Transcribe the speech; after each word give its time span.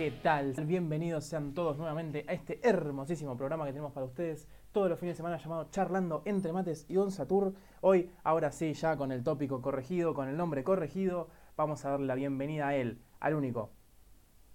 ¿qué 0.00 0.10
tal? 0.22 0.54
Bienvenidos 0.64 1.24
sean 1.26 1.52
todos 1.52 1.76
nuevamente 1.76 2.24
a 2.26 2.32
este 2.32 2.58
hermosísimo 2.66 3.36
programa 3.36 3.66
que 3.66 3.72
tenemos 3.72 3.92
para 3.92 4.06
ustedes 4.06 4.48
todos 4.72 4.88
los 4.88 4.98
fines 4.98 5.12
de 5.12 5.16
semana 5.18 5.36
llamado 5.36 5.68
Charlando 5.70 6.22
entre 6.24 6.54
Mates 6.54 6.86
y 6.88 6.94
Don 6.94 7.10
Satur. 7.10 7.52
Hoy, 7.82 8.10
ahora 8.24 8.50
sí, 8.50 8.72
ya 8.72 8.96
con 8.96 9.12
el 9.12 9.22
tópico 9.22 9.60
corregido, 9.60 10.14
con 10.14 10.26
el 10.30 10.38
nombre 10.38 10.64
corregido, 10.64 11.28
vamos 11.54 11.84
a 11.84 11.90
darle 11.90 12.06
la 12.06 12.14
bienvenida 12.14 12.68
a 12.68 12.76
él, 12.76 13.02
al 13.20 13.34
único. 13.34 13.72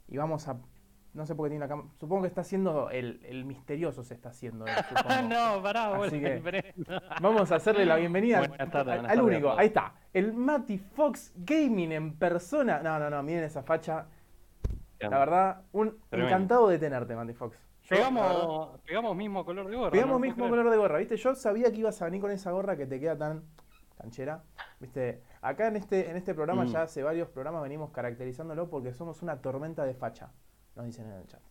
Y 0.08 0.18
vamos 0.18 0.48
a... 0.48 0.58
No 1.14 1.28
sé 1.28 1.36
por 1.36 1.46
qué 1.46 1.52
tiene 1.52 1.64
la 1.64 1.70
cámara. 1.70 1.90
Supongo 2.00 2.24
que 2.24 2.28
está 2.30 2.42
haciendo 2.42 2.90
el, 2.90 3.22
el 3.24 3.46
misterioso, 3.46 4.04
se 4.04 4.16
está 4.16 4.30
haciendo. 4.30 4.66
él, 4.66 4.74
supongo. 4.90 5.22
no, 5.30 5.62
pará, 5.62 5.90
Así 5.96 6.18
bueno, 6.18 6.42
que- 6.42 6.74
Vamos 7.22 7.52
a 7.52 7.56
hacerle 7.58 7.86
la 7.86 7.98
bienvenida 7.98 8.40
al- 8.40 8.48
Buenas 8.48 8.72
tardes, 8.72 8.94
al, 8.94 9.00
buenas 9.02 9.12
al 9.12 9.18
tardes 9.20 9.34
a 9.36 9.38
único. 9.38 9.60
Ahí 9.60 9.68
está. 9.68 9.94
El 10.12 10.34
Mati 10.34 10.80
Fox 10.80 11.32
Gaming 11.38 11.92
en 11.92 12.14
persona. 12.18 12.82
No, 12.82 12.98
no, 12.98 13.12
no, 13.12 13.22
miren 13.22 13.44
esa 13.44 13.62
facha. 13.62 14.08
La 15.00 15.20
verdad, 15.20 15.62
un 15.72 15.98
Tremendo. 16.10 16.34
encantado 16.36 16.68
de 16.70 16.80
tenerte, 16.80 17.16
Mati 17.16 17.34
Fox. 17.34 17.58
Yo, 17.84 17.96
la 17.98 18.10
verdad, 18.10 18.32
Pegamos, 18.32 18.80
pegamos 18.82 19.16
mismo 19.16 19.46
color 19.46 19.70
de 19.70 19.76
gorra. 19.76 19.92
pegamos 19.92 20.14
¿no? 20.16 20.20
mismo 20.20 20.38
¿Puedo 20.38 20.50
color 20.52 20.70
de 20.72 20.78
gorra, 20.78 20.98
¿viste? 20.98 21.18
Yo 21.18 21.36
sabía 21.36 21.72
que 21.72 21.78
ibas 21.80 22.02
a 22.02 22.06
venir 22.06 22.22
con 22.22 22.32
esa 22.32 22.52
gorra 22.52 22.76
que 22.76 22.88
te 22.88 23.00
queda 23.00 23.18
tan 23.18 23.44
canchera. 23.98 24.44
¿Viste? 24.80 25.22
Acá 25.42 25.68
en 25.68 25.76
este, 25.78 26.10
en 26.10 26.18
este 26.18 26.34
programa, 26.34 26.64
Mm. 26.66 26.68
ya 26.68 26.82
hace 26.84 27.04
varios 27.04 27.30
programas 27.30 27.62
venimos 27.62 27.92
caracterizándolo 27.92 28.70
porque 28.70 28.94
somos 28.94 29.22
una 29.22 29.40
tormenta 29.42 29.84
de 29.86 29.94
facha, 29.94 30.32
nos 30.76 30.86
dicen 30.86 31.06
en 31.08 31.14
el 31.14 31.28
chat. 31.28 31.42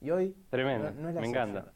Y 0.00 0.10
hoy? 0.10 0.36
Tremendo, 0.50 0.90
no, 0.92 1.00
no 1.02 1.08
es 1.08 1.14
la 1.14 1.20
me 1.20 1.26
excepción. 1.28 1.48
encanta. 1.50 1.72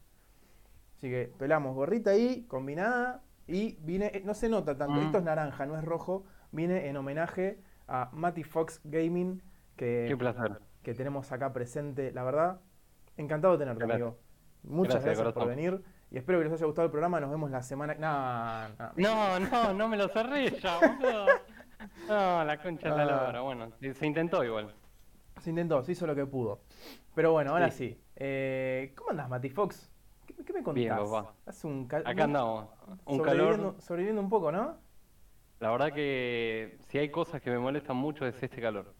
Así 0.96 1.08
que 1.10 1.32
pelamos 1.38 1.74
gorrita 1.74 2.10
ahí, 2.10 2.44
combinada, 2.46 3.22
y 3.48 3.76
vine, 3.80 4.06
eh, 4.14 4.22
no 4.24 4.34
se 4.34 4.48
nota 4.48 4.76
tanto, 4.76 4.94
Mm. 5.00 5.04
esto 5.06 5.18
es 5.18 5.24
naranja, 5.24 5.66
no 5.66 5.76
es 5.76 5.84
rojo, 5.84 6.24
vine 6.52 6.86
en 6.88 6.96
homenaje 6.96 7.58
a 7.88 8.10
Matty 8.12 8.44
Fox 8.44 8.80
Gaming, 8.84 9.42
que, 9.76 10.04
Qué 10.08 10.16
placer. 10.16 10.60
Que 10.82 10.94
tenemos 10.94 11.30
acá 11.32 11.52
presente. 11.52 12.12
La 12.12 12.22
verdad, 12.24 12.60
encantado 13.16 13.54
de 13.54 13.58
tenerte, 13.60 13.84
Gracias. 13.84 14.02
amigo. 14.02 14.18
Muchas 14.64 14.94
Gracias, 15.04 15.18
gracias, 15.18 15.34
por 15.34 15.48
venir 15.48 15.82
y 16.10 16.18
espero 16.18 16.38
que 16.38 16.44
les 16.44 16.52
haya 16.52 16.66
gustado 16.66 16.84
el 16.86 16.90
programa. 16.92 17.18
Nos 17.20 17.30
vemos 17.30 17.50
la 17.50 17.62
semana. 17.62 17.94
No, 17.94 18.68
no. 18.78 18.92
No, 18.96 19.40
no, 19.40 19.74
no 19.74 19.88
me 19.88 19.96
lo 19.96 20.08
cerré 20.08 20.50
ya, 20.60 20.78
boludo. 20.78 21.26
No, 22.08 22.44
la 22.44 22.62
concha 22.62 22.94
de 22.94 23.04
la 23.04 23.18
Ah. 23.18 23.26
lora. 23.26 23.40
Bueno, 23.40 23.70
se 23.80 24.06
intentó 24.06 24.44
igual. 24.44 24.72
Se 25.40 25.50
intentó, 25.50 25.82
se 25.82 25.92
hizo 25.92 26.06
lo 26.06 26.14
que 26.14 26.26
pudo. 26.26 26.60
Pero 27.14 27.32
bueno, 27.32 27.50
ahora 27.52 27.70
sí. 27.70 27.88
Sí. 27.90 28.00
Eh, 28.16 28.92
¿Cómo 28.96 29.10
andás, 29.10 29.28
Matty 29.28 29.50
Fox? 29.50 29.90
¿Qué, 30.26 30.34
qué 30.44 30.52
me 30.52 30.62
contás? 30.62 30.74
Bien, 30.74 30.94
papá. 30.96 31.34
Hace 31.46 31.66
un 31.66 31.88
cal- 31.88 32.04
Acá 32.06 32.24
andamos. 32.24 32.68
Un 33.06 33.16
sobreviviendo, 33.18 33.56
calor. 33.70 33.80
sobreviviendo 33.82 34.22
un 34.22 34.30
poco, 34.30 34.52
¿no? 34.52 34.76
La 35.58 35.70
verdad 35.72 35.92
que 35.92 36.78
si 36.88 36.98
hay 36.98 37.10
cosas 37.10 37.40
que 37.42 37.50
me 37.50 37.58
molestan 37.58 37.96
mucho 37.96 38.24
es 38.26 38.40
este 38.40 38.60
calor. 38.60 38.94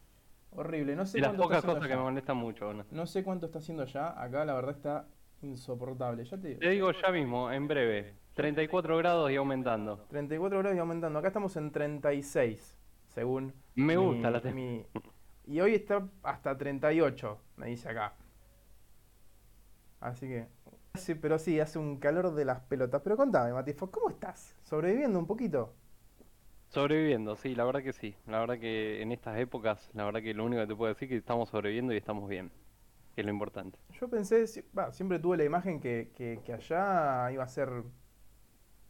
Horrible. 0.55 0.95
No 0.95 1.05
sé 1.05 1.19
las 1.19 1.29
cuánto 1.29 1.43
está 1.43 1.43
pocas 1.43 1.57
haciendo 1.59 1.75
cosas 1.79 1.89
que 1.89 1.95
me 1.97 2.01
molestan 2.03 2.37
mucho. 2.37 2.73
¿no? 2.73 2.85
No 2.91 3.05
sé 3.05 3.23
cuánto 3.23 3.45
está 3.47 3.59
haciendo 3.59 3.85
ya. 3.85 4.21
Acá 4.21 4.45
la 4.45 4.53
verdad 4.53 4.75
está 4.75 5.07
insoportable. 5.41 6.23
Ya 6.25 6.37
te 6.37 6.47
digo. 6.49 6.59
Te 6.59 6.69
digo 6.69 6.91
ya 6.91 7.11
mismo, 7.11 7.51
en 7.51 7.67
breve. 7.67 8.13
34 8.35 8.97
grados 8.97 9.31
y 9.31 9.35
aumentando. 9.35 10.05
34 10.09 10.59
grados 10.59 10.75
y 10.75 10.79
aumentando. 10.79 11.19
Acá 11.19 11.27
estamos 11.29 11.55
en 11.57 11.71
36, 11.71 12.77
según. 13.07 13.53
Me 13.75 13.97
mi- 13.97 14.03
gusta 14.05 14.31
la 14.31 14.41
tem- 14.41 14.53
mi- 14.53 14.85
Y 15.45 15.59
hoy 15.59 15.75
está 15.75 16.07
hasta 16.23 16.57
38, 16.57 17.39
me 17.57 17.67
dice 17.67 17.89
acá. 17.89 18.13
Así 19.99 20.27
que. 20.27 20.47
Sí, 20.95 21.15
pero 21.15 21.39
sí, 21.39 21.59
hace 21.59 21.79
un 21.79 21.97
calor 21.97 22.33
de 22.35 22.45
las 22.45 22.59
pelotas. 22.61 23.01
Pero 23.03 23.17
contame, 23.17 23.51
Matifo, 23.53 23.89
¿cómo 23.89 24.09
estás? 24.09 24.55
¿Sobreviviendo 24.63 25.17
un 25.17 25.25
poquito? 25.27 25.73
Sobreviviendo, 26.73 27.35
sí, 27.35 27.53
la 27.53 27.65
verdad 27.65 27.83
que 27.83 27.93
sí. 27.93 28.15
La 28.25 28.39
verdad 28.39 28.57
que 28.57 28.99
en 29.03 29.11
estas 29.11 29.37
épocas, 29.37 29.91
la 29.93 30.05
verdad 30.05 30.23
que 30.23 30.33
lo 30.33 30.43
único 30.43 30.59
que 30.63 30.67
te 30.67 30.75
puedo 30.75 30.91
decir 30.91 31.05
es 31.05 31.09
que 31.11 31.17
estamos 31.17 31.49
sobreviviendo 31.49 31.93
y 31.93 31.97
estamos 31.97 32.27
bien. 32.27 32.51
Que 33.13 33.21
es 33.21 33.27
lo 33.27 33.31
importante. 33.31 33.77
Yo 33.91 34.09
pensé, 34.09 34.45
va, 34.75 34.91
siempre 34.91 35.19
tuve 35.19 35.37
la 35.37 35.43
imagen 35.43 35.79
que, 35.79 36.11
que, 36.15 36.39
que 36.43 36.51
allá 36.51 37.31
iba 37.31 37.43
a 37.43 37.47
ser 37.47 37.69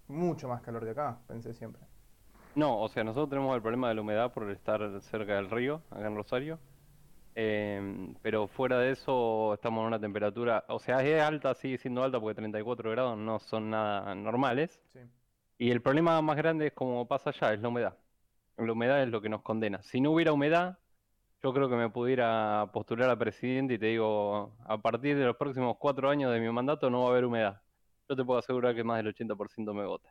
mucho 0.08 0.48
más 0.48 0.62
calor 0.62 0.86
que 0.86 0.92
acá, 0.92 1.20
pensé 1.28 1.54
siempre. 1.54 1.82
No, 2.56 2.80
o 2.80 2.88
sea, 2.88 3.04
nosotros 3.04 3.32
tenemos 3.32 3.54
el 3.54 3.62
problema 3.62 3.90
de 3.90 3.96
la 3.96 4.02
humedad 4.02 4.32
por 4.32 4.50
estar 4.50 5.02
cerca 5.02 5.36
del 5.36 5.50
río, 5.50 5.82
acá 5.92 6.08
en 6.08 6.16
Rosario. 6.16 6.60
Em, 7.36 8.14
pero 8.22 8.48
fuera 8.48 8.80
de 8.80 8.92
eso 8.92 9.56
estamos 9.56 9.82
en 9.82 9.88
una 9.88 10.00
temperatura, 10.00 10.64
o 10.70 10.80
sea, 10.80 11.04
es 11.04 11.22
alta, 11.22 11.54
sigue 11.54 11.78
siendo 11.78 12.02
alta 12.02 12.18
porque 12.18 12.36
34 12.36 12.92
grados 12.92 13.18
no 13.18 13.40
son 13.40 13.72
nada 13.72 14.16
normales. 14.16 14.80
Sí. 14.94 15.00
Y 15.64 15.72
el 15.72 15.82
problema 15.82 16.22
más 16.22 16.36
grande 16.36 16.68
es 16.68 16.74
como 16.74 17.08
pasa 17.08 17.30
allá, 17.30 17.54
es 17.54 17.62
la 17.62 17.70
humedad. 17.70 17.98
La 18.58 18.74
humedad 18.74 19.02
es 19.02 19.08
lo 19.08 19.22
que 19.22 19.30
nos 19.30 19.44
condena. 19.44 19.82
Si 19.82 20.02
no 20.02 20.12
hubiera 20.12 20.34
humedad, 20.34 20.78
yo 21.42 21.54
creo 21.54 21.70
que 21.70 21.78
me 21.78 21.90
pudiera 21.90 22.70
postular 22.74 23.10
a 23.10 23.16
presidente 23.18 23.76
y 23.76 23.80
te 23.80 23.86
digo, 23.86 24.58
a 24.66 24.78
partir 24.80 25.18
de 25.18 25.24
los 25.24 25.38
próximos 25.38 25.78
cuatro 25.80 26.10
años 26.10 26.34
de 26.34 26.42
mi 26.42 26.52
mandato 26.52 26.90
no 26.90 27.04
va 27.04 27.08
a 27.08 27.12
haber 27.12 27.24
humedad. 27.24 27.62
Yo 28.10 28.16
te 28.18 28.26
puedo 28.26 28.40
asegurar 28.40 28.76
que 28.76 28.84
más 28.84 28.98
del 28.98 29.08
80% 29.16 29.74
me 29.74 29.86
vota. 29.86 30.10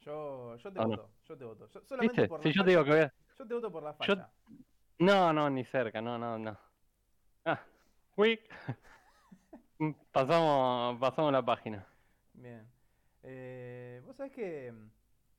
Yo, 0.00 0.56
yo 0.56 0.72
te 0.72 0.80
no. 0.80 0.86
voto, 0.88 1.10
yo 1.28 1.36
te 1.36 1.44
voto. 1.44 1.68
Yo- 1.68 1.82
solamente 1.84 2.22
¿Viste? 2.22 2.28
por 2.30 2.42
Si 2.42 2.48
la 2.48 2.54
yo 2.54 2.64
te 2.64 2.70
digo 2.70 2.84
que 2.84 2.90
facha. 2.90 3.02
voy 3.02 3.04
a... 3.04 3.36
Yo 3.38 3.46
te 3.46 3.54
voto 3.54 3.70
por 3.70 3.82
la 3.82 3.90
Yo- 3.92 3.96
facha. 4.16 4.30
No, 4.98 5.32
no, 5.34 5.50
ni 5.50 5.64
cerca, 5.66 6.00
no, 6.00 6.16
no, 6.16 6.38
no. 6.38 6.58
Ah, 7.44 7.60
uy. 8.16 8.40
Pasamos, 10.10 10.98
pasamos 10.98 11.30
la 11.32 11.44
página. 11.44 11.86
Bien. 12.32 12.73
Eh, 13.24 14.02
Vos 14.06 14.16
sabés 14.16 14.32
que 14.32 14.70
mm, 14.72 14.90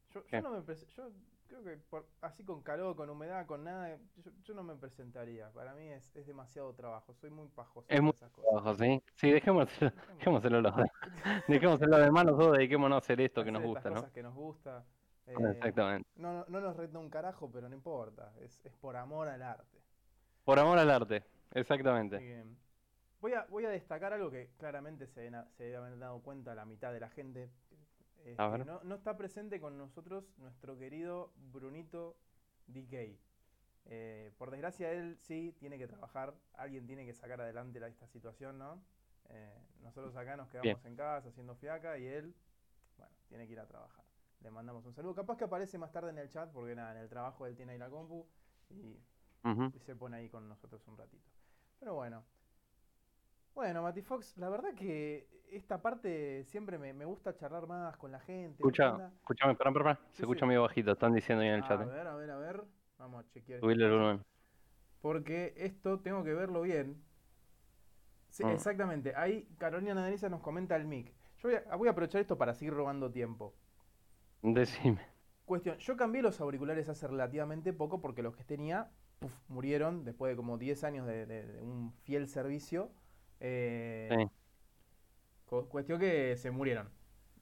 yo, 0.10 0.22
yo 0.22 0.28
¿Qué? 0.30 0.42
no 0.42 0.50
me 0.52 0.76
yo 0.96 1.12
creo 1.48 1.64
que 1.64 1.78
por- 1.78 2.08
así 2.22 2.44
con 2.44 2.62
calor, 2.64 2.96
con 2.96 3.10
humedad, 3.10 3.46
con 3.46 3.64
nada, 3.64 3.98
yo, 4.18 4.32
yo 4.44 4.54
no 4.56 4.64
me 4.64 4.76
presentaría. 4.76 5.52
Para 5.52 5.74
mí 5.76 5.88
es, 5.90 6.12
es 6.16 6.26
demasiado 6.26 6.74
trabajo, 6.74 7.14
soy 7.14 7.30
muy 7.30 7.48
pajoso 7.50 7.88
Es 7.94 8.02
muy 8.02 8.12
esas 8.12 8.32
cosas. 8.32 8.78
¿sí? 8.80 9.02
Sí, 9.16 9.32
dejémoselo, 9.32 9.92
Dejémoslo. 9.92 10.16
dejémoselo 10.20 10.62
los. 10.62 10.74
Dejémoselo 11.48 11.98
de 11.98 12.12
más, 12.12 12.26
nosotros 12.26 12.58
dediquémonos 12.58 12.96
a 12.96 13.00
hacer 13.00 13.22
esto 13.22 13.44
que 13.44 13.52
nos 13.52 13.62
gusta, 13.62 13.90
¿no? 13.90 13.96
cosas 13.96 14.12
que 14.12 14.24
nos 14.24 14.34
gusta. 14.34 14.86
Eh, 15.28 15.36
Exactamente. 15.58 16.10
no, 16.16 16.34
no, 16.34 16.46
no 16.48 16.62
nos 16.62 16.76
reta 16.78 17.00
un 17.00 17.10
carajo, 17.10 17.50
pero 17.52 17.70
no 17.70 17.76
importa. 17.76 18.34
Es, 18.40 18.62
es 18.66 18.74
por 18.74 18.96
amor 18.96 19.28
al 19.28 19.42
arte. 19.44 19.82
Por 20.44 20.60
amor 20.60 20.78
al 20.80 20.90
arte, 20.92 21.24
exactamente. 21.54 22.18
que, 22.18 22.46
voy, 23.26 23.34
a, 23.34 23.46
voy 23.46 23.66
a 23.66 23.70
destacar 23.70 24.14
algo 24.14 24.30
que 24.30 24.52
claramente 24.58 25.08
se, 25.08 25.32
se 25.58 25.64
debe 25.64 25.78
haber 25.78 25.98
dado 25.98 26.22
cuenta 26.22 26.54
la 26.54 26.64
mitad 26.66 26.94
de 26.94 27.00
la 27.00 27.10
gente. 27.10 27.50
A 28.38 28.52
que 28.52 28.58
ver. 28.58 28.68
no, 28.68 28.84
no 28.84 28.96
está 28.96 29.18
presente 29.18 29.60
con 29.60 29.80
nosotros 29.80 30.32
nuestro 30.38 30.78
querido 30.78 31.32
Brunito 31.36 32.18
DK. 32.68 33.18
Eh, 33.88 34.32
por 34.38 34.52
desgracia, 34.52 34.92
él 34.92 35.18
sí 35.22 35.56
tiene 35.60 35.80
que 35.80 35.88
trabajar. 35.88 36.36
Alguien 36.54 36.86
tiene 36.86 37.04
que 37.04 37.14
sacar 37.16 37.42
adelante 37.42 37.80
la- 37.80 37.88
esta 37.88 38.06
situación, 38.08 38.60
¿no? 38.60 38.80
Eh, 39.30 39.60
nosotros 39.82 40.16
acá 40.16 40.38
nos 40.38 40.48
quedamos 40.50 40.84
Bien. 40.84 40.92
en 40.92 40.96
casa 40.96 41.30
haciendo 41.30 41.56
fiaca 41.56 41.98
y 41.98 42.06
él, 42.06 42.36
bueno, 42.98 43.12
tiene 43.28 43.48
que 43.48 43.54
ir 43.54 43.60
a 43.60 43.66
trabajar. 43.68 44.06
Le 44.42 44.52
mandamos 44.52 44.86
un 44.86 44.94
saludo. 44.94 45.16
Capaz 45.16 45.38
que 45.38 45.46
aparece 45.46 45.80
más 45.80 45.92
tarde 45.92 46.12
en 46.12 46.20
el 46.20 46.30
chat 46.30 46.52
porque 46.52 46.76
nada, 46.76 46.92
en 46.92 46.98
el 46.98 47.10
trabajo 47.10 47.48
él 47.48 47.56
tiene 47.56 47.72
ahí 47.72 47.80
la 47.80 47.90
compu 47.90 48.28
y 48.70 49.00
se 49.80 49.96
pone 49.96 50.18
ahí 50.18 50.30
con 50.30 50.48
nosotros 50.48 50.88
un 50.88 50.96
ratito. 50.98 51.28
Pero 51.80 51.96
bueno. 51.96 52.24
Bueno, 53.56 53.82
Mati 53.82 54.02
Fox, 54.02 54.38
la 54.38 54.50
verdad 54.50 54.74
que 54.76 55.28
esta 55.50 55.82
parte 55.82 56.44
siempre 56.44 56.78
me, 56.78 56.94
me 56.94 57.06
gusta 57.06 57.34
charlar 57.36 57.68
más 57.68 57.96
con 57.98 58.12
la 58.12 58.20
gente. 58.20 58.58
¿qué 58.58 58.64
Escucha, 58.64 59.12
escúchame, 59.22 59.54
espera, 59.54 59.70
espera. 59.70 59.96
Sí, 60.10 60.18
Se 60.18 60.22
escucha 60.24 60.42
sí. 60.42 60.46
medio 60.48 60.62
bajito, 60.64 60.92
están 60.92 61.14
diciendo 61.14 61.42
ahí 61.42 61.48
en 61.50 61.56
el 61.56 61.64
A 61.64 61.68
chat. 61.68 61.82
¿eh? 61.82 61.86
ver, 61.86 62.08
a 62.08 62.16
ver, 62.16 62.32
a 62.32 62.38
ver. 62.38 62.64
Vamos 62.98 63.24
a 63.24 63.30
chequear. 63.30 63.60
Subile 63.62 63.86
el 63.86 63.92
volumen. 63.92 64.22
Porque 65.02 65.54
esto 65.58 66.00
tengo 66.00 66.24
que 66.24 66.34
verlo 66.34 66.62
bien. 66.62 67.02
Sí, 68.30 68.44
Mm. 68.44 68.50
exactamente. 68.50 69.16
Ahí 69.16 69.48
Carolina 69.58 69.94
Naderiza 69.94 70.28
nos 70.28 70.42
comenta 70.42 70.76
el 70.76 70.86
mic. 70.86 71.14
Yo 71.38 71.50
voy 71.50 71.58
a, 71.70 71.76
voy 71.78 71.88
a 71.88 71.92
aprovechar 71.92 72.20
esto 72.22 72.38
para 72.38 72.54
seguir 72.54 72.74
robando 72.74 73.10
tiempo. 73.12 73.54
Decime. 74.42 75.00
Cuestión, 75.46 75.78
yo 75.78 75.96
cambié 75.96 76.22
los 76.22 76.42
auriculares 76.42 76.90
hace 76.90 77.08
relativamente 77.08 77.72
poco 77.72 78.02
porque 78.02 78.24
los 78.24 78.36
que 78.36 78.44
tenía 78.44 78.90
puf, 79.20 79.32
murieron 79.48 80.04
después 80.04 80.32
de 80.32 80.36
como 80.36 80.58
10 80.58 80.84
años 80.84 81.06
de, 81.08 81.26
de- 81.26 81.46
de 81.46 81.62
un 81.62 81.94
fiel 82.04 82.28
servicio. 82.28 82.92
Eh, 83.40 84.10
Sí. 84.18 84.28
cu- 85.46 85.68
cuestión 85.70 86.00
que 86.00 86.36
se 86.38 86.52
murieron. 86.52 86.90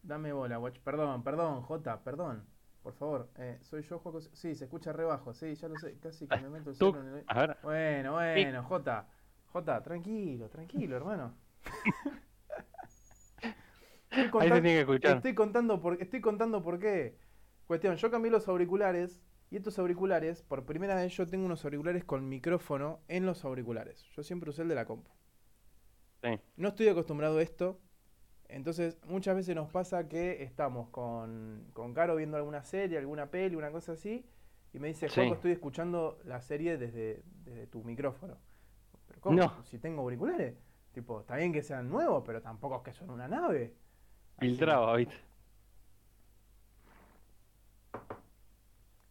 Dame 0.01 0.33
bola, 0.33 0.59
watch. 0.59 0.79
Perdón, 0.79 1.23
perdón, 1.23 1.61
J, 1.61 2.03
perdón. 2.03 2.45
Por 2.81 2.93
favor. 2.93 3.29
Eh, 3.37 3.57
soy 3.61 3.81
yo, 3.83 3.99
Juaco. 3.99 4.19
Sí, 4.21 4.55
se 4.55 4.65
escucha 4.65 4.91
re 4.91 5.05
bajo. 5.05 5.33
Sí, 5.33 5.55
ya 5.55 5.67
lo 5.69 5.77
sé. 5.77 5.97
Casi 5.99 6.27
que 6.27 6.37
me 6.37 6.49
meto 6.49 6.71
el 6.71 6.95
en 6.97 7.07
el- 7.17 7.23
a 7.27 7.39
ver, 7.39 7.57
Bueno, 7.63 8.13
bueno, 8.13 8.63
J. 8.63 9.07
J, 9.53 9.83
tranquilo, 9.83 10.49
tranquilo, 10.49 10.97
hermano. 10.97 11.35
Estoy 14.11 14.21
ahí 14.23 14.29
contan- 14.29 14.49
se 14.57 14.61
tiene 14.61 14.73
que 14.75 14.79
escuchar. 14.81 15.17
Estoy 15.17 15.33
contando 15.33 15.81
por, 15.81 16.01
estoy 16.01 16.21
contando 16.21 16.61
por 16.63 16.79
qué. 16.79 17.17
Cuestión, 17.65 17.95
yo 17.95 18.11
cambié 18.11 18.29
los 18.31 18.47
auriculares 18.47 19.21
y 19.49 19.55
estos 19.57 19.79
auriculares, 19.79 20.41
por 20.43 20.65
primera 20.65 20.95
vez 20.95 21.15
yo 21.15 21.25
tengo 21.27 21.45
unos 21.45 21.63
auriculares 21.63 22.03
con 22.03 22.27
micrófono 22.29 22.99
en 23.07 23.25
los 23.25 23.43
auriculares. 23.45 24.03
Yo 24.15 24.21
siempre 24.23 24.49
usé 24.49 24.63
el 24.63 24.67
de 24.67 24.75
la 24.75 24.85
compu. 24.85 25.09
Sí. 26.23 26.39
No 26.57 26.69
estoy 26.69 26.87
acostumbrado 26.87 27.37
a 27.37 27.41
esto. 27.43 27.79
Entonces, 28.47 28.97
muchas 29.07 29.35
veces 29.35 29.55
nos 29.55 29.69
pasa 29.69 30.07
que 30.07 30.43
estamos 30.43 30.89
con, 30.89 31.65
con 31.73 31.93
Caro 31.93 32.15
viendo 32.15 32.37
alguna 32.37 32.63
serie, 32.63 32.97
alguna 32.97 33.29
peli, 33.31 33.55
una 33.55 33.71
cosa 33.71 33.93
así, 33.93 34.25
y 34.73 34.79
me 34.79 34.87
dice, 34.87 35.09
Sí. 35.09 35.15
Juaco, 35.21 35.35
estoy 35.35 35.51
escuchando 35.51 36.19
la 36.23 36.41
serie 36.41 36.77
desde, 36.77 37.23
desde 37.43 37.67
tu 37.67 37.83
micrófono. 37.83 38.37
Pero, 39.07 39.21
¿Cómo? 39.21 39.37
No. 39.37 39.63
Si 39.63 39.79
tengo 39.79 40.01
auriculares. 40.01 40.55
Tipo, 40.93 41.21
está 41.21 41.35
bien 41.37 41.51
que 41.51 41.63
sean 41.63 41.89
nuevos, 41.89 42.23
pero 42.25 42.41
tampoco 42.41 42.77
es 42.77 42.83
que 42.83 42.93
son 42.93 43.09
una 43.09 43.27
nave. 43.27 43.73
Filtraba, 44.39 44.95
¿viste? 44.95 45.15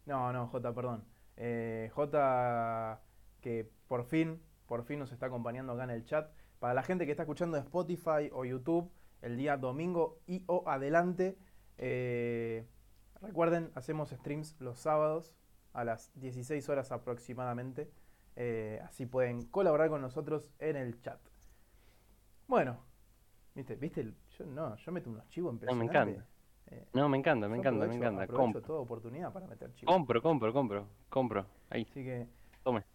No, 0.05 0.31
no, 0.33 0.47
J, 0.47 0.73
perdón. 0.73 1.03
Eh, 1.35 1.89
J, 1.93 3.01
que 3.41 3.69
por 3.87 4.03
fin, 4.05 4.41
por 4.67 4.83
fin 4.83 4.99
nos 4.99 5.11
está 5.11 5.25
acompañando 5.27 5.73
acá 5.73 5.83
en 5.85 5.89
el 5.91 6.05
chat. 6.05 6.31
Para 6.63 6.75
la 6.75 6.83
gente 6.83 7.03
que 7.05 7.11
está 7.11 7.23
escuchando 7.23 7.57
Spotify 7.57 8.29
o 8.31 8.45
YouTube, 8.45 8.89
el 9.21 9.35
día 9.35 9.57
domingo 9.57 10.19
y 10.27 10.45
o 10.47 10.63
adelante, 10.65 11.37
eh, 11.77 12.65
recuerden, 13.19 13.69
hacemos 13.75 14.11
streams 14.11 14.55
los 14.61 14.79
sábados 14.79 15.33
a 15.73 15.83
las 15.83 16.09
16 16.21 16.69
horas 16.69 16.93
aproximadamente. 16.93 17.91
Eh, 18.37 18.79
así 18.85 19.05
pueden 19.05 19.41
colaborar 19.47 19.89
con 19.89 19.99
nosotros 19.99 20.53
en 20.59 20.77
el 20.77 21.01
chat. 21.01 21.19
Bueno, 22.47 22.79
¿viste? 23.55 23.75
¿Viste? 23.75 24.13
yo, 24.39 24.45
no, 24.45 24.77
yo 24.77 24.91
meto 24.93 25.09
unos 25.09 25.27
chivos 25.27 25.53
No, 25.55 25.59
me 25.75 25.83
impresionantes. 25.83 26.15
encanta. 26.15 26.27
Eh, 26.67 26.87
No, 26.93 27.09
me 27.09 27.17
encanta, 27.17 27.49
me 27.49 27.57
encanta, 27.57 27.87
me 27.87 27.95
encanta. 27.95 28.25
Compro, 28.27 28.61
toda 28.61 28.79
oportunidad 28.79 29.33
para 29.33 29.47
meter 29.47 29.73
chivos. 29.73 29.93
compro, 29.93 30.21
compro, 30.21 30.53
compro, 30.53 30.87
compro. 31.09 31.45
Ahí, 31.69 31.81
Así 31.91 32.05
que, 32.05 32.25
tome. 32.63 32.85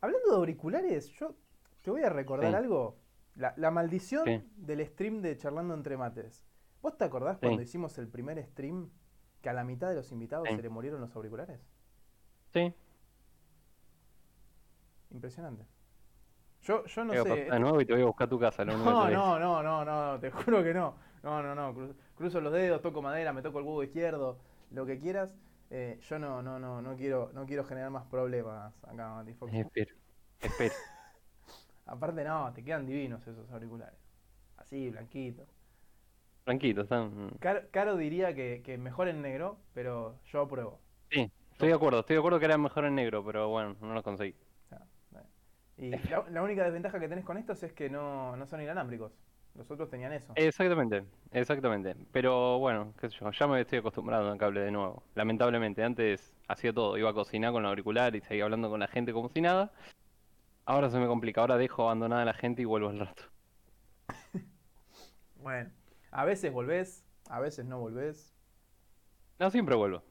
hablando 0.00 0.30
de 0.30 0.36
auriculares, 0.36 1.10
yo 1.10 1.34
te 1.82 1.90
voy 1.90 2.02
a 2.02 2.08
recordar 2.08 2.48
Sí. 2.52 2.56
algo. 2.56 2.96
La, 3.34 3.54
la 3.56 3.70
maldición 3.70 4.24
Sí. 4.24 4.42
del 4.56 4.84
stream 4.86 5.22
de 5.22 5.36
Charlando 5.36 5.74
entre 5.74 5.96
Mates. 5.96 6.44
¿Vos 6.82 6.96
te 6.98 7.04
acordás 7.04 7.38
Sí. 7.38 7.46
cuando 7.46 7.62
hicimos 7.62 7.96
el 7.98 8.08
primer 8.08 8.42
stream 8.44 8.90
que 9.40 9.48
a 9.48 9.52
la 9.52 9.64
mitad 9.64 9.88
de 9.88 9.94
los 9.96 10.10
invitados 10.12 10.48
Sí. 10.48 10.56
se 10.56 10.62
le 10.62 10.68
murieron 10.68 11.00
los 11.00 11.14
auriculares? 11.16 11.60
Sí, 12.52 12.74
Impresionante. 15.10 15.66
Yo, 16.62 16.84
yo 16.84 17.04
no 17.04 17.12
sé. 17.14 17.22
pasar 17.22 17.50
de 17.50 17.58
nuevo 17.60 17.80
y 17.80 17.86
te 17.86 17.94
voy 17.94 18.02
a 18.02 18.06
buscar 18.06 18.28
tu 18.28 18.38
casa. 18.38 18.64
Lo 18.64 18.76
No, 18.76 19.08
no, 19.10 19.38
no, 19.38 19.62
no, 19.62 19.84
no, 19.84 20.20
te 20.20 20.30
juro 20.30 20.62
que 20.62 20.74
no. 20.74 20.94
No, 21.22 21.42
no, 21.42 21.54
no. 21.54 21.74
cru- 21.74 21.94
Cruzo 22.14 22.40
los 22.40 22.52
dedos, 22.52 22.80
toco 22.82 23.00
madera, 23.02 23.32
me 23.32 23.42
toco 23.42 23.58
el 23.58 23.64
huevo 23.64 23.82
izquierdo, 23.82 24.38
lo 24.70 24.84
que 24.86 24.98
quieras. 24.98 25.34
Eh, 25.70 25.98
yo 26.02 26.18
no, 26.18 26.42
no, 26.42 26.58
no, 26.58 26.82
no 26.82 26.96
quiero, 26.96 27.30
no 27.32 27.46
quiero 27.46 27.64
generar 27.64 27.90
más 27.90 28.04
problemas 28.06 28.74
acá, 28.84 29.14
Mati. 29.14 29.36
Espero, 29.52 29.94
espero. 30.40 30.74
Aparte 31.90 32.22
no, 32.22 32.52
te 32.52 32.62
quedan 32.62 32.86
divinos 32.86 33.26
esos 33.26 33.50
auriculares. 33.50 33.98
Así, 34.56 34.90
blanquitos. 34.90 35.48
Tranquilo, 36.44 36.82
están. 36.82 37.30
Caro, 37.40 37.62
Caro 37.72 37.96
diría 37.96 38.32
que, 38.32 38.62
que 38.64 38.78
mejor 38.78 39.08
en 39.08 39.22
negro, 39.22 39.58
pero 39.74 40.14
yo 40.26 40.42
apruebo. 40.42 40.78
Sí, 41.10 41.28
estoy 41.50 41.68
de 41.68 41.74
acuerdo, 41.74 42.00
estoy 42.00 42.14
de 42.14 42.20
acuerdo 42.20 42.38
que 42.38 42.44
era 42.44 42.56
mejor 42.58 42.84
en 42.84 42.94
negro, 42.94 43.24
pero 43.24 43.48
bueno, 43.48 43.76
no 43.80 43.92
lo 43.92 44.02
conseguí. 44.04 44.36
Bueno. 45.10 45.26
Y 45.76 45.90
la, 45.90 46.24
la 46.30 46.42
única 46.42 46.62
desventaja 46.62 47.00
que 47.00 47.08
tenés 47.08 47.24
con 47.24 47.36
estos 47.38 47.60
es 47.64 47.72
que 47.72 47.90
no, 47.90 48.36
no 48.36 48.46
son 48.46 48.62
inalámbricos. 48.62 49.12
Los 49.56 49.68
otros 49.68 49.90
tenían 49.90 50.12
eso. 50.12 50.32
Exactamente, 50.36 51.04
exactamente. 51.32 51.96
Pero 52.12 52.60
bueno, 52.60 52.94
qué 53.00 53.10
sé 53.10 53.16
yo, 53.18 53.30
ya 53.32 53.48
me 53.48 53.60
estoy 53.60 53.80
acostumbrado 53.80 54.30
al 54.30 54.38
cable 54.38 54.60
de 54.60 54.70
nuevo. 54.70 55.02
Lamentablemente, 55.16 55.82
antes 55.82 56.36
hacía 56.46 56.72
todo, 56.72 56.96
iba 56.96 57.10
a 57.10 57.14
cocinar 57.14 57.50
con 57.50 57.64
el 57.64 57.68
auricular 57.68 58.14
y 58.14 58.20
seguía 58.20 58.44
hablando 58.44 58.70
con 58.70 58.78
la 58.78 58.86
gente 58.86 59.12
como 59.12 59.28
si 59.28 59.40
nada. 59.40 59.72
Ahora 60.70 60.88
se 60.88 61.00
me 61.00 61.08
complica, 61.08 61.40
ahora 61.40 61.56
dejo 61.56 61.82
abandonada 61.82 62.22
a 62.22 62.26
la 62.26 62.32
gente 62.32 62.62
y 62.62 62.64
vuelvo 62.64 62.90
al 62.90 63.00
rato. 63.00 63.24
Bueno, 65.34 65.68
a 66.12 66.24
veces 66.24 66.52
volvés, 66.52 67.04
a 67.28 67.40
veces 67.40 67.66
no 67.66 67.80
volvés. 67.80 68.32
No, 69.40 69.50
siempre 69.50 69.74
vuelvo. 69.74 70.04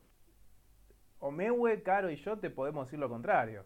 Omewe, 1.19 1.81
Caro 1.81 2.09
y 2.09 2.17
yo 2.17 2.37
te 2.39 2.49
podemos 2.49 2.87
decir 2.87 2.99
lo 2.99 3.07
contrario. 3.07 3.65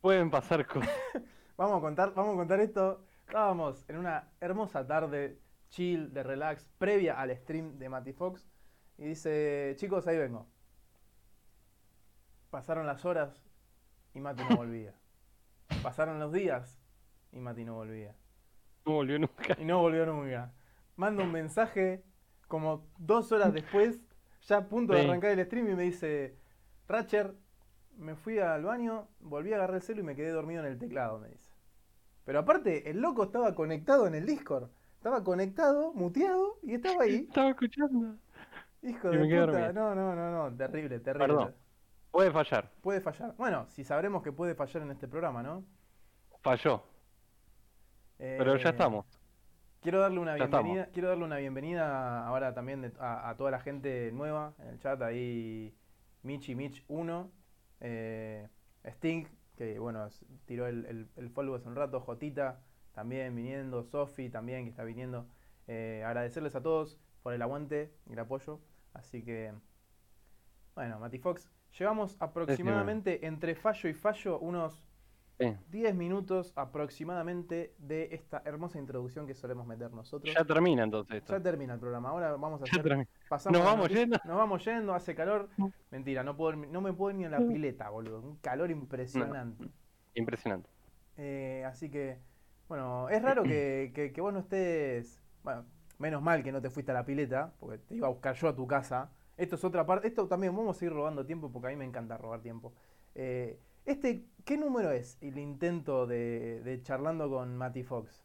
Pueden 0.00 0.30
pasar 0.30 0.66
cosas. 0.66 0.88
Vamos 1.58 1.76
a 1.76 1.80
contar, 1.82 2.14
vamos 2.14 2.32
a 2.32 2.38
contar 2.38 2.60
esto. 2.60 3.04
Estábamos 3.26 3.84
en 3.88 3.98
una 3.98 4.32
hermosa 4.40 4.86
tarde, 4.86 5.38
chill, 5.68 6.14
de 6.14 6.22
relax, 6.22 6.66
previa 6.78 7.20
al 7.20 7.36
stream 7.36 7.78
de 7.78 7.90
Mati 7.90 8.14
Fox. 8.14 8.48
Y 8.96 9.04
dice, 9.04 9.74
chicos, 9.76 10.06
ahí 10.06 10.16
vengo. 10.16 10.46
Pasaron 12.48 12.86
las 12.86 13.04
horas 13.04 13.44
y 14.14 14.20
Mati 14.20 14.44
no 14.48 14.56
volvía. 14.56 14.94
Pasaron 15.82 16.18
los 16.18 16.32
días 16.32 16.78
y 17.32 17.38
Mati 17.40 17.64
no 17.64 17.74
volvía. 17.74 18.14
No 18.86 18.92
volvió 18.94 19.18
nunca. 19.18 19.56
Y 19.58 19.64
no 19.64 19.80
volvió 19.80 20.06
nunca. 20.06 20.52
Manda 20.96 21.22
un 21.24 21.32
mensaje 21.32 22.04
como 22.48 22.86
dos 22.98 23.32
horas 23.32 23.52
después, 23.52 24.00
ya 24.42 24.58
a 24.58 24.68
punto 24.68 24.92
de 24.92 25.02
Sí. 25.02 25.08
arrancar 25.08 25.30
el 25.38 25.44
stream 25.46 25.70
y 25.70 25.74
me 25.74 25.82
dice, 25.84 26.36
Ratcher, 26.88 27.34
me 27.96 28.14
fui 28.14 28.38
al 28.38 28.64
baño, 28.64 29.08
volví 29.20 29.52
a 29.52 29.56
agarrar 29.56 29.76
el 29.76 29.82
celu 29.82 30.00
y 30.00 30.04
me 30.04 30.14
quedé 30.14 30.30
dormido 30.30 30.60
en 30.64 30.66
el 30.72 30.78
teclado, 30.78 31.18
me 31.18 31.28
dice. 31.28 31.50
Pero 32.24 32.40
aparte, 32.40 32.88
el 32.90 33.00
loco 33.00 33.24
estaba 33.24 33.54
conectado 33.54 34.06
en 34.06 34.14
el 34.14 34.26
Discord. 34.26 34.70
Estaba 34.96 35.24
conectado, 35.24 35.92
muteado 35.94 36.58
y 36.62 36.74
estaba 36.74 37.02
ahí. 37.02 37.26
Estaba 37.28 37.50
escuchando. 37.50 38.16
Hijo 38.82 39.12
Y 39.12 39.16
de 39.16 39.24
puta. 39.24 39.46
dormido. 39.46 39.72
No, 39.72 39.94
no, 39.94 40.14
no, 40.14 40.50
no. 40.50 40.56
Terrible, 40.56 41.00
terrible. 41.00 41.26
Perdón. 41.26 41.54
Puede 42.12 42.30
fallar. 42.30 42.70
Puede 42.82 43.00
fallar. 43.00 43.34
Bueno, 43.36 43.66
si 43.70 43.84
sabremos 43.84 44.22
que 44.22 44.32
puede 44.32 44.54
fallar 44.54 44.82
en 44.82 44.90
este 44.90 45.08
programa, 45.08 45.42
¿no? 45.42 45.64
Falló. 46.42 46.84
Pero 48.18 48.56
ya 48.56 48.68
Eh, 48.68 48.72
estamos. 48.72 49.06
Quiero 49.80 49.98
darle 50.00 50.20
una 50.20 50.36
Ya 50.36 50.44
estamos. 50.44 50.64
bienvenida, 50.64 50.92
quiero 50.92 51.08
darle 51.08 51.24
una 51.24 51.36
bienvenida 51.38 52.24
ahora 52.26 52.54
también 52.54 52.82
de- 52.82 52.92
a, 53.00 53.30
a 53.30 53.36
toda 53.36 53.50
la 53.50 53.58
gente 53.58 54.12
nueva 54.12 54.54
en 54.60 54.68
el 54.68 54.78
chat, 54.78 55.00
ahí 55.02 55.74
Michi 56.22 56.54
Mich 56.54 56.84
1, 56.86 57.32
eh, 57.80 58.48
Sting, 58.84 59.24
que 59.56 59.80
bueno, 59.80 60.08
tiró 60.44 60.68
el, 60.68 60.84
el, 60.86 61.08
el 61.16 61.30
follow 61.30 61.56
hace 61.56 61.66
un 61.66 61.74
rato, 61.74 62.00
Jotita 62.00 62.60
también 62.92 63.34
viniendo, 63.34 63.82
Sofi 63.82 64.28
también 64.28 64.64
que 64.64 64.70
está 64.70 64.84
viniendo. 64.84 65.26
Eh, 65.66 66.04
agradecerles 66.06 66.54
a 66.54 66.62
todos 66.62 66.96
por 67.22 67.32
el 67.32 67.42
aguante 67.42 67.92
y 68.06 68.12
el 68.12 68.18
apoyo. 68.20 68.60
Así 68.92 69.24
que, 69.24 69.52
bueno, 70.76 71.00
Mati 71.00 71.18
Fox, 71.18 71.48
llevamos 71.78 72.16
aproximadamente 72.20 73.26
entre 73.26 73.54
fallo 73.54 73.88
y 73.88 73.94
fallo 73.94 74.38
unos 74.38 74.84
Sí. 75.38 75.56
10 75.70 75.94
minutos 75.96 76.52
aproximadamente 76.54 77.74
de 77.78 78.08
esta 78.12 78.42
hermosa 78.44 78.78
introducción 78.78 79.26
que 79.26 79.34
solemos 79.34 79.66
meter 79.66 79.90
nosotros. 79.90 80.32
Ya 80.32 80.44
termina 80.44 80.84
entonces 80.84 81.16
esto. 81.16 81.32
Ya 81.36 81.42
termina 81.42 81.74
el 81.74 81.80
programa. 81.80 82.10
Ahora 82.10 82.32
vamos 82.36 82.62
a 82.62 82.64
Ya 82.66 82.70
hacer. 82.72 82.82
termina. 82.82 83.08
pasamos 83.28 83.58
¿Nos 83.58 83.66
a 83.66 83.70
vamos 83.72 83.88
yendo? 83.88 84.18
Nos 84.24 84.36
vamos 84.36 84.64
yendo, 84.64 84.94
hace 84.94 85.14
calor. 85.16 85.48
Mentira, 85.90 86.22
no, 86.22 86.36
puedo, 86.36 86.54
no 86.54 86.80
me 86.80 86.92
puedo 86.92 87.10
ir 87.10 87.16
ni 87.16 87.24
en 87.24 87.32
la 87.32 87.38
pileta, 87.38 87.88
boludo. 87.90 88.20
Un 88.20 88.36
calor 88.36 88.70
impresionante. 88.70 89.64
Impresionante. 90.14 90.68
Eh, 91.16 91.64
así 91.66 91.90
que, 91.90 92.18
bueno, 92.68 93.08
es 93.08 93.20
raro 93.22 93.42
que, 93.42 93.90
que- 93.94 94.12
que 94.12 94.20
vos 94.20 94.32
no 94.32 94.40
estés. 94.40 95.20
Bueno, 95.42 95.64
menos 95.98 96.22
mal 96.22 96.44
que 96.44 96.52
no 96.52 96.60
te 96.60 96.70
fuiste 96.70 96.92
a 96.92 96.94
la 96.94 97.04
pileta, 97.04 97.52
porque 97.58 97.78
te 97.78 97.96
iba 97.96 98.06
a 98.06 98.10
buscar 98.10 98.34
yo 98.36 98.48
a 98.48 98.54
tu 98.54 98.66
casa. 98.66 99.10
Esto 99.36 99.56
es 99.56 99.64
otra 99.64 99.86
parte. 99.86 100.08
Esto 100.08 100.26
también 100.28 100.54
vamos 100.54 100.76
a 100.76 100.78
seguir 100.78 100.92
robando 100.94 101.24
tiempo 101.24 101.50
porque 101.50 101.68
a 101.68 101.70
mí 101.70 101.76
me 101.76 101.84
encanta 101.84 102.16
robar 102.18 102.40
tiempo. 102.40 102.72
Eh, 103.14 103.58
este, 103.84 104.24
¿qué 104.44 104.56
número 104.56 104.90
es 104.90 105.18
el 105.20 105.38
intento 105.38 106.06
de, 106.06 106.60
de 106.62 106.82
charlando 106.82 107.28
con 107.28 107.56
Matty 107.56 107.82
Fox? 107.82 108.24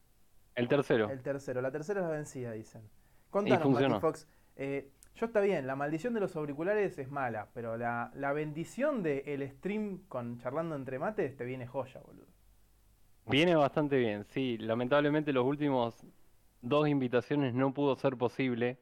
El 0.56 0.68
tercero. 0.68 1.10
El 1.10 1.22
tercero. 1.22 1.62
La 1.62 1.72
tercera 1.72 2.02
es 2.02 2.08
la 2.08 2.12
vencida, 2.12 2.52
dicen. 2.52 2.82
Contanos. 3.30 3.70
Matty 3.70 4.00
Fox. 4.00 4.28
eh, 4.56 4.92
yo 5.16 5.26
está 5.26 5.40
bien, 5.40 5.66
la 5.66 5.76
maldición 5.76 6.14
de 6.14 6.20
los 6.20 6.36
auriculares 6.36 7.00
es 7.00 7.10
mala, 7.10 7.50
pero 7.56 7.76
la, 7.76 8.12
la 8.14 8.34
bendición 8.34 9.02
del 9.02 9.50
stream 9.50 10.04
con 10.08 10.38
charlando 10.38 10.76
entre 10.76 11.00
mates 11.00 11.36
te 11.36 11.44
viene 11.44 11.66
joya, 11.66 12.00
boludo. 12.02 12.28
Viene 13.26 13.56
bastante 13.56 13.98
bien, 13.98 14.26
sí. 14.26 14.58
Lamentablemente 14.58 15.34
los 15.34 15.46
últimos 15.46 16.06
dos 16.62 16.88
invitaciones 16.88 17.54
no 17.54 17.74
pudo 17.74 17.96
ser 17.96 18.16
posible. 18.16 18.80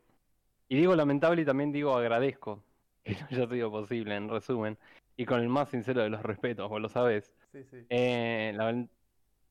Y 0.68 0.78
digo 0.78 0.96
lamentable 0.96 1.42
y 1.42 1.46
también 1.46 1.72
digo 1.72 1.96
agradezco 1.96 2.64
que 3.04 3.14
no 3.16 3.28
haya 3.30 3.48
sido 3.48 3.72
posible, 3.72 4.16
en 4.16 4.30
resumen. 4.30 4.78
Y 5.18 5.26
con 5.26 5.40
el 5.40 5.50
más 5.50 5.70
sincero 5.70 6.02
de 6.04 6.10
los 6.10 6.22
respetos, 6.24 6.70
vos 6.70 6.82
lo 6.82 6.90
sabés. 6.90 7.34
Sí, 7.52 7.64
sí. 7.64 7.86
Eh, 7.90 8.52
la- 8.56 8.88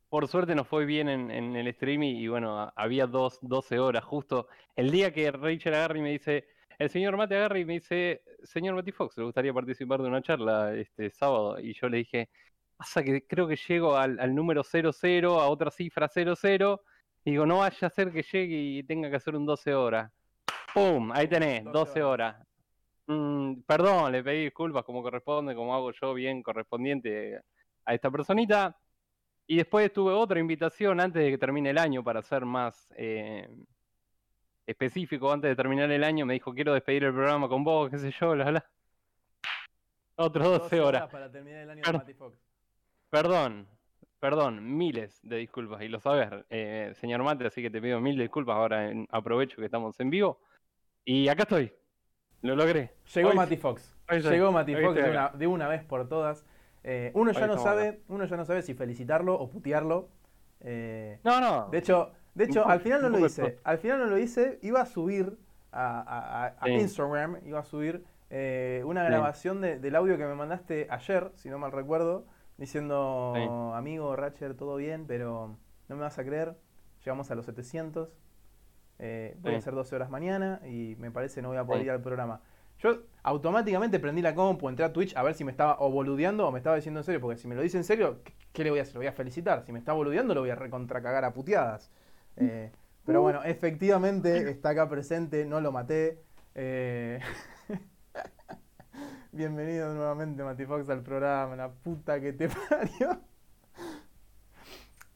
por 0.08 0.28
suerte 0.28 0.54
nos 0.54 0.68
fue 0.68 0.84
bien 0.86 1.08
en, 1.08 1.30
en 1.30 1.56
el 1.56 1.72
stream 1.74 2.02
y, 2.04 2.22
y 2.22 2.28
bueno, 2.28 2.72
había 2.76 3.06
dos, 3.06 3.38
12 3.42 3.78
horas 3.80 4.04
justo. 4.04 4.48
El 4.76 4.90
día 4.90 5.12
que 5.12 5.30
Rachel 5.32 5.74
agarra 5.74 5.98
y 5.98 6.02
me 6.02 6.10
dice, 6.12 6.46
el 6.78 6.88
señor 6.90 7.16
Mate 7.16 7.36
agarra 7.36 7.58
y 7.58 7.64
me 7.64 7.74
dice, 7.74 8.22
señor 8.44 8.74
Mati 8.76 8.92
Fox, 8.92 9.16
¿le 9.18 9.24
gustaría 9.24 9.52
participar 9.52 10.00
de 10.02 10.08
una 10.08 10.22
charla 10.22 10.74
este 10.76 11.10
sábado? 11.10 11.58
Y 11.60 11.74
yo 11.74 11.88
le 11.88 11.98
dije, 11.98 12.30
pasa 12.76 13.02
que 13.02 13.26
creo 13.26 13.48
que 13.48 13.56
llego 13.56 13.96
al, 13.96 14.20
al 14.20 14.34
número 14.34 14.62
00, 14.62 15.40
a 15.40 15.48
otra 15.48 15.70
cifra 15.70 16.08
00, 16.08 16.82
y 17.24 17.32
digo, 17.32 17.46
no 17.46 17.58
vaya 17.58 17.86
a 17.88 17.90
ser 17.90 18.12
que 18.12 18.22
llegue 18.22 18.56
y 18.56 18.82
tenga 18.84 19.10
que 19.10 19.16
hacer 19.16 19.34
un 19.36 19.46
12 19.46 19.74
horas. 19.74 20.12
¡Pum! 20.74 21.12
Ahí 21.12 21.28
tenés, 21.28 21.64
12 21.64 21.72
12 21.78 22.02
horas. 22.02 22.36
Mm, 23.06 23.60
perdón, 23.66 24.10
le 24.12 24.22
pedí 24.24 24.44
disculpas 24.44 24.84
como 24.84 25.02
corresponde, 25.02 25.54
como 25.54 25.74
hago 25.74 25.92
yo 25.92 26.14
bien 26.14 26.42
correspondiente 26.42 27.40
a 27.84 27.94
esta 27.94 28.10
personita. 28.10 28.76
Y 29.46 29.56
después 29.58 29.92
tuve 29.92 30.12
otra 30.12 30.40
invitación 30.40 31.00
antes 31.00 31.22
de 31.22 31.30
que 31.30 31.38
termine 31.38 31.70
el 31.70 31.78
año 31.78 32.02
para 32.02 32.22
ser 32.22 32.44
más 32.46 32.92
eh, 32.96 33.48
específico. 34.66 35.30
Antes 35.30 35.50
de 35.50 35.56
terminar 35.56 35.90
el 35.90 36.02
año 36.02 36.24
me 36.26 36.34
dijo, 36.34 36.52
quiero 36.54 36.72
despedir 36.72 37.04
el 37.04 37.12
programa 37.12 37.48
con 37.48 37.62
vos, 37.62 37.90
qué 37.90 37.98
sé 37.98 38.10
yo, 38.18 38.32
bla, 38.32 38.50
bla. 38.50 38.64
Otros 40.16 40.44
12 40.60 40.80
horas. 40.80 41.10
para 41.10 41.30
terminar 41.30 41.60
el 41.62 41.70
año 41.70 41.82
Claro. 41.82 41.98
de 41.98 42.04
Matty 42.04 42.14
Fox. 42.14 42.38
Perdón, 43.10 43.68
perdón, 44.18 44.76
miles 44.76 45.20
de 45.22 45.36
disculpas. 45.36 45.82
Y 45.82 45.88
lo 45.88 46.00
sabes, 46.00 46.28
eh, 46.50 46.92
señor 46.96 47.22
Mate, 47.22 47.46
así 47.46 47.60
que 47.62 47.70
te 47.70 47.80
pido 47.82 48.00
mil 48.00 48.16
disculpas. 48.16 48.56
Ahora 48.56 48.90
en- 48.90 49.06
aprovecho 49.10 49.56
que 49.56 49.66
estamos 49.66 49.98
en 50.00 50.10
vivo. 50.10 50.40
Y 51.04 51.28
acá 51.28 51.42
estoy. 51.42 51.72
Lo 52.42 52.56
logré. 52.56 52.94
Llegó 53.14 53.30
Hoy- 53.30 53.36
Mati 53.36 53.56
Fox. 53.56 53.94
Llegó 54.10 54.52
Mati 54.52 54.74
hoy 54.74 54.84
Fox 54.84 54.94
de 54.96 55.10
una, 55.10 55.24
acá. 55.26 55.36
de 55.38 55.46
una 55.46 55.68
vez 55.68 55.82
por 55.84 56.08
todas. 56.08 56.44
Eh, 56.82 57.10
uno 57.14 57.32
ya 57.32 57.42
Hoy 57.42 57.46
no 57.48 57.58
sabe, 57.58 58.02
uno 58.08 58.24
ya 58.26 58.36
no 58.36 58.44
sabe 58.44 58.62
si 58.62 58.74
felicitarlo 58.74 59.34
o 59.34 59.48
putearlo. 59.48 60.08
Eh, 60.60 61.18
No, 61.24 61.40
no. 61.40 61.68
de 61.70 61.78
hecho, 61.78 62.12
de 62.34 62.44
hecho 62.44 62.66
al 62.66 62.80
final 62.80 63.02
no 63.02 63.08
lo 63.08 63.24
hice. 63.24 63.58
Al 63.64 63.78
final 63.78 63.98
no 64.00 64.06
lo 64.06 64.18
hice. 64.18 64.58
Iba 64.62 64.82
a 64.82 64.86
subir 64.86 65.38
a, 65.72 66.00
a- 66.00 66.44
a- 66.44 66.46
a 66.60 66.64
Sí. 66.66 66.72
Instagram, 66.72 67.38
iba 67.44 67.60
a 67.60 67.64
subir 67.64 68.04
eh, 68.30 68.82
una 68.84 69.04
grabación 69.04 69.60
de- 69.60 69.78
del 69.78 69.94
audio 69.94 70.16
que 70.16 70.24
me 70.26 70.34
mandaste 70.34 70.88
ayer, 70.90 71.30
si 71.36 71.48
no 71.50 71.58
mal 71.58 71.70
recuerdo, 71.72 72.26
diciendo, 72.56 73.32
Sí. 73.36 73.42
amigo 73.74 74.16
Ratcher, 74.16 74.54
todo 74.56 74.76
bien, 74.76 75.06
pero 75.06 75.56
no 75.88 75.96
me 75.96 76.02
vas 76.02 76.18
a 76.18 76.24
creer. 76.24 76.56
Llegamos 77.04 77.30
a 77.30 77.34
los 77.36 77.44
700. 77.46 78.08
Eh, 78.98 79.36
voy 79.40 79.50
a 79.52 79.54
Sí. 79.54 79.58
hacer 79.58 79.74
12 79.74 79.94
horas 79.96 80.08
mañana 80.10 80.60
y 80.66 80.96
me 80.98 81.10
parece 81.10 81.42
no 81.42 81.48
voy 81.48 81.58
a 81.58 81.64
poder 81.64 81.80
Sí. 81.82 81.86
ir 81.86 81.90
al 81.90 82.00
programa. 82.00 82.40
Yo 82.78 82.98
automáticamente 83.22 83.98
prendí 84.00 84.20
la 84.22 84.34
compu, 84.34 84.68
entré 84.68 84.84
a 84.84 84.92
Twitch 84.92 85.16
a 85.16 85.22
ver 85.22 85.34
si 85.34 85.44
me 85.44 85.50
estaba 85.52 85.76
o 85.80 85.90
boludeando 85.90 86.46
o 86.46 86.50
me 86.52 86.58
estaba 86.58 86.76
diciendo 86.76 87.00
en 87.00 87.04
serio, 87.04 87.20
porque 87.20 87.36
si 87.38 87.46
me 87.48 87.54
lo 87.54 87.62
dice 87.62 87.76
en 87.76 87.84
serio, 87.84 88.22
¿qué, 88.24 88.34
qué 88.52 88.64
le 88.64 88.70
voy 88.70 88.78
a 88.80 88.82
hacer? 88.82 88.94
Lo 88.94 89.00
voy 89.00 89.06
a 89.06 89.12
felicitar. 89.12 89.62
Si 89.64 89.72
me 89.72 89.78
está 89.78 89.92
boludeando, 89.92 90.34
lo 90.34 90.40
voy 90.40 90.50
a 90.50 90.54
recontracagar 90.56 91.24
a 91.24 91.32
puteadas. 91.32 91.90
Eh, 92.36 92.72
pero 93.06 93.22
bueno, 93.22 93.42
efectivamente 93.44 94.28
está 94.50 94.70
acá 94.70 94.88
presente, 94.88 95.44
no 95.46 95.60
lo 95.60 95.70
maté. 95.72 96.20
Eh, 96.54 97.20
Bienvenido 99.32 99.92
nuevamente, 99.94 100.42
Mati 100.44 100.64
Fox, 100.64 100.88
al 100.88 101.02
programa, 101.02 101.56
la 101.56 101.68
puta 101.72 102.20
que 102.20 102.32
te 102.32 102.48
parió. 102.68 103.20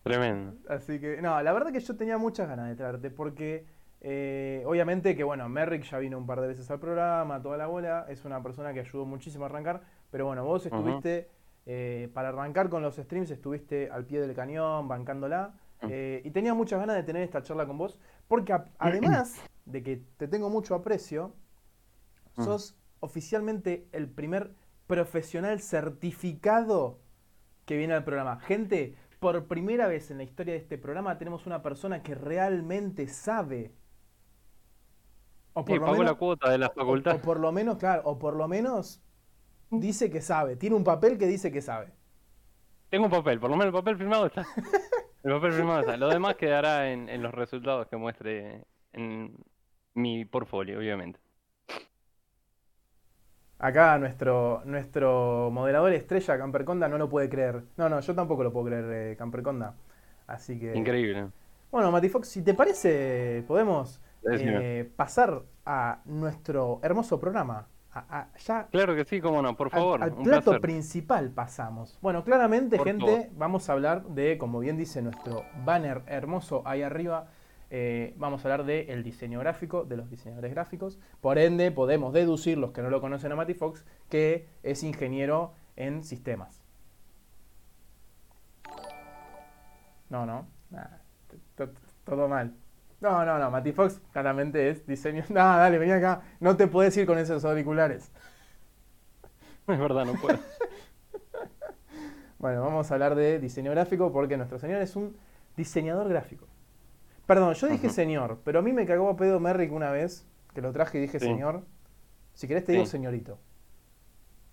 Tremendo. 0.03 0.55
Así 0.69 0.99
que, 1.01 1.21
no, 1.21 1.41
la 1.43 1.53
verdad 1.53 1.73
que 1.73 1.81
yo 1.81 1.97
tenía 1.97 2.19
muchas 2.19 2.49
ganas 2.49 2.69
de 2.69 2.77
traerte, 2.77 3.11
porque 3.11 3.67
eh, 4.01 4.63
obviamente 4.67 5.17
que, 5.17 5.25
bueno, 5.25 5.49
Merrick 5.49 5.83
ya 5.85 5.99
vino 5.99 6.17
un 6.19 6.27
par 6.27 6.41
de 6.41 6.49
veces 6.49 6.71
al 6.71 6.79
programa, 6.81 7.43
toda 7.43 7.57
la 7.57 7.67
bola, 7.67 8.07
es 8.09 8.25
una 8.25 8.43
persona 8.43 8.73
que 8.73 8.81
ayudó 8.81 9.05
muchísimo 9.05 9.45
a 9.45 9.49
arrancar, 9.49 9.83
pero 10.11 10.27
bueno, 10.27 10.45
vos 10.45 10.65
estuviste, 10.67 11.29
eh, 11.67 12.09
para 12.15 12.29
arrancar 12.31 12.71
con 12.71 12.81
los 12.83 12.97
streams, 12.97 13.31
estuviste 13.31 13.91
al 13.91 14.05
pie 14.07 14.21
del 14.21 14.35
cañón, 14.35 14.89
bancándola, 14.89 15.55
Mm. 15.81 15.87
eh, 15.91 16.23
y 16.25 16.31
tenía 16.33 16.55
muchas 16.55 16.81
ganas 16.81 16.97
de 16.97 17.05
tener 17.05 17.23
esta 17.23 17.41
charla 17.43 17.65
con 17.67 17.79
vos, 17.79 18.01
porque 18.27 18.53
a- 18.53 18.65
además 18.79 19.41
de 19.65 19.83
que 19.85 20.03
te 20.17 20.27
tengo 20.27 20.49
mucho 20.51 20.75
aprecio, 20.75 21.35
Mm. 22.37 22.43
sos 22.45 22.77
oficialmente 23.01 23.87
el 23.93 24.09
primer 24.09 24.53
profesional 24.89 25.61
certificado 25.61 26.99
que 27.67 27.77
viene 27.77 27.95
al 27.95 28.03
programa. 28.05 28.41
Gente, 28.41 28.95
por 29.21 29.47
primera 29.47 29.87
vez 29.89 30.11
en 30.11 30.19
la 30.19 30.23
historia 30.25 30.55
de 30.55 30.61
este 30.61 30.79
programa 30.79 31.19
tenemos 31.19 31.47
una 31.47 31.63
persona 31.63 32.03
que 32.03 32.15
realmente 32.15 33.09
sabe. 33.09 33.73
O 35.55 35.65
Sí, 35.67 35.79
pagó 35.79 36.03
la 36.05 36.15
cuota 36.15 36.51
de 36.51 36.59
la 36.59 36.69
o- 36.69 36.73
facultad. 36.75 37.17
o 37.17 37.21
por 37.21 37.41
lo 37.41 37.51
menos, 37.53 37.79
claro, 37.79 38.03
o 38.05 38.19
por 38.19 38.35
lo 38.37 38.47
menos 38.49 39.03
dice 39.71 40.11
que 40.11 40.21
sabe. 40.21 40.57
Tiene 40.57 40.77
un 40.77 40.85
papel 40.85 41.19
que 41.19 41.27
dice 41.27 41.51
que 41.51 41.61
sabe. 41.61 41.93
Tengo 42.91 43.07
un 43.07 43.11
papel, 43.11 43.39
por 43.41 43.51
lo 43.51 43.57
menos 43.57 43.75
el 43.75 43.79
papel 43.81 43.97
firmado 43.97 44.27
está. 44.27 44.47
El 45.25 45.33
papel 45.33 45.53
firmado 45.53 45.81
está. 45.81 45.97
Lo 45.97 46.09
demás 46.09 46.37
quedará 46.37 46.93
en, 46.93 47.09
en 47.09 47.23
los 47.25 47.35
resultados 47.35 47.89
que 47.89 47.97
muestre 47.97 48.65
en 48.93 49.37
mi 49.95 50.25
portfolio, 50.25 50.79
obviamente. 50.79 51.19
Acá 53.61 53.99
nuestro, 53.99 54.63
nuestro 54.67 55.51
moderador 55.53 55.93
estrella, 55.93 56.39
Camperconda, 56.39 56.89
no 56.89 56.97
lo 56.97 57.09
puede 57.09 57.29
creer. 57.29 57.65
No, 57.77 57.89
no, 57.89 57.99
yo 58.01 58.15
tampoco 58.15 58.45
lo 58.45 58.53
puedo 58.53 58.67
creer, 58.67 58.85
eh, 59.13 59.17
Camperconda. 59.17 59.75
Así 60.29 60.59
que. 60.61 60.77
Increíble. 60.77 61.29
Bueno, 61.71 61.91
Mati 61.91 62.09
Fox, 62.09 62.29
si 62.29 62.43
te 62.43 62.55
parece, 62.55 63.45
podemos 63.49 64.01
eh, 64.31 64.89
pasar 64.97 65.43
a 65.67 66.01
nuestro 66.05 66.79
hermoso 66.83 67.19
programa. 67.19 67.67
A- 67.93 68.21
a- 68.21 68.29
ya 68.39 68.69
Claro 68.71 68.95
que 68.95 69.05
sí, 69.05 69.21
cómo 69.21 69.43
no, 69.43 69.57
por 69.57 69.71
favor, 69.71 70.03
al, 70.03 70.13
plato 70.13 70.45
placer. 70.45 70.61
principal 70.61 71.31
pasamos. 71.31 71.99
Bueno, 72.01 72.23
claramente, 72.23 72.77
Por 72.77 72.87
gente, 72.87 73.05
favor. 73.07 73.27
vamos 73.37 73.69
a 73.69 73.73
hablar 73.73 74.05
de, 74.05 74.39
como 74.39 74.61
bien 74.61 74.77
dice 74.77 75.03
nuestro 75.03 75.43
banner 75.65 76.03
hermoso 76.07 76.63
ahí 76.65 76.83
arriba, 76.83 77.27
eh, 77.71 78.15
vamos 78.17 78.45
a 78.45 78.49
hablar 78.49 78.65
del 78.67 79.03
diseño 79.03 79.41
gráfico, 79.41 79.85
de 79.85 79.97
los 79.97 80.11
diseñadores 80.11 80.53
gráficos. 80.53 80.99
Por 81.21 81.39
ende, 81.39 81.71
podemos 81.71 82.13
deducir, 82.13 82.59
los 82.59 82.73
que 82.73 82.83
no 82.83 82.91
lo 82.91 83.01
conocen 83.01 83.33
a 83.33 83.37
Mati 83.37 83.55
Fox, 83.55 83.85
que 84.09 84.47
es 84.63 84.83
ingeniero 84.83 85.53
en 85.77 86.03
sistemas. 86.03 86.63
No, 90.09 90.25
no. 90.25 90.47
Todo 92.05 92.29
mal. 92.29 92.55
No, 93.01 93.25
no, 93.25 93.39
no. 93.39 93.51
Mati 93.51 93.73
Fox 93.73 94.01
claramente 94.13 94.71
es 94.71 94.87
diseño. 94.87 95.25
No, 95.29 95.41
dale, 95.41 95.79
vení 95.79 95.93
acá. 95.93 96.23
No 96.41 96.57
te 96.57 96.67
puedes 96.67 96.97
ir 96.97 97.07
con 97.07 97.19
esos 97.19 97.45
auriculares. 97.45 98.11
Es 99.69 99.79
verdad, 99.79 100.07
no 100.07 100.15
puedo. 100.15 100.39
Bueno, 102.39 102.63
vamos 102.63 102.89
a 102.89 102.95
hablar 102.95 103.17
de 103.17 103.41
diseño 103.41 103.73
gráfico 103.73 104.13
porque 104.13 104.37
nuestro 104.37 104.61
señor 104.61 104.81
es 104.81 104.95
un 104.95 105.17
diseñador 105.57 106.09
gráfico. 106.09 106.48
Perdón, 107.29 107.53
yo 107.53 107.67
dije 107.69 107.91
señor, 107.91 108.41
pero 108.43 108.61
a 108.61 108.63
mí 108.63 108.73
me 108.73 108.87
cagó 108.87 109.11
a 109.11 109.17
pedo 109.17 109.39
Merrick 109.39 109.71
una 109.71 109.91
vez 109.91 110.27
que 110.55 110.63
lo 110.63 110.73
traje 110.73 110.97
y 110.97 111.03
dije 111.03 111.21
Sí. 111.21 111.27
señor. 111.27 111.63
Si 112.33 112.49
querés 112.49 112.65
te 112.65 112.73
digo 112.73 112.87
Sí. 112.87 112.93
señorito. 112.93 113.39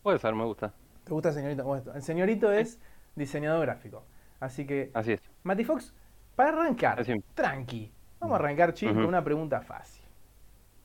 Puede 0.04 0.20
ser, 0.20 0.36
me 0.36 0.44
gusta. 0.44 0.74
¿Te 1.06 1.14
gusta 1.14 1.32
señorito? 1.32 1.64
Bueno, 1.64 1.94
el 1.94 2.02
señorito 2.02 2.52
es 2.52 2.78
diseñador 3.16 3.62
gráfico. 3.66 4.04
Así 4.42 4.68
que, 4.68 4.92
Así 4.94 5.14
es. 5.14 5.22
Mati 5.44 5.64
Fox, 5.64 5.94
para 6.36 6.50
arrancar, 6.50 7.00
Así. 7.00 7.14
tranqui. 7.34 7.94
Vamos 8.20 8.36
a 8.36 8.40
arrancar, 8.40 8.74
chicos, 8.74 8.94
con 8.96 9.06
una 9.06 9.24
pregunta 9.24 9.62
fácil. 9.62 10.04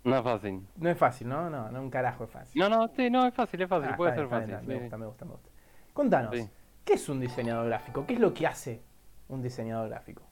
No 0.04 0.16
es 0.16 0.22
fácil. 0.22 0.64
No 0.76 0.88
es 0.90 0.96
fácil, 0.96 1.28
¿no? 1.28 1.50
No, 1.50 1.72
no 1.72 1.82
un 1.82 1.90
carajo 1.90 2.22
es 2.22 2.30
fácil. 2.30 2.60
No, 2.62 2.68
no, 2.68 2.86
sí, 2.94 3.10
no, 3.10 3.26
es 3.26 3.34
fácil, 3.34 3.62
es 3.62 3.68
fácil, 3.68 3.90
Ah, 3.92 3.96
puede 3.96 4.14
ser 4.14 4.28
fácil. 4.28 4.46
bien, 4.54 4.66
Me 4.66 4.74
sí. 4.74 4.80
gusta, 4.82 4.96
me 4.96 5.06
gusta, 5.06 5.24
me 5.24 5.30
gusta. 5.32 5.48
Contanos, 5.92 6.36
Sí. 6.36 6.48
¿qué 6.84 6.92
es 6.92 7.08
un 7.08 7.18
diseñador 7.18 7.66
gráfico? 7.66 8.06
¿Qué 8.06 8.14
es 8.14 8.20
lo 8.20 8.32
que 8.32 8.46
hace 8.46 8.80
un 9.28 9.42
diseñador 9.42 9.88
gráfico? 9.88 10.22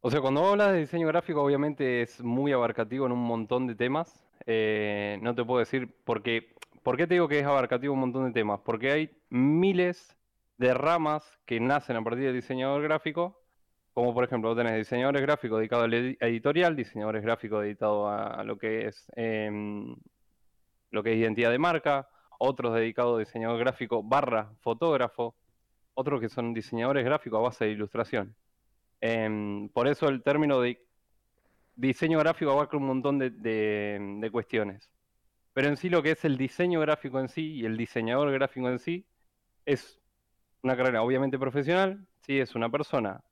O 0.00 0.10
sea, 0.10 0.20
cuando 0.20 0.46
hablas 0.46 0.72
de 0.72 0.78
diseño 0.80 1.08
gráfico, 1.08 1.42
obviamente 1.42 2.02
es 2.02 2.22
muy 2.22 2.52
abarcativo 2.52 3.06
en 3.06 3.12
un 3.12 3.18
montón 3.24 3.66
de 3.66 3.74
temas. 3.74 4.24
Eh, 4.46 5.18
no 5.22 5.34
te 5.34 5.44
puedo 5.44 5.58
decir 5.60 5.92
por 6.04 6.22
qué. 6.22 6.54
¿Por 6.82 6.96
qué 6.96 7.06
te 7.06 7.14
digo 7.14 7.28
que 7.28 7.40
es 7.40 7.44
abarcativo 7.44 7.94
un 7.94 8.00
montón 8.00 8.26
de 8.26 8.32
temas? 8.32 8.60
Porque 8.64 8.92
hay 8.92 9.10
miles 9.28 10.16
de 10.56 10.72
ramas 10.74 11.24
que 11.46 11.60
nacen 11.60 11.96
a 11.96 12.02
partir 12.04 12.24
del 12.24 12.34
diseñador 12.34 12.82
gráfico. 12.82 13.42
Como 13.92 14.14
por 14.14 14.22
ejemplo, 14.24 14.54
tenés 14.54 14.76
diseñadores 14.76 15.22
gráficos 15.22 15.58
dedicados 15.58 15.84
al 15.86 15.92
edi- 15.92 16.16
editorial, 16.20 16.76
diseñadores 16.76 17.22
gráficos 17.22 17.62
dedicados 17.62 18.08
a, 18.08 18.26
a 18.40 18.44
lo 18.44 18.56
que 18.58 18.86
es 18.86 19.10
em, 19.16 19.96
lo 20.90 21.02
que 21.02 21.12
es 21.12 21.18
identidad 21.18 21.50
de 21.50 21.58
marca, 21.58 22.08
otros 22.38 22.74
dedicados 22.74 23.16
a 23.16 23.20
diseñador 23.20 23.58
gráfico 23.58 24.02
barra 24.02 24.54
fotógrafo, 24.60 25.34
otros 25.94 26.20
que 26.20 26.28
son 26.28 26.54
diseñadores 26.54 27.04
gráficos 27.04 27.38
a 27.38 27.42
base 27.42 27.64
de 27.66 27.72
ilustración. 27.72 28.36
Em, 29.00 29.68
por 29.70 29.86
eso 29.88 30.08
el 30.08 30.22
término 30.22 30.60
de 30.60 30.80
diseño 31.76 32.18
gráfico 32.18 32.50
abarca 32.50 32.76
un 32.76 32.86
montón 32.86 33.18
de, 33.18 33.30
de- 33.30 34.30
cuestiones. 34.32 34.90
Pero 35.52 35.68
en 35.68 35.76
sí 35.76 35.88
lo 35.88 36.02
que 36.02 36.12
es 36.12 36.24
el 36.24 36.36
diseño 36.36 36.80
gráfico 36.80 37.20
en 37.20 37.28
sí 37.28 37.54
y 37.54 37.64
el 37.64 37.76
diseñador 37.76 38.30
gráfico 38.32 38.68
en 38.68 38.78
sí 38.78 39.06
es 39.64 40.00
una 40.62 40.76
carrera 40.76 41.02
obviamente 41.02 41.38
profesional, 41.38 42.06
sí, 42.22 42.38
es 42.40 42.54
una 42.54 42.70
persona 42.70 43.22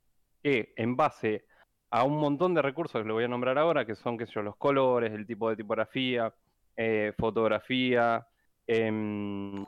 que 0.42 0.73
en 0.76 0.96
base 0.96 1.46
a 1.90 2.04
un 2.04 2.18
montón 2.18 2.54
de 2.54 2.62
recursos 2.62 3.02
que 3.02 3.06
le 3.06 3.12
voy 3.14 3.25
a 3.25 3.28
nombrar 3.28 3.58
ahora, 3.58 3.85
que 3.85 3.94
son, 3.94 4.16
qué 4.18 4.26
sé 4.26 4.42
los 4.42 4.56
colores, 4.56 5.12
el 5.12 5.26
tipo 5.26 5.50
de 5.50 5.56
tipografía, 5.56 6.35
eh, 6.76 7.12
fotografía, 7.18 8.26
em, 8.66 9.64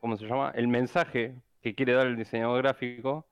¿cómo 0.00 0.16
se 0.16 0.26
llama? 0.26 0.52
El 0.54 0.68
mensaje 0.68 1.42
que 1.62 1.74
quiere 1.74 1.92
dar 1.94 2.06
el 2.06 2.16
diseñador 2.16 2.62
gráfico 2.62 3.26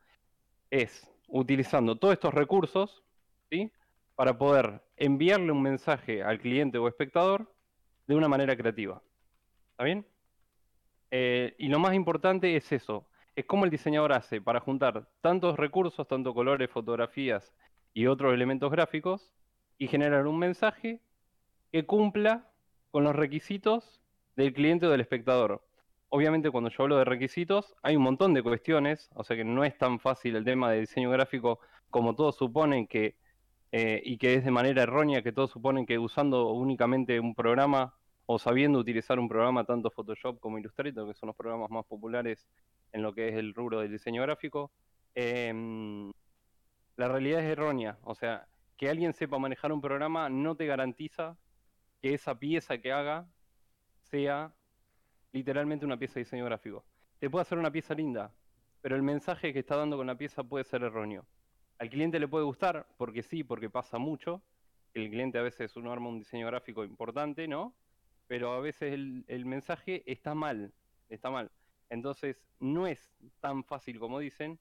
es 0.71 1.13
utilizando 1.40 1.96
todos 1.96 2.14
estos 2.14 2.32
recursos, 2.32 3.02
¿sí? 3.50 3.70
Para 4.14 4.38
poder 4.38 4.82
enviarle 4.96 5.50
un 5.50 5.62
mensaje 5.62 6.22
al 6.22 6.38
cliente 6.38 6.78
o 6.78 6.86
espectador 6.86 7.52
de 8.06 8.14
una 8.14 8.28
manera 8.28 8.56
creativa. 8.56 9.02
¿Está 9.72 9.84
bien? 9.84 10.06
Eh, 11.10 11.56
y 11.58 11.68
lo 11.68 11.80
más 11.80 11.94
importante 11.94 12.54
es 12.56 12.70
eso, 12.70 13.08
es 13.34 13.44
cómo 13.46 13.64
el 13.64 13.70
diseñador 13.72 14.12
hace 14.12 14.40
para 14.40 14.60
juntar 14.60 15.08
tantos 15.20 15.56
recursos, 15.56 16.06
tanto 16.06 16.34
colores, 16.34 16.70
fotografías 16.70 17.52
y 17.92 18.06
otros 18.06 18.32
elementos 18.32 18.70
gráficos, 18.70 19.32
y 19.76 19.88
generar 19.88 20.28
un 20.28 20.38
mensaje 20.38 21.00
que 21.72 21.84
cumpla 21.84 22.48
con 22.92 23.02
los 23.02 23.16
requisitos 23.16 24.00
del 24.36 24.52
cliente 24.52 24.86
o 24.86 24.90
del 24.90 25.00
espectador. 25.00 25.66
Obviamente 26.16 26.52
cuando 26.52 26.71
yo 26.71 26.85
hablo 26.85 26.99
de 26.99 27.04
requisitos 27.04 27.75
hay 27.83 27.97
un 27.97 28.04
montón 28.04 28.35
de 28.35 28.42
cuestiones, 28.44 29.11
o 29.16 29.25
sea 29.25 29.37
que 29.37 29.42
no 29.42 29.64
es 29.64 29.76
tan 29.76 29.99
fácil 29.99 30.37
el 30.37 30.44
tema 30.44 30.71
de 30.71 30.78
diseño 30.78 31.11
gráfico 31.11 31.59
como 31.90 32.14
todos 32.14 32.37
suponen 32.37 32.87
que, 32.87 33.16
eh, 33.73 34.00
y 34.04 34.16
que 34.16 34.35
es 34.35 34.44
de 34.44 34.52
manera 34.52 34.85
errónea 34.85 35.23
que 35.23 35.33
todos 35.33 35.50
suponen 35.50 35.87
que 35.87 35.99
usando 35.99 36.52
únicamente 36.52 37.18
un 37.18 37.35
programa 37.35 37.97
o 38.26 38.38
sabiendo 38.38 38.78
utilizar 38.78 39.18
un 39.18 39.28
programa 39.28 39.64
tanto 39.64 39.90
Photoshop 39.90 40.38
como 40.38 40.56
Illustrator, 40.56 41.09
que 41.09 41.18
son 41.18 41.26
los 41.26 41.37
programas 41.37 41.68
más 41.71 41.85
populares 41.85 42.47
en 42.92 43.02
lo 43.02 43.12
que 43.12 43.30
es 43.30 43.35
el 43.35 43.52
rubro 43.52 43.80
del 43.80 43.90
diseño 43.90 44.23
gráfico, 44.23 44.71
em, 45.16 46.12
la 46.94 47.09
realidad 47.09 47.40
es 47.40 47.47
errónea. 47.47 47.99
O 48.04 48.14
sea, 48.14 48.47
que 48.76 48.88
alguien 48.88 49.14
sepa 49.14 49.40
manejar 49.40 49.73
un 49.73 49.80
programa 49.80 50.28
no 50.28 50.54
te 50.54 50.66
garantiza 50.66 51.37
que 52.00 52.14
esa 52.14 52.38
pieza 52.38 52.78
que 52.78 52.92
haga 52.92 53.26
sea 54.02 54.54
literalmente 55.34 55.84
una 55.84 55.98
pieza 55.98 56.14
de 56.14 56.20
diseño 56.20 56.44
gráfico. 56.44 56.84
Te 57.18 57.28
puede 57.28 57.42
hacer 57.42 57.58
una 57.58 57.70
pieza 57.70 57.92
linda, 57.92 58.32
pero 58.80 58.94
el 58.94 59.02
mensaje 59.02 59.52
que 59.52 59.58
está 59.58 59.76
dando 59.76 59.96
con 59.96 60.06
la 60.06 60.16
pieza 60.16 60.44
puede 60.44 60.64
ser 60.64 60.84
erróneo. 60.84 61.26
Al 61.78 61.90
cliente 61.90 62.20
le 62.20 62.28
puede 62.28 62.44
gustar, 62.44 62.86
porque 62.96 63.24
sí, 63.24 63.42
porque 63.42 63.68
pasa 63.68 63.98
mucho. 63.98 64.42
El 64.94 65.10
cliente 65.10 65.38
a 65.38 65.42
veces 65.42 65.76
uno 65.76 65.92
arma 65.92 66.08
un 66.08 66.20
diseño 66.20 66.46
gráfico 66.46 66.84
importante, 66.84 67.48
¿no? 67.48 67.74
Pero 68.28 68.52
a 68.52 68.60
veces 68.60 68.92
el, 68.94 69.24
el 69.26 69.44
mensaje 69.44 70.04
está 70.06 70.34
mal, 70.36 70.72
está 71.08 71.30
mal. 71.30 71.50
Entonces, 71.90 72.40
no 72.60 72.86
es 72.86 73.12
tan 73.40 73.64
fácil 73.64 73.98
como 73.98 74.20
dicen, 74.20 74.60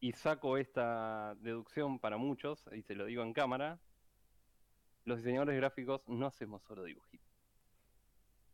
y 0.00 0.12
saco 0.12 0.58
esta 0.58 1.36
deducción 1.36 2.00
para 2.00 2.16
muchos, 2.16 2.64
y 2.72 2.82
se 2.82 2.96
lo 2.96 3.06
digo 3.06 3.22
en 3.22 3.32
cámara, 3.32 3.78
los 5.04 5.18
diseñadores 5.18 5.56
gráficos 5.56 6.02
no 6.08 6.26
hacemos 6.26 6.64
solo 6.64 6.82
dibujitos. 6.82 7.30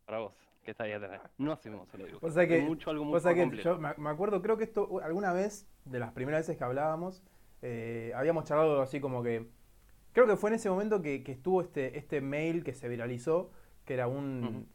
Para 0.05 0.19
vos, 0.19 0.50
que 0.63 0.71
está 0.71 0.83
ahí 0.85 0.91
atrás. 0.91 1.21
No 1.37 1.51
hacemos 1.51 1.87
solo 1.89 2.05
dibujitos. 2.05 2.29
O 2.31 2.33
sea 2.33 2.47
que, 2.47 2.61
mucho, 2.61 2.89
algo 2.89 3.09
o 3.09 3.19
sea 3.19 3.33
que 3.33 3.41
complejo. 3.41 3.69
yo 3.69 3.77
me 3.97 4.09
acuerdo, 4.09 4.41
creo 4.41 4.57
que 4.57 4.63
esto 4.63 5.01
alguna 5.03 5.33
vez, 5.33 5.67
de 5.85 5.99
las 5.99 6.11
primeras 6.11 6.41
veces 6.41 6.57
que 6.57 6.63
hablábamos, 6.63 7.23
eh, 7.61 8.11
habíamos 8.15 8.45
charlado 8.45 8.81
así 8.81 8.99
como 8.99 9.23
que, 9.23 9.47
creo 10.13 10.27
que 10.27 10.35
fue 10.35 10.49
en 10.51 10.55
ese 10.55 10.69
momento 10.69 11.01
que, 11.01 11.23
que 11.23 11.31
estuvo 11.31 11.61
este, 11.61 11.97
este 11.97 12.21
mail 12.21 12.63
que 12.63 12.73
se 12.73 12.87
viralizó, 12.89 13.51
que 13.85 13.93
era 13.95 14.07
un, 14.07 14.67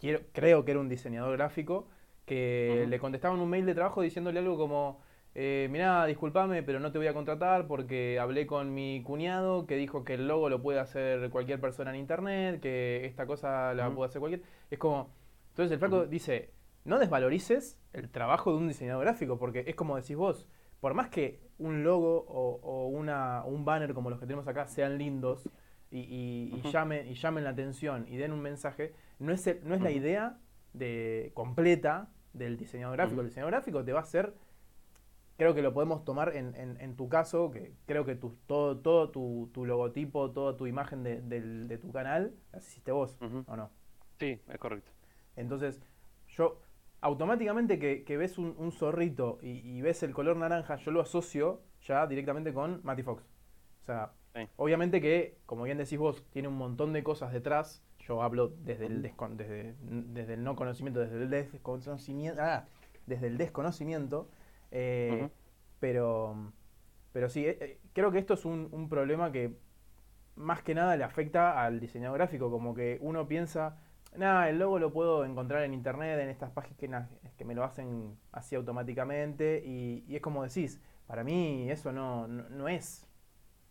quiero- 0.00 0.20
creo 0.32 0.64
que 0.64 0.72
era 0.72 0.80
un 0.80 0.88
diseñador 0.88 1.36
gráfico, 1.36 1.88
que 2.26 2.86
le 2.88 2.98
contestaban 2.98 3.40
un 3.40 3.50
mail 3.50 3.66
de 3.66 3.74
trabajo 3.74 4.00
diciéndole 4.02 4.38
algo 4.38 4.56
como, 4.56 5.00
eh, 5.34 5.68
mirá, 5.70 6.06
discúlpame, 6.06 6.62
pero 6.62 6.78
no 6.80 6.92
te 6.92 6.98
voy 6.98 7.08
a 7.08 7.14
contratar 7.14 7.66
porque 7.66 8.18
hablé 8.20 8.46
con 8.46 8.74
mi 8.74 9.02
cuñado 9.02 9.66
que 9.66 9.76
dijo 9.76 10.04
que 10.04 10.14
el 10.14 10.28
logo 10.28 10.48
lo 10.48 10.62
puede 10.62 10.78
hacer 10.78 11.30
cualquier 11.30 11.60
persona 11.60 11.90
en 11.90 11.96
internet, 11.96 12.60
que 12.60 13.04
esta 13.06 13.26
cosa 13.26 13.74
la 13.74 13.90
puede 13.92 14.08
hacer 14.08 14.20
cualquier... 14.20 14.42
Es 14.70 14.78
como... 14.78 15.10
Entonces 15.52 15.72
el 15.72 15.78
flaco 15.78 16.06
dice, 16.06 16.50
no 16.84 16.98
desvalorices 16.98 17.78
el 17.92 18.08
trabajo 18.10 18.50
de 18.52 18.56
un 18.58 18.68
diseñador 18.68 19.04
gráfico, 19.04 19.38
porque 19.38 19.64
es 19.66 19.74
como 19.74 19.96
decís 19.96 20.16
vos, 20.16 20.48
por 20.80 20.94
más 20.94 21.08
que 21.10 21.40
un 21.58 21.84
logo 21.84 22.24
o, 22.26 22.58
o 22.62 22.88
una, 22.88 23.44
un 23.44 23.64
banner 23.64 23.92
como 23.94 24.10
los 24.10 24.18
que 24.18 24.26
tenemos 24.26 24.48
acá 24.48 24.66
sean 24.66 24.98
lindos 24.98 25.48
y, 25.90 25.98
y- 26.00 26.50
y 26.54 26.60
Ujú. 26.60 26.70
llamen, 26.70 27.06
y 27.06 27.14
llamen 27.14 27.44
la 27.44 27.50
atención 27.50 28.06
y 28.08 28.16
den 28.16 28.32
un 28.32 28.40
mensaje, 28.40 28.94
no 29.18 29.32
es, 29.32 29.46
el- 29.46 29.60
no 29.68 29.74
es 29.74 29.82
la 29.82 29.90
idea 29.90 30.38
de, 30.72 31.30
completa 31.34 32.08
del 32.32 32.56
diseñador 32.56 32.96
gráfico. 32.96 33.20
El 33.20 33.26
diseñador 33.28 33.52
gráfico 33.52 33.84
te 33.84 33.92
va 33.92 34.00
a 34.00 34.02
hacer, 34.02 34.34
creo 35.36 35.54
que 35.54 35.60
lo 35.62 35.74
podemos 35.74 36.02
tomar 36.04 36.34
en, 36.34 36.54
en- 36.56 36.80
en 36.80 36.96
tu 36.96 37.10
caso, 37.10 37.50
que 37.50 37.74
creo 37.86 38.06
que 38.06 38.14
tu, 38.16 38.36
todo, 38.46 38.78
todo 38.78 39.10
tu, 39.10 39.50
tu 39.52 39.66
logotipo, 39.66 40.30
toda 40.30 40.56
tu 40.56 40.66
imagen 40.66 41.02
de, 41.02 41.20
del- 41.20 41.68
de 41.68 41.76
tu 41.78 41.92
canal, 41.92 42.34
la 42.52 42.58
hiciste 42.58 42.90
vos. 42.90 43.18
¿o 43.46 43.54
no? 43.56 43.70
Sí, 44.18 44.40
es 44.48 44.58
correcto. 44.58 44.90
Entonces, 45.36 45.80
yo 46.28 46.60
automáticamente 47.00 47.78
que, 47.78 48.04
que 48.04 48.16
ves 48.16 48.38
un, 48.38 48.54
un 48.58 48.72
zorrito 48.72 49.38
y, 49.42 49.50
y 49.68 49.80
ves 49.82 50.02
el 50.02 50.12
color 50.12 50.36
naranja, 50.36 50.76
yo 50.76 50.90
lo 50.90 51.00
asocio 51.00 51.62
ya 51.82 52.06
directamente 52.06 52.52
con 52.52 52.80
Matty 52.84 53.02
Fox. 53.02 53.24
O 53.82 53.84
sea, 53.86 54.12
Sí. 54.34 54.48
obviamente 54.56 55.00
que, 55.02 55.36
como 55.44 55.64
bien 55.64 55.76
decís 55.76 55.98
vos, 55.98 56.24
tiene 56.30 56.48
un 56.48 56.56
montón 56.56 56.92
de 56.94 57.02
cosas 57.02 57.32
detrás. 57.32 57.82
Yo 57.98 58.22
hablo 58.22 58.48
desde 58.64 58.86
el, 58.86 59.02
descon- 59.02 59.36
desde, 59.36 59.74
desde 59.82 60.34
el 60.34 60.42
no 60.44 60.56
conocimiento, 60.56 61.00
desde 61.00 61.22
el 61.22 61.28
desconocimiento, 61.30 62.40
ah, 62.42 62.66
desde 63.06 63.26
el 63.26 63.36
desconocimiento. 63.38 64.28
eh, 64.70 65.28
pero, 65.80 66.52
pero 67.12 67.28
sí, 67.28 67.44
eh, 67.46 67.58
eh, 67.60 67.80
creo 67.92 68.10
que 68.12 68.18
esto 68.18 68.34
es 68.34 68.44
un, 68.44 68.68
un 68.72 68.88
problema 68.88 69.32
que 69.32 69.56
más 70.36 70.62
que 70.62 70.74
nada 70.74 70.96
le 70.96 71.04
afecta 71.04 71.62
al 71.64 71.80
diseñador 71.80 72.18
gráfico, 72.18 72.50
como 72.50 72.74
que 72.74 72.98
uno 73.02 73.28
piensa, 73.28 73.78
nada, 74.16 74.48
el 74.48 74.58
logo 74.58 74.78
lo 74.78 74.92
puedo 74.92 75.24
encontrar 75.24 75.62
en 75.64 75.74
internet, 75.74 76.20
en 76.20 76.28
estas 76.28 76.50
páginas 76.50 77.08
que 77.36 77.44
me 77.44 77.54
lo 77.54 77.64
hacen 77.64 78.16
así 78.32 78.54
automáticamente, 78.54 79.62
y, 79.64 80.04
y 80.06 80.16
es 80.16 80.22
como 80.22 80.42
decís, 80.44 80.80
para 81.06 81.24
mí 81.24 81.70
eso 81.70 81.92
no, 81.92 82.26
no, 82.28 82.48
no 82.50 82.68
es, 82.68 83.08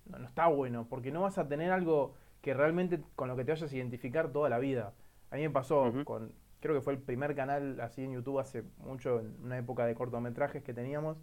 no, 0.06 0.20
no 0.20 0.28
está 0.28 0.48
bueno, 0.48 0.88
porque 0.90 1.12
no 1.12 1.22
vas 1.22 1.38
a 1.38 1.48
tener 1.48 1.72
algo 1.72 2.14
que 2.42 2.54
realmente 2.54 3.02
con 3.16 3.28
lo 3.28 3.36
que 3.36 3.46
te 3.46 3.52
vayas 3.52 3.72
a 3.72 3.76
identificar 3.76 4.32
toda 4.32 4.50
la 4.50 4.58
vida. 4.60 4.94
A 5.30 5.36
mí 5.36 5.44
me 5.44 5.50
pasó 5.52 5.94
con, 6.06 6.34
creo 6.60 6.76
que 6.76 6.82
fue 6.82 6.94
el 6.94 7.00
primer 7.00 7.36
canal 7.36 7.80
así 7.80 8.04
en 8.04 8.14
YouTube 8.14 8.40
hace 8.40 8.64
mucho, 8.80 9.20
en 9.20 9.36
una 9.44 9.58
época 9.58 9.86
de 9.86 9.96
cortometrajes 9.96 10.64
que 10.64 10.74
teníamos. 10.74 11.18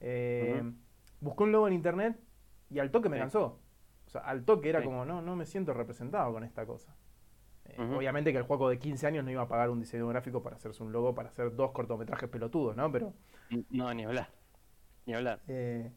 eh. 0.00 0.62
Busqué 1.20 1.42
un 1.42 1.52
logo 1.52 1.68
en 1.68 1.74
internet 1.74 2.18
y 2.70 2.78
al 2.78 2.90
toque 2.90 3.08
me 3.10 3.16
Sí. 3.16 3.20
cansó. 3.20 3.58
O 4.06 4.10
sea, 4.10 4.22
al 4.22 4.44
toque 4.44 4.70
era 4.70 4.80
Sí. 4.80 4.86
como, 4.86 5.04
no, 5.04 5.20
no 5.20 5.36
me 5.36 5.44
siento 5.44 5.74
representado 5.74 6.32
con 6.32 6.44
esta 6.44 6.64
cosa. 6.64 6.94
Eh. 7.78 7.94
Obviamente 7.96 8.32
que 8.32 8.38
el 8.38 8.44
juego 8.44 8.68
de 8.68 8.78
15 8.78 9.06
años 9.06 9.24
no 9.24 9.30
iba 9.30 9.42
a 9.42 9.48
pagar 9.48 9.70
un 9.70 9.80
diseño 9.80 10.06
gráfico 10.08 10.42
para 10.42 10.56
hacerse 10.56 10.82
un 10.82 10.92
logo, 10.92 11.14
para 11.14 11.28
hacer 11.28 11.54
dos 11.54 11.72
cortometrajes 11.72 12.28
pelotudos, 12.28 12.76
¿no? 12.76 12.90
Pero, 12.90 13.12
No, 13.70 13.92
ni 13.94 14.04
hablar. 14.04 14.28
Ni 15.06 15.14
hablar. 15.14 15.40
eh, 15.48 15.90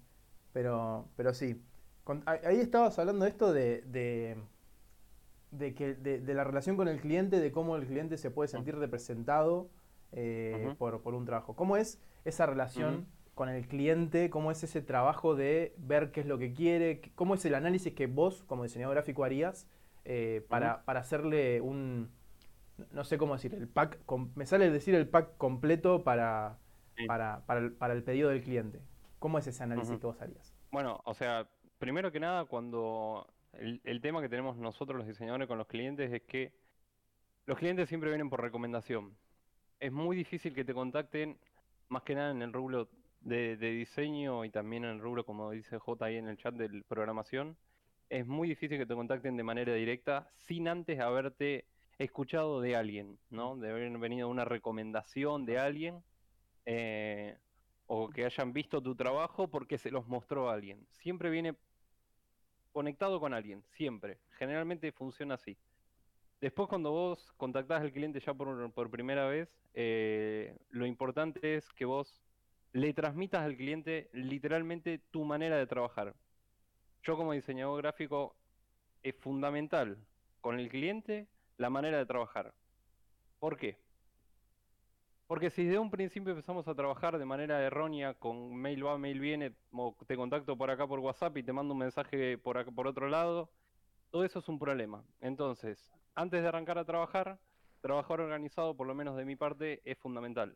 pero, 0.52 1.08
pero 1.16 1.34
sí. 1.34 1.62
Con- 2.04 2.24
ahí 2.26 2.60
estabas 2.60 2.98
hablando 3.00 3.24
de 3.26 3.32
esto 3.32 3.54
de, 3.54 3.82
de, 3.84 4.38
de 5.52 5.74
que, 5.74 5.94
de, 5.94 6.20
de 6.20 6.34
la 6.34 6.44
relación 6.44 6.76
con 6.76 6.88
el 6.88 7.00
cliente, 7.00 7.40
de 7.40 7.52
cómo 7.52 7.76
el 7.76 7.86
cliente 7.86 8.18
se 8.18 8.32
puede 8.32 8.48
sentir 8.50 8.76
representado 8.76 9.70
eh, 10.12 10.74
por, 10.78 11.02
por 11.02 11.14
un 11.14 11.26
trabajo. 11.26 11.56
¿Cómo 11.56 11.78
es 11.78 12.02
esa 12.26 12.46
relación 12.46 13.08
con 13.36 13.50
el 13.50 13.68
cliente? 13.68 14.30
¿Cómo 14.30 14.52
es 14.52 14.64
ese 14.64 14.82
trabajo 14.82 15.36
de 15.36 15.74
ver 15.78 16.12
qué 16.12 16.22
es 16.22 16.28
lo 16.28 16.38
que 16.38 16.54
quiere? 16.54 17.02
¿Cómo 17.16 17.36
es 17.36 17.46
el 17.46 17.56
análisis 17.56 17.94
que 17.94 18.08
vos, 18.08 18.44
como 18.44 18.64
diseñador 18.64 18.96
gráfico, 18.96 19.24
harías 19.24 19.68
eh, 20.06 20.46
para, 20.50 20.84
para 20.86 21.00
hacerle 21.00 21.62
un, 21.62 22.12
no 22.92 23.04
sé 23.04 23.18
cómo 23.18 23.34
decir, 23.34 23.54
el 23.54 23.68
pack, 23.68 24.04
com- 24.06 24.32
me 24.36 24.46
sale 24.46 24.70
decir 24.70 24.96
el 24.96 25.08
pack 25.08 25.38
completo 25.38 26.04
para, 26.04 26.58
Sí. 26.96 27.08
para, 27.08 27.44
para, 27.46 27.60
el, 27.60 27.72
para 27.74 27.94
el 27.94 28.04
pedido 28.04 28.30
del 28.30 28.44
cliente? 28.44 28.80
¿Cómo 29.20 29.40
es 29.40 29.48
ese 29.48 29.64
análisis 29.64 29.92
Ujú. 29.92 30.00
que 30.00 30.08
vos 30.08 30.22
harías? 30.22 30.54
Bueno, 30.72 31.02
o 31.06 31.14
sea, 31.14 31.48
primero 31.80 32.12
que 32.12 32.20
nada, 32.20 32.46
cuando 32.46 33.28
el, 33.54 33.82
el 33.84 34.02
tema 34.02 34.22
que 34.22 34.30
tenemos 34.30 34.58
nosotros 34.58 34.98
los 34.98 35.08
diseñadores 35.08 35.48
con 35.48 35.58
los 35.58 35.68
clientes 35.68 36.12
es 36.12 36.22
que 36.24 36.54
los 37.46 37.58
clientes 37.58 37.90
siempre 37.90 38.10
vienen 38.10 38.30
por 38.30 38.42
recomendación. 38.42 39.16
Es 39.80 39.92
muy 39.92 40.16
difícil 40.16 40.54
que 40.54 40.64
te 40.64 40.74
contacten, 40.74 41.38
más 41.90 42.04
que 42.04 42.16
nada 42.16 42.32
en 42.32 42.42
el 42.42 42.54
rubro 42.54 42.90
de, 43.22 43.58
de 43.58 43.72
diseño 43.72 44.46
y 44.46 44.50
también 44.50 44.86
en 44.86 44.92
el 44.92 45.00
rubro, 45.00 45.26
como 45.26 45.52
dice 45.52 45.80
J 45.80 46.06
ahí 46.06 46.18
en 46.18 46.28
el 46.28 46.38
chat 46.38 46.54
de 46.56 46.84
programación. 46.88 47.58
Es 48.14 48.28
muy 48.28 48.48
difícil 48.48 48.78
que 48.78 48.86
te 48.86 48.94
contacten 48.94 49.38
de 49.38 49.44
manera 49.44 49.74
directa 49.74 50.30
sin 50.38 50.68
antes 50.68 51.00
haberte 51.00 51.66
escuchado 51.98 52.62
de 52.62 52.76
alguien, 52.76 53.18
¿no? 53.32 53.58
De 53.58 53.72
haber 53.72 53.98
venido 53.98 54.30
una 54.30 54.46
recomendación 54.46 55.46
de 55.46 55.58
alguien. 55.60 56.04
eh, 56.66 57.38
o 57.88 58.10
que 58.10 58.26
hayan 58.26 58.54
visto 58.54 58.82
tu 58.84 58.96
trabajo 58.96 59.50
porque 59.50 59.78
se 59.78 59.92
los 59.92 60.08
mostró 60.08 60.50
a 60.50 60.54
alguien. 60.56 60.88
Siempre 60.92 61.30
viene 61.30 61.58
conectado 62.72 63.20
con 63.20 63.34
alguien, 63.34 63.64
siempre. 63.70 64.20
Generalmente 64.32 64.92
funciona 64.92 65.36
así. 65.36 65.58
Después 66.42 66.70
cuando 66.70 66.92
vos 66.92 67.34
contactás 67.38 67.82
al 67.82 67.94
cliente 67.94 68.20
ya 68.20 68.34
por, 68.34 68.92
primera 68.92 69.28
vez, 69.28 69.50
eh, 69.74 70.58
lo 70.70 70.86
importante 70.86 71.56
es 71.56 71.72
que 71.74 71.86
vos 71.86 72.22
le 72.74 72.94
transmitas 72.94 73.44
al 73.44 73.58
cliente 73.58 74.10
literalmente 74.14 75.00
tu 75.12 75.26
manera 75.26 75.58
de 75.58 75.68
trabajar. 75.68 76.16
Yo 77.04 77.18
como 77.18 77.34
diseñador 77.34 77.82
gráfico 77.82 78.36
es 79.02 79.14
fundamental 79.16 79.98
con 80.40 80.60
el 80.60 80.70
cliente 80.70 81.28
la 81.58 81.70
manera 81.70 81.98
de 81.98 82.06
trabajar. 82.06 82.54
¿Por 83.40 83.58
qué? 83.58 83.78
Porque 85.28 85.50
si 85.50 85.66
desde 85.66 85.80
un 85.80 85.92
principio 85.92 86.32
empezamos 86.32 86.68
a 86.68 86.76
trabajar 86.76 87.18
de 87.18 87.26
manera 87.26 87.62
errónea, 87.62 88.14
con 88.14 88.56
mail 88.56 88.86
va, 88.86 88.98
mail 88.98 89.20
viene, 89.20 89.54
te 90.08 90.16
contacto 90.16 90.58
por 90.58 90.70
acá 90.70 90.88
por 90.88 91.00
WhatsApp 91.00 91.36
y 91.38 91.44
te 91.44 91.52
mando 91.52 91.74
un 91.74 91.80
mensaje 91.80 92.38
por 92.38 92.58
acá, 92.58 92.72
por 92.72 92.88
otro 92.88 93.10
lado, 93.10 93.50
todo 94.10 94.24
eso 94.24 94.40
es 94.40 94.48
un 94.48 94.60
problema. 94.60 95.04
Entonces, 95.20 95.92
antes 96.16 96.42
de 96.42 96.48
arrancar 96.48 96.78
a 96.78 96.86
trabajar, 96.86 97.38
trabajar 97.82 98.22
organizado, 98.22 98.78
por 98.78 98.88
lo 98.88 98.96
menos 98.96 99.18
de 99.18 99.26
mi 99.26 99.36
parte, 99.36 99.82
es 99.84 99.98
fundamental. 99.98 100.56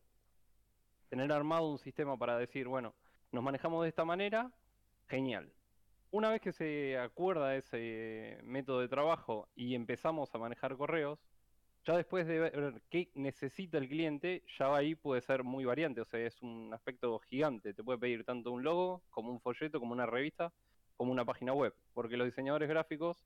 Tener 1.10 1.32
armado 1.32 1.70
un 1.70 1.80
sistema 1.80 2.18
para 2.18 2.38
decir, 2.38 2.68
bueno, 2.68 2.94
nos 3.32 3.44
manejamos 3.44 3.84
de 3.84 3.90
esta 3.90 4.06
manera, 4.06 4.52
genial. 5.08 5.52
Una 6.10 6.30
vez 6.30 6.42
que 6.42 6.54
se 6.54 6.98
acuerda 6.98 7.56
ese 7.56 8.40
método 8.44 8.80
de 8.80 8.88
trabajo 8.88 9.50
y 9.56 9.76
empezamos 9.76 10.34
a 10.34 10.38
manejar 10.38 10.78
correos, 10.78 11.20
ya 11.86 11.98
después 11.98 12.26
de 12.28 12.40
ver 12.40 12.82
qué 12.90 13.12
necesita 13.14 13.78
el 13.78 13.90
cliente, 13.90 14.44
ya 14.58 14.74
ahí 14.74 14.96
puede 14.96 15.22
ser 15.22 15.44
muy 15.44 15.66
variante, 15.66 16.02
o 16.02 16.06
sea, 16.06 16.20
es 16.22 16.42
un 16.42 16.74
aspecto 16.74 17.20
gigante. 17.20 17.74
Te 17.74 17.84
puede 17.84 18.00
pedir 18.00 18.24
tanto 18.24 18.52
un 18.52 18.64
logo, 18.64 19.04
como 19.10 19.32
un 19.32 19.42
folleto, 19.42 19.80
como 19.80 19.92
una 19.94 20.06
revista, 20.06 20.54
como 20.96 21.12
una 21.12 21.26
página 21.26 21.54
web, 21.54 21.74
porque 21.94 22.16
los 22.18 22.28
diseñadores 22.28 22.70
gráficos 22.70 23.26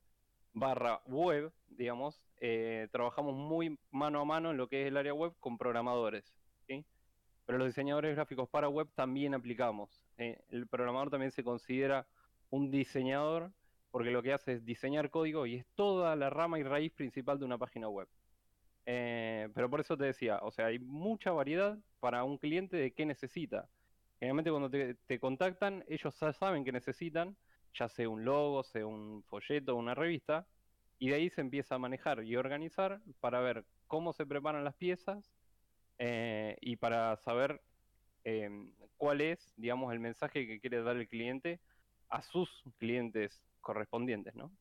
barra 0.53 1.01
web, 1.05 1.51
digamos, 1.69 2.21
eh, 2.37 2.87
trabajamos 2.91 3.35
muy 3.35 3.79
mano 3.91 4.21
a 4.21 4.25
mano 4.25 4.51
en 4.51 4.57
lo 4.57 4.67
que 4.67 4.81
es 4.81 4.87
el 4.87 4.97
área 4.97 5.13
web 5.13 5.33
con 5.39 5.57
programadores. 5.57 6.33
¿sí? 6.67 6.83
Pero 7.45 7.59
los 7.59 7.67
diseñadores 7.67 8.15
gráficos 8.15 8.49
para 8.49 8.69
web 8.69 8.89
también 8.95 9.33
aplicamos. 9.33 10.03
¿eh? 10.17 10.41
el 10.49 10.67
programador 10.67 11.11
también 11.11 11.31
se 11.31 11.43
considera 11.43 12.05
un 12.51 12.69
diseñador 12.69 13.51
porque 13.91 14.11
lo 14.11 14.23
que 14.23 14.33
hace 14.33 14.53
es 14.53 14.65
diseñar 14.65 15.09
código 15.09 15.45
y 15.45 15.55
es 15.55 15.65
toda 15.75 16.15
la 16.15 16.29
rama 16.29 16.59
y 16.59 16.63
raíz 16.63 16.93
principal 16.93 17.37
de 17.37 17.45
una 17.45 17.57
página 17.57 17.89
web. 17.89 18.07
Eh, 18.85 19.49
pero 19.53 19.69
por 19.69 19.81
eso 19.81 19.97
te 19.97 20.05
decía, 20.05 20.39
o 20.41 20.51
sea, 20.51 20.67
hay 20.67 20.79
mucha 20.79 21.31
variedad 21.31 21.77
para 21.99 22.23
un 22.23 22.37
cliente 22.37 22.77
de 22.77 22.93
qué 22.93 23.05
necesita. 23.05 23.69
Generalmente 24.19 24.51
cuando 24.51 24.69
te, 24.69 25.19
contactan, 25.19 25.83
ellos 25.87 26.17
ya 26.19 26.31
saben 26.31 26.63
que 26.63 26.71
necesitan, 26.71 27.35
ya 27.73 27.89
sea 27.89 28.07
un 28.07 28.23
logo, 28.23 28.63
sea 28.63 28.85
un 28.85 29.23
folleto, 29.23 29.75
una 29.75 29.93
revista, 29.93 30.47
y 30.99 31.09
de 31.09 31.15
ahí 31.15 31.29
se 31.29 31.41
empieza 31.41 31.75
a 31.75 31.79
manejar 31.79 32.23
y 32.23 32.35
organizar 32.35 33.01
para 33.19 33.39
ver 33.41 33.65
cómo 33.87 34.13
se 34.13 34.25
preparan 34.25 34.63
las 34.63 34.75
piezas 34.75 35.31
eh, 35.97 36.55
y 36.61 36.75
para 36.75 37.17
saber 37.17 37.61
em, 38.23 38.71
cuál 38.97 39.21
es, 39.21 39.51
digamos, 39.57 39.91
el 39.91 39.99
mensaje 39.99 40.47
que 40.47 40.59
quiere 40.59 40.83
dar 40.83 40.97
el 40.97 41.07
cliente 41.07 41.59
a 42.11 42.21
sus 42.21 42.49
clientes 42.77 43.41
correspondientes, 43.61 44.35
¿no? 44.35 44.51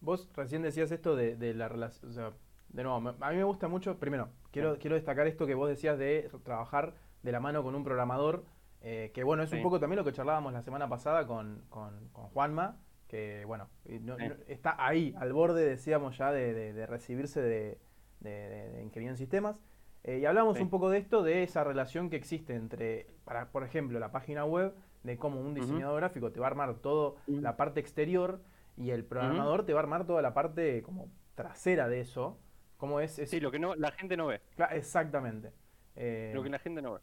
Vos 0.00 0.28
recién 0.34 0.62
decías 0.62 0.90
esto 0.90 1.16
de, 1.16 1.36
de 1.36 1.54
la 1.54 1.68
relación, 1.68 2.10
o 2.10 2.14
sea, 2.14 2.32
de 2.68 2.82
nuevo, 2.82 3.14
a 3.20 3.30
mí 3.30 3.36
me 3.36 3.44
gusta 3.44 3.68
mucho, 3.68 3.98
primero, 3.98 4.28
quiero, 4.50 4.78
quiero 4.78 4.96
destacar 4.96 5.26
esto 5.26 5.46
que 5.46 5.54
vos 5.54 5.68
decías 5.68 5.98
de 5.98 6.30
trabajar 6.42 6.94
de 7.22 7.32
la 7.32 7.40
mano 7.40 7.62
con 7.62 7.74
un 7.74 7.84
programador, 7.84 8.44
eh, 8.82 9.12
que 9.14 9.24
bueno, 9.24 9.42
es 9.42 9.52
un 9.52 9.62
poco 9.62 9.80
también 9.80 9.98
lo 9.98 10.04
que 10.04 10.12
charlábamos 10.12 10.52
la 10.52 10.62
semana 10.62 10.88
pasada 10.88 11.26
con, 11.26 11.64
con- 11.70 12.08
con 12.10 12.26
Juanma, 12.28 12.78
que 13.08 13.44
bueno, 13.46 13.70
y 13.86 13.98
no- 14.00 14.16
Sí. 14.18 14.28
no- 14.28 14.34
está 14.48 14.76
ahí, 14.78 15.14
al 15.18 15.32
borde, 15.32 15.64
decíamos 15.64 16.18
ya, 16.18 16.32
de, 16.32 16.52
de- 16.52 16.72
de 16.74 16.86
recibirse 16.86 17.40
de, 17.40 17.78
de, 18.20 18.82
ingeniero 18.82 19.12
en 19.14 19.18
sistemas. 19.18 19.58
Eh, 20.02 20.18
y 20.18 20.26
hablamos 20.26 20.60
un 20.60 20.68
poco 20.68 20.90
de 20.90 20.98
esto, 20.98 21.22
de 21.22 21.42
esa 21.44 21.64
relación 21.64 22.10
que 22.10 22.16
existe 22.16 22.54
entre, 22.54 23.06
para, 23.24 23.50
por 23.52 23.64
ejemplo, 23.64 23.98
la 23.98 24.12
página 24.12 24.44
web, 24.44 24.74
de 25.04 25.16
cómo 25.16 25.40
un 25.40 25.54
diseñador 25.54 25.96
gráfico 26.00 26.32
te 26.32 26.40
va 26.40 26.46
a 26.46 26.50
armar 26.50 26.74
toda 26.76 27.12
la 27.26 27.56
parte 27.56 27.78
exterior 27.80 28.40
y 28.76 28.90
el 28.90 29.04
programador 29.04 29.64
te 29.64 29.72
va 29.72 29.80
a 29.80 29.82
armar 29.84 30.06
toda 30.06 30.20
la 30.22 30.34
parte 30.34 30.82
como 30.82 31.08
trasera 31.36 31.88
de 31.88 32.00
eso. 32.00 32.38
¿Cómo 32.78 32.98
es? 33.00 33.18
es- 33.18 33.30
Sí, 33.30 33.38
lo 33.40 33.50
que 33.50 33.58
no, 33.58 33.74
la 33.76 33.92
gente 33.92 34.16
no 34.16 34.26
ve. 34.26 34.40
Exactamente. 34.72 35.52
Eh, 35.96 36.32
Lo 36.34 36.42
que 36.42 36.48
la 36.50 36.58
gente 36.58 36.82
no 36.82 36.94
ve. 36.94 37.00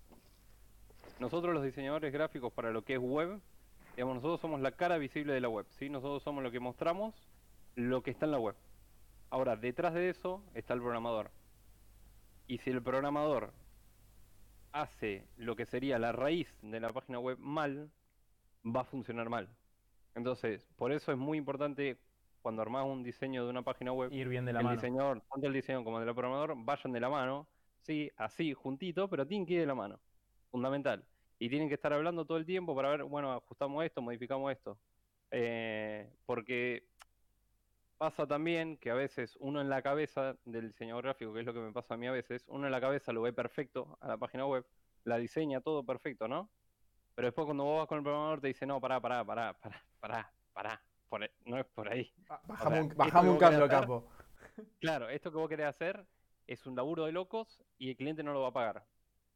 Nosotros 1.20 1.54
los 1.54 1.64
diseñadores 1.64 2.12
gráficos 2.12 2.52
para 2.52 2.72
lo 2.72 2.84
que 2.84 2.96
es 2.96 3.00
web, 3.00 3.40
digamos, 3.96 4.16
nosotros 4.16 4.42
somos 4.42 4.60
la 4.60 4.72
cara 4.72 4.98
visible 4.98 5.34
de 5.34 5.40
la 5.42 5.50
web, 5.50 5.66
¿sí? 5.70 5.90
Nosotros 5.90 6.24
somos 6.24 6.44
lo 6.44 6.52
que 6.52 6.60
mostramos 6.60 7.16
lo 7.76 8.02
que 8.04 8.12
está 8.12 8.26
en 8.26 8.32
la 8.32 8.40
web. 8.40 8.56
Ahora, 9.30 9.56
detrás 9.56 9.94
de 9.94 10.10
eso 10.10 10.44
está 10.56 10.74
el 10.74 10.82
programador. 10.82 11.30
Y 12.48 12.58
si 12.58 12.70
el 12.72 12.82
programador 12.82 13.54
hace 14.72 15.28
lo 15.38 15.56
que 15.56 15.66
sería 15.66 16.00
la 16.00 16.12
raíz 16.12 16.58
de 16.62 16.80
la 16.80 16.92
página 16.94 17.20
web 17.20 17.38
mal, 17.40 17.92
va 18.66 18.82
a 18.82 18.86
funcionar 18.86 19.30
mal. 19.30 19.50
Entonces, 20.16 20.68
por 20.76 20.92
eso 20.92 21.12
es 21.12 21.18
muy 21.18 21.38
importante 21.38 21.98
cuando 22.42 22.62
armás 22.62 22.86
un 22.86 23.04
diseño 23.04 23.44
de 23.44 23.50
una 23.50 23.64
página 23.64 23.94
web, 23.94 24.12
ir 24.12 24.28
bien 24.28 24.46
de 24.46 24.54
la 24.54 24.60
el 24.60 24.66
mano. 24.66 24.76
diseñador, 24.76 25.22
tanto 25.32 25.48
el 25.48 25.54
diseño 25.54 25.84
como 25.84 26.00
el 26.00 26.06
del 26.06 26.16
programador, 26.16 26.56
vayan 26.58 26.92
de 26.92 27.00
la 27.00 27.10
mano, 27.10 27.48
sí, 27.82 28.12
así, 28.18 28.54
juntito, 28.54 29.10
pero 29.10 29.28
tienen 29.28 29.46
que 29.46 29.54
ir 29.54 29.60
de 29.62 29.68
la 29.68 29.76
mano. 29.76 30.00
Fundamental. 30.50 31.06
Y 31.40 31.50
tienen 31.50 31.70
que 31.70 31.76
estar 31.76 31.94
hablando 31.94 32.26
todo 32.26 32.38
el 32.38 32.46
tiempo 32.46 32.76
para 32.76 32.90
ver, 32.90 33.04
bueno, 33.04 33.32
ajustamos 33.32 33.84
esto, 33.86 34.02
modificamos 34.02 34.52
esto. 34.52 34.80
Eh, 35.32 36.12
porque 36.26 36.91
pasa 38.02 38.26
también 38.26 38.78
que 38.78 38.90
a 38.90 38.96
veces 38.96 39.38
uno 39.40 39.62
en 39.62 39.70
la 39.70 39.84
cabeza 39.84 40.36
del 40.46 40.70
diseñador 40.70 41.04
gráfico, 41.04 41.32
que 41.36 41.42
es 41.42 41.46
lo 41.46 41.54
que 41.54 41.60
me 41.60 41.72
pasa 41.72 41.94
a 41.94 41.98
mí 41.98 42.08
a 42.08 42.12
veces, 42.12 42.44
uno 42.48 42.66
en 42.66 42.72
la 42.72 42.82
cabeza 42.82 43.14
lo 43.14 43.22
ve 43.22 43.32
perfecto 43.32 43.96
a 44.02 44.08
la 44.08 44.18
página 44.18 44.48
web, 44.48 44.66
la 45.04 45.18
diseña 45.20 45.62
todo 45.62 45.86
perfecto, 45.86 46.28
¿no? 46.28 46.50
Pero 47.14 47.28
después 47.28 47.46
cuando 47.46 47.64
vos 47.64 47.78
vas 47.78 47.88
con 47.88 48.00
el 48.00 48.04
programador 48.04 48.42
te 48.42 48.48
dice, 48.48 48.66
no, 48.66 48.82
pará, 48.82 49.00
pará, 49.00 49.24
pará, 49.24 49.54
pará, 49.54 49.86
pará, 50.00 50.34
pará, 50.52 50.82
por 51.10 51.22
ahí- 51.22 51.30
no 51.46 51.60
es 51.60 51.66
por 51.68 51.90
ahí. 51.90 52.12
Ba- 52.28 52.42
Bajamos, 52.48 52.72
sea, 52.72 52.82
esto 52.82 52.96
bajamos 52.98 53.34
un 53.34 53.38
cambio, 53.38 53.70
capo. 53.70 54.12
Claro, 54.80 55.08
esto 55.10 55.30
que 55.32 55.38
vos 55.38 55.48
querés 55.48 55.68
hacer 55.68 56.04
es 56.48 56.66
un 56.66 56.76
laburo 56.76 57.06
de 57.06 57.12
locos 57.12 57.62
y 57.78 57.92
el 57.92 57.98
cliente 57.98 58.24
no 58.24 58.34
lo 58.34 58.42
va 58.42 58.48
a 58.48 58.54
pagar. 58.54 58.84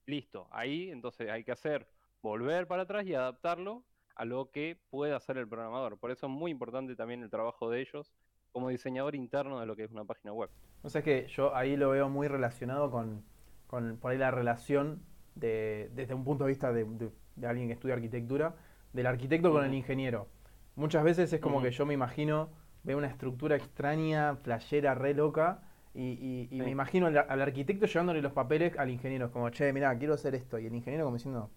Listo, 0.08 0.48
ahí 0.50 0.90
entonces 0.90 1.30
hay 1.30 1.44
que 1.44 1.52
hacer, 1.52 1.88
volver 2.24 2.66
para 2.66 2.82
atrás 2.82 3.06
y 3.06 3.14
adaptarlo 3.14 3.84
a 4.16 4.26
lo 4.26 4.50
que 4.50 4.82
puede 4.90 5.14
hacer 5.14 5.38
el 5.38 5.48
programador. 5.48 6.00
Por 6.00 6.10
eso 6.10 6.26
es 6.26 6.32
muy 6.32 6.50
importante 6.50 6.96
también 6.96 7.22
el 7.22 7.30
trabajo 7.30 7.70
de 7.70 7.82
ellos 7.82 8.12
como 8.56 8.70
diseñador 8.70 9.16
interno 9.16 9.60
de 9.60 9.66
lo 9.66 9.76
que 9.76 9.84
es 9.84 9.92
una 9.92 10.06
página 10.06 10.32
web. 10.32 10.50
O 10.82 10.90
sea 10.90 11.02
que 11.04 11.28
yo 11.28 11.54
ahí 11.54 11.76
lo 11.76 11.90
veo 11.90 12.08
muy 12.08 12.30
relacionado 12.30 12.90
con, 12.90 13.22
con 13.68 13.98
por 13.98 14.12
ahí 14.14 14.18
la 14.18 14.32
relación 14.32 15.02
de, 15.36 15.90
desde 15.94 16.14
un 16.14 16.24
punto 16.24 16.46
de 16.46 16.50
vista 16.52 16.72
de, 16.72 16.86
de- 16.86 17.12
de 17.36 17.48
alguien 17.48 17.68
que 17.68 17.74
estudia 17.74 17.96
arquitectura, 17.96 18.56
del 18.94 19.08
arquitecto 19.08 19.52
con 19.52 19.66
el 19.66 19.74
ingeniero. 19.74 20.30
Muchas 20.78 21.04
veces 21.04 21.34
es 21.34 21.42
como 21.42 21.62
que 21.62 21.72
yo 21.72 21.86
me 21.86 21.94
imagino, 21.94 22.48
veo 22.84 22.98
una 22.98 23.08
estructura 23.08 23.58
extraña, 23.58 24.38
flashera, 24.38 24.96
re 24.96 25.14
loca, 25.14 25.60
y, 25.94 26.14
y- 26.14 26.48
y 26.50 26.62
me 26.62 26.70
imagino 26.70 27.08
al, 27.08 27.18
al 27.18 27.42
arquitecto 27.42 27.88
llevándole 27.88 28.22
los 28.22 28.32
papeles 28.32 28.78
al 28.78 28.90
ingeniero, 28.90 29.32
como, 29.32 29.50
che, 29.50 29.74
mirá, 29.74 29.98
quiero 29.98 30.14
hacer 30.14 30.34
esto, 30.34 30.58
y 30.60 30.68
el 30.68 30.76
ingeniero 30.76 31.04
como 31.04 31.18
diciendo, 31.18 31.50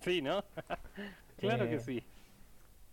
Sí, 0.00 0.22
¿no? 0.22 0.44
claro 1.36 1.64
Eh, 1.64 1.70
que 1.70 1.78
sí. 1.80 2.02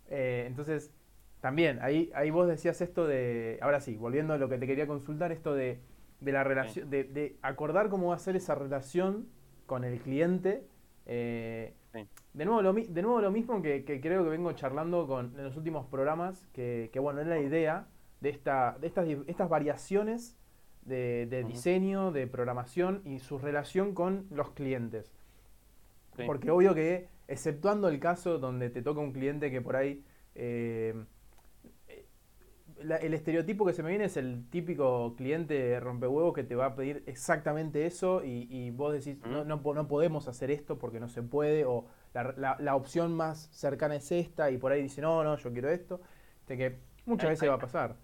Eh, 0.08 0.44
entonces, 0.46 0.92
también, 1.40 1.78
ahí, 1.82 2.10
ahí 2.14 2.30
vos 2.30 2.48
decías 2.48 2.80
esto 2.80 3.06
de, 3.06 3.58
ahora 3.62 3.80
sí, 3.80 3.96
volviendo 3.96 4.34
a 4.34 4.38
lo 4.38 4.48
que 4.48 4.58
te 4.58 4.66
quería 4.66 4.86
consultar, 4.86 5.32
esto 5.32 5.54
de, 5.54 5.80
de 6.20 6.32
la 6.32 6.44
relación, 6.44 6.88
de, 6.90 7.04
de 7.04 7.36
acordar 7.42 7.88
cómo 7.88 8.08
va 8.08 8.16
a 8.16 8.18
ser 8.18 8.36
esa 8.36 8.54
relación 8.54 9.28
con 9.66 9.84
el 9.84 10.00
cliente. 10.00 10.66
eh, 11.06 11.74
Sí. 11.92 12.06
de, 12.34 12.44
nuevo 12.44 12.60
lo, 12.60 12.74
de 12.74 13.00
nuevo 13.02 13.22
lo 13.22 13.30
mismo 13.30 13.62
que, 13.62 13.84
que 13.86 14.02
creo 14.02 14.22
que 14.22 14.28
vengo 14.28 14.52
charlando 14.52 15.06
con, 15.06 15.32
en 15.38 15.44
los 15.44 15.56
últimos 15.56 15.86
programas, 15.86 16.46
que, 16.52 16.90
que 16.92 16.98
bueno, 17.00 17.22
es 17.22 17.26
la 17.26 17.38
idea 17.38 17.86
de, 18.20 18.28
esta, 18.28 18.76
de 18.78 18.86
estas, 18.86 19.06
estas 19.26 19.48
variaciones 19.48 20.36
de, 20.82 21.44
diseño, 21.48 22.12
de 22.12 22.26
programación 22.26 23.00
y 23.06 23.20
su 23.20 23.38
relación 23.38 23.94
con 23.94 24.26
los 24.30 24.50
clientes. 24.50 25.10
Sí. 26.16 26.24
Porque 26.26 26.50
obvio 26.50 26.74
que, 26.74 27.08
exceptuando 27.28 27.88
el 27.88 27.98
caso 28.00 28.38
donde 28.38 28.70
te 28.70 28.82
toca 28.82 29.00
un 29.00 29.12
cliente 29.12 29.50
que 29.50 29.60
por 29.60 29.76
ahí. 29.76 30.04
eh, 30.34 30.94
la- 32.82 32.96
el 32.98 33.14
estereotipo 33.14 33.64
que 33.64 33.72
se 33.72 33.82
me 33.82 33.88
viene 33.88 34.04
es 34.04 34.18
el 34.18 34.44
típico 34.50 35.14
cliente 35.16 35.80
rompehuevos 35.80 36.34
que 36.34 36.44
te 36.44 36.54
va 36.54 36.66
a 36.66 36.74
pedir 36.76 37.02
exactamente 37.06 37.86
eso 37.86 38.22
y, 38.22 38.46
y 38.50 38.70
vos 38.70 38.92
decís, 38.92 39.18
no, 39.24 39.44
no, 39.46 39.62
no 39.74 39.88
podemos 39.88 40.28
hacer 40.28 40.50
esto 40.50 40.78
porque 40.78 41.00
no 41.00 41.08
se 41.08 41.22
puede, 41.22 41.64
o 41.64 41.86
la, 42.12 42.34
la- 42.36 42.56
la 42.60 42.76
opción 42.76 43.14
más 43.14 43.48
cercana 43.50 43.96
es 43.96 44.12
esta, 44.12 44.50
y 44.50 44.58
por 44.58 44.72
ahí 44.72 44.82
dice, 44.82 45.00
no, 45.00 45.24
no, 45.24 45.36
yo 45.38 45.50
quiero 45.52 45.70
esto. 45.70 46.02
Este 46.40 46.56
que 46.58 46.76
muchas 47.06 47.24
Hay- 47.24 47.30
veces 47.30 47.42
hay- 47.44 47.48
va 47.48 47.54
a 47.54 47.58
pasar. 47.58 47.96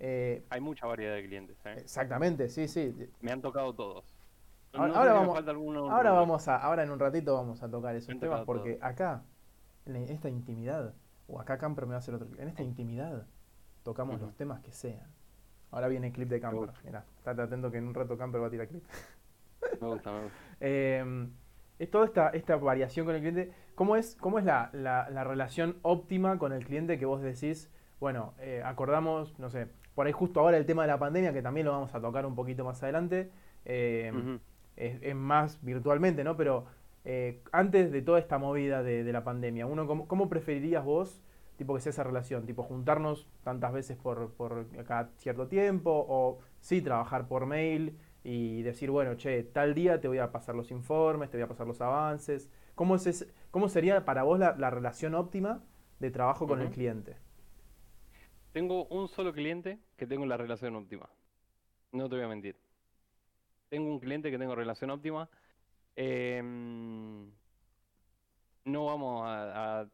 Eh, 0.00 0.42
Hay 0.50 0.60
mucha 0.60 0.86
variedad 0.86 1.14
de 1.14 1.24
clientes. 1.24 1.56
¿eh? 1.64 1.74
exactamente, 1.78 2.48
sí, 2.48 2.66
sí. 2.66 2.92
Me 3.20 3.30
han 3.30 3.40
tocado 3.40 3.74
todos. 3.74 4.15
Ahora- 4.78 4.92
No 5.10 5.14
vamos- 5.20 5.36
alguno 5.48 5.90
Ahora 5.92 6.10
vamos 6.12 6.48
a, 6.48 6.56
ahora 6.56 6.82
en 6.82 6.90
un 6.90 6.98
ratito 6.98 7.34
vamos 7.34 7.62
a 7.62 7.70
tocar 7.70 7.94
esos 7.96 8.08
temas 8.20 8.40
porque 8.46 8.78
acá, 8.82 9.22
en 9.86 9.96
esta 9.96 10.28
intimidad, 10.28 10.94
o 11.28 11.40
acá 11.40 11.58
Camper 11.58 11.84
me 11.86 11.90
va 11.90 11.96
a 11.96 11.98
hacer 11.98 12.14
otro 12.14 12.26
clip, 12.28 12.40
en 12.40 12.48
esta 12.48 12.62
intimidad 12.62 13.26
tocamos 13.82 14.16
los 14.26 14.34
temas 14.36 14.60
que 14.60 14.72
sean. 14.72 15.06
Ahora 15.70 15.88
viene 15.88 16.08
el 16.08 16.12
clip 16.12 16.28
de 16.28 16.40
Camper, 16.40 16.70
mirá, 16.84 17.04
estate 17.18 17.42
atento 17.42 17.70
que 17.70 17.78
en 17.78 17.86
un 17.88 17.94
rato 17.94 18.16
Camper 18.16 18.40
va 18.42 18.46
a 18.46 18.50
tirar 18.50 18.68
clip. 18.68 18.84
Me 19.80 19.88
gusta, 19.88 20.12
me 20.12 20.22
gusta. 20.22 20.38
Eh, 20.60 21.28
es 21.78 21.90
toda 21.90 22.06
esta, 22.06 22.28
esta 22.30 22.56
variación 22.56 23.04
con 23.04 23.14
el 23.14 23.20
cliente. 23.20 23.52
¿Cómo 23.74 23.96
es, 23.96 24.16
cómo 24.16 24.38
es 24.38 24.44
la, 24.46 24.70
la- 24.72 25.10
la 25.10 25.22
relación 25.24 25.76
óptima 25.82 26.38
con 26.38 26.52
el 26.52 26.64
cliente 26.64 26.98
que 26.98 27.04
vos 27.04 27.20
decís, 27.20 27.70
bueno, 28.00 28.32
eh, 28.38 28.62
acordamos, 28.64 29.38
no 29.38 29.50
sé, 29.50 29.68
por 29.94 30.06
ahí 30.06 30.12
justo 30.12 30.40
ahora 30.40 30.56
el 30.56 30.64
tema 30.66 30.82
de 30.82 30.88
la 30.88 30.98
pandemia, 30.98 31.32
que 31.34 31.42
también 31.42 31.66
lo 31.66 31.72
vamos 31.72 31.94
a 31.94 32.00
tocar 32.00 32.24
un 32.24 32.34
poquito 32.34 32.64
más 32.64 32.82
adelante, 32.82 33.30
eh. 33.66 34.10
Es, 34.76 34.98
es 35.02 35.14
más 35.14 35.58
virtualmente, 35.62 36.24
¿no? 36.24 36.36
Pero 36.36 36.66
eh, 37.04 37.42
antes 37.52 37.92
de 37.92 38.02
toda 38.02 38.18
esta 38.18 38.38
movida 38.38 38.82
de, 38.82 39.04
de 39.04 39.12
la 39.12 39.24
pandemia, 39.24 39.66
uno 39.66 39.86
¿cómo, 39.86 40.08
cómo 40.08 40.28
preferirías 40.28 40.84
vos, 40.84 41.22
tipo, 41.56 41.74
que 41.74 41.80
sea 41.80 41.90
esa 41.90 42.04
relación? 42.04 42.46
Tipo, 42.46 42.62
juntarnos 42.62 43.26
tantas 43.44 43.72
veces 43.72 43.96
por, 43.96 44.32
por 44.34 44.66
cada 44.86 45.10
cierto 45.16 45.46
tiempo, 45.48 45.90
o 46.08 46.40
sí 46.60 46.82
trabajar 46.82 47.28
por 47.28 47.46
mail 47.46 47.96
y 48.24 48.62
decir, 48.62 48.90
bueno, 48.90 49.14
che, 49.16 49.42
tal 49.44 49.74
día 49.74 50.00
te 50.00 50.08
voy 50.08 50.18
a 50.18 50.32
pasar 50.32 50.54
los 50.54 50.70
informes, 50.70 51.30
te 51.30 51.36
voy 51.36 51.44
a 51.44 51.48
pasar 51.48 51.66
los 51.66 51.80
avances. 51.80 52.50
¿Cómo, 52.74 52.96
es 52.96 53.06
ese- 53.06 53.28
cómo 53.50 53.68
sería 53.68 54.04
para 54.04 54.22
vos 54.24 54.38
la, 54.38 54.56
la 54.58 54.70
relación 54.70 55.14
óptima 55.14 55.62
de 56.00 56.10
trabajo 56.10 56.46
con 56.48 56.60
el 56.60 56.70
cliente? 56.70 57.16
Tengo 58.52 58.86
un 58.86 59.06
solo 59.06 59.32
cliente 59.32 59.78
que 59.96 60.06
tengo 60.08 60.26
la 60.26 60.36
relación 60.36 60.74
óptima. 60.74 61.08
No 61.92 62.08
te 62.08 62.16
voy 62.16 62.24
a 62.24 62.28
mentir. 62.28 62.56
Tengo 63.68 63.90
un 63.90 63.98
cliente 64.00 64.30
que 64.30 64.38
tengo 64.38 64.54
relación 64.54 64.90
óptima. 64.90 65.28
Em, 65.96 67.30
no 68.64 68.86
vamos 68.86 69.24
a, 69.26 69.80
a 69.80 69.86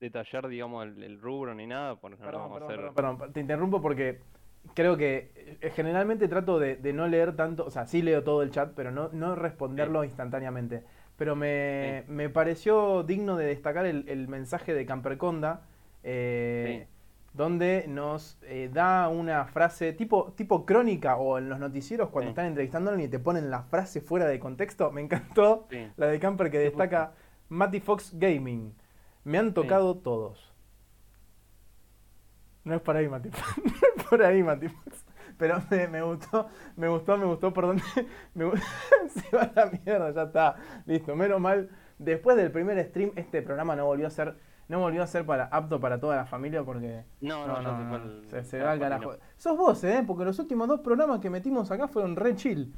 detallar, 0.00 0.48
digamos, 0.48 0.84
el, 0.86 1.02
el 1.02 1.20
rubro 1.20 1.54
ni 1.54 1.66
nada, 1.66 1.96
porque 2.00 2.16
no 2.22 2.26
Perdón, 2.26 2.42
vamos 2.42 2.62
a 2.62 2.64
hacer. 2.64 2.76
perdón, 2.76 3.16
perdón, 3.16 3.32
te 3.32 3.40
interrumpo 3.40 3.80
porque 3.82 4.20
creo 4.74 4.96
que 4.96 5.58
eh, 5.60 5.70
generalmente 5.74 6.28
trato 6.28 6.58
de, 6.58 6.76
de 6.76 6.92
no 6.92 7.06
leer 7.06 7.36
tanto, 7.36 7.64
o 7.66 7.70
sea, 7.70 7.86
sí 7.86 8.02
leo 8.02 8.22
todo 8.24 8.42
el 8.42 8.50
chat, 8.50 8.72
pero 8.74 8.90
no, 8.90 9.10
no 9.12 9.34
responderlo 9.34 10.04
instantáneamente. 10.04 10.84
Pero 11.16 11.36
me, 11.36 12.04
Sí. 12.06 12.12
me 12.12 12.28
pareció 12.30 13.02
digno 13.04 13.36
de 13.36 13.46
destacar 13.46 13.86
el, 13.86 14.08
el 14.08 14.26
mensaje 14.28 14.74
de 14.74 14.84
Camperconda, 14.86 15.62
eh, 16.02 16.88
donde 17.34 17.84
nos 17.88 18.38
eh, 18.42 18.70
da 18.72 19.08
una 19.08 19.44
frase 19.46 19.92
tipo, 19.92 20.32
tipo 20.32 20.64
crónica 20.64 21.16
o 21.16 21.36
en 21.38 21.48
los 21.50 21.58
noticieros 21.58 22.08
cuando 22.10 22.28
Sí. 22.28 22.30
están 22.30 22.46
entrevistando 22.46 22.88
a 22.90 22.92
alguien 22.94 23.08
y 23.08 23.10
te 23.10 23.18
ponen 23.18 23.50
la 23.50 23.64
frase 23.64 24.00
fuera 24.00 24.26
de 24.26 24.38
contexto. 24.38 24.90
Me 24.92 25.02
encantó 25.02 25.66
Sí. 25.70 25.86
la 25.96 26.06
de 26.06 26.18
Camper 26.20 26.50
que 26.50 26.58
destaca 26.60 27.12
Matty 27.48 27.80
Fox 27.80 28.12
Gaming. 28.14 28.72
Me 29.24 29.38
han 29.38 29.52
tocado 29.52 29.96
todos. 29.98 30.52
No 32.64 32.74
es 32.74 32.80
por 32.80 32.96
ahí, 32.96 33.08
Matty 33.08 33.30
Fox. 33.30 33.54
No 33.64 34.02
es 34.02 34.04
por 34.08 34.22
ahí, 34.22 34.42
Matty 34.42 34.68
Fox. 34.68 35.04
Pero 35.36 35.60
me, 35.70 35.88
me 35.88 36.02
gustó, 36.02 36.48
me 36.76 36.88
gustó, 36.88 37.16
me 37.18 37.24
gustó 37.26 37.52
por 37.52 37.66
me 38.34 38.44
gu- 38.46 38.62
se 39.08 39.36
va 39.36 39.50
la 39.54 39.66
mierda, 39.66 40.12
ya 40.12 40.22
está. 40.22 40.56
Listo, 40.86 41.16
menos 41.16 41.40
mal. 41.40 41.68
Después 41.98 42.36
del 42.36 42.50
primer 42.52 42.82
stream, 42.88 43.12
este 43.16 43.42
programa 43.42 43.74
no 43.76 43.86
volvió 43.86 44.06
a 44.06 44.10
ser. 44.10 44.36
No 44.68 44.80
volvió 44.80 45.02
a 45.02 45.06
ser 45.06 45.26
para, 45.26 45.44
apto 45.46 45.78
para 45.80 46.00
toda 46.00 46.16
la 46.16 46.24
familia 46.26 46.62
porque. 46.64 47.04
No, 47.20 47.46
no, 47.46 47.78
se 47.78 47.84
fue 47.88 47.96
el- 47.98 48.24
se, 48.30 48.44
se 48.44 48.62
va 48.62 48.72
al 48.72 48.80
carajo. 48.80 49.16
Sos 49.36 49.56
vos, 49.56 49.82
¿eh? 49.84 50.02
Porque 50.06 50.24
los 50.24 50.38
últimos 50.38 50.68
dos 50.68 50.80
programas 50.80 51.20
que 51.20 51.30
metimos 51.30 51.70
acá 51.70 51.86
fueron 51.88 52.16
re 52.16 52.34
chill. 52.34 52.74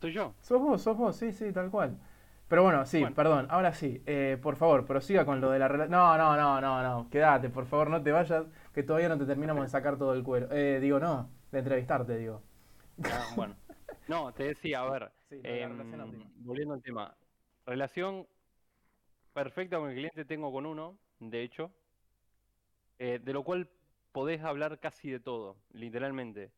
Soy 0.00 0.12
yo. 0.12 0.34
Sos 0.40 0.60
vos, 0.60 0.82
sos 0.82 0.96
vos, 0.96 1.16
sí, 1.16 1.32
sí, 1.32 1.52
tal 1.52 1.70
cual. 1.70 1.96
Pero 2.48 2.62
bueno, 2.62 2.86
sí, 2.86 3.00
Bueno. 3.00 3.16
perdón, 3.16 3.46
ahora 3.50 3.72
sí, 3.72 4.00
eh, 4.06 4.38
por 4.40 4.54
favor, 4.54 4.84
prosiga 4.86 5.24
con 5.24 5.40
lo 5.40 5.50
de 5.50 5.58
la 5.58 5.66
relación. 5.66 5.90
No, 5.90 6.16
no, 6.16 6.36
no, 6.36 6.60
no, 6.60 6.82
no, 6.82 7.10
quédate, 7.10 7.48
por 7.50 7.66
favor, 7.66 7.90
no 7.90 8.00
te 8.02 8.12
vayas, 8.12 8.44
que 8.72 8.84
todavía 8.84 9.08
no 9.08 9.18
te 9.18 9.24
terminamos 9.26 9.64
de 9.64 9.68
sacar 9.68 9.96
todo 9.96 10.12
el 10.14 10.22
cuero. 10.22 10.46
Eh, 10.52 10.78
digo, 10.80 11.00
no, 11.00 11.28
de 11.50 11.58
entrevistarte, 11.58 12.16
digo. 12.18 12.42
Ah, 13.04 13.24
bueno. 13.34 13.54
No, 14.08 14.32
te 14.32 14.44
decía, 14.44 14.82
a 14.82 14.90
ver, 14.90 15.10
Sí, 15.28 15.34
óptima. 15.40 16.06
volviendo 16.36 16.74
al 16.74 16.82
tema. 16.82 17.12
Relación 17.66 18.24
perfecta 19.40 19.76
con 19.78 19.90
el 19.90 19.96
cliente 19.96 20.24
tengo 20.24 20.50
con 20.50 20.64
uno, 20.64 20.98
de 21.20 21.42
hecho, 21.42 21.70
eh, 22.98 23.20
de 23.22 23.32
lo 23.34 23.44
cual 23.44 23.68
podés 24.12 24.40
hablar 24.42 24.80
casi 24.80 25.10
de 25.10 25.20
todo, 25.20 25.58
literalmente. 25.72 26.50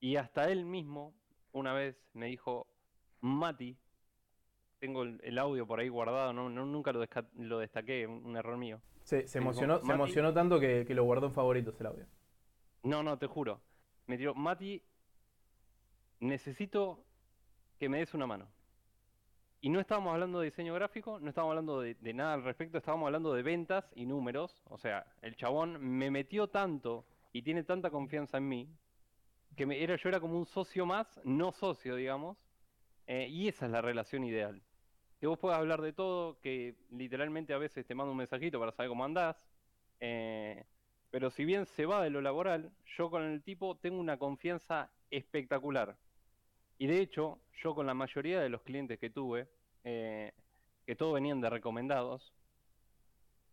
Y 0.00 0.16
hasta 0.16 0.50
él 0.50 0.64
mismo 0.64 1.14
una 1.52 1.72
vez 1.72 1.96
me 2.14 2.26
dijo, 2.26 2.66
Mati, 3.20 3.76
tengo 4.80 5.04
el, 5.04 5.20
el 5.22 5.38
audio 5.38 5.68
por 5.68 5.78
ahí 5.78 5.88
guardado, 5.88 6.32
no, 6.32 6.50
no- 6.50 6.66
nunca 6.66 6.92
lo, 6.92 7.04
lo 7.36 7.58
destaqué, 7.60 8.08
un, 8.08 8.24
un 8.26 8.36
error 8.36 8.56
mío. 8.56 8.80
Se, 9.04 9.28
se 9.28 9.38
emocionó, 9.38 9.78
se 9.78 9.84
Mati- 9.84 9.94
emocionó 9.94 10.34
tanto 10.34 10.58
que, 10.58 10.84
que 10.84 10.94
lo 10.96 11.04
guardó 11.04 11.28
en 11.28 11.32
favoritos 11.32 11.80
el 11.80 11.86
audio. 11.86 12.06
No, 12.82 13.04
no, 13.04 13.16
te 13.18 13.28
juro. 13.28 13.60
Me 14.08 14.18
tiró, 14.18 14.34
Mati, 14.34 14.82
necesito 16.18 17.04
que 17.78 17.88
me 17.88 17.98
des 17.98 18.12
una 18.14 18.26
mano. 18.26 18.48
Y 19.60 19.70
no 19.70 19.80
estábamos 19.80 20.12
hablando 20.12 20.40
de 20.40 20.46
diseño 20.46 20.74
gráfico, 20.74 21.18
no 21.20 21.28
estábamos 21.28 21.52
hablando 21.52 21.80
de, 21.80 21.96
nada 22.14 22.34
al 22.34 22.44
respecto, 22.44 22.78
estábamos 22.78 23.06
hablando 23.06 23.34
de 23.34 23.42
ventas 23.42 23.90
y 23.94 24.06
números. 24.06 24.62
O 24.68 24.78
sea, 24.78 25.06
el 25.22 25.36
chabón 25.36 25.80
me 25.80 26.10
metió 26.10 26.48
tanto 26.48 27.06
y 27.32 27.42
tiene 27.42 27.64
tanta 27.64 27.90
confianza 27.90 28.38
en 28.38 28.48
mí 28.48 28.68
que 29.56 29.66
me, 29.66 29.82
era, 29.82 29.96
yo 29.96 30.08
era 30.08 30.20
como 30.20 30.38
un 30.38 30.46
socio 30.46 30.86
más, 30.86 31.20
no 31.24 31.52
socio, 31.52 31.96
digamos. 31.96 32.36
eh, 33.06 33.28
y 33.28 33.48
esa 33.48 33.66
es 33.66 33.72
la 33.72 33.82
relación 33.82 34.24
ideal. 34.24 34.62
Que 35.20 35.26
vos 35.26 35.38
puedas 35.38 35.58
hablar 35.58 35.80
de 35.82 35.92
todo, 35.92 36.40
que 36.40 36.76
literalmente 36.90 37.54
a 37.54 37.58
veces 37.58 37.86
te 37.86 37.94
mando 37.94 38.12
un 38.12 38.18
mensajito 38.18 38.58
para 38.60 38.72
saber 38.72 38.90
cómo 38.90 39.04
andás. 39.04 39.36
eh, 40.00 40.64
pero 41.10 41.30
si 41.30 41.44
bien 41.44 41.66
se 41.66 41.86
va 41.86 42.02
de 42.02 42.10
lo 42.10 42.20
laboral, 42.20 42.72
yo 42.96 43.10
con 43.10 43.22
el 43.22 43.42
tipo 43.42 43.76
tengo 43.78 43.98
una 44.00 44.18
confianza 44.18 44.90
espectacular. 45.10 45.96
Y 46.78 46.86
de 46.86 47.00
hecho, 47.00 47.38
yo 47.62 47.74
con 47.74 47.86
la 47.86 47.94
mayoría 47.94 48.40
de 48.40 48.48
los 48.48 48.62
clientes 48.62 48.98
que 48.98 49.10
tuve, 49.10 49.48
eh, 49.84 50.32
que 50.84 50.96
todos 50.96 51.14
venían 51.14 51.40
de 51.40 51.50
recomendados, 51.50 52.32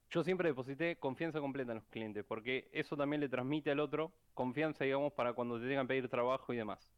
yo 0.09 0.23
siempre 0.23 0.49
deposité 0.49 0.97
confianza 0.97 1.39
completa 1.39 1.71
en 1.71 1.79
los 1.79 1.87
clientes, 1.87 2.23
porque 2.23 2.69
eso 2.71 2.95
también 2.95 3.19
le 3.19 3.29
transmite 3.29 3.71
al 3.71 3.79
otro 3.79 4.11
confianza, 4.33 4.83
digamos, 4.83 5.13
para 5.13 5.33
cuando 5.33 5.59
te 5.59 5.67
tengan 5.67 5.87
que 5.87 5.93
pedir 5.93 6.09
trabajo 6.09 6.53
y 6.53 6.57
demás. 6.57 6.91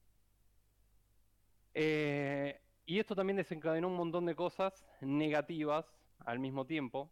Eh, 1.74 2.60
y 2.86 3.00
esto 3.00 3.16
también 3.16 3.38
desencadenó 3.38 3.88
un 3.88 3.96
montón 3.96 4.26
de 4.26 4.36
cosas 4.36 4.86
negativas 5.02 5.86
al 6.20 6.40
mismo 6.40 6.66
tiempo, 6.66 7.10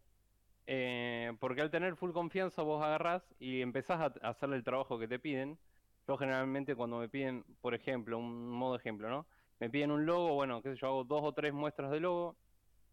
eh, 0.66 1.32
porque 1.40 1.60
al 1.60 1.70
tener 1.70 1.96
full 1.96 2.12
confianza 2.12 2.62
vos 2.62 2.82
agarrás 2.82 3.22
y 3.38 3.60
empezás 3.60 4.00
a, 4.00 4.28
hacerle 4.28 4.56
el 4.56 4.64
trabajo 4.64 4.98
que 4.98 5.08
te 5.08 5.18
piden. 5.18 5.58
Yo 6.06 6.16
generalmente 6.18 6.74
cuando 6.74 6.98
me 6.98 7.08
piden, 7.08 7.44
por 7.60 7.74
ejemplo, 7.74 8.18
un 8.18 8.48
modo 8.48 8.76
ejemplo, 8.76 9.08
¿no? 9.08 9.26
Me 9.58 9.70
piden 9.70 9.90
un 9.90 10.04
logo, 10.04 10.34
bueno, 10.34 10.62
qué 10.62 10.70
sé 10.70 10.76
yo, 10.76 10.88
hago 10.88 11.04
dos 11.04 11.22
o 11.22 11.32
tres 11.32 11.52
muestras 11.52 11.90
de 11.90 12.00
logo 12.00 12.36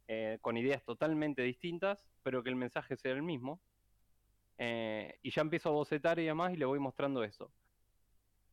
eh, 0.07 0.37
con 0.41 0.57
ideas 0.57 0.83
totalmente 0.83 1.41
distintas, 1.41 2.09
pero 2.23 2.43
que 2.43 2.49
el 2.49 2.55
mensaje 2.55 2.95
sea 2.95 3.11
el 3.11 3.23
mismo. 3.23 3.61
Eh, 4.57 5.19
y 5.23 5.31
ya 5.31 5.41
empiezo 5.41 5.69
a 5.69 5.71
bocetar 5.71 6.19
y 6.19 6.25
demás 6.25 6.53
y 6.53 6.57
le 6.57 6.65
voy 6.65 6.79
mostrando 6.79 7.23
eso. 7.23 7.51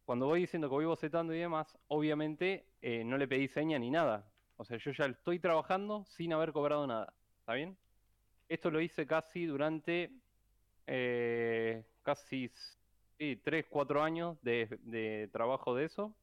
Cuando 0.05 0.27
voy 0.27 0.41
diciendo 0.41 0.69
que 0.69 0.75
voy 0.75 0.87
bocetando 0.87 1.35
y 1.35 1.39
demás, 1.39 1.79
obviamente 1.89 2.67
eh, 2.81 3.05
no 3.05 3.19
le 3.19 3.29
pedí 3.29 3.47
seña 3.47 3.79
ni 3.79 3.91
nada. 3.91 4.33
O 4.57 4.65
sea, 4.65 4.79
yo 4.79 4.91
ya 4.93 5.05
estoy 5.05 5.39
trabajando 5.39 6.07
sin 6.07 6.33
haber 6.33 6.53
cobrado 6.53 6.87
nada. 6.87 7.13
¿Está 7.41 7.53
bien? 7.55 7.77
Esto 8.49 8.71
lo 8.71 8.81
hice 8.81 9.07
casi 9.07 9.45
durante 9.45 10.11
eh, 10.87 11.85
casi 12.03 12.51
sí, 13.19 13.37
3, 13.37 13.67
4 13.69 14.03
años 14.03 14.39
de, 14.43 15.29
trabajo 15.33 15.75
de 15.75 15.85
eso. 15.85 16.15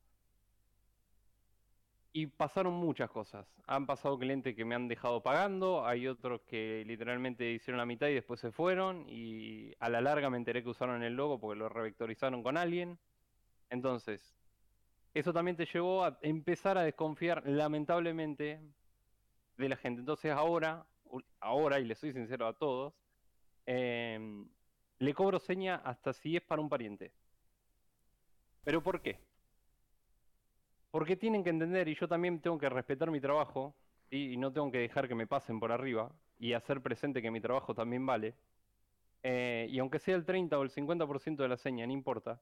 Y 2.14 2.28
pasaron 2.28 2.74
muchas 2.74 3.10
cosas. 3.10 3.46
Han 3.68 3.86
pasado 3.86 4.18
clientes 4.18 4.56
que 4.56 4.64
me 4.64 4.74
han 4.74 4.88
dejado 4.88 5.22
pagando, 5.22 5.86
hay 5.86 6.08
otros 6.08 6.42
que 6.44 6.84
literalmente 6.88 7.52
hicieron 7.52 7.78
la 7.78 7.86
mitad 7.86 8.08
y 8.08 8.14
después 8.14 8.40
se 8.40 8.52
fueron. 8.52 9.06
Y 9.10 9.74
a 9.80 9.90
la 9.90 10.00
larga 10.00 10.30
me 10.30 10.38
enteré 10.38 10.64
que 10.64 10.70
usaron 10.70 11.04
el 11.04 11.14
logo 11.14 11.40
porque 11.40 11.60
lo 11.60 11.68
revectorizaron 11.68 12.42
con 12.42 12.56
alguien. 12.56 12.98
Entonces, 13.70 14.38
eso 15.14 15.34
también 15.34 15.58
te 15.58 15.66
llevó 15.66 16.06
a 16.06 16.18
empezar 16.22 16.78
a 16.78 16.84
desconfiar, 16.84 17.44
lamentablemente, 17.46 18.62
de 19.58 19.70
la 19.70 19.76
gente. 19.76 20.00
Entonces 20.00 20.32
ahora, 20.32 20.86
ahora, 21.40 21.80
y 21.80 21.86
le 21.86 21.96
soy 21.96 22.14
sincero 22.14 22.48
a 22.48 22.54
todos, 22.54 22.94
em, 23.66 24.48
le 25.00 25.14
cobro 25.14 25.40
seña 25.40 25.76
hasta 25.84 26.14
si 26.14 26.38
es 26.38 26.44
para 26.44 26.62
un 26.62 26.70
pariente. 26.70 27.12
¿Pero 28.64 28.82
por 28.82 29.02
qué? 29.02 29.20
Porque 30.92 31.16
tienen 31.16 31.44
que 31.44 31.50
entender, 31.50 31.88
y 31.88 31.96
yo 31.96 32.08
también 32.08 32.40
tengo 32.40 32.58
que 32.58 32.70
respetar 32.70 33.12
mi 33.12 33.20
trabajo, 33.20 33.76
y 34.10 34.38
no 34.38 34.52
tengo 34.52 34.72
que 34.72 34.80
dejar 34.80 35.08
que 35.08 35.16
me 35.16 35.28
pasen 35.28 35.60
por 35.60 35.72
arriba, 35.72 36.12
y 36.40 36.54
hacer 36.54 36.82
presente 36.82 37.22
que 37.22 37.32
mi 37.32 37.42
trabajo 37.42 37.74
también 37.74 38.06
vale. 38.06 38.36
Eh, 39.24 39.68
y 39.70 39.80
aunque 39.80 40.00
sea 40.00 40.16
el 40.16 40.26
30 40.26 40.58
o 40.58 40.64
el 40.64 40.70
50% 40.70 41.44
de 41.44 41.50
la 41.50 41.58
seña, 41.58 41.86
no 41.86 41.94
importa. 41.94 42.40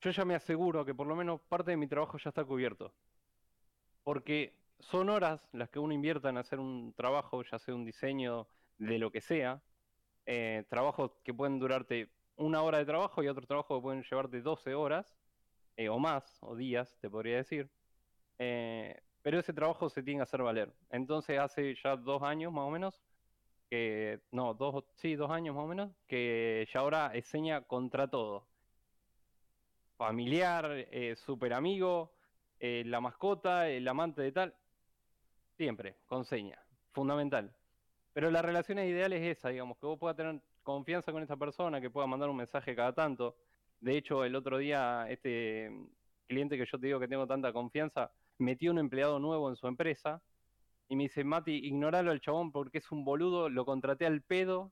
Yo 0.00 0.10
ya 0.10 0.24
me 0.24 0.34
aseguro 0.34 0.84
que 0.84 0.94
por 0.94 1.06
lo 1.06 1.16
menos 1.16 1.40
parte 1.40 1.70
de 1.70 1.76
mi 1.76 1.86
trabajo 1.86 2.18
ya 2.18 2.28
está 2.28 2.44
cubierto. 2.44 2.92
Porque 4.02 4.54
son 4.78 5.08
horas 5.08 5.48
las 5.52 5.70
que 5.70 5.78
uno 5.78 5.94
invierta 5.94 6.28
en 6.28 6.36
hacer 6.36 6.60
un 6.60 6.92
trabajo, 6.94 7.42
ya 7.42 7.58
sea 7.58 7.74
un 7.74 7.84
diseño 7.84 8.46
de 8.78 8.98
lo 8.98 9.10
que 9.10 9.20
sea, 9.20 9.62
eh, 10.26 10.64
trabajos 10.68 11.12
que 11.22 11.34
pueden 11.34 11.58
durarte 11.58 12.10
una 12.36 12.62
hora 12.62 12.78
de 12.78 12.86
trabajo 12.86 13.22
y 13.22 13.28
otros 13.28 13.46
trabajos 13.46 13.78
que 13.78 13.82
pueden 13.82 14.02
llevarte 14.02 14.40
12 14.40 14.74
horas, 14.74 15.16
eh, 15.76 15.88
o 15.88 15.98
más, 15.98 16.38
o 16.42 16.56
días, 16.56 16.96
te 17.00 17.10
podría 17.10 17.36
decir. 17.36 17.70
Eh, 18.38 19.00
pero 19.22 19.38
ese 19.38 19.52
trabajo 19.52 19.88
se 19.88 20.02
tiene 20.02 20.18
que 20.18 20.24
hacer 20.24 20.42
valer. 20.42 20.72
Entonces 20.90 21.38
hace 21.38 21.74
ya 21.82 21.96
dos 21.96 22.22
años 22.22 22.52
más 22.52 22.64
o 22.64 22.70
menos, 22.70 23.02
que, 23.70 24.20
no, 24.30 24.54
dos, 24.54 24.84
sí, 24.94 25.14
dos 25.14 25.30
años 25.30 25.54
más 25.54 25.64
o 25.64 25.68
menos, 25.68 25.90
que 26.06 26.66
ya 26.72 26.80
ahora 26.80 27.10
es 27.14 27.26
seña 27.26 27.62
contra 27.62 28.08
todo. 28.08 28.46
Familiar, 29.96 30.86
super 31.16 31.52
amigo, 31.54 32.12
la 32.60 33.00
mascota, 33.00 33.68
el 33.68 33.86
amante 33.86 34.22
de 34.22 34.32
tal, 34.32 34.54
siempre, 35.56 35.96
con 36.06 36.24
seña, 36.24 36.58
fundamental. 36.92 37.54
Pero 38.14 38.30
la 38.30 38.42
relación 38.42 38.78
ideal 38.78 39.12
es 39.12 39.38
esa, 39.38 39.48
digamos, 39.50 39.76
que 39.76 39.86
vos 39.86 39.98
puedas 39.98 40.16
tener 40.16 40.40
confianza 40.62 41.12
con 41.12 41.22
esa 41.22 41.36
persona, 41.36 41.80
que 41.80 41.90
pueda 41.90 42.06
mandar 42.06 42.30
un 42.30 42.36
mensaje 42.36 42.74
cada 42.74 42.94
tanto. 42.94 43.36
De 43.80 43.98
hecho, 43.98 44.24
el 44.24 44.36
otro 44.36 44.56
día, 44.56 45.04
este 45.10 45.68
mm, 45.68 45.86
cliente 46.28 46.56
que 46.56 46.64
yo 46.64 46.78
te 46.78 46.86
digo 46.86 47.00
que 47.00 47.08
tengo 47.08 47.26
tanta 47.26 47.52
confianza, 47.52 48.12
metió 48.38 48.70
un 48.70 48.78
empleado 48.78 49.18
nuevo 49.18 49.50
en 49.50 49.56
su 49.56 49.66
empresa 49.66 50.22
y 50.88 50.94
me 50.94 51.04
dice, 51.04 51.24
Mati, 51.24 51.66
ignoralo 51.66 52.12
al 52.12 52.20
chabón 52.20 52.52
porque 52.52 52.78
es 52.78 52.92
un 52.92 53.04
boludo, 53.04 53.48
lo 53.48 53.64
contraté 53.64 54.06
al 54.06 54.22
pedo. 54.22 54.70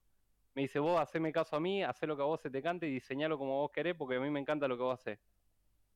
Me 0.54 0.62
dice, 0.62 0.78
vos 0.78 1.00
haceme 1.00 1.32
caso 1.32 1.56
a 1.56 1.60
mí, 1.60 1.82
hacé 1.82 2.06
lo 2.06 2.16
que 2.16 2.22
a 2.22 2.26
vos 2.26 2.40
se 2.40 2.50
te 2.50 2.62
cante 2.62 2.86
y 2.86 2.92
diseñalo 2.92 3.38
como 3.38 3.60
vos 3.60 3.72
querés 3.72 3.96
porque 3.96 4.16
a 4.16 4.20
mí 4.20 4.30
me 4.30 4.38
encanta 4.38 4.68
lo 4.68 4.76
que 4.76 4.82
vos 4.84 5.00
haces. 5.00 5.18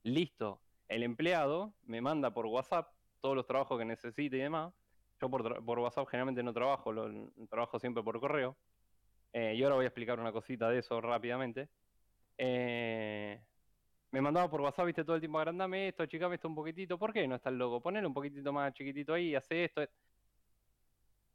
Listo. 0.02 0.60
El 0.88 1.04
empleado 1.04 1.74
me 1.84 2.00
manda 2.00 2.32
por 2.32 2.46
WhatsApp 2.46 2.92
todos 3.20 3.36
los 3.36 3.46
trabajos 3.46 3.78
que 3.78 3.84
necesite 3.84 4.36
y 4.36 4.40
demás. 4.40 4.72
Yo 5.20 5.30
por, 5.30 5.64
por 5.64 5.78
WhatsApp 5.78 6.08
generalmente 6.08 6.42
no 6.42 6.52
trabajo, 6.52 6.92
lo, 6.92 7.32
trabajo 7.48 7.78
siempre 7.78 8.02
por 8.02 8.20
correo. 8.20 8.56
eh, 9.32 9.54
y 9.54 9.62
ahora 9.62 9.76
voy 9.76 9.84
a 9.84 9.88
explicar 9.88 10.20
una 10.20 10.32
cosita 10.32 10.68
de 10.70 10.80
eso 10.80 11.00
rápidamente. 11.00 11.68
Eh, 12.38 13.40
me 14.10 14.20
mandaba 14.20 14.48
por 14.50 14.60
WhatsApp, 14.60 14.86
viste, 14.86 15.04
todo 15.04 15.16
el 15.16 15.20
tiempo, 15.20 15.38
agrandame 15.38 15.88
esto, 15.88 16.02
achicame 16.02 16.36
esto 16.36 16.48
un 16.48 16.54
poquitito. 16.54 16.98
¿Por 16.98 17.12
qué 17.12 17.26
no 17.26 17.36
está 17.36 17.50
el 17.50 17.58
logo? 17.58 17.80
Ponele 17.80 18.06
un 18.06 18.14
poquitito 18.14 18.52
más 18.52 18.72
chiquitito 18.72 19.14
ahí, 19.14 19.34
hace 19.34 19.64
esto. 19.64 19.82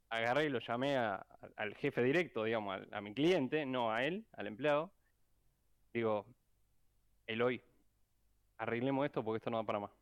Agarré 0.08 0.46
y 0.46 0.48
lo 0.48 0.58
llamé 0.58 0.96
al 0.96 1.74
jefe 1.76 2.02
directo, 2.02 2.44
digamos, 2.44 2.80
a, 2.90 3.00
mi 3.00 3.14
cliente, 3.14 3.64
no 3.64 3.90
a 3.90 4.04
él, 4.04 4.26
al 4.32 4.46
empleado. 4.46 4.92
Digo, 5.92 6.26
Eloy, 7.26 7.62
arreglemos 8.58 9.06
esto 9.06 9.24
porque 9.24 9.38
esto 9.38 9.50
no 9.50 9.58
va 9.58 9.64
para 9.64 9.80
más. 9.80 10.01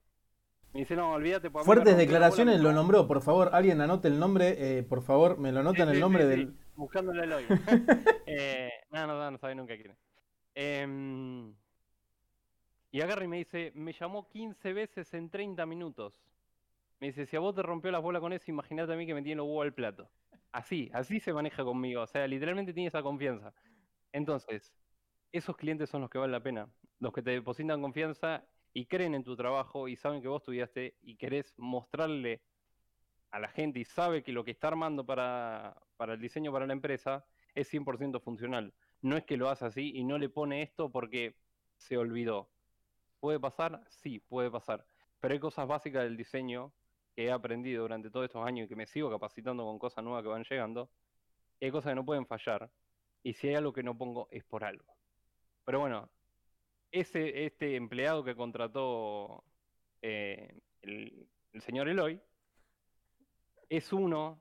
Me 0.72 0.80
dice, 0.80 0.94
no, 0.94 1.12
olvídate. 1.12 1.50
Fuertes 1.50 1.84
bola 1.84 1.96
declaraciones 1.96 2.56
lo 2.56 2.60
trabajo". 2.62 2.80
nombró, 2.80 3.06
por 3.08 3.22
favor, 3.22 3.50
alguien 3.52 3.80
anote 3.80 4.08
el 4.08 4.18
nombre, 4.18 4.78
eh, 4.78 4.82
por 4.82 5.02
favor, 5.02 5.38
me 5.38 5.50
lo 5.52 5.60
anotan 5.60 5.88
Sí, 5.88 5.90
el 5.90 5.96
sí, 5.96 6.00
nombre 6.00 6.22
sí, 6.24 6.28
del... 6.28 6.54
Buscándole 6.76 7.24
el 7.24 7.32
hoyo. 7.32 7.48
eh, 8.26 8.70
no, 8.90 9.06
no, 9.06 9.18
no, 9.18 9.30
no 9.32 9.38
sabe 9.38 9.54
nunca 9.54 9.76
quién 9.76 9.90
es. 9.90 9.98
Em, 10.54 11.54
y 12.92 13.00
agarra 13.00 13.24
y 13.24 13.28
me 13.28 13.38
dice, 13.38 13.72
me 13.74 13.92
llamó 13.92 14.28
15 14.28 14.72
veces 14.72 15.12
en 15.14 15.30
30 15.30 15.66
minutos. 15.66 16.20
Me 17.00 17.08
dice, 17.08 17.26
si 17.26 17.36
a 17.36 17.40
vos 17.40 17.54
te 17.54 17.62
rompió 17.62 17.90
las 17.90 18.02
bolas 18.02 18.20
con 18.20 18.32
eso, 18.32 18.50
imagínate 18.50 18.92
a 18.92 18.96
mí 18.96 19.06
que 19.06 19.14
me 19.14 19.22
tiene 19.22 19.36
los 19.36 19.46
huevos 19.46 19.64
al 19.64 19.74
plato. 19.74 20.10
Así, 20.52 20.90
así 20.92 21.20
se 21.20 21.32
maneja 21.32 21.64
conmigo. 21.64 22.02
O 22.02 22.06
sea, 22.06 22.26
literalmente 22.26 22.72
tiene 22.72 22.88
esa 22.88 23.02
confianza. 23.02 23.54
Entonces, 24.12 24.72
esos 25.32 25.56
clientes 25.56 25.88
son 25.88 26.02
los 26.02 26.10
que 26.10 26.18
valen 26.18 26.32
la 26.32 26.42
pena. 26.42 26.68
Los 26.98 27.12
que 27.12 27.22
te 27.22 27.30
depositan 27.30 27.80
confianza 27.80 28.44
y 28.72 28.86
creen 28.86 29.14
en 29.14 29.24
tu 29.24 29.36
trabajo 29.36 29.88
y 29.88 29.96
saben 29.96 30.22
que 30.22 30.28
vos 30.28 30.42
estudiaste 30.42 30.96
y 31.02 31.16
querés 31.16 31.54
mostrarle 31.58 32.42
a 33.30 33.38
la 33.38 33.48
gente 33.48 33.80
y 33.80 33.84
sabe 33.84 34.22
que 34.22 34.32
lo 34.32 34.44
que 34.44 34.50
está 34.52 34.68
armando 34.68 35.04
para, 35.04 35.76
para 35.96 36.14
el 36.14 36.20
diseño 36.20 36.52
para 36.52 36.66
la 36.66 36.72
empresa 36.72 37.24
es 37.54 37.72
100% 37.72 38.20
funcional. 38.20 38.72
No 39.02 39.16
es 39.16 39.24
que 39.24 39.36
lo 39.36 39.48
hace 39.48 39.66
así 39.66 39.92
y 39.94 40.04
no 40.04 40.18
le 40.18 40.28
pone 40.28 40.62
esto 40.62 40.90
porque 40.90 41.36
se 41.76 41.96
olvidó. 41.96 42.50
¿Puede 43.20 43.40
pasar? 43.40 43.82
Sí, 43.88 44.18
puede 44.18 44.50
pasar. 44.50 44.84
Pero 45.20 45.34
hay 45.34 45.40
cosas 45.40 45.66
básicas 45.66 46.04
del 46.04 46.16
diseño 46.16 46.72
que 47.14 47.26
he 47.26 47.30
aprendido 47.30 47.82
durante 47.82 48.10
todos 48.10 48.24
estos 48.24 48.46
años 48.46 48.66
y 48.66 48.68
que 48.68 48.76
me 48.76 48.86
sigo 48.86 49.10
capacitando 49.10 49.64
con 49.64 49.78
cosas 49.78 50.04
nuevas 50.04 50.22
que 50.22 50.28
van 50.28 50.44
llegando. 50.44 50.90
Hay 51.60 51.70
cosas 51.70 51.90
que 51.90 51.96
no 51.96 52.04
pueden 52.04 52.26
fallar. 52.26 52.70
Y 53.22 53.34
si 53.34 53.48
hay 53.48 53.56
algo 53.56 53.72
que 53.72 53.82
no 53.82 53.96
pongo 53.96 54.28
es 54.30 54.44
por 54.44 54.64
algo. 54.64 54.96
Pero 55.64 55.80
bueno, 55.80 56.08
ese, 56.92 57.46
este 57.46 57.76
empleado 57.76 58.24
que 58.24 58.34
contrató 58.34 59.44
eh, 60.02 60.60
el, 60.82 61.26
el 61.52 61.60
señor 61.62 61.88
Eloy 61.88 62.20
es 63.68 63.92
uno 63.92 64.40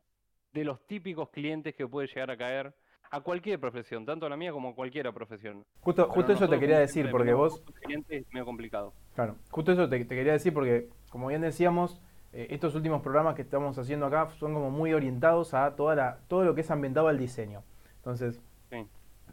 de 0.54 0.64
los 0.64 0.86
típicos 0.88 1.30
clientes 1.30 1.76
que 1.76 1.88
puede 1.88 2.08
llegar 2.08 2.32
a 2.32 2.38
caer 2.38 2.74
a 3.12 3.22
cualquier 3.22 3.60
profesión, 3.60 4.06
tanto 4.06 4.26
a 4.26 4.30
la 4.30 4.38
mía 4.38 4.52
como 4.52 4.70
a 4.70 4.76
cualquier 4.76 5.12
profesión. 5.14 5.66
Justo, 5.82 6.04
Pero 6.04 6.14
justo 6.14 6.34
eso 6.34 6.48
te 6.48 6.60
quería 6.60 6.80
decir, 6.80 7.10
porque 7.10 7.34
vos, 7.34 7.64
es 8.10 8.26
medio 8.32 8.46
complicado. 8.46 8.94
claro, 9.16 9.36
justo 9.50 9.72
eso 9.72 9.90
te, 9.90 10.06
te 10.06 10.16
quería 10.16 10.34
decir 10.34 10.54
porque, 10.54 10.90
como 11.10 11.28
bien 11.28 11.42
decíamos, 11.42 12.00
eh, 12.34 12.48
estos 12.52 12.76
últimos 12.76 13.02
programas 13.02 13.36
que 13.36 13.42
estamos 13.42 13.78
haciendo 13.78 14.06
acá 14.06 14.30
son 14.38 14.54
como 14.54 14.70
muy 14.70 14.94
orientados 14.94 15.54
a 15.56 15.76
toda 15.76 15.96
la, 15.96 16.20
todo 16.28 16.44
lo 16.44 16.54
que 16.54 16.62
es 16.62 16.70
ambientado 16.70 17.08
al 17.08 17.18
diseño. 17.18 17.64
Entonces. 17.98 18.42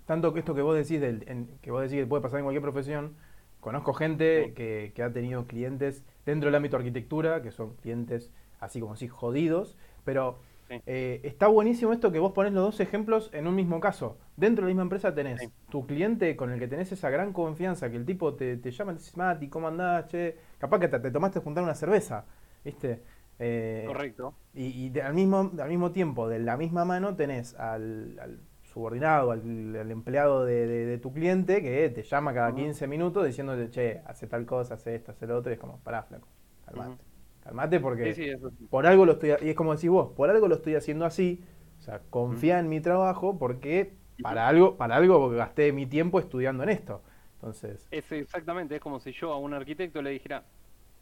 Tanto 0.06 0.32
que 0.32 0.40
esto 0.40 0.54
que 0.54 0.62
vos 0.62 0.76
decís, 0.76 1.00
del, 1.00 1.24
en- 1.28 1.48
que 1.62 1.70
vos 1.70 1.82
decís 1.82 1.98
que 2.00 2.06
puede 2.06 2.22
pasar 2.22 2.38
en 2.40 2.44
cualquier 2.44 2.62
profesión, 2.62 3.14
conozco 3.60 3.92
gente 3.92 4.46
Sí. 4.46 4.52
que, 4.52 4.92
que 4.94 5.02
ha 5.02 5.12
tenido 5.12 5.46
clientes 5.46 6.04
dentro 6.24 6.46
del 6.48 6.54
ámbito 6.54 6.76
de 6.76 6.82
arquitectura, 6.84 7.42
que 7.42 7.50
son 7.50 7.74
clientes 7.76 8.30
así 8.60 8.80
como 8.80 8.94
así 8.94 9.08
jodidos, 9.08 9.76
pero 10.04 10.38
Sí. 10.68 10.80
eh, 10.86 11.20
está 11.22 11.46
buenísimo 11.46 11.92
esto 11.92 12.10
que 12.10 12.18
vos 12.18 12.32
ponés 12.32 12.52
los 12.52 12.64
dos 12.64 12.80
ejemplos 12.80 13.30
en 13.32 13.46
un 13.46 13.54
mismo 13.54 13.78
caso. 13.78 14.18
Dentro 14.36 14.62
de 14.64 14.66
la 14.66 14.74
misma 14.74 14.82
empresa 14.82 15.14
tenés 15.14 15.40
Sí. 15.40 15.48
tu 15.70 15.86
cliente 15.86 16.34
con 16.36 16.50
el 16.50 16.58
que 16.58 16.66
tenés 16.66 16.90
esa 16.90 17.08
gran 17.10 17.32
confianza, 17.32 17.88
que 17.90 17.96
el 17.96 18.04
tipo 18.04 18.34
te, 18.34 18.56
te 18.56 18.70
llama 18.72 18.92
y 18.92 18.96
te 18.96 19.00
dice, 19.02 19.16
Mati, 19.16 19.48
¿cómo 19.48 19.68
andás? 19.68 20.08
Che, 20.08 20.36
capaz 20.58 20.80
que 20.80 20.88
te, 20.88 20.98
te 20.98 21.10
tomaste 21.12 21.38
a 21.38 21.42
juntar 21.42 21.62
una 21.62 21.74
cerveza, 21.74 22.24
¿viste? 22.64 23.00
Eh, 23.38 23.84
Correcto. 23.86 24.34
y, 24.54 24.86
y 24.86 24.88
de- 24.90 25.02
al, 25.02 25.14
mismo, 25.14 25.52
al 25.58 25.68
mismo 25.68 25.92
tiempo, 25.92 26.28
de 26.28 26.38
la 26.40 26.56
misma 26.56 26.84
mano, 26.84 27.14
tenés 27.14 27.54
al, 27.54 28.18
al 28.20 28.40
subordinado, 28.76 29.30
al, 29.32 29.40
al 29.76 29.90
empleado 29.90 30.44
de, 30.44 30.66
de- 30.66 30.86
de 30.86 30.98
tu 30.98 31.12
cliente 31.12 31.62
que 31.62 31.88
te 31.90 32.02
llama 32.02 32.34
cada 32.34 32.54
Ujú. 32.54 32.54
15 32.54 32.86
minutos 32.86 33.24
diciéndote, 33.26 33.70
che, 33.70 34.02
hace 34.06 34.26
tal 34.26 34.44
cosa, 34.46 34.74
hace 34.74 34.94
esto, 34.94 35.12
hace 35.12 35.26
lo 35.26 35.36
otro, 35.38 35.50
y 35.52 35.54
es 35.54 35.60
como, 35.60 35.78
pará, 35.80 36.02
flaco, 36.02 36.28
calmate. 36.66 36.98
Calmate 37.42 37.80
porque 37.80 38.12
Sí, 38.12 38.14
sí, 38.14 38.28
eso 38.28 38.50
sí. 38.50 38.68
por 38.70 38.86
algo 38.86 39.06
lo 39.06 39.12
estoy, 39.12 39.30
y 39.42 39.50
es 39.50 39.56
como 39.56 39.74
decís 39.74 39.90
vos, 39.90 40.12
por 40.16 40.30
algo 40.30 40.48
lo 40.48 40.56
estoy 40.56 40.74
haciendo 40.74 41.04
así, 41.06 41.44
o 41.78 41.82
sea, 41.82 42.02
confía 42.10 42.58
en 42.58 42.68
mi 42.68 42.80
trabajo 42.80 43.38
porque 43.38 43.96
para 44.20 44.48
algo, 44.48 44.76
para 44.76 44.96
algo 44.96 45.30
gasté 45.30 45.72
mi 45.72 45.86
tiempo 45.86 46.18
estudiando 46.18 46.62
en 46.64 46.70
esto. 46.70 47.02
Entonces, 47.34 47.88
Es 47.90 48.10
exactamente, 48.12 48.76
es 48.76 48.80
como 48.80 49.00
si 49.00 49.12
yo 49.12 49.32
a 49.32 49.38
un 49.38 49.54
arquitecto 49.54 50.02
le 50.02 50.10
dijera, 50.10 50.44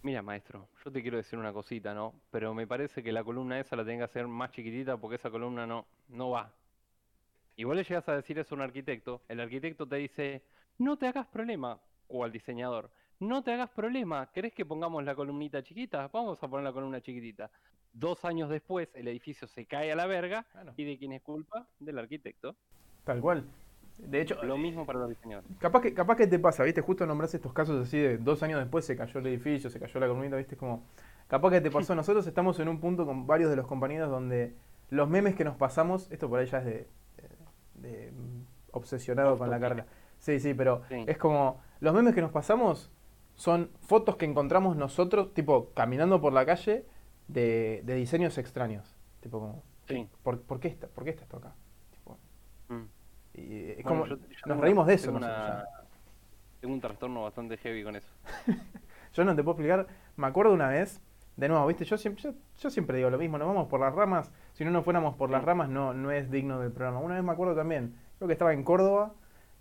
mira 0.03 0.23
maestro, 0.23 0.69
yo 0.85 0.93
te 0.93 1.03
quiero 1.03 1.17
decir 1.17 1.39
una 1.39 1.53
cosita, 1.53 1.95
¿no? 1.95 2.15
Pero 2.31 2.55
me 2.55 2.67
parece 2.67 3.03
que 3.03 3.13
la 3.13 3.25
columna 3.25 3.59
esa 3.61 3.77
la 3.77 3.85
tenés 3.85 4.01
que 4.01 4.05
hacer 4.05 4.27
más 4.29 4.51
chiquitita 4.53 4.97
porque 4.99 5.17
esa 5.17 5.31
columna 5.31 5.67
no, 5.67 5.87
no 6.09 6.31
va. 6.31 6.53
Y 7.57 7.65
vos 7.65 7.77
le 7.77 7.85
llegas 7.85 8.09
a 8.09 8.17
decir 8.17 8.39
eso 8.39 8.55
a 8.55 8.57
un 8.57 8.63
arquitecto, 8.63 9.23
el 9.29 9.41
arquitecto 9.41 9.87
te 9.87 9.97
dice, 9.97 10.43
no 10.79 10.97
te 10.97 11.07
hagas 11.07 11.27
problema, 11.29 11.79
o 12.09 12.25
al 12.25 12.33
diseñador, 12.33 12.91
no 13.21 13.43
te 13.43 13.53
hagas 13.53 13.71
problema, 13.71 14.29
¿querés 14.33 14.53
que 14.53 14.67
pongamos 14.67 15.05
la 15.05 15.15
columnita 15.15 15.63
chiquita? 15.63 16.09
Vamos 16.13 16.43
a 16.43 16.49
poner 16.49 16.65
la 16.65 16.73
columna 16.73 17.01
chiquitita. 17.01 17.51
Dos 17.93 18.25
años 18.25 18.51
después 18.51 18.89
el 18.95 19.07
edificio 19.07 19.47
se 19.47 19.67
cae 19.67 19.93
a 19.93 19.97
la 19.97 20.07
verga 20.07 20.45
Claro. 20.51 20.73
y 20.77 20.85
de 20.85 20.99
quién 20.99 21.13
es 21.13 21.23
culpa? 21.23 21.67
Del 21.79 21.99
arquitecto. 21.99 22.57
tal 23.05 23.21
cual. 23.21 23.45
De 23.99 24.21
hecho, 24.21 24.43
Lo 24.43 24.57
mismo 24.59 24.85
para 24.85 24.99
los 24.99 25.09
diseñadores. 25.11 25.49
Capaz 25.61 25.81
que, 25.81 25.95
capaz 25.95 26.17
que 26.17 26.27
te 26.27 26.41
pasa, 26.41 26.65
¿viste? 26.65 26.81
Justo 26.81 27.07
nombraste 27.07 27.37
estos 27.37 27.53
casos 27.53 27.87
así 27.87 27.97
de 27.97 28.19
dos 28.19 28.43
años 28.43 28.59
después 28.59 28.85
se 28.85 28.97
cayó 28.97 29.21
el 29.21 29.27
edificio, 29.29 29.71
se 29.71 29.79
cayó 29.79 30.01
la 30.01 30.09
columnita, 30.09 30.37
¿viste? 30.37 30.57
Como, 30.57 30.83
capaz 31.29 31.53
que 31.53 31.61
te 31.61 31.71
pasó. 31.71 31.95
Nosotros 31.95 32.27
estamos 32.27 32.59
en 32.59 32.69
un 32.69 32.81
punto 32.81 33.07
con 33.07 33.29
varios 33.29 33.51
de 33.51 33.55
los 33.57 33.69
compañeros 33.69 34.11
donde 34.11 34.57
los 34.91 35.09
memes 35.09 35.37
que 35.37 35.45
nos 35.45 35.57
pasamos, 35.57 36.11
esto 36.11 36.29
por 36.29 36.41
ahí 36.41 36.47
ya 36.47 36.59
es 36.59 36.65
de, 36.65 36.89
mm, 37.81 38.43
obsesionado 38.73 39.33
Off 39.35 39.39
con 39.39 39.51
la 39.51 39.61
carrera. 39.61 39.87
Sí, 40.19 40.41
sí, 40.41 40.55
pero 40.55 40.83
Sí. 40.89 41.05
es 41.07 41.19
como, 41.19 41.61
los 41.81 41.95
memes 41.95 42.15
que 42.15 42.21
nos 42.23 42.31
pasamos 42.33 42.91
son 43.35 43.71
fotos 43.81 44.17
que 44.17 44.25
encontramos 44.25 44.77
nosotros, 44.77 45.35
tipo, 45.35 45.71
caminando 45.75 46.21
por 46.21 46.33
la 46.33 46.47
calle 46.47 46.87
de, 47.29 47.83
de 47.85 47.95
diseños 47.95 48.39
extraños. 48.39 48.97
Tipo 49.21 49.41
como, 49.41 49.63
Sí. 49.89 50.09
¿por, 50.23 50.41
por 50.43 50.61
qué 50.61 50.69
está, 50.69 50.87
¿por 50.89 51.05
qué 51.05 51.11
está 51.11 51.23
esto 51.25 51.37
acá? 51.39 51.55
Tipo, 51.91 52.19
Mm. 52.69 52.83
y 53.35 53.71
es 53.71 53.83
Bueno, 53.85 53.89
como, 53.89 54.07
yo- 54.07 54.17
yo 54.17 54.47
nos 54.47 54.59
reímos 54.61 54.87
de 54.87 54.95
eso 54.95 55.13
una-. 55.13 55.65
Tengo 56.61 56.75
un 56.75 56.81
trastorno 56.81 57.23
bastante 57.25 57.57
heavy 57.59 57.85
con 57.85 57.95
eso. 57.97 58.09
Yo 59.13 59.25
no 59.25 59.37
te 59.37 59.45
puedo 59.45 59.53
explicar. 59.59 59.87
Me 60.17 60.27
acuerdo 60.27 60.53
una 60.55 60.69
vez, 60.69 61.01
de 61.37 61.49
nuevo, 61.49 61.67
¿viste? 61.67 61.85
Yo 61.85 61.97
siempre, 61.99 62.23
yo, 62.23 62.33
yo 62.59 62.71
siempre 62.71 62.97
digo 62.99 63.11
lo 63.11 63.19
mismo, 63.19 63.39
nos 63.39 63.49
vamos 63.49 63.69
por 63.69 63.81
las 63.81 63.95
ramas. 63.95 64.31
Si 64.53 64.65
no 64.65 64.71
nos 64.71 64.85
fuéramos 64.85 65.17
por 65.17 65.31
las 65.31 65.45
ramas, 65.45 65.69
no, 65.69 65.93
no 65.95 66.11
es 66.13 66.31
digno 66.31 66.61
del 66.61 66.71
programa. 66.73 67.01
Una 67.01 67.15
vez 67.17 67.25
me 67.25 67.33
acuerdo 67.33 67.55
también, 67.57 67.97
creo 68.19 68.29
que 68.29 68.33
estaba 68.35 68.53
en 68.53 68.63
Córdoba 68.63 69.15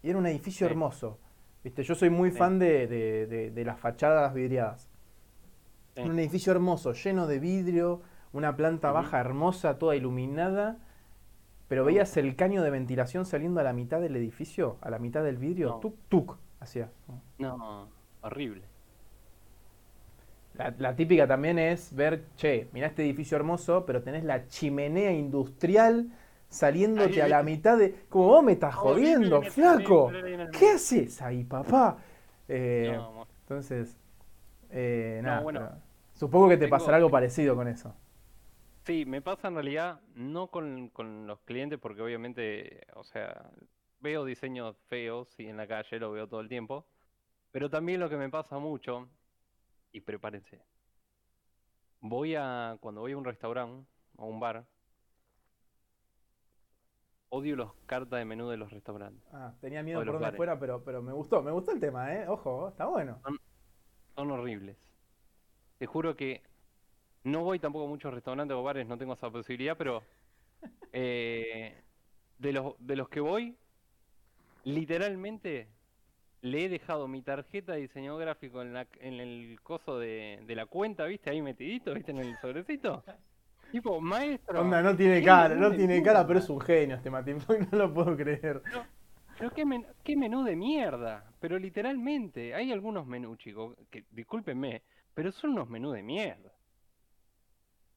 y 0.03 0.09
era 0.09 0.19
un 0.19 0.27
edificio 0.27 0.67
Sí. 0.67 0.71
hermoso. 0.71 1.19
¿Viste? 1.63 1.83
Yo 1.83 1.95
soy 1.95 2.09
muy 2.09 2.31
Sí. 2.31 2.37
fan 2.37 2.59
de, 2.59 2.87
de- 2.87 3.25
de- 3.27 3.51
de 3.51 3.65
las 3.65 3.79
fachadas 3.79 4.33
vidriadas. 4.33 4.89
Sí. 5.95 6.01
Un 6.01 6.19
edificio 6.19 6.51
hermoso, 6.51 6.93
lleno 6.93 7.25
de 7.27 7.39
vidrio, 7.39 8.01
una 8.33 8.55
planta 8.55 8.91
baja 8.91 9.19
hermosa, 9.19 9.77
toda 9.79 9.95
iluminada. 9.95 10.77
Pero 11.69 11.85
veías 11.85 12.17
el 12.17 12.35
caño 12.35 12.61
de 12.61 12.69
ventilación 12.69 13.25
saliendo 13.25 13.59
a 13.61 13.63
la 13.63 13.73
mitad 13.73 14.01
del 14.01 14.15
edificio, 14.15 14.77
a 14.81 14.89
la 14.89 14.99
mitad 14.99 15.23
del 15.23 15.37
vidrio, 15.37 15.69
No. 15.69 15.79
tuk 15.79 15.95
tuk, 16.09 16.37
hacía. 16.59 16.91
No, 17.39 17.87
horrible. 18.21 18.65
La, 20.55 20.73
la 20.77 20.95
típica 20.95 21.27
también 21.27 21.57
es 21.57 21.93
ver, 21.95 22.25
che, 22.37 22.67
mirá 22.73 22.87
este 22.87 23.03
edificio 23.03 23.35
hermoso, 23.37 23.85
pero 23.85 24.03
tenés 24.03 24.23
la 24.23 24.47
chimenea 24.47 25.11
industrial 25.11 26.09
saliéndote 26.49 27.21
a 27.23 27.27
la 27.27 27.41
mitad 27.43 27.77
de... 27.77 27.95
Como 28.09 28.27
vos 28.27 28.43
me 28.43 28.51
estás 28.53 28.75
jodiendo, 28.75 29.43
flaco. 29.45 30.11
¿Qué 30.51 30.69
haces 30.71 31.21
ahí, 31.23 31.43
papá? 31.43 31.97
Eh, 32.47 32.87
No, 32.87 33.27
entonces, 33.41 33.97
eh, 34.71 35.21
No, 35.21 35.23
nada, 35.23 35.41
bueno, 35.41 35.59
pero 35.59 35.71
supongo 36.15 36.49
que 36.49 36.57
te 36.57 36.65
tengo- 36.65 36.69
pasará 36.69 36.97
algo 36.97 37.11
parecido 37.11 37.55
con 37.55 37.67
eso. 37.67 37.95
Sí, 38.85 39.05
me 39.05 39.21
pasa 39.21 39.47
en 39.47 39.53
realidad 39.55 40.01
no 40.15 40.47
con, 40.51 40.89
con 40.89 41.25
los 41.27 41.39
clientes 41.41 41.79
porque 41.79 42.01
obviamente, 42.01 42.85
o 42.95 43.03
sea, 43.03 43.49
veo 43.99 44.25
diseños 44.25 44.75
feos 44.89 45.33
y 45.39 45.47
en 45.47 45.55
la 45.57 45.67
calle 45.67 45.99
lo 45.99 46.11
veo 46.11 46.27
todo 46.27 46.41
el 46.41 46.49
tiempo, 46.49 46.85
pero 47.51 47.69
también 47.69 47.99
lo 48.01 48.09
que 48.09 48.17
me 48.17 48.29
pasa 48.29 48.59
mucho, 48.59 49.09
y 49.93 50.01
prepárense, 50.01 50.61
voy 52.01 52.35
a, 52.35 52.77
cuando 52.81 53.01
voy 53.01 53.13
a 53.13 53.17
un 53.17 53.23
restaurante 53.23 53.87
o 54.17 54.25
un 54.25 54.39
bar, 54.39 54.65
odio 57.29 57.55
los 57.55 57.73
cartas 57.85 58.19
de 58.19 58.25
menú 58.25 58.49
de 58.49 58.57
los 58.57 58.71
restaurantes. 58.71 59.23
Ah, 59.31 59.53
tenía 59.61 59.81
miedo 59.81 60.03
por 60.03 60.19
donde 60.19 60.35
fuera, 60.35 60.59
pero, 60.59 60.83
pero 60.83 61.01
me 61.01 61.13
gustó, 61.13 61.41
me 61.41 61.51
gustó 61.51 61.71
el 61.71 61.79
tema, 61.79 62.13
¿eh? 62.13 62.27
Ojo, 62.27 62.69
está 62.69 62.85
bueno. 62.87 63.21
Son 64.15 64.31
horribles. 64.31 64.77
Te 65.77 65.85
juro 65.85 66.15
que 66.15 66.43
no 67.23 67.43
voy 67.43 67.59
tampoco 67.59 67.85
a 67.85 67.89
muchos 67.89 68.13
restaurantes 68.13 68.55
o 68.55 68.63
bares, 68.63 68.87
no 68.87 68.97
tengo 68.97 69.13
esa 69.13 69.31
posibilidad, 69.31 69.77
pero 69.77 70.03
eh, 70.91 71.81
de 72.39 72.53
los, 72.53 72.75
de 72.79 72.95
los 72.95 73.09
que 73.09 73.19
voy, 73.19 73.57
literalmente 74.63 75.69
le 76.43 76.65
he 76.65 76.69
dejado 76.69 77.07
mi 77.07 77.21
tarjeta 77.21 77.73
de 77.73 77.79
diseño 77.81 78.17
gráfico 78.17 78.61
en, 78.61 78.73
la, 78.73 78.85
en 78.99 79.13
el 79.19 79.59
coso 79.63 79.97
de, 79.97 80.39
de 80.45 80.55
la 80.55 80.65
cuenta, 80.65 81.05
¿viste? 81.05 81.29
Ahí 81.29 81.41
metidito, 81.41 81.93
¿viste? 81.93 82.11
En 82.11 82.19
el 82.19 82.37
sobrecito. 82.37 83.03
Tipo, 83.71 83.99
maestro. 83.99 84.61
Onda, 84.61 84.81
no 84.83 84.95
tiene 84.95 85.19
¿qué 85.19 85.25
cara, 85.25 85.55
no 85.55 85.71
tiene 85.71 85.97
puta? 85.99 86.13
cara, 86.13 86.27
pero 86.27 86.39
es 86.39 86.49
un 86.49 86.61
genio 86.61 86.95
este 86.97 87.09
Mati, 87.09 87.33
no 87.71 87.77
lo 87.77 87.93
puedo 87.93 88.15
creer. 88.15 88.61
Pero 89.39 89.51
qué, 89.51 89.65
men- 89.65 89.87
qué 90.03 90.15
menú 90.15 90.43
de 90.43 90.55
mierda. 90.55 91.25
Pero 91.39 91.57
literalmente, 91.57 92.53
hay 92.53 92.71
algunos 92.71 93.07
menús, 93.07 93.37
chicos, 93.39 93.75
que 93.89 94.05
discúlpenme, 94.11 94.83
pero 95.15 95.31
son 95.31 95.51
unos 95.51 95.69
menús 95.69 95.93
de 95.95 96.03
mierda. 96.03 96.51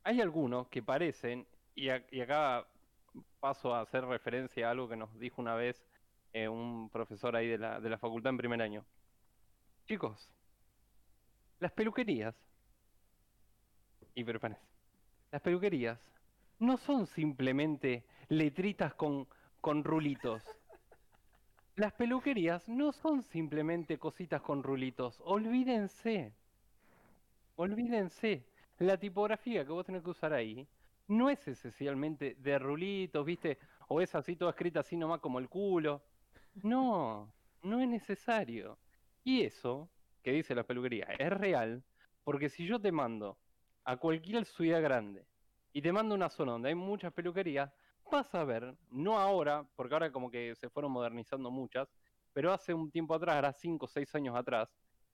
Hay 0.05 0.21
algunos 0.21 0.69
que 0.69 0.83
parecen, 0.83 1.47
y, 1.75 1.89
a- 1.91 2.05
y 2.11 2.21
acá 2.21 2.67
paso 3.41 3.75
a 3.75 3.81
hacer 3.81 4.05
referencia 4.05 4.69
a 4.69 4.71
algo 4.71 4.89
que 4.89 4.97
nos 4.97 5.13
dijo 5.19 5.43
una 5.43 5.55
vez 5.57 5.85
eh, 6.37 6.49
un 6.49 6.91
profesor 6.91 7.35
ahí 7.35 7.49
de 7.49 7.57
la, 7.57 7.81
de 7.81 7.89
la 7.89 7.97
facultad 7.97 8.29
en 8.29 8.37
primer 8.37 8.61
año. 8.61 8.85
Chicos, 9.87 10.31
las 11.61 11.73
peluquerías, 11.73 12.37
y 14.15 14.23
prepárense, 14.23 14.63
las 15.33 15.41
peluquerías 15.41 15.99
no 16.59 16.77
son 16.77 17.07
simplemente 17.07 18.05
letritas 18.29 18.93
con, 18.93 19.27
con 19.63 19.83
rulitos. 19.83 20.43
Las 21.77 21.93
peluquerías 21.93 22.69
no 22.69 22.93
son 22.93 23.23
simplemente 23.23 23.99
cositas 23.99 24.41
con 24.41 24.63
rulitos. 24.63 25.21
Olvídense. 25.25 26.35
Olvídense. 27.57 28.45
La 28.79 28.99
tipografía 28.99 29.65
que 29.65 29.73
vos 29.73 29.85
tenés 29.85 30.03
que 30.03 30.11
usar 30.11 30.33
ahí 30.33 30.67
no 31.09 31.29
es 31.31 31.47
esencialmente 31.49 32.35
de 32.39 32.59
rulitos, 32.59 33.25
¿viste? 33.25 33.59
O 33.89 34.01
es 34.01 34.15
así 34.15 34.37
toda 34.37 34.53
escrita 34.53 34.81
así 34.81 34.97
nomás 34.97 35.21
como 35.21 35.39
el 35.39 35.49
culo. 35.49 36.03
No, 36.63 37.33
no 37.63 37.81
es 37.81 37.89
necesario. 37.89 38.79
Y 39.25 39.43
eso 39.43 39.91
que 40.23 40.33
dice 40.33 40.55
la 40.55 40.65
peluquería 40.65 41.05
es 41.19 41.31
real, 41.31 41.85
porque 42.25 42.49
si 42.49 42.67
yo 42.67 42.81
te 42.81 42.93
mando 42.93 43.39
a 43.85 43.97
cualquier 43.97 44.45
ciudad 44.45 44.83
grande 44.83 45.27
y 45.73 45.83
te 45.83 45.93
mando 45.93 46.15
una 46.15 46.31
zona 46.31 46.53
donde 46.53 46.71
hay 46.71 46.75
muchas 46.75 47.13
peluquerías, 47.13 47.71
vas 48.11 48.35
a 48.35 48.45
ver, 48.45 48.77
no 48.91 49.19
ahora, 49.19 49.69
porque 49.77 49.95
ahora 49.95 50.11
como 50.11 50.31
que 50.31 50.55
se 50.55 50.71
fueron 50.71 50.93
modernizando 50.93 51.51
muchas, 51.51 51.89
pero 52.33 52.53
hace 52.53 52.73
un 52.73 52.91
tiempo 52.91 53.15
atrás, 53.15 53.37
ahora 53.37 53.53
5 53.53 53.85
o 53.85 53.89
6 53.89 54.15
años 54.15 54.37
atrás, 54.37 54.69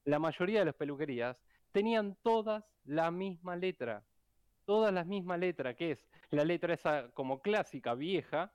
la 0.05 0.19
mayoría 0.19 0.61
de 0.61 0.67
las 0.67 0.75
peluquerías 0.75 1.37
tenían 1.73 2.17
todas 2.23 2.65
la 2.85 3.11
misma 3.11 3.57
letra. 3.57 4.05
Todas 4.65 4.93
la 4.93 5.05
misma 5.05 5.37
letra, 5.37 5.75
que 5.75 5.93
es 5.93 6.09
la 6.31 6.45
letra 6.45 6.75
esa 6.75 7.11
como 7.11 7.41
clásica, 7.41 7.95
vieja, 7.95 8.53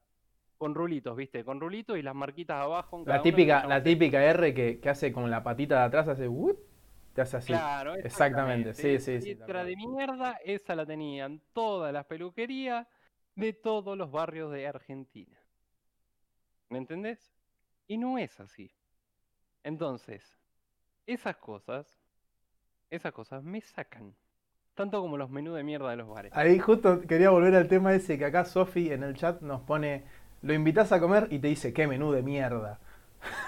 con 0.58 0.76
rulitos, 0.76 1.16
¿viste? 1.16 1.44
Con 1.44 1.60
rulitos 1.60 1.98
y 1.98 2.02
las 2.02 2.16
marquitas 2.16 2.62
abajo. 2.64 2.98
en 2.98 3.06
cada 3.06 3.18
La 3.18 3.24
típica, 3.24 3.66
la 3.66 3.84
típica 3.84 4.24
R 4.24 4.54
que, 4.54 4.80
que 4.80 4.90
hace 4.90 5.12
con 5.12 5.30
la 5.30 5.44
patita 5.44 5.80
de 5.80 5.86
atrás, 5.86 6.08
hace 6.08 6.28
"Wut", 6.28 6.58
te 7.14 7.22
hace 7.22 7.38
así. 7.38 7.54
Claro, 7.54 7.96
Exactamente, 7.96 8.74
sí, 8.74 8.96
esa 8.96 9.12
sí, 9.12 9.22
sí, 9.22 9.36
Letra 9.36 9.64
de 9.64 9.76
mierda, 9.76 10.40
esa 10.44 10.76
la 10.76 10.86
tenían 10.86 11.42
todas 11.54 11.94
las 11.94 12.06
peluquerías 12.06 12.88
de 13.36 13.54
todos 13.54 13.98
los 13.98 14.12
barrios 14.12 14.52
de 14.52 14.68
Argentina. 14.68 15.38
¿Me 16.70 16.78
entendés? 16.80 17.32
Y 17.88 17.98
no 17.98 18.18
es 18.18 18.40
así. 18.40 18.72
Entonces, 19.64 20.38
esas 21.06 21.38
cosas, 21.38 21.88
esas 22.90 23.14
cosas 23.14 23.44
me 23.44 23.62
sacan. 23.62 24.16
Tanto 24.76 25.02
como 25.02 25.18
los 25.18 25.30
menús 25.30 25.56
de 25.56 25.64
mierda 25.64 25.90
de 25.90 25.98
los 25.98 26.08
bares. 26.08 26.32
Ahí 26.36 26.60
justo 26.60 27.02
quería 27.02 27.32
volver 27.32 27.56
al 27.56 27.68
tema 27.68 27.94
ese 27.96 28.18
que 28.18 28.26
acá 28.26 28.46
Sofi 28.46 28.92
en 28.92 29.04
el 29.04 29.16
chat 29.16 29.42
nos 29.42 29.62
pone, 29.62 30.04
lo 30.42 30.54
invitas 30.54 30.92
a 30.92 31.00
comer 31.00 31.28
y 31.32 31.40
te 31.40 31.48
dice, 31.48 31.74
qué 31.74 31.88
menú 31.88 32.12
de 32.12 32.22
mierda. 32.24 32.80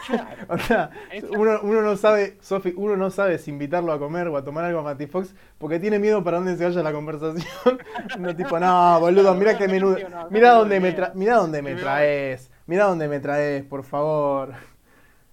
Claro, 0.07 0.45
O 0.49 0.57
sea, 0.57 0.89
uno, 1.37 1.59
uno 1.61 1.81
no 1.81 1.95
sabe, 1.95 2.37
Sofi, 2.41 2.73
uno 2.75 2.97
no 2.97 3.11
sabe 3.11 3.37
si 3.37 3.51
invitarlo 3.51 3.91
a 3.93 3.99
comer 3.99 4.27
o 4.27 4.35
a 4.35 4.43
tomar 4.43 4.65
algo 4.65 4.79
a 4.79 4.83
Mati 4.83 5.05
Fox 5.07 5.35
porque 5.57 5.79
tiene 5.79 5.99
miedo 5.99 6.23
para 6.23 6.37
dónde 6.37 6.57
se 6.57 6.65
vaya 6.65 6.81
la 6.83 6.91
conversación. 6.91 7.79
No, 8.19 8.35
tipo, 8.35 8.59
no, 8.59 8.99
boludo, 8.99 9.33
mira 9.35 9.57
qué 9.57 9.67
menú, 9.67 9.95
mira 10.31 10.51
dónde 10.53 10.79
me, 10.79 10.95
tra- 10.95 11.13
mira 11.13 11.35
dónde 11.35 11.61
me 11.61 11.75
Me 11.75 11.81
traes, 11.81 12.51
mira 12.65 12.85
dónde 12.85 13.07
me 13.07 13.19
traes, 13.19 13.63
por 13.63 13.83
favor. 13.83 14.53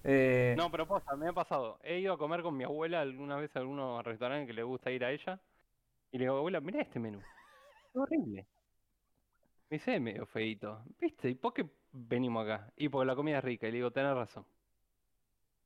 Eh, 0.09 0.55
No, 0.57 0.71
pero 0.71 0.87
posta, 0.87 1.17
me 1.17 1.27
ha 1.27 1.33
pasado. 1.33 1.79
He 1.83 1.99
ido 1.99 2.13
a 2.13 2.17
comer 2.17 2.41
con 2.41 2.55
mi 2.55 2.63
abuela 2.63 3.01
alguna 3.01 3.35
vez 3.35 3.53
a 3.57 3.59
algunos 3.59 4.05
restaurantes 4.05 4.47
que 4.47 4.53
le 4.53 4.63
gusta 4.63 4.89
ir 4.89 5.03
a 5.03 5.11
ella. 5.11 5.37
Y 6.13 6.17
le 6.17 6.23
digo, 6.25 6.37
abuela, 6.37 6.61
mira 6.61 6.81
este 6.81 6.97
menú. 6.97 7.19
Es 7.19 7.95
horrible. 7.97 8.45
Me 9.69 9.75
dice, 9.77 9.95
"Es 9.95 10.01
medio 10.01 10.25
feito. 10.25 10.83
¿Viste? 10.99 11.29
¿Y 11.29 11.35
por 11.35 11.53
qué 11.53 11.69
venimos 11.91 12.45
acá? 12.45 12.71
Y 12.77 12.89
porque 12.89 13.05
la 13.05 13.15
comida 13.15 13.39
es 13.39 13.43
rica. 13.43 13.67
Y 13.67 13.71
le 13.71 13.77
digo, 13.77 13.91
tenés 13.91 14.13
razón. 14.13 14.45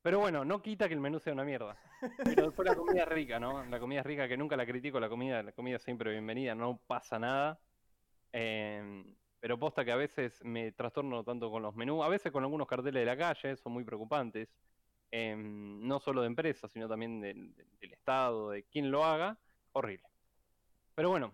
Pero 0.02 0.18
bueno, 0.18 0.44
no 0.44 0.60
quita 0.60 0.88
que 0.88 0.94
el 0.94 1.00
menú 1.00 1.20
sea 1.20 1.32
una 1.32 1.44
mierda. 1.44 1.78
Pero 2.24 2.46
después 2.46 2.68
la 2.68 2.74
comida 2.74 3.02
es 3.04 3.08
rica, 3.08 3.38
¿no? 3.38 3.64
La 3.66 3.78
comida 3.78 4.00
es 4.00 4.06
rica, 4.06 4.26
que 4.26 4.36
nunca 4.36 4.56
la 4.56 4.66
critico, 4.66 4.98
la 4.98 5.08
comida, 5.08 5.42
la 5.44 5.52
comida 5.52 5.78
siempre 5.78 6.10
bienvenida, 6.10 6.56
no 6.56 6.80
pasa 6.84 7.20
nada. 7.20 7.60
Em, 8.32 9.14
pero 9.38 9.58
posta 9.58 9.84
que 9.84 9.92
a 9.92 9.96
veces 9.96 10.42
me 10.44 10.72
trastorno 10.72 11.22
tanto 11.22 11.50
con 11.52 11.62
los 11.62 11.76
menús, 11.76 12.04
a 12.04 12.08
veces 12.08 12.32
con 12.32 12.42
algunos 12.42 12.66
carteles 12.66 13.00
de 13.02 13.06
la 13.06 13.16
calle, 13.16 13.56
son 13.56 13.72
muy 13.72 13.84
preocupantes. 13.84 14.48
Em, 15.12 15.86
no 15.86 16.00
solo 16.00 16.22
de 16.22 16.26
empresas, 16.26 16.72
sino 16.72 16.88
también 16.88 17.20
del 17.20 17.54
Estado, 17.80 18.50
de 18.50 18.64
quien 18.64 18.90
lo 18.90 19.04
haga, 19.04 19.38
horrible. 19.72 20.08
Pero 20.96 21.10
bueno, 21.10 21.32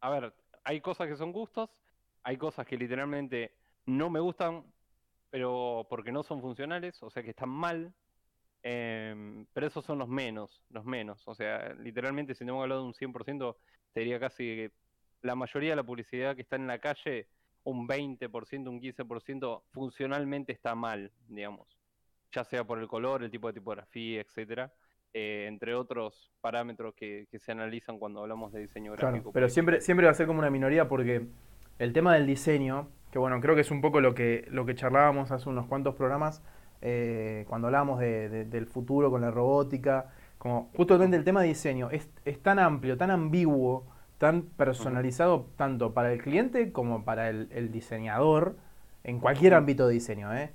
a 0.00 0.10
ver, 0.10 0.34
hay 0.64 0.80
cosas 0.80 1.08
que 1.08 1.16
son 1.16 1.32
gustos, 1.32 1.70
hay 2.22 2.36
cosas 2.36 2.66
que 2.66 2.76
literalmente 2.76 3.54
no 3.86 4.10
me 4.10 4.20
gustan, 4.20 4.64
pero 5.30 5.86
porque 5.90 6.12
no 6.12 6.22
son 6.22 6.40
funcionales, 6.40 7.02
o 7.02 7.10
sea 7.10 7.22
que 7.22 7.30
están 7.30 7.50
mal. 7.50 7.94
em, 8.62 9.46
pero 9.52 9.66
esos 9.66 9.84
son 9.84 9.98
los 9.98 10.08
menos, 10.08 10.64
los 10.70 10.84
menos. 10.84 11.26
O 11.28 11.34
sea, 11.34 11.74
literalmente 11.74 12.34
si 12.34 12.44
tengo 12.44 12.58
que 12.58 12.62
hablar 12.64 12.78
de 12.78 12.84
un 12.84 12.94
100%, 12.94 13.56
te 13.92 14.00
diría 14.00 14.20
casi 14.20 14.44
que 14.44 14.72
la 15.22 15.34
mayoría 15.34 15.70
de 15.70 15.76
la 15.76 15.84
publicidad 15.84 16.36
que 16.36 16.42
está 16.42 16.56
en 16.56 16.66
la 16.66 16.78
calle, 16.78 17.28
un 17.64 17.86
20%, 17.88 18.70
un 18.70 18.80
15%, 18.80 19.64
funcionalmente 19.70 20.52
está 20.52 20.74
mal, 20.74 21.12
digamos. 21.28 21.78
Ya 22.32 22.44
sea 22.44 22.64
por 22.64 22.78
el 22.78 22.88
color, 22.88 23.22
el 23.22 23.30
tipo 23.30 23.48
de 23.48 23.54
tipografía, 23.54 24.20
etcétera. 24.20 24.72
eh, 25.12 25.46
entre 25.48 25.74
otros 25.74 26.30
parámetros 26.40 26.94
que, 26.94 27.26
que 27.30 27.38
se 27.40 27.50
analizan 27.52 27.98
cuando 27.98 28.20
hablamos 28.20 28.52
de 28.52 28.60
diseño 28.60 28.92
Claro, 28.94 29.24
gráfico. 29.24 29.32
pero 29.32 29.48
siempre, 29.48 29.80
siempre 29.80 30.06
va 30.06 30.12
a 30.12 30.14
ser 30.14 30.26
como 30.26 30.38
una 30.38 30.50
minoría 30.50 30.88
porque 30.88 31.26
el 31.80 31.92
tema 31.92 32.14
del 32.14 32.26
diseño, 32.26 32.88
que 33.10 33.18
bueno, 33.18 33.40
creo 33.40 33.54
que 33.56 33.62
es 33.62 33.70
un 33.70 33.80
poco 33.80 34.00
lo 34.00 34.14
que, 34.14 34.46
lo 34.50 34.64
que 34.66 34.74
charlábamos 34.74 35.30
hace 35.32 35.48
unos 35.48 35.66
cuantos 35.66 35.94
programas, 35.96 36.42
eh, 36.82 37.44
cuando 37.48 37.66
hablábamos 37.66 37.98
de- 37.98 38.28
de- 38.28 38.44
del 38.44 38.66
futuro 38.66 39.10
con 39.10 39.20
la 39.20 39.30
robótica, 39.30 40.06
como 40.38 40.70
justamente 40.76 41.16
el 41.16 41.24
tema 41.24 41.42
de 41.42 41.48
diseño 41.48 41.90
es, 41.90 42.08
es 42.24 42.40
tan 42.42 42.58
amplio, 42.58 42.96
tan 42.96 43.10
ambiguo, 43.10 43.84
tan 44.18 44.42
personalizado 44.42 45.46
tanto 45.56 45.92
para 45.92 46.12
el 46.12 46.22
cliente 46.22 46.72
como 46.72 47.04
para 47.04 47.28
el, 47.28 47.48
el 47.52 47.72
diseñador, 47.72 48.56
en 49.02 49.18
cualquier 49.18 49.54
ámbito 49.54 49.86
de 49.88 49.94
diseño, 49.94 50.32
¿eh? 50.34 50.50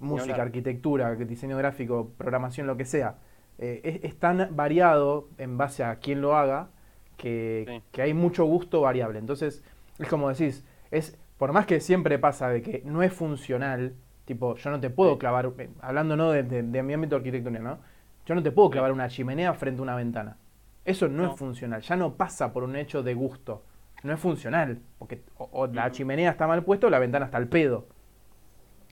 Música, 0.00 0.42
arquitectura, 0.42 1.14
diseño 1.14 1.56
gráfico, 1.56 2.10
programación, 2.18 2.66
lo 2.66 2.76
que 2.76 2.84
sea. 2.84 3.16
Eh, 3.58 3.80
es, 3.84 4.04
es 4.04 4.18
tan 4.18 4.48
variado 4.56 5.28
en 5.38 5.56
base 5.56 5.84
a 5.84 5.96
quién 6.00 6.20
lo 6.20 6.36
haga 6.36 6.68
que, 7.16 7.64
Sí. 7.68 7.82
que 7.92 8.02
hay 8.02 8.14
mucho 8.14 8.44
gusto 8.44 8.80
variable. 8.80 9.18
Entonces, 9.20 9.62
es 9.98 10.08
como 10.08 10.28
decís, 10.28 10.64
es 10.90 11.16
por 11.38 11.52
más 11.52 11.66
que 11.66 11.80
siempre 11.80 12.18
pasa 12.18 12.48
de 12.48 12.62
que 12.62 12.82
no 12.84 13.02
es 13.02 13.12
funcional, 13.12 13.94
tipo, 14.24 14.56
yo 14.56 14.70
no 14.70 14.80
te 14.80 14.90
puedo 14.90 15.18
clavar, 15.18 15.52
eh, 15.58 15.70
hablando 15.80 16.16
no 16.16 16.30
de, 16.30 16.42
de- 16.42 16.62
de 16.62 16.82
mi 16.82 16.92
ámbito 16.94 17.16
arquitectónico, 17.16 17.64
¿no? 17.64 17.78
Yo 18.26 18.34
no 18.34 18.42
te 18.42 18.50
puedo 18.52 18.70
clavar 18.70 18.92
una 18.92 19.08
chimenea 19.08 19.52
frente 19.54 19.80
a 19.80 19.82
una 19.82 19.96
ventana. 19.96 20.36
Eso 20.84 21.08
no, 21.08 21.24
No. 21.24 21.32
es 21.32 21.38
funcional, 21.38 21.82
ya 21.82 21.96
no 21.96 22.14
pasa 22.14 22.52
por 22.52 22.62
un 22.64 22.76
hecho 22.76 23.02
de 23.02 23.14
gusto. 23.14 23.64
No 24.02 24.12
es 24.12 24.20
funcional, 24.20 24.80
porque 24.98 25.22
o, 25.38 25.48
o 25.52 25.66
la 25.66 25.90
chimenea 25.90 26.30
está 26.30 26.46
mal 26.46 26.62
puesta 26.64 26.86
o 26.86 26.90
la 26.90 26.98
ventana 26.98 27.24
está 27.26 27.38
al 27.38 27.48
pedo. 27.48 27.86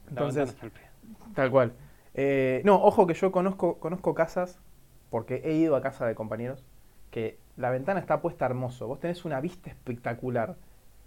Entonces, 0.09 0.51
está 0.51 0.67
al 0.67 0.73
pedo. 0.73 0.87
Tal 1.35 1.51
cual. 1.51 1.73
Eh, 2.15 2.63
no, 2.65 2.83
ojo 2.83 3.07
que 3.07 3.15
yo 3.15 3.33
conozco, 3.33 3.79
conozco 3.79 4.15
casas, 4.15 4.59
porque 5.11 5.43
he 5.45 5.55
ido 5.55 5.77
a 5.77 5.83
casa 5.83 6.07
de 6.07 6.15
compañeros, 6.15 6.65
que 7.11 7.39
la 7.57 7.71
ventana 7.71 8.01
está 8.01 8.21
puesta 8.21 8.47
hermoso. 8.47 8.87
Vos 8.87 9.01
tenés 9.01 9.25
una 9.25 9.41
vista 9.41 9.71
espectacular, 9.71 10.57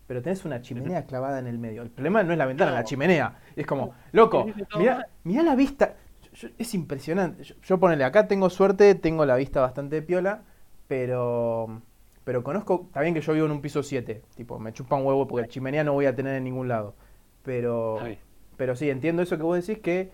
pero 0.08 0.22
tenés 0.22 0.46
una 0.46 0.62
chimenea 0.62 1.06
clavada 1.06 1.40
en 1.40 1.48
el 1.48 1.58
medio. 1.58 1.82
El 1.82 1.90
problema 1.90 2.24
no 2.24 2.32
es 2.32 2.38
la 2.38 2.46
ventana, 2.46 2.72
es 2.72 2.76
la 2.76 2.82
No. 2.82 2.88
chimenea. 2.88 3.40
Es 3.56 3.66
como, 3.66 3.94
loco, 4.12 4.46
mirá, 4.78 5.08
mirá 5.24 5.44
la 5.44 5.56
vista. 5.56 5.96
Yo- 6.34 6.48
yo- 6.50 6.56
es 6.58 6.74
impresionante. 6.74 7.44
Yo, 7.44 7.56
yo 7.62 7.80
ponele, 7.80 8.04
acá 8.04 8.28
tengo 8.28 8.50
suerte, 8.50 8.94
tengo 8.96 9.26
la 9.26 9.36
vista 9.36 9.62
bastante 9.62 10.02
piola, 10.02 10.44
pero... 10.88 11.82
Pero 12.24 12.44
conozco, 12.44 12.86
está 12.88 13.02
bien 13.02 13.14
que 13.14 13.22
yo 13.22 13.34
vivo 13.34 13.46
en 13.46 13.52
un 13.52 13.62
piso 13.62 13.84
7, 13.84 14.24
tipo, 14.36 14.58
me 14.58 14.74
chupa 14.74 14.96
un 14.96 15.06
huevo 15.06 15.28
porque 15.28 15.48
chimenea 15.48 15.84
no 15.84 15.94
voy 15.94 16.08
a 16.08 16.16
tener 16.16 16.36
en 16.36 16.44
ningún 16.44 16.68
lado. 16.68 16.96
Pero... 17.44 18.00
Pero 18.58 18.76
sí, 18.76 18.90
entiendo 18.90 19.22
eso 19.22 19.38
que 19.38 19.44
vos 19.44 19.56
decís, 19.64 19.82
que 19.84 20.10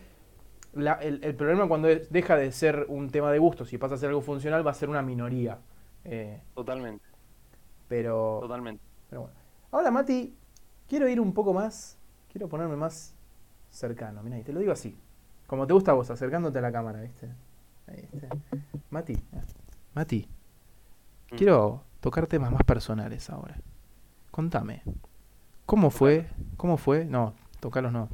la- 0.74 0.94
el, 0.96 1.24
el 1.24 1.36
problema 1.36 1.68
cuando 1.68 1.88
es- 1.88 2.10
deja 2.12 2.36
de 2.36 2.52
ser 2.52 2.86
un 2.90 3.10
tema 3.10 3.32
de 3.32 3.40
gustos 3.40 3.72
y 3.72 3.78
pasa 3.78 3.96
a 3.96 3.98
ser 3.98 4.10
algo 4.10 4.22
funcional 4.22 4.66
va 4.66 4.72
a 4.72 4.74
ser 4.74 4.90
una 4.90 5.02
minoría. 5.02 5.60
Eh, 6.04 6.42
Totalmente, 6.56 7.06
pero, 7.88 8.40
totalmente. 8.42 8.84
pero 9.10 9.22
bueno. 9.22 9.36
Ahora, 9.72 9.92
Mati, 9.92 10.36
quiero 10.88 11.08
ir 11.08 11.20
un 11.20 11.34
poco 11.34 11.54
más, 11.54 11.98
quiero 12.32 12.48
ponerme 12.50 12.76
más 12.76 13.14
cercano. 13.70 14.22
Mira, 14.24 14.40
y 14.40 14.44
te 14.44 14.54
lo 14.54 14.60
digo 14.60 14.72
así. 14.72 14.98
Como 15.48 15.68
te 15.68 15.74
gusta 15.74 15.92
a 15.92 15.94
vos, 15.96 16.10
acercándote 16.10 16.60
a 16.60 16.62
la 16.62 16.72
cámara, 16.72 17.02
¿viste? 17.02 17.30
Ahí, 17.88 18.08
¿viste? 18.12 18.28
Mati, 18.90 19.14
eh, 19.14 19.42
Mati, 19.94 20.28
Mm. 21.32 21.36
quiero 21.36 21.84
tocar 22.02 22.28
temas 22.28 22.52
más 22.52 22.64
personales 22.64 23.30
ahora. 23.30 23.58
Contame, 24.32 24.84
¿cómo 25.66 25.90
fue? 25.90 26.28
¿Cómo 26.58 26.78
fue? 26.78 27.06
No, 27.06 27.34
tocarlos 27.60 27.92
no. 27.94 28.10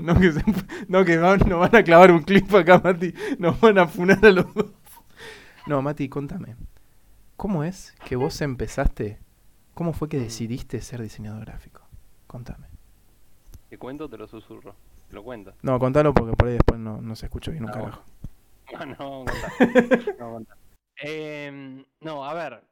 No 0.00 0.18
que, 0.20 0.32
se- 0.32 0.42
no, 0.88 1.04
que 1.04 1.18
van- 1.18 1.40
nos 1.48 1.60
van 1.60 1.76
a 1.76 1.82
clavar 1.84 2.10
un 2.12 2.22
clip 2.22 2.52
acá, 2.54 2.80
Mati. 2.82 3.14
Nos 3.38 3.60
van 3.60 3.78
a 3.78 3.86
funar 3.86 4.24
a 4.24 4.30
los 4.30 4.52
dos. 4.54 4.66
No, 5.66 5.80
Mati, 5.82 6.08
contame. 6.08 6.56
¿Cómo 7.36 7.64
es 7.64 7.94
que 8.04 8.16
vos 8.16 8.40
empezaste? 8.40 9.18
¿Cómo 9.74 9.92
fue 9.92 10.08
que 10.08 10.18
Mm. 10.18 10.22
decidiste 10.22 10.80
ser 10.80 11.02
diseñador 11.02 11.44
gráfico? 11.44 11.82
Contame. 12.26 12.68
¿Te 13.68 13.78
cuento 13.78 14.04
o 14.04 14.08
te 14.08 14.16
lo 14.16 14.26
susurro? 14.26 14.74
Te 15.08 15.14
lo 15.14 15.22
cuento. 15.22 15.52
No, 15.62 15.78
contalo 15.78 16.14
porque 16.14 16.34
por 16.36 16.48
ahí 16.48 16.54
después 16.54 16.78
no, 16.80 17.00
no 17.02 17.16
se 17.16 17.26
escucha 17.26 17.50
bien 17.50 17.64
un 17.64 17.70
Ah, 17.70 17.72
carajo. 17.72 18.02
Ah, 18.74 18.86
no, 18.86 19.24
contá. 19.24 19.52
No, 20.18 20.32
contá. 20.32 20.56
Em, 20.96 21.84
no, 22.00 22.24
a 22.24 22.34
ver, 22.34 22.62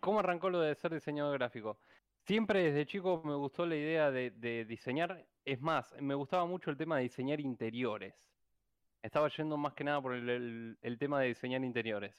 ¿cómo 0.00 0.20
arrancó 0.20 0.48
lo 0.50 0.60
de 0.60 0.74
ser 0.76 0.94
diseñador 0.94 1.36
gráfico? 1.38 1.76
Siempre 2.26 2.62
desde 2.62 2.86
chico 2.86 3.20
me 3.24 3.34
gustó 3.34 3.66
la 3.66 3.74
idea 3.76 4.10
de, 4.10 4.30
de 4.30 4.64
diseñar. 4.64 5.24
Es 5.44 5.60
más, 5.60 5.92
me 6.00 6.14
gustaba 6.14 6.46
mucho 6.46 6.70
el 6.70 6.76
tema 6.76 6.96
de 6.96 7.02
diseñar 7.02 7.40
interiores. 7.40 8.14
Estaba 9.02 9.28
yendo 9.28 9.56
más 9.56 9.74
que 9.74 9.82
nada 9.84 10.00
por 10.00 10.14
el, 10.14 10.28
el- 10.28 10.78
el 10.80 10.98
tema 10.98 11.20
de 11.20 11.28
diseñar 11.28 11.64
interiores. 11.64 12.14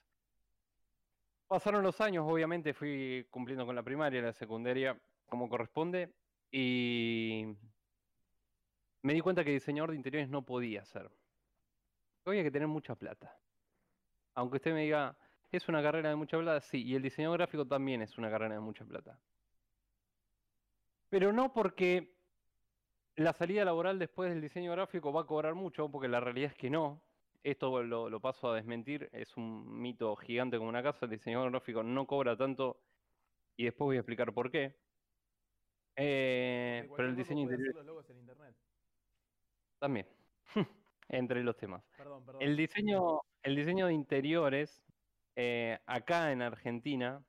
Pasaron 1.53 1.83
los 1.83 2.01
años, 2.01 2.25
obviamente 2.27 2.73
fui 2.73 3.27
cumpliendo 3.29 3.63
con 3.63 3.75
la 3.75 3.83
primaria, 3.83 4.23
la 4.23 4.33
secundaria, 4.33 4.99
como 5.27 5.47
corresponde, 5.47 6.11
y 6.49 7.45
me 9.03 9.13
di 9.13 9.21
cuenta 9.21 9.43
que 9.43 9.51
diseñador 9.51 9.91
de 9.91 9.97
interiores 9.97 10.31
no 10.31 10.41
podía 10.41 10.83
ser. 10.83 11.11
Había 12.25 12.41
que 12.41 12.49
tener 12.49 12.67
mucha 12.67 12.95
plata. 12.95 13.37
Aunque 14.33 14.55
usted 14.55 14.73
me 14.73 14.81
diga, 14.81 15.15
¿es 15.51 15.69
una 15.69 15.83
carrera 15.83 16.09
de 16.09 16.15
mucha 16.15 16.39
plata? 16.39 16.59
Sí, 16.59 16.81
y 16.81 16.95
el 16.95 17.03
diseño 17.03 17.31
gráfico 17.33 17.67
también 17.67 18.01
es 18.01 18.17
una 18.17 18.31
carrera 18.31 18.55
de 18.55 18.59
mucha 18.59 18.83
plata. 18.83 19.19
Pero 21.09 21.31
no 21.31 21.53
porque 21.53 22.15
la 23.15 23.31
salida 23.31 23.63
laboral 23.63 23.99
después 23.99 24.31
del 24.31 24.41
diseño 24.41 24.71
gráfico 24.71 25.13
va 25.13 25.21
a 25.21 25.27
cobrar 25.27 25.53
mucho, 25.53 25.87
porque 25.87 26.07
la 26.07 26.19
realidad 26.19 26.49
es 26.49 26.57
que 26.57 26.71
no. 26.71 27.03
Esto 27.43 27.83
lo, 27.83 28.09
lo 28.09 28.19
paso 28.21 28.51
a 28.51 28.55
desmentir, 28.55 29.09
es 29.11 29.35
un 29.35 29.81
mito 29.81 30.15
gigante 30.15 30.57
como 30.57 30.69
una 30.69 30.81
casa, 30.81 31.05
el 31.05 31.11
diseñador 31.11 31.51
gráfico 31.51 31.83
no 31.83 32.07
cobra 32.07 32.37
tanto 32.37 32.79
y 33.57 33.65
después 33.65 33.85
voy 33.85 33.97
a 33.97 33.99
explicar 33.99 34.33
por 34.33 34.49
qué. 34.49 34.75
Eh, 35.95 36.89
pero 36.95 37.09
el 37.09 37.15
diseño 37.15 37.41
interior 37.41 37.85
también, 39.77 40.07
entre 41.09 41.43
los 41.43 41.57
temas. 41.57 41.83
Perdón, 41.97 42.25
perdón. 42.25 42.41
El 42.41 42.55
diseño, 42.55 43.19
el 43.43 43.55
diseño 43.55 43.87
de 43.87 43.93
interiores 43.93 44.81
eh, 45.35 45.79
acá 45.85 46.31
en 46.31 46.41
Argentina 46.41 47.21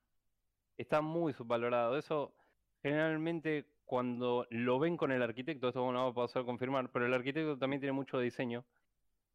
está 0.77 1.01
muy 1.01 1.33
subvalorado. 1.33 1.99
Eso 1.99 2.33
generalmente 2.83 3.67
cuando 3.85 4.47
lo 4.51 4.79
ven 4.79 4.97
con 4.97 5.13
el 5.13 5.23
arquitecto, 5.23 5.69
esto 5.69 5.93
no 5.93 6.05
va 6.05 6.11
a 6.11 6.15
pasar 6.15 6.43
a 6.43 6.47
confirmar, 6.47 6.91
pero 6.91 7.07
el 7.07 7.15
arquitecto 7.15 7.59
también 7.59 7.81
tiene 7.81 7.93
mucho 7.93 8.19
diseño. 8.19 8.65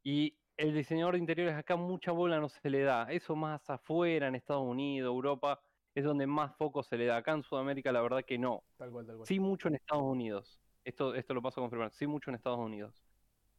Y 0.03 0.38
el 0.59 0.73
diseñador 0.73 1.13
de 1.13 1.19
interiores 1.19 1.55
acá 1.55 1.77
mucha 1.77 2.11
bola 2.11 2.39
no 2.39 2.49
se 2.49 2.69
le 2.69 2.81
da. 2.81 3.09
Eso 3.11 3.35
más 3.35 3.69
afuera, 3.69 4.27
en 4.27 4.35
Estados 4.35 4.63
Unidos, 4.63 5.07
Europa, 5.07 5.61
es 5.95 6.03
donde 6.03 6.27
más 6.27 6.55
foco 6.57 6.83
se 6.83 6.97
le 6.97 7.05
da. 7.05 7.17
Acá 7.17 7.31
en 7.31 7.43
Sudamérica 7.43 7.93
la 7.93 8.01
verdad 8.01 8.25
que 8.25 8.37
no. 8.37 8.63
Tal 8.77 8.91
cual, 8.91 9.05
tal 9.07 9.15
cual. 9.15 9.27
Sí 9.27 9.39
mucho 9.39 9.69
en 9.69 9.75
Estados 9.75 10.03
Unidos. 10.03 10.59
Esto, 10.83 11.15
esto 11.15 11.33
lo 11.33 11.41
paso 11.41 11.61
a 11.61 11.63
confirmar. 11.63 11.91
Sí 11.91 12.07
mucho 12.07 12.29
en 12.29 12.35
Estados 12.35 12.59
Unidos. 12.59 12.93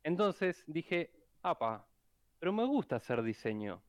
Entonces 0.03 0.63
dije, 0.67 1.11
apa, 1.43 1.87
pero 2.39 2.53
me 2.53 2.65
gusta 2.67 2.97
hacer 2.97 3.23
diseño. 3.23 3.83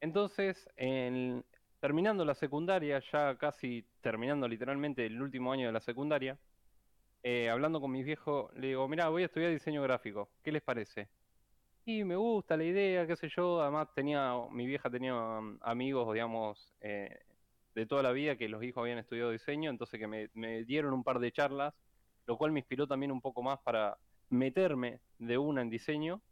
Entonces, 0.00 0.68
en- 0.76 1.44
terminando 1.78 2.24
la 2.24 2.34
secundaria, 2.34 2.98
ya 3.12 3.38
casi 3.38 3.86
terminando 4.00 4.48
literalmente 4.48 5.06
el 5.06 5.22
último 5.22 5.52
año 5.52 5.66
de 5.66 5.72
la 5.72 5.80
secundaria, 5.80 6.40
eh, 7.22 7.48
hablando 7.50 7.80
con 7.80 7.92
mis 7.92 8.04
viejos, 8.04 8.52
le 8.54 8.68
digo, 8.68 8.88
mira, 8.88 9.08
voy 9.10 9.22
a 9.22 9.26
estudiar 9.26 9.52
diseño 9.52 9.80
gráfico. 9.82 10.28
¿Qué 10.42 10.50
les 10.50 10.62
parece? 10.62 11.21
Y 11.84 12.04
me 12.04 12.14
gusta 12.16 12.56
la 12.56 12.64
idea, 12.64 13.06
qué 13.06 13.16
sé 13.16 13.28
yo. 13.28 13.60
Además 13.60 13.88
tenía, 13.94 14.34
mi 14.50 14.66
vieja 14.66 14.88
tenía 14.90 15.14
um, 15.14 15.58
amigos, 15.62 16.12
digamos, 16.12 16.72
eh, 16.80 17.24
de 17.74 17.86
toda 17.86 18.02
la 18.02 18.12
vida 18.12 18.36
que 18.36 18.48
los 18.48 18.62
hijos 18.62 18.82
habían 18.82 18.98
estudiado 18.98 19.30
diseño, 19.30 19.70
entonces 19.70 19.98
que 19.98 20.06
me, 20.06 20.30
me 20.34 20.64
dieron 20.64 20.92
un 20.94 21.02
par 21.04 21.18
de 21.18 21.32
charlas, 21.32 21.74
lo 22.26 22.36
cual 22.38 22.52
me 22.52 22.60
inspiró 22.60 22.86
también 22.86 23.10
un 23.10 23.20
poco 23.20 23.42
más 23.42 23.58
para 23.60 23.98
meterme 24.28 25.00
de 25.18 25.38
una 25.38 25.62
en 25.62 25.70
diseño. 25.70 26.22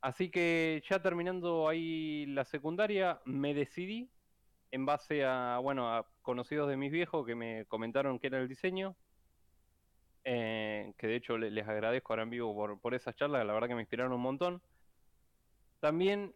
Así 0.00 0.30
que 0.30 0.82
ya 0.88 1.02
terminando 1.02 1.68
ahí 1.68 2.26
la 2.26 2.44
secundaria, 2.44 3.20
me 3.24 3.54
decidí 3.54 4.10
en 4.70 4.86
base 4.86 5.24
a, 5.24 5.58
bueno, 5.62 5.88
a 5.94 6.06
conocidos 6.22 6.68
de 6.68 6.76
mis 6.76 6.92
viejos 6.92 7.26
que 7.26 7.34
me 7.34 7.64
comentaron 7.66 8.18
qué 8.18 8.28
era 8.28 8.38
el 8.38 8.48
diseño, 8.48 8.96
eh, 10.24 10.92
que 10.98 11.06
de 11.06 11.16
hecho 11.16 11.38
le- 11.38 11.50
les 11.50 11.66
agradezco 11.68 12.12
ahora 12.12 12.22
en 12.24 12.30
vivo 12.30 12.54
por, 12.54 12.80
por 12.80 12.94
esas 12.94 13.14
charlas, 13.16 13.46
la 13.46 13.52
verdad 13.52 13.68
que 13.68 13.74
me 13.74 13.82
inspiraron 13.82 14.12
un 14.12 14.20
montón. 14.22 14.62
También 15.80 16.34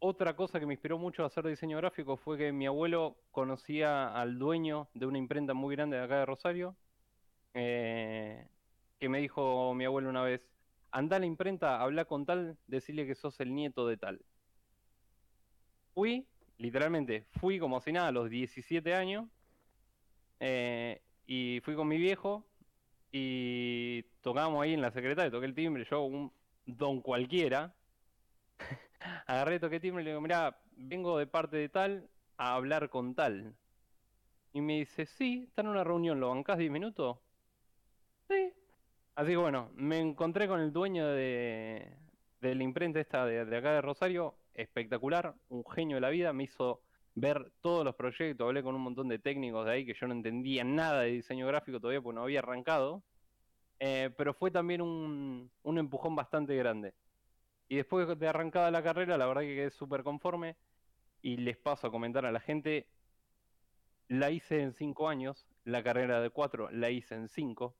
otra 0.00 0.36
cosa 0.36 0.60
que 0.60 0.66
me 0.66 0.74
inspiró 0.74 0.98
mucho 0.98 1.22
a 1.24 1.26
hacer 1.28 1.46
diseño 1.46 1.76
gráfico 1.78 2.16
fue 2.16 2.38
que 2.38 2.52
mi 2.52 2.66
abuelo 2.66 3.16
conocía 3.30 4.08
al 4.14 4.38
dueño 4.38 4.88
de 4.94 5.06
una 5.06 5.18
imprenta 5.18 5.54
muy 5.54 5.76
grande 5.76 5.96
de 5.96 6.04
acá 6.04 6.18
de 6.20 6.26
Rosario, 6.26 6.76
eh, 7.54 8.48
que 9.00 9.08
me 9.08 9.20
dijo 9.20 9.74
mi 9.74 9.84
abuelo 9.86 10.10
una 10.10 10.22
vez, 10.22 10.48
anda 10.92 11.16
a 11.16 11.20
la 11.20 11.26
imprenta, 11.26 11.80
habla 11.82 12.04
con 12.06 12.26
tal, 12.26 12.58
decirle 12.66 13.06
que 13.06 13.14
sos 13.14 13.40
el 13.40 13.54
nieto 13.54 13.86
de 13.86 13.96
tal. 13.98 14.24
Fui, 15.94 16.26
literalmente, 16.58 17.24
fui 17.40 17.58
como 17.58 17.80
si 17.80 17.92
nada 17.92 18.08
a 18.08 18.12
los 18.12 18.28
17 18.28 18.94
años, 18.94 19.28
eh, 20.40 21.02
y 21.26 21.60
fui 21.64 21.74
con 21.74 21.88
mi 21.88 21.98
viejo, 21.98 22.44
y 23.12 24.02
tocábamos 24.22 24.62
ahí 24.62 24.72
en 24.72 24.80
la 24.80 24.90
secretaria, 24.90 25.30
toqué 25.30 25.46
el 25.46 25.54
timbre, 25.54 25.84
yo 25.88 26.02
un 26.02 26.32
don 26.64 27.02
cualquiera, 27.02 27.74
agarré, 29.26 29.60
toqué 29.60 29.76
el 29.76 29.82
timbre 29.82 30.02
y 30.02 30.04
le 30.06 30.10
digo, 30.12 30.22
mira, 30.22 30.58
vengo 30.76 31.18
de 31.18 31.26
parte 31.26 31.58
de 31.58 31.68
tal 31.68 32.08
a 32.38 32.54
hablar 32.54 32.88
con 32.88 33.14
tal. 33.14 33.54
Y 34.54 34.60
me 34.62 34.78
dice, 34.78 35.06
sí, 35.06 35.44
está 35.48 35.62
en 35.62 35.68
una 35.68 35.84
reunión, 35.84 36.20
¿lo 36.20 36.30
bancás 36.30 36.58
10 36.58 36.70
minutos? 36.70 37.18
Sí. 38.28 38.52
Así 39.14 39.30
que 39.30 39.36
bueno, 39.36 39.70
me 39.74 39.98
encontré 39.98 40.48
con 40.48 40.60
el 40.60 40.72
dueño 40.72 41.06
de, 41.06 41.96
la 42.40 42.62
imprenta 42.62 42.98
esta 42.98 43.26
de 43.26 43.56
acá 43.56 43.72
de 43.72 43.82
Rosario, 43.82 44.36
espectacular, 44.54 45.34
un 45.50 45.64
genio 45.66 45.96
de 45.96 46.00
la 46.00 46.10
vida, 46.10 46.32
me 46.32 46.44
hizo 46.44 46.80
ver 47.14 47.52
todos 47.60 47.84
los 47.84 47.94
proyectos, 47.94 48.46
hablé 48.46 48.62
con 48.62 48.74
un 48.74 48.82
montón 48.82 49.08
de 49.08 49.18
técnicos 49.18 49.66
de 49.66 49.72
ahí 49.72 49.86
que 49.86 49.94
yo 49.94 50.06
no 50.06 50.14
entendía 50.14 50.64
nada 50.64 51.02
de 51.02 51.10
diseño 51.10 51.46
gráfico 51.46 51.78
todavía 51.78 52.00
porque 52.00 52.14
no 52.14 52.22
había 52.22 52.40
arrancado, 52.40 53.02
eh, 53.80 54.10
pero 54.16 54.34
fue 54.34 54.50
también 54.50 54.80
un, 54.80 55.50
empujón 55.64 56.16
bastante 56.16 56.56
grande. 56.56 56.94
Y 57.68 57.76
después 57.76 58.18
de 58.18 58.28
arrancada 58.28 58.70
la 58.70 58.82
carrera, 58.82 59.18
la 59.18 59.26
verdad 59.26 59.42
que 59.42 59.54
quedé 59.54 59.70
súper 59.70 60.02
conforme 60.02 60.56
y 61.22 61.36
les 61.36 61.56
paso 61.56 61.86
a 61.86 61.90
comentar 61.90 62.26
a 62.26 62.32
la 62.32 62.40
gente, 62.40 62.86
la 64.08 64.30
hice 64.30 64.60
en 64.60 64.72
cinco 64.72 65.08
años, 65.08 65.46
la 65.64 65.82
carrera 65.82 66.20
de 66.20 66.30
cuatro 66.30 66.70
la 66.70 66.90
hice 66.90 67.14
en 67.14 67.28
cinco. 67.28 67.74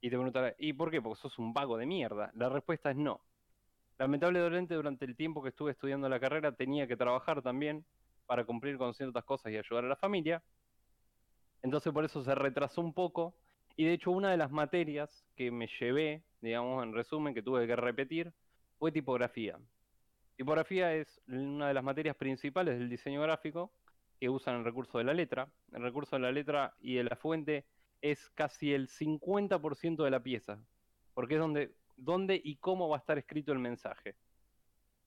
Y 0.00 0.10
te 0.10 0.16
preguntarás, 0.16 0.54
¿y 0.58 0.72
por 0.74 0.90
qué? 0.90 1.00
Porque 1.00 1.20
sos 1.20 1.38
un 1.38 1.54
vago 1.54 1.78
de 1.78 1.86
mierda. 1.86 2.30
La 2.34 2.48
respuesta 2.48 2.90
es 2.90 2.96
no. 2.96 3.20
Lamentablemente 3.98 4.74
durante 4.74 5.06
el 5.06 5.16
tiempo 5.16 5.42
que 5.42 5.48
estuve 5.48 5.70
estudiando 5.70 6.08
la 6.08 6.20
carrera 6.20 6.52
tenía 6.52 6.86
que 6.86 6.96
trabajar 6.96 7.40
también 7.40 7.84
para 8.26 8.44
cumplir 8.44 8.78
con 8.78 8.94
ciertas 8.94 9.24
cosas 9.24 9.52
y 9.52 9.56
ayudar 9.56 9.84
a 9.84 9.88
la 9.88 9.96
familia. 9.96 10.42
Entonces 11.62 11.92
por 11.92 12.04
eso 12.04 12.22
se 12.22 12.34
retrasó 12.34 12.80
un 12.80 12.92
poco. 12.92 13.34
Y 13.76 13.84
de 13.84 13.92
hecho 13.92 14.10
una 14.10 14.30
de 14.30 14.36
las 14.36 14.50
materias 14.50 15.24
que 15.36 15.50
me 15.50 15.68
llevé, 15.80 16.22
digamos 16.40 16.82
en 16.82 16.94
resumen, 16.94 17.34
que 17.34 17.42
tuve 17.42 17.66
que 17.66 17.76
repetir, 17.76 18.32
fue 18.78 18.92
tipografía. 18.92 19.58
Tipografía 20.36 20.94
es 20.94 21.20
una 21.28 21.68
de 21.68 21.74
las 21.74 21.84
materias 21.84 22.16
principales 22.16 22.78
del 22.78 22.88
diseño 22.88 23.22
gráfico 23.22 23.72
que 24.20 24.28
usan 24.28 24.56
el 24.56 24.64
recurso 24.64 24.98
de 24.98 25.04
la 25.04 25.14
letra. 25.14 25.48
El 25.72 25.82
recurso 25.82 26.16
de 26.16 26.22
la 26.22 26.32
letra 26.32 26.74
y 26.80 26.94
de 26.94 27.04
la 27.04 27.16
fuente 27.16 27.64
es 28.00 28.30
casi 28.30 28.72
el 28.72 28.88
50% 28.88 30.04
de 30.04 30.10
la 30.10 30.22
pieza, 30.22 30.58
porque 31.14 31.34
es 31.34 31.40
donde, 31.40 31.74
donde 31.96 32.40
y 32.42 32.56
cómo 32.56 32.88
va 32.88 32.96
a 32.96 33.00
estar 33.00 33.18
escrito 33.18 33.52
el 33.52 33.58
mensaje. 33.58 34.14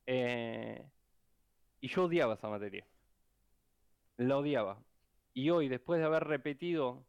Eh, 0.06 0.84
y 1.82 1.88
yo 1.88 2.06
odiaba 2.06 2.34
esa 2.34 2.50
materia. 2.50 2.86
La 4.20 4.38
odiaba. 4.38 4.78
Y 5.34 5.50
hoy, 5.50 5.70
después 5.70 6.00
de 6.00 6.06
haber 6.06 6.26
repetido 6.26 7.04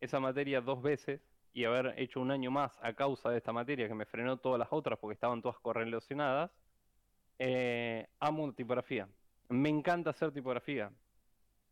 esa 0.00 0.20
materia 0.20 0.60
dos 0.60 0.82
veces 0.82 1.20
y 1.52 1.64
haber 1.64 1.94
hecho 1.98 2.20
un 2.20 2.30
año 2.30 2.50
más 2.50 2.78
a 2.82 2.94
causa 2.94 3.30
de 3.30 3.38
esta 3.38 3.52
materia 3.52 3.86
que 3.86 3.94
me 3.94 4.06
frenó 4.06 4.38
todas 4.38 4.58
las 4.58 4.68
otras 4.72 4.98
porque 4.98 5.14
estaban 5.14 5.40
todas 5.40 5.58
correlacionadas, 5.58 6.50
eh, 7.38 8.08
amo 8.20 8.52
tipografía. 8.52 9.08
Me 9.48 9.68
encanta 9.68 10.10
hacer 10.10 10.32
tipografía. 10.32 10.90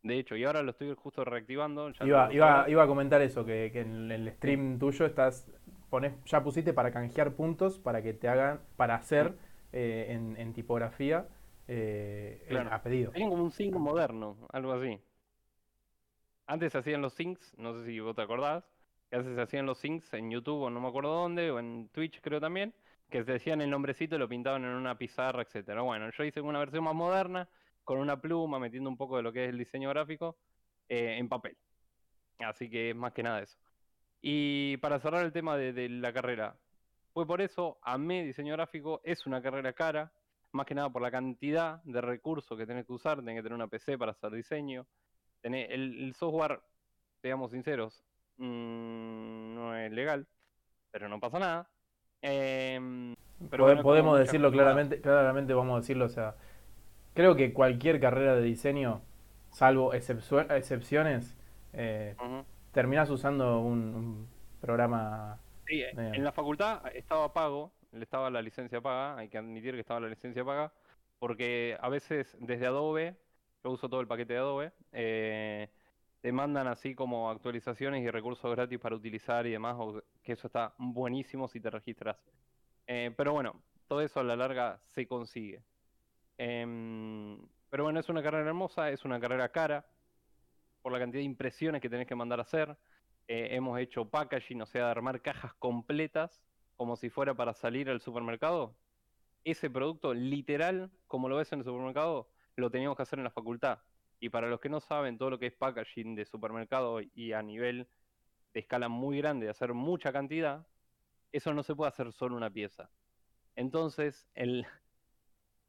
De 0.03 0.17
hecho, 0.17 0.35
y 0.35 0.45
ahora 0.45 0.63
lo 0.63 0.71
estoy 0.71 0.95
justo 0.95 1.25
reactivando. 1.25 1.91
ya 1.91 2.05
Iba, 2.05 2.33
iba, 2.33 2.69
iba 2.69 2.83
a 2.83 2.87
comentar 2.87 3.21
eso, 3.21 3.45
que, 3.45 3.69
que 3.71 3.81
en 3.81 4.11
el 4.11 4.31
stream 4.31 4.79
tuyo 4.79 5.05
estás 5.05 5.47
pones, 5.89 6.13
ya 6.25 6.41
pusiste 6.41 6.73
para 6.73 6.91
canjear 6.91 7.33
puntos 7.33 7.77
para 7.77 8.01
que 8.01 8.13
te 8.13 8.29
hagan, 8.29 8.61
para 8.77 8.95
hacer 8.95 9.35
eh, 9.73 10.17
en, 10.37 10.53
tipografía 10.53 11.27
eh, 11.73 12.67
a 12.69 12.81
pedido. 12.81 13.11
Tienen 13.11 13.29
como 13.29 13.43
un 13.43 13.51
sync 13.51 13.75
moderno, 13.75 14.47
algo 14.51 14.73
así. 14.73 14.99
Antes 16.45 16.73
se 16.73 16.79
hacían 16.79 17.01
los 17.01 17.13
syncs, 17.13 17.57
no 17.57 17.73
sé 17.73 17.85
si 17.85 17.99
vos 17.99 18.15
te 18.15 18.21
acordás, 18.21 18.65
que 19.09 19.15
antes 19.15 19.35
se 19.35 19.41
hacían 19.41 19.65
los 19.65 19.77
syncs 19.77 20.13
en 20.13 20.29
YouTube 20.31 20.63
o 20.63 20.69
no 20.69 20.81
me 20.81 20.89
acuerdo 20.89 21.13
dónde, 21.13 21.49
o 21.49 21.59
en 21.59 21.87
Twitch 21.89 22.19
creo 22.19 22.41
también, 22.41 22.73
que 23.09 23.23
se 23.23 23.31
decían 23.31 23.61
el 23.61 23.69
nombrecito 23.69 24.15
y 24.15 24.19
lo 24.19 24.27
pintaban 24.27 24.65
en 24.65 24.71
una 24.71 24.97
pizarra, 24.97 25.43
etcétera. 25.43 25.81
Bueno, 25.81 26.09
yo 26.11 26.23
hice 26.25 26.41
una 26.41 26.59
versión 26.59 26.83
más 26.83 26.95
moderna, 26.95 27.47
con 27.85 27.99
una 27.99 28.19
pluma, 28.19 28.59
metiendo 28.59 28.89
un 28.89 28.97
poco 28.97 29.17
de 29.17 29.23
lo 29.23 29.31
que 29.31 29.45
es 29.45 29.49
el 29.49 29.57
diseño 29.57 29.89
gráfico, 29.89 30.37
eh, 30.89 31.15
en 31.17 31.29
papel. 31.29 31.55
Así 32.39 32.69
que 32.69 32.89
es 32.89 32.95
más 32.95 33.13
que 33.13 33.23
nada 33.23 33.41
eso. 33.41 33.57
Y 34.21 34.75
para 34.77 34.99
cerrar 34.99 35.23
el 35.23 35.31
tema 35.31 35.55
de, 35.55 35.87
la 35.87 36.11
carrera, 36.11 36.57
fue 37.13 37.25
por 37.25 37.41
eso, 37.41 37.79
a 37.81 37.97
mí 37.97 38.23
diseño 38.23 38.53
gráfico 38.53 39.01
es 39.03 39.25
una 39.25 39.41
carrera 39.41 39.73
cara, 39.73 40.11
más 40.51 40.65
que 40.65 40.75
nada 40.75 40.89
por 40.89 41.01
la 41.01 41.11
cantidad 41.11 41.81
de 41.83 42.01
recursos 42.01 42.57
que 42.57 42.65
tenés 42.65 42.85
que 42.85 42.93
usar, 42.93 43.17
tenés 43.17 43.35
que 43.37 43.43
tener 43.43 43.55
una 43.55 43.67
PC 43.67 43.97
para 43.97 44.11
hacer 44.11 44.31
diseño, 44.31 44.85
tener 45.41 45.71
el, 45.71 46.13
software, 46.13 46.61
seamos 47.21 47.51
sinceros, 47.51 48.03
mm, 48.37 49.55
no 49.55 49.75
es 49.75 49.91
legal, 49.91 50.27
pero 50.91 51.07
no 51.07 51.19
pasa 51.19 51.39
nada. 51.39 51.69
Em, 52.21 53.15
pero 53.49 53.81
podemos 53.81 54.19
decirlo 54.19 54.51
claramente, 54.51 55.01
claramente 55.01 55.53
vamos 55.53 55.77
a 55.77 55.79
decirlo, 55.81 56.05
o 56.05 56.09
sea, 56.09 56.35
creo 57.13 57.35
que 57.35 57.53
cualquier 57.53 57.99
carrera 57.99 58.35
de 58.35 58.43
diseño, 58.43 59.01
salvo 59.49 59.93
excepciones, 59.93 61.35
eh, 61.73 62.15
terminas 62.71 63.09
usando 63.09 63.59
un, 63.59 64.27
programa. 64.59 65.39
Sí, 65.65 65.81
en 65.95 66.23
la 66.23 66.31
facultad 66.31 66.83
estaba 66.93 67.33
pago, 67.33 67.73
estaba 67.99 68.29
la 68.29 68.41
licencia 68.41 68.81
paga, 68.81 69.17
hay 69.17 69.29
que 69.29 69.37
admitir 69.37 69.73
que 69.73 69.81
estaba 69.81 69.99
la 69.99 70.09
licencia 70.09 70.43
paga, 70.45 70.73
porque 71.19 71.77
a 71.79 71.89
veces 71.89 72.35
desde 72.39 72.67
Adobe, 72.67 73.17
yo 73.63 73.71
uso 73.71 73.89
todo 73.89 74.01
el 74.01 74.07
paquete 74.07 74.33
de 74.33 74.39
Adobe, 74.39 74.73
eh, 74.91 75.69
te 76.21 76.31
mandan 76.31 76.67
así 76.67 76.95
como 76.95 77.29
actualizaciones 77.29 78.03
y 78.03 78.09
recursos 78.09 78.49
gratis 78.51 78.79
para 78.79 78.95
utilizar 78.95 79.45
y 79.47 79.51
demás, 79.51 79.75
que 80.23 80.33
eso 80.33 80.47
está 80.47 80.73
buenísimo 80.77 81.47
si 81.47 81.59
te 81.59 81.69
registras. 81.69 82.17
Eh, 82.87 83.13
pero 83.17 83.33
bueno, 83.33 83.61
todo 83.87 84.01
eso 84.01 84.19
a 84.19 84.23
la 84.23 84.35
larga 84.35 84.79
se 84.85 85.07
consigue. 85.07 85.63
Em, 86.37 87.37
pero 87.69 87.83
bueno, 87.83 87.99
es 87.99 88.09
una 88.09 88.23
carrera 88.23 88.47
hermosa, 88.47 88.89
es 88.91 89.03
una 89.05 89.19
carrera 89.19 89.49
cara, 89.49 89.85
por 90.81 90.91
la 90.91 90.99
cantidad 90.99 91.19
de 91.19 91.25
impresiones 91.25 91.81
que 91.81 91.89
tenés 91.89 92.07
que 92.07 92.15
mandar 92.15 92.39
a 92.39 92.43
hacer. 92.43 92.75
Eh, 93.27 93.49
hemos 93.51 93.79
hecho 93.79 94.09
packaging, 94.09 94.61
o 94.61 94.65
sea, 94.65 94.85
de 94.85 94.91
armar 94.91 95.21
cajas 95.21 95.53
completas 95.55 96.41
como 96.81 96.95
si 96.95 97.11
fuera 97.11 97.35
para 97.35 97.53
salir 97.53 97.91
al 97.91 98.01
supermercado. 98.01 98.75
Ese 99.43 99.69
producto, 99.69 100.15
literal, 100.15 100.89
como 101.05 101.29
lo 101.29 101.35
ves 101.35 101.53
en 101.53 101.59
el 101.59 101.65
supermercado, 101.65 102.27
lo 102.55 102.71
teníamos 102.71 102.97
que 102.97 103.03
hacer 103.03 103.19
en 103.19 103.23
la 103.23 103.29
facultad. 103.29 103.77
Y 104.19 104.29
para 104.29 104.49
los 104.49 104.59
que 104.59 104.67
no 104.67 104.79
saben, 104.79 105.19
todo 105.19 105.29
lo 105.29 105.37
que 105.37 105.45
es 105.45 105.53
packaging 105.53 106.15
de 106.15 106.25
supermercado 106.25 106.99
y 106.99 107.33
a 107.33 107.43
nivel 107.43 107.87
de 108.51 108.61
escala 108.61 108.89
muy 108.89 109.19
grande, 109.19 109.45
de 109.45 109.51
hacer 109.51 109.75
mucha 109.75 110.11
cantidad, 110.11 110.65
eso 111.31 111.53
no 111.53 111.61
se 111.61 111.75
puede 111.75 111.89
hacer 111.89 112.11
solo 112.13 112.35
una 112.35 112.49
pieza. 112.49 112.89
Entonces, 113.55 114.27
el, 114.33 114.65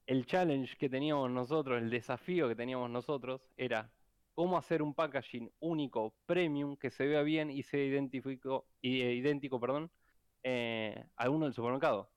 el 0.06 0.24
challenge 0.24 0.78
que 0.78 0.88
teníamos 0.88 1.30
nosotros, 1.30 1.76
el 1.76 1.90
desafío 1.90 2.48
que 2.48 2.56
teníamos 2.56 2.88
nosotros, 2.88 3.42
era 3.58 3.92
cómo 4.32 4.56
hacer 4.56 4.80
un 4.80 4.94
packaging 4.94 5.52
único, 5.60 6.14
premium, 6.24 6.74
que 6.78 6.90
se 6.90 7.06
vea 7.06 7.20
bien 7.20 7.50
y 7.50 7.64
sea 7.64 7.84
idéntico, 7.84 8.64
eh, 8.80 9.60
perdón, 9.60 9.90
eh, 10.42 11.04
a 11.16 11.30
uno 11.30 11.46
del 11.46 11.54
supermercado. 11.54 12.08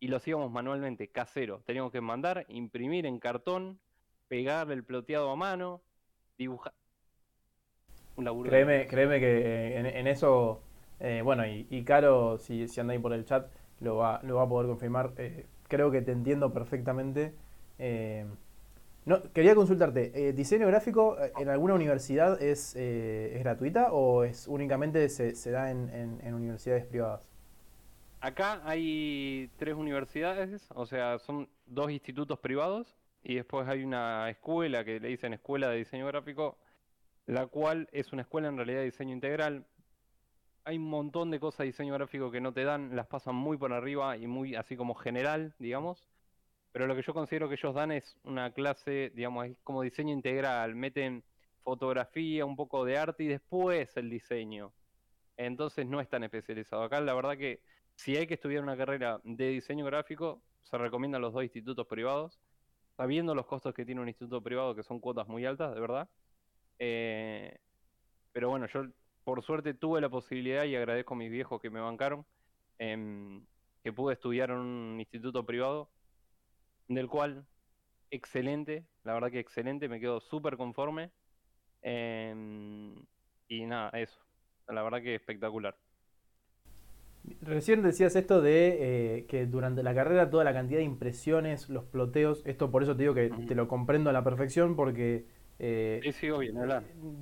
Y 0.00 0.08
lo 0.08 0.16
hacíamos 0.16 0.50
manualmente, 0.50 1.08
casero. 1.08 1.62
Teníamos 1.64 1.92
que 1.92 2.00
mandar, 2.00 2.44
imprimir 2.48 3.06
en 3.06 3.18
cartón, 3.18 3.78
pegar 4.28 4.70
el 4.70 4.84
ploteado 4.84 5.30
a 5.30 5.36
mano, 5.36 5.80
dibujar. 6.36 6.74
Un 8.16 8.24
laburo. 8.24 8.50
Créeme, 8.50 8.86
créeme 8.86 9.18
que 9.18 9.78
en, 9.78 10.06
eso, 10.06 10.60
eh, 11.00 11.22
bueno, 11.24 11.44
y, 11.46 11.84
Caro, 11.84 12.38
si, 12.38 12.68
si 12.68 12.80
anda 12.80 12.92
ahí 12.92 12.98
por 12.98 13.12
el 13.12 13.24
chat, 13.24 13.48
lo 13.80 13.96
va, 13.96 14.20
lo 14.22 14.36
va 14.36 14.42
a 14.42 14.48
poder 14.48 14.68
confirmar. 14.68 15.12
creo 15.68 15.90
que 15.90 16.02
te 16.02 16.12
entiendo 16.12 16.52
perfectamente. 16.52 17.34
No, 19.06 19.20
quería 19.34 19.54
consultarte, 19.54 20.12
eh, 20.14 20.32
¿diseño 20.32 20.66
gráfico 20.66 21.18
eh, 21.20 21.30
en 21.38 21.50
alguna 21.50 21.74
universidad 21.74 22.40
es, 22.40 22.74
eh, 22.74 23.32
es 23.36 23.40
gratuita 23.44 23.92
o 23.92 24.24
es 24.24 24.48
únicamente 24.48 25.10
se, 25.10 25.34
se 25.34 25.50
da 25.50 25.70
en, 25.70 25.90
en, 26.22 26.34
universidades 26.34 26.86
privadas? 26.86 27.20
Acá 28.24 28.62
hay 28.64 29.50
tres 29.58 29.74
universidades, 29.74 30.66
o 30.74 30.86
sea, 30.86 31.18
son 31.18 31.46
dos 31.66 31.90
institutos 31.90 32.38
privados 32.38 32.96
y 33.22 33.34
después 33.34 33.68
hay 33.68 33.84
una 33.84 34.30
escuela 34.30 34.82
que 34.82 34.98
le 34.98 35.08
dicen 35.08 35.34
Escuela 35.34 35.68
de 35.68 35.76
Diseño 35.76 36.06
Gráfico, 36.06 36.56
la 37.26 37.46
cual 37.48 37.86
es 37.92 38.14
una 38.14 38.22
escuela 38.22 38.48
en 38.48 38.56
realidad 38.56 38.78
de 38.78 38.86
diseño 38.86 39.12
integral. 39.12 39.66
Hay 40.64 40.78
un 40.78 40.88
montón 40.88 41.30
de 41.30 41.38
cosas 41.38 41.58
de 41.58 41.66
diseño 41.66 41.92
gráfico 41.92 42.30
que 42.30 42.40
no 42.40 42.54
te 42.54 42.64
dan, 42.64 42.96
las 42.96 43.06
pasan 43.08 43.34
muy 43.34 43.58
por 43.58 43.74
arriba 43.74 44.16
y 44.16 44.26
muy 44.26 44.54
así 44.54 44.74
como 44.74 44.94
general, 44.94 45.54
digamos 45.58 46.08
pero 46.74 46.88
lo 46.88 46.96
que 46.96 47.02
yo 47.02 47.14
considero 47.14 47.48
que 47.48 47.54
ellos 47.54 47.72
dan 47.72 47.92
es 47.92 48.18
una 48.24 48.52
clase, 48.52 49.12
digamos, 49.14 49.46
es 49.46 49.56
como 49.62 49.82
diseño 49.82 50.12
integral, 50.12 50.74
meten 50.74 51.22
fotografía, 51.62 52.44
un 52.44 52.56
poco 52.56 52.84
de 52.84 52.98
arte 52.98 53.22
y 53.22 53.28
después 53.28 53.96
el 53.96 54.10
diseño. 54.10 54.72
Entonces 55.36 55.86
no 55.86 56.00
es 56.00 56.08
tan 56.08 56.24
especializado. 56.24 56.82
Acá 56.82 57.00
la 57.00 57.14
verdad 57.14 57.36
que 57.36 57.60
si 57.96 58.16
hay 58.16 58.26
que 58.26 58.34
estudiar 58.34 58.62
una 58.62 58.76
carrera 58.76 59.20
de 59.24 59.48
diseño 59.50 59.84
gráfico, 59.86 60.42
se 60.62 60.78
recomiendan 60.78 61.22
los 61.22 61.32
dos 61.32 61.42
institutos 61.44 61.86
privados, 61.86 62.40
sabiendo 62.96 63.34
los 63.34 63.46
costos 63.46 63.74
que 63.74 63.84
tiene 63.84 64.00
un 64.00 64.08
instituto 64.08 64.42
privado, 64.42 64.74
que 64.74 64.82
son 64.82 65.00
cuotas 65.00 65.28
muy 65.28 65.44
altas, 65.46 65.74
de 65.74 65.80
verdad. 65.80 66.10
Eh, 66.78 67.58
pero 68.32 68.50
bueno, 68.50 68.66
yo 68.66 68.84
por 69.24 69.42
suerte 69.42 69.74
tuve 69.74 70.00
la 70.00 70.10
posibilidad 70.10 70.64
y 70.64 70.76
agradezco 70.76 71.14
a 71.14 71.16
mis 71.18 71.30
viejos 71.30 71.60
que 71.60 71.70
me 71.70 71.80
bancaron, 71.80 72.26
em, 72.78 73.46
que 73.82 73.92
pude 73.92 74.14
estudiar 74.14 74.50
en 74.50 74.58
un 74.58 75.00
instituto 75.00 75.44
privado 75.46 75.94
del 76.88 77.08
cual 77.08 77.46
excelente, 78.10 78.88
la 79.04 79.14
verdad 79.14 79.30
que 79.30 79.40
excelente, 79.40 79.88
me 79.88 80.00
quedo 80.00 80.20
súper 80.20 80.56
conforme. 80.56 81.12
Em, 81.82 83.06
y 83.48 83.66
nada, 83.66 83.90
eso, 83.90 84.20
la 84.68 84.82
verdad 84.82 85.02
que 85.02 85.14
espectacular. 85.14 85.83
Recién 87.40 87.82
decías 87.82 88.16
esto 88.16 88.42
de 88.42 89.18
eh, 89.18 89.26
que 89.26 89.46
durante 89.46 89.82
la 89.82 89.94
carrera 89.94 90.28
toda 90.30 90.44
la 90.44 90.52
cantidad 90.52 90.78
de 90.78 90.84
impresiones, 90.84 91.70
los 91.70 91.84
ploteos, 91.84 92.42
esto 92.44 92.70
por 92.70 92.82
eso 92.82 92.96
te 92.96 93.02
digo 93.02 93.14
que 93.14 93.30
te 93.30 93.54
lo 93.54 93.68
comprendo 93.68 94.10
a 94.10 94.12
la 94.12 94.22
perfección 94.22 94.76
porque... 94.76 95.24
Eh, 95.58 96.00
sí, 96.02 96.12
sigo 96.12 96.38
bien, 96.38 96.56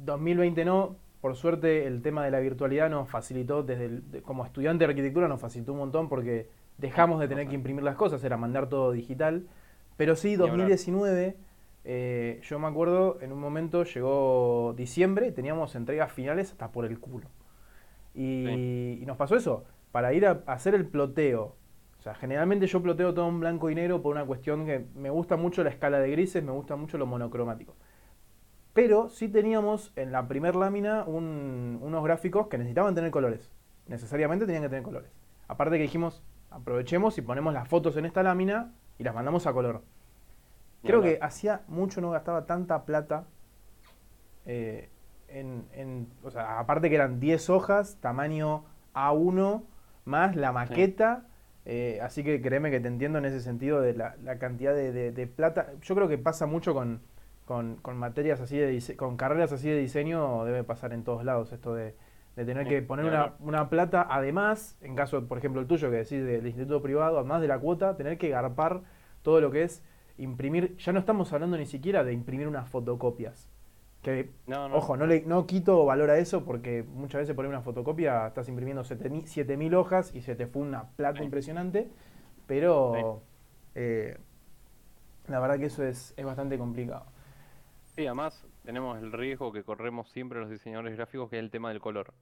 2020 0.05 0.64
no, 0.64 0.96
por 1.20 1.36
suerte 1.36 1.86
el 1.86 2.03
tema 2.03 2.24
de 2.24 2.32
la 2.32 2.40
virtualidad 2.40 2.90
nos 2.90 3.09
facilitó, 3.09 3.62
desde 3.62 4.22
como 4.22 4.44
estudiante 4.44 4.84
de 4.84 4.90
arquitectura 4.90 5.28
nos 5.28 5.40
facilitó 5.40 5.72
un 5.72 5.78
montón 5.78 6.09
porque 6.09 6.48
dejamos 6.78 7.20
de 7.20 7.28
tener 7.28 7.46
que 7.46 7.55
imprimir 7.55 7.84
las 7.84 7.96
cosas, 7.96 8.22
era 8.24 8.36
mandar 8.36 8.68
todo 8.68 8.90
digital. 8.92 9.46
Pero 9.96 10.16
sí, 10.16 10.36
2019, 10.36 11.36
eh, 11.84 12.40
yo 12.42 12.59
me 12.59 12.66
acuerdo, 12.66 13.18
en 13.20 13.32
un 13.32 13.38
momento 13.38 13.84
llegó 13.84 14.74
diciembre, 14.76 15.30
teníamos 15.32 15.74
entregas 15.76 16.12
finales 16.12 16.50
hasta 16.50 16.72
por 16.72 16.86
el 16.86 16.98
culo. 16.98 17.28
Y, 18.14 19.03
nos 19.07 19.16
pasó 19.16 19.36
eso, 19.36 19.64
para 19.93 20.12
ir 20.12 20.26
a, 20.26 20.43
hacer 20.47 20.74
el 20.74 20.86
ploteo. 20.86 21.57
O 21.99 22.03
sea, 22.03 22.14
generalmente 22.14 22.66
yo 22.66 22.82
ploteo 22.82 23.14
todo 23.14 23.28
en 23.28 23.38
blanco 23.38 23.70
y 23.70 23.76
negro 23.76 24.03
por 24.03 24.16
una 24.16 24.26
cuestión 24.26 24.66
que 24.66 24.86
me 24.97 25.11
gusta 25.11 25.36
mucho 25.36 25.62
la 25.62 25.70
escala 25.70 26.01
de 26.01 26.11
grises, 26.11 26.43
me 26.43 26.51
gusta 26.51 26.74
mucho 26.74 26.99
lo 26.99 27.07
monocromático. 27.07 27.76
Pero 28.72 29.09
sí 29.11 29.28
teníamos 29.28 29.93
en 29.95 30.11
la 30.11 30.26
primer 30.26 30.57
lámina 30.57 31.05
unos 31.05 32.03
gráficos 32.03 32.49
que 32.49 32.59
necesitaban 32.59 32.95
tener 32.95 33.11
colores. 33.11 33.53
Necesariamente 33.86 34.47
tenían 34.47 34.62
que 34.62 34.70
tener 34.70 34.82
colores. 34.82 35.12
Aparte 35.47 35.76
que 35.76 35.82
dijimos, 35.82 36.24
aprovechemos 36.51 37.18
y 37.18 37.22
ponemos 37.22 37.53
las 37.53 37.68
fotos 37.68 37.97
en 37.97 38.07
esta 38.07 38.22
lámina 38.22 38.72
y 38.99 39.05
las 39.05 39.14
mandamos 39.14 39.47
a 39.47 39.53
color. 39.53 39.82
Creo 40.82 41.03
que 41.03 41.18
hacía 41.20 41.62
mucho 41.68 42.01
no 42.01 42.11
gastaba 42.11 42.47
tanta 42.47 42.84
plata. 42.84 43.26
Eh, 44.47 44.90
en, 45.28 46.09
o 46.22 46.30
sea, 46.30 46.59
aparte 46.59 46.88
que 46.88 46.97
eran 46.97 47.20
10 47.20 47.51
hojas, 47.51 47.99
tamaño 48.01 48.64
A1, 48.95 49.62
más 50.05 50.36
la 50.36 50.53
maqueta. 50.53 51.26
Eh, 51.64 52.00
así 52.03 52.24
que 52.24 52.42
créeme 52.42 52.70
que 52.70 52.80
te 52.80 52.88
entiendo 52.88 53.18
en 53.18 53.24
ese 53.24 53.40
sentido 53.40 53.80
de 53.80 53.94
la, 53.94 54.14
cantidad 54.38 54.74
de, 54.74 55.26
plata. 55.26 55.72
Yo 55.82 55.94
creo 55.94 56.09
que 56.09 56.18
pasa 56.18 56.46
mucho 56.46 56.74
con, 56.74 57.00
con, 57.44 57.96
materias 57.96 58.40
así 58.40 58.59
de 58.59 58.96
con 58.96 59.16
carreras 59.16 59.53
así 59.53 59.68
de 59.68 59.78
diseño, 59.78 60.44
debe 60.44 60.64
pasar 60.64 60.92
en 60.92 61.05
todos 61.05 61.24
lados 61.24 61.53
esto 61.53 61.74
de, 61.74 61.94
de 62.36 62.44
tener 62.44 62.66
que 62.66 62.82
poner 62.82 63.05
una, 63.05 63.34
una, 63.40 63.68
plata, 63.68 64.07
además, 64.09 64.76
en 64.80 64.96
caso, 64.96 65.28
por 65.28 65.38
ejemplo, 65.38 65.61
el 65.61 65.66
tuyo 65.66 65.90
que 65.90 65.98
decís 65.98 66.24
del 66.24 66.46
instituto 66.46 66.82
privado, 66.82 67.18
además 67.18 67.42
de 67.42 67.48
la 67.48 67.59
cuota, 67.59 67.96
tener 67.96 68.18
que 68.18 68.30
garpar 68.30 68.82
todo 69.22 69.40
lo 69.40 69.50
que 69.50 69.62
es 69.62 69.82
imprimir, 70.18 70.76
ya 70.78 70.92
no 70.92 70.98
estamos 70.98 71.32
hablando 71.32 71.57
ni 71.57 71.66
siquiera 71.66 72.05
de 72.05 72.12
imprimir 72.12 72.48
unas 72.48 72.68
fotocopias, 72.68 73.48
Que, 74.03 74.30
No, 74.46 74.68
no. 74.68 74.76
ojo, 74.76 74.96
no, 74.96 75.07
le, 75.07 75.22
no 75.22 75.46
quito 75.46 75.84
valor 75.84 76.11
a 76.11 76.18
eso 76.18 76.44
porque 76.44 76.82
muchas 76.82 77.20
veces 77.20 77.36
por 77.36 77.46
una 77.46 77.62
fotocopia 77.62 78.26
estás 78.26 78.48
imprimiendo 78.48 78.82
7000 78.82 79.28
7000 79.28 79.74
hojas 79.76 80.12
y 80.14 80.22
se 80.22 80.34
te 80.34 80.46
fue 80.48 80.62
una 80.62 80.88
plata 80.96 81.18
Sí. 81.18 81.24
impresionante, 81.24 81.88
pero 82.46 83.22
eh, 83.76 84.18
la 85.28 85.38
verdad 85.38 85.59
que 85.59 85.66
eso 85.66 85.84
es, 85.84 86.14
es 86.16 86.24
bastante 86.24 86.59
complicado. 86.59 87.07
Sí, 87.94 88.07
además 88.07 88.44
tenemos 88.64 88.98
el 89.00 89.12
riesgo 89.12 89.53
que 89.53 89.62
corremos 89.62 90.09
siempre 90.11 90.40
los 90.40 90.50
diseñadores 90.50 90.96
gráficos, 90.96 91.30
que 91.30 91.36
es 91.36 91.42
el 91.42 91.50
tema 91.50 91.68
del 91.68 91.80
color. 91.80 92.12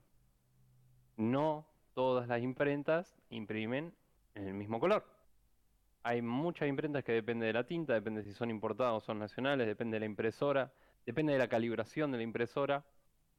No 1.17 1.67
todas 1.95 2.29
las 2.29 2.43
imprentas 2.43 3.17
imprimen 3.31 3.95
en 4.35 4.49
el 4.49 4.55
mismo 4.55 4.81
color. 4.81 5.05
Hay 6.03 6.23
muchas 6.23 6.69
imprentas 6.69 7.05
que 7.05 7.13
depende 7.13 7.47
de 7.47 7.53
la 7.53 7.65
tinta, 7.65 7.93
depende 7.93 8.23
si 8.23 8.33
son 8.33 8.51
importadas 8.51 8.95
o 8.95 9.01
son 9.01 9.19
nacionales, 9.19 9.67
depende 9.67 9.97
de 9.97 10.01
la 10.01 10.07
impresora, 10.07 10.73
depende 11.07 11.33
de 11.33 11.39
la 11.39 11.49
calibración 11.49 12.13
de 12.13 12.19
la 12.19 12.25
impresora. 12.25 12.85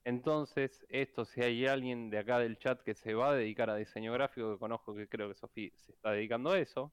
Entonces, 0.03 0.85
esto, 0.89 1.25
si 1.25 1.41
hay 1.41 1.67
alguien 1.67 2.09
de 2.09 2.17
acá 2.19 2.39
del 2.39 2.57
chat 2.57 2.81
que 2.81 2.95
se 2.95 3.13
va 3.13 3.31
a 3.31 3.35
dedicar 3.35 3.69
a 3.69 3.75
diseño 3.75 4.13
gráfico, 4.13 4.53
que 4.53 4.59
conozco 4.59 4.95
que 4.95 5.07
creo 5.07 5.29
que 5.29 5.35
Sofía 5.35 5.71
se 5.77 5.91
está 5.91 6.11
dedicando 6.11 6.51
a 6.51 6.59
eso, 6.59 6.91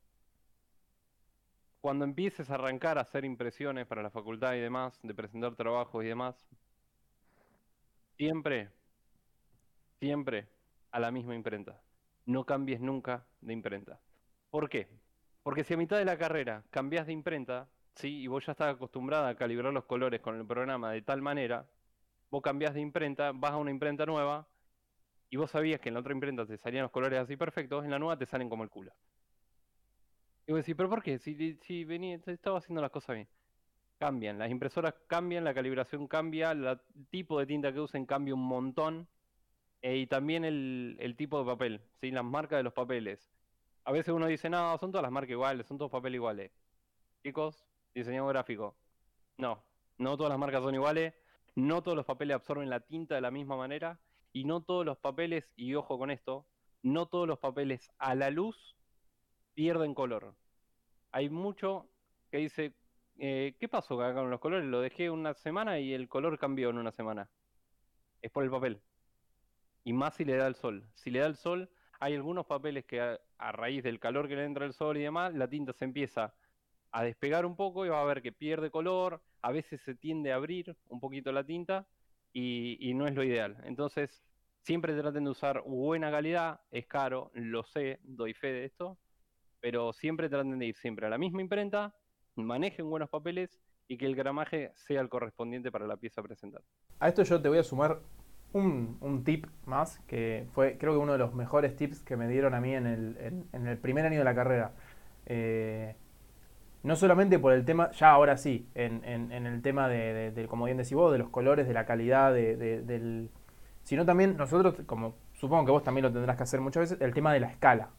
cuando 1.80 2.04
empieces 2.04 2.50
a 2.50 2.54
arrancar 2.54 2.98
a 2.98 3.02
hacer 3.02 3.24
impresiones 3.24 3.86
para 3.86 4.02
la 4.02 4.10
facultad 4.10 4.54
y 4.54 4.60
demás, 4.60 4.98
de 5.02 5.14
presentar 5.14 5.54
trabajos 5.56 6.04
y 6.04 6.08
demás, 6.08 6.48
siempre, 8.16 8.70
siempre 10.00 10.48
a 10.90 11.00
la 11.00 11.10
misma 11.10 11.34
imprenta. 11.34 11.82
No 12.26 12.44
cambies 12.44 12.80
nunca 12.80 13.26
de 13.40 13.52
imprenta. 13.52 14.00
¿Por 14.50 14.68
qué? 14.68 14.88
Porque 15.42 15.64
si 15.64 15.74
a 15.74 15.76
mitad 15.76 15.98
de 15.98 16.04
la 16.04 16.18
carrera 16.18 16.64
cambias 16.70 17.06
de 17.06 17.12
imprenta, 17.12 17.70
¿sí? 17.98 18.22
y 18.22 18.26
vos 18.28 18.44
ya 18.46 18.52
estás 18.52 18.74
acostumbrada 18.74 19.28
a 19.30 19.36
calibrar 19.36 19.72
los 19.72 19.84
colores 19.84 20.20
con 20.20 20.36
el 20.36 20.46
programa 20.46 20.92
de 20.92 21.02
tal 21.02 21.22
manera, 21.22 21.70
vos 22.30 22.42
cambias 22.42 22.74
de 22.74 22.80
imprenta, 22.80 23.32
vas 23.32 23.52
a 23.52 23.56
una 23.58 23.70
imprenta 23.72 24.06
nueva, 24.06 24.48
y 25.30 25.36
vos 25.38 25.50
sabías 25.52 25.80
que 25.80 25.88
en 25.90 25.94
la 25.94 26.00
otra 26.02 26.14
imprenta 26.14 26.46
te 26.46 26.58
salían 26.58 26.84
los 26.84 26.92
colores 26.92 27.20
así 27.20 27.36
perfectos, 27.36 27.84
en 27.84 27.90
la 27.92 27.98
nueva 28.00 28.18
te 28.18 28.26
salen 28.26 28.50
como 28.50 28.64
el 28.64 28.70
culo. 28.70 28.92
Y 30.46 30.52
vos 30.52 30.60
decís, 30.60 30.74
¿pero 30.76 30.88
por 30.88 31.02
qué? 31.02 31.18
Si, 31.18 31.54
si 31.56 31.84
venía, 31.84 32.18
estaba 32.26 32.58
haciendo 32.58 32.80
las 32.80 32.90
cosas 32.90 33.16
bien. 33.16 33.28
Cambian, 33.98 34.38
las 34.38 34.50
impresoras 34.50 34.94
cambian, 35.08 35.44
la 35.44 35.54
calibración 35.54 36.08
cambia, 36.08 36.54
la- 36.54 36.82
el 36.96 37.08
tipo 37.08 37.38
de 37.40 37.46
tinta 37.46 37.72
que 37.72 37.80
usen 37.80 38.06
cambia 38.06 38.34
un 38.34 38.42
montón. 38.46 39.08
eh, 39.82 39.98
y 39.98 40.06
también 40.08 40.44
el, 40.44 40.96
el 41.00 41.16
tipo 41.16 41.38
de 41.40 41.46
papel, 41.46 41.82
¿sí? 42.00 42.10
las 42.12 42.24
marcas 42.24 42.58
de 42.58 42.64
los 42.64 42.72
papeles. 42.74 43.32
A 43.84 43.92
veces 43.92 44.14
uno 44.14 44.26
dice, 44.28 44.50
no, 44.50 44.78
son 44.78 44.92
todas 44.92 45.02
las 45.04 45.12
marcas 45.12 45.32
iguales, 45.32 45.66
son 45.66 45.78
todos 45.78 45.90
papeles 45.92 46.16
iguales. 46.16 46.52
Chicos, 47.24 47.67
diseñador 47.98 48.32
gráfico. 48.32 48.76
No, 49.36 49.62
no 49.98 50.16
todas 50.16 50.30
las 50.30 50.38
marcas 50.38 50.62
son 50.62 50.74
iguales, 50.74 51.14
no 51.54 51.82
todos 51.82 51.96
los 51.96 52.06
papeles 52.06 52.36
absorben 52.36 52.70
la 52.70 52.80
tinta 52.80 53.14
de 53.14 53.20
la 53.20 53.30
misma 53.30 53.56
manera, 53.56 54.00
y 54.32 54.44
no 54.44 54.62
todos 54.62 54.84
los 54.84 54.98
papeles, 54.98 55.52
y 55.56 55.74
ojo 55.74 55.98
con 55.98 56.10
esto, 56.10 56.46
no 56.82 57.06
todos 57.06 57.26
los 57.26 57.38
papeles 57.38 57.90
a 57.98 58.14
la 58.14 58.30
luz 58.30 58.76
pierden 59.54 59.94
color. 59.94 60.34
Hay 61.10 61.28
mucho 61.30 61.88
que 62.30 62.38
dice, 62.38 62.74
eh, 63.18 63.56
¿qué 63.58 63.68
pasó 63.68 63.96
con 63.96 64.30
los 64.30 64.40
colores? 64.40 64.68
Lo 64.68 64.80
dejé 64.80 65.10
una 65.10 65.34
semana 65.34 65.80
y 65.80 65.92
el 65.94 66.08
color 66.08 66.38
cambió 66.38 66.70
en 66.70 66.78
una 66.78 66.92
semana. 66.92 67.28
Es 68.22 68.30
por 68.30 68.44
el 68.44 68.50
papel. 68.50 68.80
Y 69.84 69.92
más 69.92 70.14
si 70.14 70.24
le 70.24 70.36
da 70.36 70.46
el 70.46 70.54
sol. 70.54 70.86
Si 70.94 71.10
le 71.10 71.20
da 71.20 71.26
el 71.26 71.36
sol, 71.36 71.70
hay 71.98 72.14
algunos 72.14 72.46
papeles 72.46 72.84
que 72.84 73.00
a, 73.00 73.18
a 73.38 73.52
raíz 73.52 73.82
del 73.82 73.98
calor 73.98 74.28
que 74.28 74.36
le 74.36 74.44
entra 74.44 74.66
el 74.66 74.74
sol 74.74 74.96
y 74.96 75.02
demás, 75.02 75.34
la 75.34 75.48
tinta 75.48 75.72
se 75.72 75.84
empieza 75.84 76.34
a 76.90 77.02
despegar 77.02 77.44
un 77.46 77.56
poco 77.56 77.84
y 77.84 77.88
va 77.88 78.00
a 78.00 78.04
ver 78.04 78.22
que 78.22 78.32
pierde 78.32 78.70
color, 78.70 79.22
a 79.42 79.52
veces 79.52 79.80
se 79.82 79.94
tiende 79.94 80.32
a 80.32 80.36
abrir 80.36 80.76
un 80.88 81.00
poquito 81.00 81.32
la 81.32 81.44
tinta 81.44 81.86
y, 82.32 82.92
no 82.94 83.06
es 83.06 83.14
lo 83.14 83.24
ideal. 83.24 83.56
Entonces, 83.64 84.22
siempre 84.62 84.94
traten 84.94 85.24
de 85.24 85.30
usar 85.30 85.62
buena 85.62 86.10
calidad, 86.10 86.60
es 86.70 86.86
caro, 86.86 87.30
lo 87.34 87.64
sé, 87.64 87.98
doy 88.02 88.34
fe 88.34 88.48
de 88.48 88.64
esto, 88.64 88.98
pero 89.60 89.92
siempre 89.92 90.28
traten 90.28 90.58
de 90.58 90.66
ir 90.66 90.76
siempre 90.76 91.06
a 91.06 91.10
la 91.10 91.18
misma 91.18 91.42
imprenta, 91.42 91.94
manejen 92.36 92.88
buenos 92.88 93.08
papeles 93.08 93.60
y 93.88 93.96
que 93.96 94.06
el 94.06 94.14
gramaje 94.14 94.72
sea 94.76 95.00
el 95.00 95.08
correspondiente 95.08 95.72
para 95.72 95.86
la 95.86 95.96
pieza 95.96 96.22
presentada. 96.22 96.64
A 97.00 97.08
esto 97.08 97.22
yo 97.22 97.40
te 97.40 97.48
voy 97.48 97.58
a 97.58 97.64
sumar 97.64 98.00
un, 98.52 99.22
tip 99.24 99.46
más, 99.66 99.98
que 100.00 100.46
fue 100.52 100.78
creo 100.78 100.92
que 100.92 100.98
uno 100.98 101.12
de 101.12 101.18
los 101.18 101.34
mejores 101.34 101.76
tips 101.76 102.00
que 102.02 102.16
me 102.16 102.28
dieron 102.28 102.54
a 102.54 102.60
mí 102.60 102.74
en 102.74 102.86
el, 102.86 103.16
en- 103.18 103.48
en 103.52 103.66
el 103.66 103.78
primer 103.78 104.06
año 104.06 104.18
de 104.18 104.24
la 104.24 104.34
carrera. 104.34 104.72
Eh, 105.26 105.94
no 106.82 106.96
solamente 106.96 107.38
por 107.38 107.52
el 107.52 107.64
tema, 107.64 107.90
ya 107.92 108.10
ahora 108.10 108.36
sí, 108.36 108.68
en, 108.74 109.04
en- 109.04 109.32
en 109.32 109.46
el 109.46 109.62
tema 109.62 109.88
de, 109.88 110.12
de- 110.14 110.30
del, 110.32 110.48
como 110.48 110.64
bien 110.66 110.76
decís 110.78 110.94
vos, 110.94 111.12
de 111.12 111.18
los 111.18 111.28
colores, 111.30 111.66
de 111.68 111.74
la 111.74 111.86
calidad, 111.86 112.32
de- 112.32 112.56
de- 112.56 112.82
del, 112.82 113.30
sino 113.84 114.04
también 114.06 114.36
nosotros, 114.36 114.76
como 114.86 115.14
supongo 115.34 115.66
que 115.66 115.72
vos 115.72 115.82
también 115.84 116.04
lo 116.04 116.12
tendrás 116.12 116.36
que 116.36 116.42
hacer 116.44 116.60
muchas 116.60 116.82
veces, 116.82 117.00
el 117.00 117.14
tema 117.14 117.32
de 117.32 117.40
la 117.40 117.48
escala. 117.50 117.90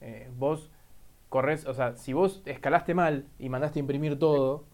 Eh, 0.00 0.30
vos 0.38 0.70
corres, 1.28 1.66
o 1.66 1.74
sea, 1.74 1.96
si 1.96 2.12
vos 2.12 2.42
escalaste 2.46 2.94
mal 2.94 3.26
y 3.38 3.48
mandaste 3.48 3.78
a 3.78 3.82
imprimir 3.82 4.18
todo, 4.18 4.64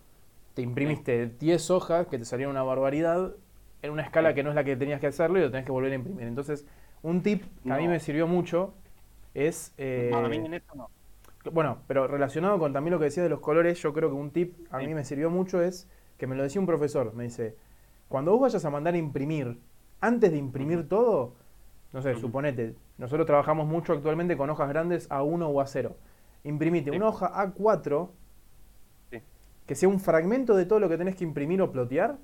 te 0.54 0.62
imprimiste 0.62 1.26
10 1.40 1.70
hojas 1.70 2.06
que 2.08 2.18
te 2.18 2.24
salieron 2.24 2.52
una 2.52 2.62
barbaridad 2.62 3.34
en 3.82 3.90
una 3.92 4.02
escala 4.02 4.34
que 4.34 4.42
no 4.42 4.50
es 4.50 4.56
la 4.56 4.64
que 4.64 4.76
tenías 4.76 5.00
que 5.00 5.08
hacerlo 5.08 5.38
y 5.38 5.42
lo 5.42 5.50
tenés 5.50 5.66
que 5.66 5.72
volver 5.72 5.92
a 5.92 5.96
imprimir. 5.96 6.26
Entonces, 6.26 6.66
un 7.02 7.22
tip 7.22 7.44
que 7.66 7.72
a 7.72 7.76
mí 7.78 7.88
me 7.88 8.00
sirvió 8.00 8.26
mucho 8.26 8.74
es... 9.34 9.74
eh, 9.78 10.10
No, 10.12 10.18
a 10.24 10.28
mí 10.28 10.36
en 10.36 10.54
esto 10.54 10.74
no. 10.74 10.90
Bueno, 11.52 11.78
pero 11.86 12.06
relacionado 12.06 12.58
con 12.58 12.72
también 12.72 12.92
lo 12.92 12.98
que 12.98 13.06
decía 13.06 13.22
de 13.22 13.28
los 13.28 13.40
colores, 13.40 13.80
yo 13.82 13.92
creo 13.92 14.08
que 14.10 14.16
un 14.16 14.30
tip 14.30 14.54
a 14.70 14.78
Sí. 14.80 14.86
mí 14.86 14.94
me 14.94 15.04
sirvió 15.04 15.30
mucho 15.30 15.60
es 15.62 15.88
que 16.18 16.26
me 16.26 16.36
lo 16.36 16.42
decía 16.42 16.60
un 16.60 16.66
profesor, 16.66 17.12
me 17.14 17.24
dice, 17.24 17.56
cuando 18.08 18.32
vos 18.32 18.40
vayas 18.42 18.64
a 18.64 18.70
mandar 18.70 18.94
a 18.94 18.98
imprimir, 18.98 19.58
antes 20.00 20.30
de 20.30 20.36
imprimir 20.38 20.88
todo, 20.88 21.34
no 21.92 22.02
sé, 22.02 22.12
Ujú. 22.12 22.20
suponete, 22.20 22.74
nosotros 22.98 23.26
trabajamos 23.26 23.66
mucho 23.66 23.92
actualmente 23.92 24.36
con 24.36 24.48
hojas 24.50 24.68
grandes 24.68 25.08
A1 25.10 25.46
o 25.48 25.60
A0. 25.60 25.96
Imprimite 26.44 26.90
Sí. 26.90 26.96
una 26.96 27.08
hoja 27.08 27.32
A4 27.34 28.10
Sí. 29.10 29.20
que 29.66 29.74
sea 29.74 29.88
un 29.88 30.00
fragmento 30.00 30.54
de 30.56 30.66
todo 30.66 30.78
lo 30.80 30.88
que 30.88 30.98
tenés 30.98 31.16
que 31.16 31.24
imprimir 31.24 31.60
o 31.62 31.70
plotear 31.72 32.18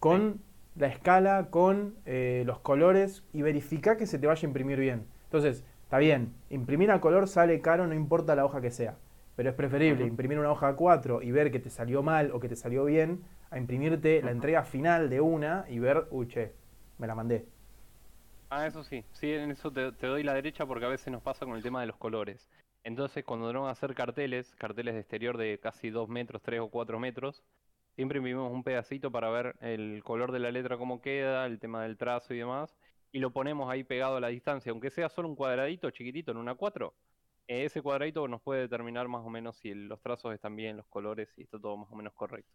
con 0.00 0.40
la 0.76 0.88
escala, 0.88 1.48
con 1.50 1.94
eh, 2.04 2.42
los 2.46 2.58
colores 2.58 3.24
y 3.32 3.42
verifica 3.42 3.96
que 3.96 4.06
se 4.06 4.18
te 4.18 4.26
vaya 4.26 4.42
a 4.42 4.48
imprimir 4.48 4.78
bien. 4.78 5.06
Entonces, 5.24 5.64
está 5.86 5.98
bien, 5.98 6.34
imprimir 6.50 6.90
a 6.90 7.00
color 7.00 7.28
sale 7.28 7.60
caro, 7.60 7.86
no 7.86 7.94
importa 7.94 8.34
la 8.34 8.44
hoja 8.44 8.60
que 8.60 8.72
sea. 8.72 8.96
Pero 9.36 9.50
es 9.50 9.54
preferible 9.54 10.04
imprimir 10.04 10.36
una 10.36 10.50
hoja 10.50 10.76
A4 10.76 11.22
y 11.22 11.30
ver 11.30 11.52
que 11.52 11.60
te 11.60 11.70
salió 11.70 12.02
mal 12.02 12.32
o 12.32 12.40
que 12.40 12.48
te 12.48 12.56
salió 12.56 12.84
bien, 12.86 13.22
a 13.50 13.58
imprimirte 13.58 14.20
la 14.20 14.32
entrega 14.32 14.64
final 14.64 15.08
de 15.08 15.20
una 15.20 15.64
y 15.68 15.78
ver, 15.78 16.08
uy, 16.10 16.26
che, 16.26 16.52
me 16.98 17.06
la 17.06 17.14
mandé. 17.14 17.46
Ah, 18.50 18.66
eso 18.66 18.82
sí, 18.82 19.04
sí, 19.12 19.32
en 19.32 19.52
eso 19.52 19.70
te, 19.70 19.92
te 19.92 20.08
doy 20.08 20.24
la 20.24 20.34
derecha 20.34 20.66
porque 20.66 20.86
a 20.86 20.88
veces 20.88 21.12
nos 21.12 21.22
pasa 21.22 21.46
con 21.46 21.56
el 21.56 21.62
tema 21.62 21.80
de 21.80 21.86
los 21.86 21.96
colores. 21.96 22.48
Entonces, 22.82 23.24
cuando 23.24 23.46
vamos 23.52 23.68
a 23.68 23.72
hacer 23.72 23.94
carteles, 23.94 24.56
carteles 24.56 24.94
de 24.94 25.00
exterior 25.00 25.36
de 25.36 25.60
casi 25.60 25.90
2 25.90 26.08
metros, 26.08 26.42
3 26.42 26.60
o 26.60 26.68
4 26.68 26.98
metros, 26.98 27.44
siempre 27.94 28.18
imprimimos 28.18 28.52
un 28.52 28.64
pedacito 28.64 29.12
para 29.12 29.30
ver 29.30 29.54
el 29.60 30.02
color 30.04 30.32
de 30.32 30.40
la 30.40 30.50
letra 30.50 30.78
cómo 30.78 31.00
queda, 31.00 31.46
el 31.46 31.60
tema 31.60 31.82
del 31.84 31.96
trazo 31.96 32.34
y 32.34 32.38
demás, 32.38 32.76
y 33.16 33.18
lo 33.18 33.30
ponemos 33.30 33.70
ahí 33.70 33.82
pegado 33.82 34.16
a 34.16 34.20
la 34.20 34.28
distancia, 34.28 34.70
aunque 34.70 34.90
sea 34.90 35.08
solo 35.08 35.26
un 35.26 35.36
cuadradito 35.36 35.90
chiquitito 35.90 36.32
en 36.32 36.36
una 36.36 36.54
4, 36.54 36.92
eh, 37.48 37.64
ese 37.64 37.80
cuadradito 37.80 38.28
nos 38.28 38.42
puede 38.42 38.60
determinar 38.60 39.08
más 39.08 39.24
o 39.24 39.30
menos 39.30 39.56
si 39.56 39.72
los 39.72 40.02
trazos 40.02 40.34
están 40.34 40.54
bien, 40.54 40.76
los 40.76 40.84
colores, 40.84 41.32
y 41.38 41.44
está 41.44 41.58
todo 41.58 41.78
más 41.78 41.90
o 41.90 41.96
menos 41.96 42.12
correcto. 42.12 42.52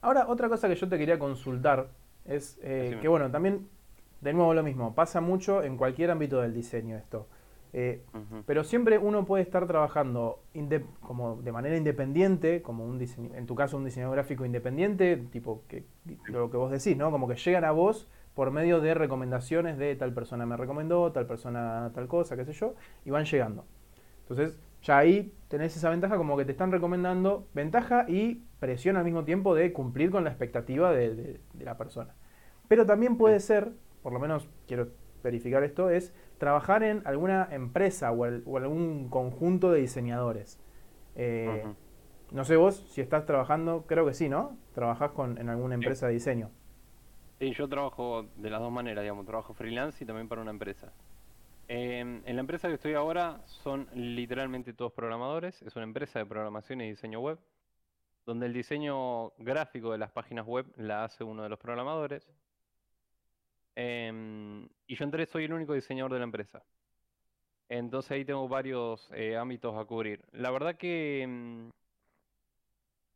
Ahora, 0.00 0.26
otra 0.28 0.48
cosa 0.48 0.70
que 0.70 0.74
yo 0.74 0.88
te 0.88 0.96
quería 0.96 1.18
consultar 1.18 1.90
es 2.24 2.58
eh, 2.62 2.96
que, 3.02 3.08
bueno, 3.08 3.30
también, 3.30 3.68
de 4.22 4.32
nuevo 4.32 4.54
lo 4.54 4.62
mismo, 4.62 4.94
pasa 4.94 5.20
mucho 5.20 5.62
en 5.62 5.76
cualquier 5.76 6.10
ámbito 6.10 6.40
del 6.40 6.54
diseño 6.54 6.96
esto. 6.96 7.26
Eh. 7.74 8.02
Pero 8.46 8.64
siempre 8.64 8.96
uno 8.96 9.26
puede 9.26 9.42
estar 9.42 9.66
trabajando 9.66 10.40
como 11.02 11.36
de 11.42 11.52
manera 11.52 11.76
independiente, 11.76 12.62
como 12.62 12.86
un 12.86 12.98
diseño, 12.98 13.34
en 13.34 13.44
tu 13.44 13.54
caso 13.54 13.76
un 13.76 13.84
diseñador 13.84 14.14
gráfico 14.14 14.46
independiente, 14.46 15.18
tipo 15.30 15.64
que 15.68 15.84
lo 16.28 16.50
que 16.50 16.56
vos 16.56 16.70
decís, 16.70 16.96
¿no? 16.96 17.10
Como 17.10 17.28
que 17.28 17.34
llegan 17.34 17.66
a 17.66 17.72
vos 17.72 18.08
por 18.38 18.52
medio 18.52 18.80
de 18.80 18.94
recomendaciones 18.94 19.78
de 19.78 19.96
tal 19.96 20.14
persona 20.14 20.46
me 20.46 20.56
recomendó, 20.56 21.10
tal 21.10 21.26
persona 21.26 21.90
tal 21.92 22.06
cosa, 22.06 22.36
qué 22.36 22.44
sé 22.44 22.52
yo, 22.52 22.76
y 23.04 23.10
van 23.10 23.24
llegando. 23.24 23.66
Entonces, 24.20 24.60
ya 24.80 24.96
ahí 24.98 25.34
tenés 25.48 25.76
esa 25.76 25.90
ventaja 25.90 26.16
como 26.16 26.36
que 26.36 26.44
te 26.44 26.52
están 26.52 26.70
recomendando 26.70 27.48
ventaja 27.52 28.04
y 28.06 28.44
presión 28.60 28.96
al 28.96 29.02
mismo 29.02 29.24
tiempo 29.24 29.56
de 29.56 29.72
cumplir 29.72 30.12
con 30.12 30.22
la 30.22 30.30
expectativa 30.30 30.92
de, 30.92 31.16
de- 31.16 31.40
de 31.52 31.64
la 31.64 31.76
persona. 31.76 32.14
Pero 32.68 32.86
también 32.86 33.16
puede 33.16 33.40
ser, 33.40 33.72
por 34.04 34.12
lo 34.12 34.20
menos 34.20 34.48
quiero 34.68 34.86
verificar 35.24 35.64
esto, 35.64 35.90
es 35.90 36.14
trabajar 36.38 36.84
en 36.84 37.02
alguna 37.06 37.48
empresa 37.50 38.12
o, 38.12 38.24
el- 38.24 38.44
o 38.46 38.56
algún 38.56 39.08
conjunto 39.10 39.72
de 39.72 39.80
diseñadores. 39.80 40.60
Eh. 41.16 41.64
No 42.30 42.44
sé 42.44 42.54
vos 42.56 42.76
si 42.92 43.00
estás 43.00 43.26
trabajando, 43.26 43.84
creo 43.88 44.06
que 44.06 44.14
sí, 44.14 44.28
¿no? 44.28 44.56
Trabajás 44.74 45.10
con, 45.12 45.38
en 45.38 45.48
alguna 45.48 45.74
empresa 45.74 46.06
de 46.06 46.12
diseño. 46.14 46.50
Sí, 47.38 47.52
yo 47.54 47.68
trabajo 47.68 48.26
de 48.36 48.50
las 48.50 48.60
dos 48.60 48.72
maneras, 48.72 49.02
digamos, 49.04 49.24
trabajo 49.24 49.54
freelance 49.54 50.02
y 50.02 50.06
también 50.06 50.28
para 50.28 50.42
una 50.42 50.50
empresa. 50.50 50.92
Em, 51.68 52.22
en 52.26 52.34
la 52.34 52.40
empresa 52.40 52.66
que 52.66 52.74
estoy 52.74 52.94
ahora 52.94 53.40
son 53.46 53.88
literalmente 53.94 54.72
todos 54.72 54.92
programadores, 54.92 55.62
es 55.62 55.76
una 55.76 55.84
empresa 55.84 56.18
de 56.18 56.26
programación 56.26 56.80
y 56.80 56.88
diseño 56.88 57.20
web, 57.20 57.38
donde 58.26 58.46
el 58.46 58.52
diseño 58.52 59.30
gráfico 59.38 59.92
de 59.92 59.98
las 59.98 60.10
páginas 60.10 60.46
web 60.46 60.66
la 60.76 61.04
hace 61.04 61.22
uno 61.22 61.44
de 61.44 61.48
los 61.48 61.58
programadores. 61.60 62.28
Em, 63.76 64.68
y 64.88 64.96
yo 64.96 65.04
entré, 65.04 65.26
soy 65.26 65.44
el 65.44 65.52
único 65.52 65.74
diseñador 65.74 66.12
de 66.12 66.18
la 66.18 66.24
empresa. 66.24 66.64
Entonces 67.68 68.10
ahí 68.10 68.24
tengo 68.24 68.48
varios 68.48 69.08
eh, 69.12 69.36
ámbitos 69.36 69.76
a 69.76 69.84
cubrir. 69.84 70.24
La 70.32 70.50
verdad 70.50 70.76
que 70.76 71.24
mm, 71.28 71.68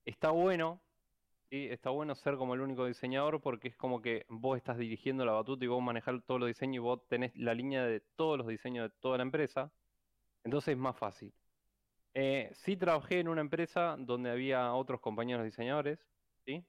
está 0.04 0.30
bueno, 0.30 0.80
¿sí? 1.53 1.68
Está 1.70 1.90
bueno 1.90 2.14
ser 2.14 2.36
como 2.36 2.55
el 2.55 2.62
único 2.62 2.86
diseñador 2.86 3.42
porque 3.42 3.68
es 3.68 3.76
como 3.76 4.00
que 4.00 4.24
vos 4.30 4.57
estás 4.57 4.78
dirigiendo 4.78 5.26
la 5.26 5.32
batuta 5.32 5.62
y 5.64 5.68
vos 5.68 5.82
manejar 5.82 6.22
todos 6.22 6.40
los 6.40 6.48
diseños 6.48 6.76
y 6.76 6.78
vos 6.78 7.07
tenés 7.09 7.36
la 7.36 7.53
línea 7.53 7.84
de 7.84 8.00
todos 8.16 8.38
los 8.38 8.46
diseños 8.46 8.90
de 8.90 8.96
toda 9.00 9.18
la 9.18 9.22
empresa. 9.22 9.70
Entonces 10.44 10.72
es 10.72 10.78
más 10.78 10.96
fácil. 10.96 11.30
Eh, 12.14 12.50
sí 12.55 12.76
trabajé 12.76 13.20
en 13.20 13.28
una 13.28 13.42
empresa 13.42 13.96
donde 13.98 14.30
había 14.30 14.72
otros 14.72 15.00
compañeros 15.00 15.44
diseñadores, 15.44 15.98
¿sí? 16.46 16.64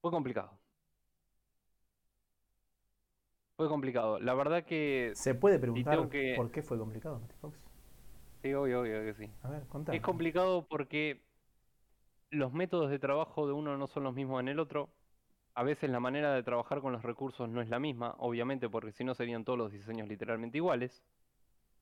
Fue 0.00 0.10
complicado. 0.10 0.58
Fue 3.56 3.68
complicado. 3.68 4.18
La 4.18 4.32
verdad 4.32 4.64
que... 4.64 5.12
¿Se 5.14 5.34
puede 5.34 5.58
preguntar 5.58 6.08
por 6.36 6.50
qué 6.50 6.62
fue 6.62 6.78
complicado, 6.78 7.20
Fox? 7.42 7.58
Sí, 8.42 8.54
obvio, 8.54 8.80
obvio 8.80 9.02
que 9.02 9.14
sí. 9.14 9.30
A 9.42 9.50
ver, 9.50 9.66
contame. 9.66 9.96
Es 9.96 10.02
complicado 10.02 10.66
porque 10.68 11.25
los 12.30 12.52
métodos 12.52 12.90
de 12.90 12.98
trabajo 12.98 13.46
de 13.46 13.52
uno 13.52 13.76
no 13.76 13.86
son 13.86 14.04
los 14.04 14.14
mismos 14.14 14.40
en 14.40 14.48
el 14.48 14.58
otro. 14.58 14.90
A 15.54 15.62
veces 15.62 15.90
la 15.90 16.00
manera 16.00 16.34
de 16.34 16.42
trabajar 16.42 16.80
con 16.80 16.92
los 16.92 17.02
recursos 17.02 17.48
no 17.48 17.62
es 17.62 17.68
la 17.68 17.78
misma, 17.78 18.14
obviamente, 18.18 18.68
porque 18.68 18.92
si 18.92 19.04
no 19.04 19.14
serían 19.14 19.44
todos 19.44 19.58
los 19.58 19.72
diseños 19.72 20.08
literalmente 20.08 20.58
iguales. 20.58 21.02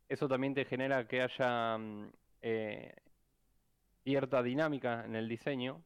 Eso 0.09 0.29
también 0.29 0.55
te 0.55 0.65
genera 0.65 1.09
que 1.09 1.23
haya 1.23 1.79
mm, 1.79 2.11
eh, 2.43 2.95
cierta 4.05 4.43
dinámica 4.43 5.05
en 5.05 5.17
el 5.17 5.29
diseño. 5.29 5.83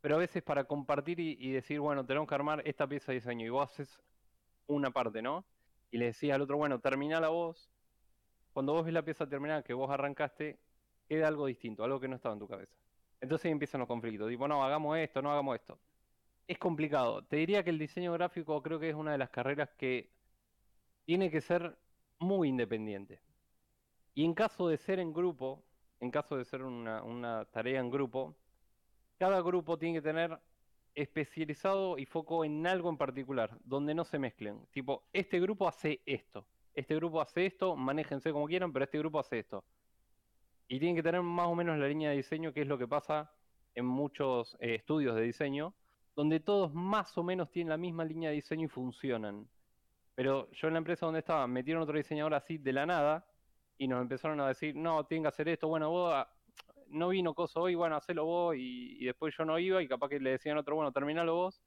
Pero 0.00 0.16
a 0.16 0.18
veces 0.18 0.42
para 0.42 0.64
compartir 0.64 1.20
y, 1.20 1.52
decir, 1.52 1.78
bueno, 1.78 2.04
tenemos 2.04 2.28
que 2.28 2.34
armar 2.34 2.62
esta 2.66 2.88
pieza 2.88 3.12
de 3.12 3.18
diseño 3.18 3.46
y 3.46 3.50
vos 3.50 3.70
haces 3.70 4.00
una 4.66 4.90
parte, 4.90 5.22
¿no? 5.22 5.44
Y 5.92 5.98
le 5.98 6.06
decís 6.06 6.32
al 6.32 6.42
otro, 6.42 6.56
bueno, 6.56 6.80
termina 6.80 7.20
la 7.20 7.28
voz. 7.28 7.70
Cuando 8.52 8.72
vos 8.72 8.84
ves 8.84 8.94
la 8.94 9.04
pieza 9.04 9.28
terminada 9.28 9.62
que 9.62 9.74
vos 9.74 9.88
arrancaste, 9.90 10.58
queda 11.08 11.28
algo 11.28 11.46
distinto, 11.46 11.84
algo 11.84 12.00
que 12.00 12.08
no 12.08 12.16
estaba 12.16 12.32
en 12.32 12.40
tu 12.40 12.48
cabeza. 12.48 12.81
Entonces 13.22 13.52
empiezan 13.52 13.78
los 13.80 13.88
conflictos. 13.88 14.28
Tipo, 14.28 14.48
no, 14.48 14.64
hagamos 14.64 14.98
esto, 14.98 15.22
no 15.22 15.30
hagamos 15.32 15.54
esto. 15.56 15.78
Es 16.48 16.58
complicado. 16.58 17.24
Te 17.24 17.36
diría 17.36 17.62
que 17.62 17.70
el 17.70 17.78
diseño 17.78 18.12
gráfico 18.12 18.60
creo 18.62 18.80
que 18.80 18.90
es 18.90 18.96
una 18.96 19.12
de 19.12 19.18
las 19.18 19.30
carreras 19.30 19.70
que 19.78 20.10
tiene 21.04 21.30
que 21.30 21.40
ser 21.40 21.78
muy 22.18 22.48
independiente. 22.48 23.22
Y 24.14 24.24
en 24.24 24.34
caso 24.34 24.68
de 24.68 24.76
ser 24.76 24.98
en 24.98 25.12
grupo, 25.12 25.64
en 26.00 26.10
caso 26.10 26.36
de 26.36 26.44
ser 26.44 26.62
una, 26.62 27.02
una 27.04 27.44
tarea 27.46 27.80
en 27.80 27.90
grupo, 27.90 28.36
cada 29.18 29.40
grupo 29.40 29.78
tiene 29.78 29.98
que 29.98 30.02
tener 30.02 30.40
especializado 30.94 31.98
y 31.98 32.06
foco 32.06 32.44
en 32.44 32.66
algo 32.66 32.90
en 32.90 32.98
particular, 32.98 33.56
donde 33.64 33.94
no 33.94 34.04
se 34.04 34.18
mezclen. 34.18 34.66
Tipo, 34.72 35.04
este 35.12 35.40
grupo 35.40 35.68
hace 35.68 36.02
esto, 36.06 36.48
este 36.74 36.96
grupo 36.96 37.20
hace 37.20 37.46
esto, 37.46 37.76
manéjense 37.76 38.32
como 38.32 38.46
quieran, 38.46 38.72
pero 38.72 38.84
este 38.84 38.98
grupo 38.98 39.20
hace 39.20 39.38
esto. 39.38 39.64
Y 40.68 40.78
tienen 40.78 40.96
que 40.96 41.02
tener 41.02 41.22
más 41.22 41.46
o 41.46 41.54
menos 41.54 41.78
la 41.78 41.88
línea 41.88 42.10
de 42.10 42.16
diseño, 42.16 42.52
que 42.52 42.62
es 42.62 42.66
lo 42.66 42.78
que 42.78 42.88
pasa 42.88 43.30
en 43.74 43.86
muchos 43.86 44.56
eh, 44.60 44.74
estudios 44.76 45.14
de 45.14 45.22
diseño, 45.22 45.74
donde 46.14 46.40
todos 46.40 46.72
más 46.74 47.16
o 47.16 47.22
menos 47.22 47.50
tienen 47.50 47.70
la 47.70 47.76
misma 47.76 48.04
línea 48.04 48.30
de 48.30 48.36
diseño 48.36 48.66
y 48.66 48.68
funcionan. 48.68 49.48
Pero 50.14 50.50
yo 50.52 50.68
en 50.68 50.74
la 50.74 50.78
empresa 50.78 51.06
donde 51.06 51.20
estaba, 51.20 51.46
metieron 51.46 51.82
otro 51.82 51.96
diseñador 51.96 52.34
así 52.34 52.58
de 52.58 52.72
la 52.72 52.86
nada 52.86 53.26
y 53.78 53.88
nos 53.88 54.00
empezaron 54.02 54.40
a 54.40 54.48
decir, 54.48 54.76
no, 54.76 55.04
tienen 55.06 55.24
que 55.24 55.28
hacer 55.28 55.48
esto, 55.48 55.68
bueno, 55.68 55.90
vos 55.90 56.26
no 56.88 57.08
vino 57.08 57.34
coso 57.34 57.62
hoy, 57.62 57.74
bueno, 57.74 57.96
hacelo 57.96 58.24
vos, 58.24 58.54
y, 58.56 59.04
después 59.04 59.34
yo 59.36 59.44
no 59.44 59.58
iba, 59.58 59.82
y 59.82 59.88
capaz 59.88 60.10
que 60.10 60.20
le 60.20 60.30
decían 60.30 60.58
otro, 60.58 60.76
bueno, 60.76 60.92
terminalo 60.92 61.34
vos, 61.34 61.62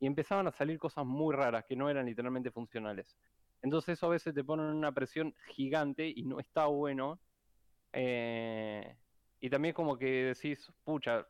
y 0.00 0.06
empezaban 0.06 0.48
a 0.48 0.52
salir 0.52 0.78
cosas 0.78 1.06
muy 1.06 1.34
raras 1.34 1.64
que 1.64 1.76
no 1.76 1.88
eran 1.88 2.06
literalmente 2.06 2.50
funcionales. 2.50 3.16
Entonces 3.62 3.96
eso 3.96 4.06
a 4.06 4.10
veces 4.10 4.34
te 4.34 4.44
pone 4.44 4.62
una 4.64 4.92
presión 4.92 5.34
gigante 5.46 6.06
y 6.06 6.24
no 6.24 6.40
está 6.40 6.66
bueno. 6.66 7.18
Eh, 7.94 8.96
y 9.40 9.50
también 9.50 9.74
como 9.74 9.96
que 9.96 10.34
decís, 10.34 10.72
pucha, 10.84 11.26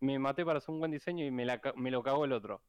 me 0.00 0.18
maté 0.18 0.44
para 0.44 0.58
hacer 0.58 0.72
un 0.72 0.80
buen 0.80 0.92
diseño 0.92 1.24
y 1.24 1.30
me, 1.30 1.46
me 1.76 1.90
lo 1.90 2.02
cagó 2.02 2.24
el 2.24 2.32
otro. 2.32 2.62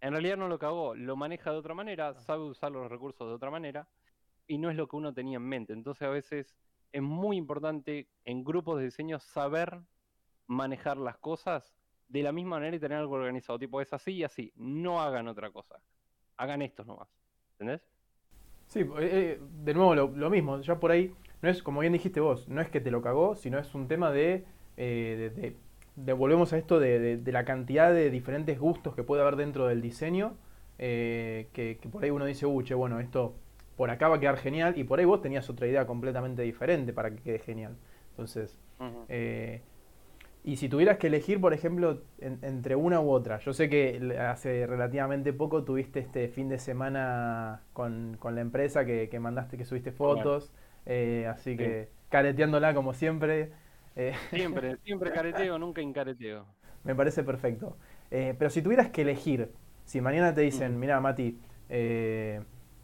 En 0.00 0.12
realidad 0.12 0.36
no 0.36 0.48
lo 0.48 0.58
cagó, 0.58 0.94
lo 0.94 1.16
maneja 1.16 1.50
de 1.50 1.56
otra 1.56 1.74
manera, 1.74 2.14
sabe 2.14 2.44
usar 2.44 2.70
los 2.70 2.88
recursos 2.88 3.26
de 3.26 3.34
otra 3.34 3.50
manera, 3.50 3.88
y 4.46 4.58
no 4.58 4.70
es 4.70 4.76
lo 4.76 4.88
que 4.88 4.96
uno 4.96 5.12
tenía 5.12 5.36
en 5.36 5.48
mente. 5.48 5.72
Entonces 5.72 6.02
a 6.06 6.10
veces 6.10 6.56
es 6.92 7.02
muy 7.02 7.36
importante 7.36 8.08
en 8.24 8.44
grupos 8.44 8.78
de 8.78 8.84
diseño 8.84 9.18
saber 9.18 9.80
manejar 10.46 10.96
las 10.96 11.18
cosas 11.18 11.74
de 12.08 12.22
la 12.22 12.32
misma 12.32 12.56
manera 12.56 12.76
y 12.76 12.80
tener 12.80 12.98
algo 12.98 13.14
organizado. 13.14 13.58
Tipo, 13.58 13.80
es 13.80 13.92
así 13.92 14.12
y 14.12 14.24
así. 14.24 14.52
No 14.56 15.00
hagan 15.00 15.28
otra 15.28 15.50
cosa. 15.50 15.80
Hagan 16.36 16.62
esto 16.62 16.84
nomás. 16.84 17.08
¿Entendés? 17.52 17.82
Sí, 18.68 18.80
eh, 18.80 18.86
eh, 19.00 19.40
de 19.40 19.74
nuevo 19.74 19.94
lo, 19.94 20.30
mismo. 20.30 20.60
Ya 20.60 20.78
por 20.78 20.90
ahí, 20.90 21.14
no 21.42 21.48
es 21.48 21.62
como 21.62 21.80
bien 21.80 21.92
dijiste 21.92 22.20
vos, 22.20 22.48
no 22.48 22.60
es 22.60 22.68
que 22.68 22.80
te 22.80 22.90
lo 22.90 23.02
cagó, 23.02 23.36
sino 23.36 23.58
es 23.58 23.74
un 23.74 23.88
tema 23.88 24.10
de. 24.10 24.44
Eh, 24.76 25.54
de, 25.96 26.12
volvemos 26.12 26.52
a 26.52 26.58
esto 26.58 26.78
de, 26.78 27.20
la 27.26 27.44
cantidad 27.44 27.92
de 27.92 28.10
diferentes 28.10 28.58
gustos 28.60 28.94
que 28.94 29.02
puede 29.02 29.22
haber 29.22 29.36
dentro 29.36 29.66
del 29.66 29.82
diseño. 29.82 30.36
que, 30.78 31.48
que, 31.52 31.88
por 31.90 32.04
ahí 32.04 32.10
uno 32.10 32.24
dice, 32.24 32.46
uy, 32.46 32.64
che, 32.64 32.74
bueno, 32.74 33.00
esto 33.00 33.34
por 33.78 33.90
acá 33.90 34.08
va 34.08 34.16
a 34.16 34.20
quedar 34.20 34.36
genial 34.36 34.76
y 34.76 34.82
por 34.82 34.98
ahí 34.98 35.04
vos 35.04 35.22
tenías 35.22 35.48
otra 35.48 35.68
idea 35.68 35.86
completamente 35.86 36.42
diferente 36.42 36.92
para 36.92 37.10
que 37.10 37.22
quede 37.22 37.38
genial. 37.38 37.76
Entonces, 38.10 38.58
eh, 39.08 39.62
y 40.42 40.56
si 40.56 40.68
tuvieras 40.68 40.98
que 40.98 41.06
elegir, 41.06 41.40
por 41.40 41.54
ejemplo, 41.54 42.02
entre 42.20 42.74
una 42.74 43.00
u 43.00 43.10
otra, 43.10 43.38
yo 43.38 43.52
sé 43.52 43.68
que 43.68 44.18
hace 44.18 44.66
relativamente 44.66 45.32
poco 45.32 45.62
tuviste 45.62 46.00
este 46.00 46.26
fin 46.28 46.48
de 46.48 46.58
semana 46.58 47.62
con, 47.72 48.18
la 48.20 48.40
empresa 48.40 48.84
que, 48.84 49.16
mandaste, 49.20 49.56
que 49.56 49.64
subiste 49.64 49.92
fotos, 49.92 50.50
eh, 50.88 51.26
así 51.28 51.56
que 51.56 51.88
careteándola 52.08 52.74
como 52.74 52.92
siempre. 52.92 53.52
Eh, 53.94 54.14
siempre, 54.30 54.78
siempre 54.78 55.12
careteo, 55.12 55.58
nunca 55.58 55.80
incareteo. 55.80 56.44
Me 56.82 56.96
parece 56.96 57.22
perfecto. 57.22 57.76
pero 58.10 58.50
si 58.50 58.62
tuvieras 58.62 58.88
que 58.88 59.02
elegir, 59.02 59.52
si 59.84 60.00
mañana 60.00 60.34
te 60.34 60.40
dicen, 60.40 60.80
mira 60.80 61.00
Mati, 61.00 61.38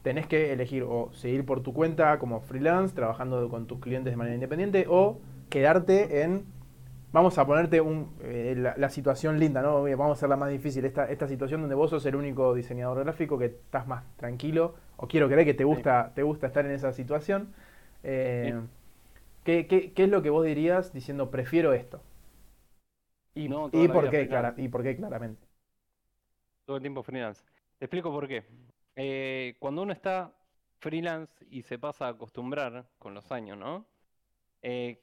tenés 0.04 0.26
que 0.26 0.52
elegir 0.52 0.84
o 0.86 1.10
seguir 1.12 1.46
por 1.46 1.62
tu 1.62 1.72
cuenta 1.72 2.18
como 2.18 2.40
freelance, 2.42 2.94
trabajando 2.94 3.48
con 3.48 3.66
tus 3.66 3.80
clientes 3.80 4.12
de 4.12 4.16
manera 4.16 4.34
independiente, 4.34 4.86
o 4.88 5.18
quedarte 5.48 6.22
en, 6.22 6.44
vamos 7.10 7.38
a 7.38 7.46
ponerte 7.46 7.80
un, 7.80 8.10
eh, 8.20 8.54
la, 8.76 8.88
situación 8.90 9.40
linda, 9.40 9.62
¿no? 9.62 9.82
Vamos 9.82 10.10
a 10.10 10.12
hacerla 10.12 10.36
más 10.36 10.50
difícil, 10.50 10.84
esta, 10.84 11.06
esta 11.06 11.26
situación 11.26 11.62
donde 11.62 11.74
vos 11.74 11.88
sos 11.88 12.04
el 12.04 12.16
único 12.16 12.52
diseñador 12.54 13.02
gráfico 13.02 13.38
que 13.38 13.46
estás 13.46 13.86
más 13.86 14.04
tranquilo, 14.16 14.74
o 14.96 15.08
quiero 15.08 15.26
creer 15.26 15.46
que 15.46 15.54
te 15.54 15.64
gusta, 15.64 16.12
te 16.14 16.22
gusta 16.22 16.48
estar 16.48 16.66
en 16.66 16.72
esa 16.72 16.92
situación. 16.92 17.54
Eh, 18.04 18.60
¿qué, 19.44 19.92
es 19.96 20.08
lo 20.08 20.22
que 20.22 20.30
vos 20.30 20.44
dirías 20.44 20.92
diciendo 20.92 21.30
prefiero 21.30 21.72
esto? 21.72 22.00
Y, 23.34 23.46
y 23.46 23.88
por 23.88 24.10
qué, 24.10 24.28
y 24.58 24.68
por 24.68 24.82
qué 24.82 24.96
claramente. 24.96 25.44
Todo 26.66 26.76
el 26.76 26.82
tiempo 26.82 27.02
freelance. 27.02 27.42
Te 27.78 27.86
explico 27.86 28.10
por 28.10 28.28
qué. 28.28 28.44
Eh, 28.96 29.56
cuando 29.58 29.82
uno 29.82 29.92
está 29.92 30.32
freelance 30.78 31.44
y 31.50 31.62
se 31.62 31.78
pasa 31.78 32.06
a 32.06 32.10
acostumbrar 32.10 32.86
con 32.98 33.14
los 33.14 33.32
años, 33.32 33.58
¿no? 33.58 33.86
Eh, 34.62 35.02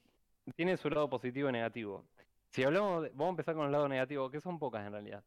tiene 0.55 0.77
su 0.77 0.89
lado 0.89 1.09
positivo 1.09 1.49
y 1.49 1.51
negativo. 1.51 2.05
Si 2.49 2.63
hablamos, 2.63 3.09
vamos 3.13 3.27
a 3.27 3.29
empezar 3.29 3.55
con 3.55 3.65
el 3.65 3.71
lado 3.71 3.87
negativo, 3.87 4.29
que 4.29 4.41
son 4.41 4.59
pocas 4.59 4.85
en 4.85 4.91
realidad. 4.91 5.23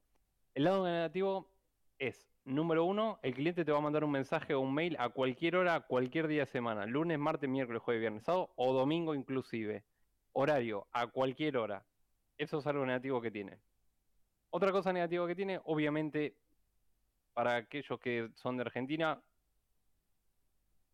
El 0.54 0.64
lado 0.64 0.84
negativo 0.84 1.50
es, 1.98 2.33
número 2.44 2.84
uno, 2.84 3.18
el 3.22 3.34
cliente 3.34 3.64
te 3.64 3.72
va 3.72 3.78
a 3.78 3.82
mandar 3.82 4.04
un 4.04 4.10
mensaje 4.10 4.54
o 4.54 4.60
un 4.60 4.74
mail 4.74 4.96
a 4.98 5.08
cualquier 5.08 5.56
hora, 5.56 5.80
cualquier 5.80 6.28
día 6.28 6.44
de 6.44 6.50
semana, 6.50 6.86
lunes, 6.86 7.18
martes, 7.18 7.48
miércoles, 7.48 7.82
jueves, 7.82 8.00
viernes, 8.00 8.24
sábado 8.24 8.52
o 8.56 8.72
domingo 8.72 9.14
inclusive. 9.14 9.84
Horario, 10.32 10.86
a 10.92 11.06
cualquier 11.06 11.56
hora. 11.56 11.84
Eso 12.36 12.58
es 12.58 12.66
algo 12.66 12.84
negativo 12.84 13.20
que 13.20 13.30
tiene. 13.30 13.58
Otra 14.50 14.72
cosa 14.72 14.92
negativa 14.92 15.26
que 15.26 15.34
tiene, 15.34 15.60
obviamente, 15.64 16.36
para 17.32 17.56
aquellos 17.56 17.98
que 17.98 18.30
son 18.34 18.56
de 18.56 18.62
Argentina, 18.62 19.22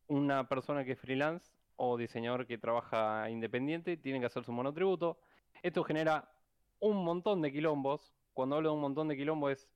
una 0.07 0.49
persona 0.49 0.85
que 0.85 0.93
es 0.93 0.99
freelance 0.99 1.53
o 1.77 1.97
diseñador 1.97 2.47
que 2.47 2.59
trabaja 2.59 3.31
independiente 3.31 3.97
tiene 3.97 4.21
que 4.21 4.27
hacer 4.27 4.45
su 4.45 4.53
monotributo. 4.53 5.19
Esto 5.63 5.85
genera 5.85 6.31
un 6.81 7.05
montón 7.05 7.43
de 7.43 7.53
quilombos. 7.53 8.15
Cuando 8.35 8.57
hablo 8.57 8.71
de 8.71 8.75
un 8.75 8.81
montón 8.81 9.09
de 9.09 9.17
quilombos 9.17 9.53
es 9.53 9.69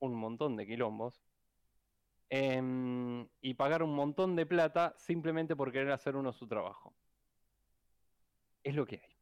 un 0.00 0.14
montón 0.14 0.56
de 0.56 0.66
quilombos. 0.66 1.22
Em, 2.28 3.26
y 3.40 3.54
pagar 3.54 3.82
un 3.82 3.94
montón 3.94 4.36
de 4.36 4.46
plata 4.46 4.94
simplemente 4.98 5.56
por 5.56 5.72
querer 5.72 5.90
hacer 5.92 6.16
uno 6.16 6.32
su 6.32 6.46
trabajo. 6.46 6.94
Es 8.62 8.74
lo 8.74 8.86
que 8.86 8.96
hay. 9.02 9.16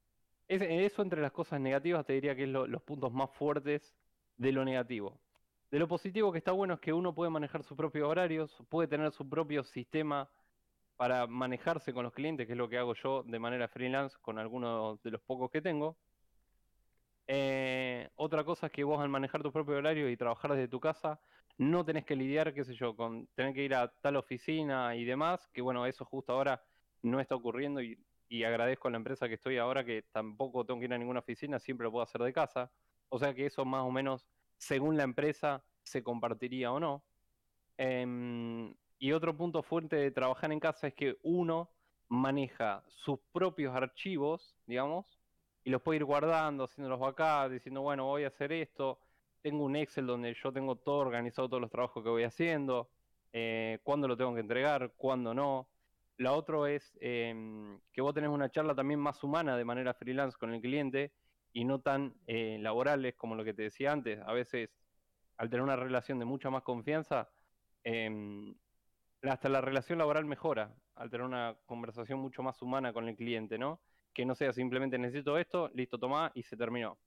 eso 0.49 1.03
entre 1.03 1.21
las 1.21 1.33
cosas 1.33 1.61
negativas 1.61 2.07
te 2.07 2.15
diría 2.15 2.35
que 2.35 2.45
es 2.45 2.49
los 2.49 2.83
puntos 2.83 3.13
más 3.13 3.31
fuertes 3.31 3.95
de 4.37 4.53
lo 4.53 4.65
negativo. 4.65 5.21
De 5.71 5.79
lo 5.79 5.87
positivo 5.87 6.33
que 6.33 6.39
está 6.39 6.53
bueno 6.53 6.75
es 6.75 6.81
que 6.81 6.95
uno 6.95 7.15
puede 7.15 7.31
manejar 7.31 7.63
sus 7.63 7.77
propios 7.77 8.09
horarios, 8.09 8.57
puede 8.71 8.89
tener 8.89 9.13
su 9.13 9.29
propio 9.29 9.65
sistema 9.65 10.31
para 10.97 11.27
manejarse 11.27 11.93
con 11.93 12.05
los 12.05 12.13
clientes, 12.13 12.47
que 12.47 12.53
es 12.55 12.59
lo 12.59 12.69
que 12.69 12.79
hago 12.79 12.95
yo 12.95 13.23
de 13.23 13.39
manera 13.39 13.69
freelance 13.69 14.17
con 14.21 14.39
algunos 14.39 15.03
de 15.03 15.11
los 15.11 15.21
pocos 15.21 15.51
que 15.51 15.61
tengo. 15.61 15.97
Eh, 17.31 18.09
otra 18.17 18.43
cosa 18.43 18.67
es 18.67 18.73
que 18.73 18.83
vos 18.85 19.01
al 19.01 19.11
manejar 19.11 19.43
tu 19.43 19.53
propio 19.53 19.77
horario 19.77 20.09
y 20.09 20.17
trabajar 20.17 20.53
desde 20.53 20.67
tu 20.67 20.81
casa, 20.81 21.21
no 21.59 21.85
tenés 21.85 22.07
que 22.07 22.17
lidiar, 22.17 22.55
qué 22.55 22.65
sé 22.65 22.75
yo, 22.75 22.97
con 22.97 23.27
tener 23.35 23.53
que 23.53 23.65
ir 23.65 23.75
a 23.75 23.89
tal 24.01 24.17
oficina 24.17 24.97
y 24.97 25.05
demás, 25.05 25.47
que 25.53 25.61
bueno, 25.61 25.85
eso 25.85 26.07
justo 26.07 26.33
ahora 26.33 26.65
no 27.03 27.21
está 27.21 27.35
ocurriendo 27.35 27.83
y, 27.83 27.99
agradezco 28.45 28.89
a 28.89 28.91
la 28.91 28.97
empresa 28.97 29.29
que 29.29 29.35
estoy 29.35 29.59
ahora 29.59 29.85
que 29.85 30.03
tampoco 30.13 30.65
tengo 30.65 30.81
que 30.81 30.87
ir 30.87 30.95
a 30.95 30.99
ninguna 30.99 31.21
oficina, 31.21 31.59
siempre 31.59 31.85
lo 31.85 31.93
puedo 31.93 32.03
hacer 32.03 32.23
de 32.23 32.33
casa. 32.33 32.71
O 33.11 33.19
sea 33.19 33.35
que 33.35 33.47
eso 33.47 33.65
más 33.65 33.85
o 33.85 33.91
menos, 33.91 34.27
según 34.59 34.97
la 34.97 35.03
empresa, 35.03 35.65
se 35.83 36.03
compartiría 36.03 36.73
o 36.73 36.81
no. 36.81 37.05
Em, 37.79 38.75
y 38.99 39.13
otro 39.13 39.37
punto 39.37 39.63
fuerte 39.63 39.97
de 39.97 40.11
trabajar 40.11 40.53
en 40.53 40.61
casa 40.61 40.89
es 40.89 40.95
que 40.95 41.17
uno 41.23 41.71
maneja 42.09 42.85
sus 42.89 43.19
propios 43.33 43.75
archivos, 43.75 44.57
digamos, 44.67 45.18
y 45.65 45.71
los 45.71 45.83
puede 45.83 45.99
ir 45.99 46.05
guardando, 46.05 46.65
haciéndolos 46.65 47.03
acá, 47.03 47.49
diciendo, 47.49 47.83
bueno, 47.83 48.07
voy 48.07 48.25
a 48.25 48.29
hacer 48.29 48.53
esto. 48.53 48.99
Tengo 49.43 49.65
un 49.65 49.77
Excel 49.77 50.07
donde 50.07 50.35
yo 50.35 50.53
tengo 50.53 50.77
todo 50.77 50.99
organizado, 50.99 51.49
todos 51.49 51.61
los 51.61 51.71
trabajos 51.71 52.03
que 52.03 52.09
voy 52.09 52.25
haciendo, 52.25 52.91
eh, 53.33 53.79
cuándo 53.83 54.09
lo 54.09 54.17
tengo 54.17 54.35
que 54.35 54.41
entregar, 54.41 54.93
cuándo 54.97 55.35
no. 55.35 55.69
La 56.17 56.33
otra 56.33 56.71
es 56.71 56.99
em, 57.01 57.79
que 57.93 58.01
vos 58.01 58.13
tenés 58.15 58.31
una 58.31 58.51
charla 58.51 58.75
también 58.75 58.99
más 58.99 59.23
humana 59.23 59.57
de 59.57 59.65
manera 59.65 59.95
freelance 59.95 60.37
con 60.37 60.53
el 60.53 60.61
cliente 60.61 61.13
y 61.53 61.65
no 61.65 61.81
tan 61.81 62.15
eh, 62.27 62.59
laborales 62.61 63.15
como 63.15 63.35
lo 63.37 63.45
que 63.45 63.55
te 63.55 63.63
decía 63.63 63.93
antes. 63.93 64.21
A 64.27 64.33
veces, 64.33 64.71
al 65.37 65.49
tener 65.49 65.63
una 65.63 65.77
relación 65.77 66.19
de 66.19 66.25
mucha 66.25 66.51
más 66.51 66.63
confianza, 66.63 67.29
em, 67.85 68.55
hasta 69.23 69.49
la 69.49 69.61
relación 69.61 69.99
laboral 69.99 70.25
mejora, 70.25 70.75
al 70.95 71.11
tener 71.11 71.27
una 71.27 71.57
conversación 71.67 72.19
mucho 72.19 72.43
más 72.43 72.61
humana 72.63 72.93
con 72.93 73.09
el 73.09 73.17
cliente, 73.17 73.59
¿no? 73.59 73.81
Que 74.19 74.27
no 74.27 74.35
sea 74.35 74.53
simplemente 74.53 74.99
necesito 74.99 75.39
esto, 75.39 75.71
listo, 75.75 75.97
toma 75.97 76.33
y 76.35 76.43
se 76.43 76.57
terminó. 76.57 76.99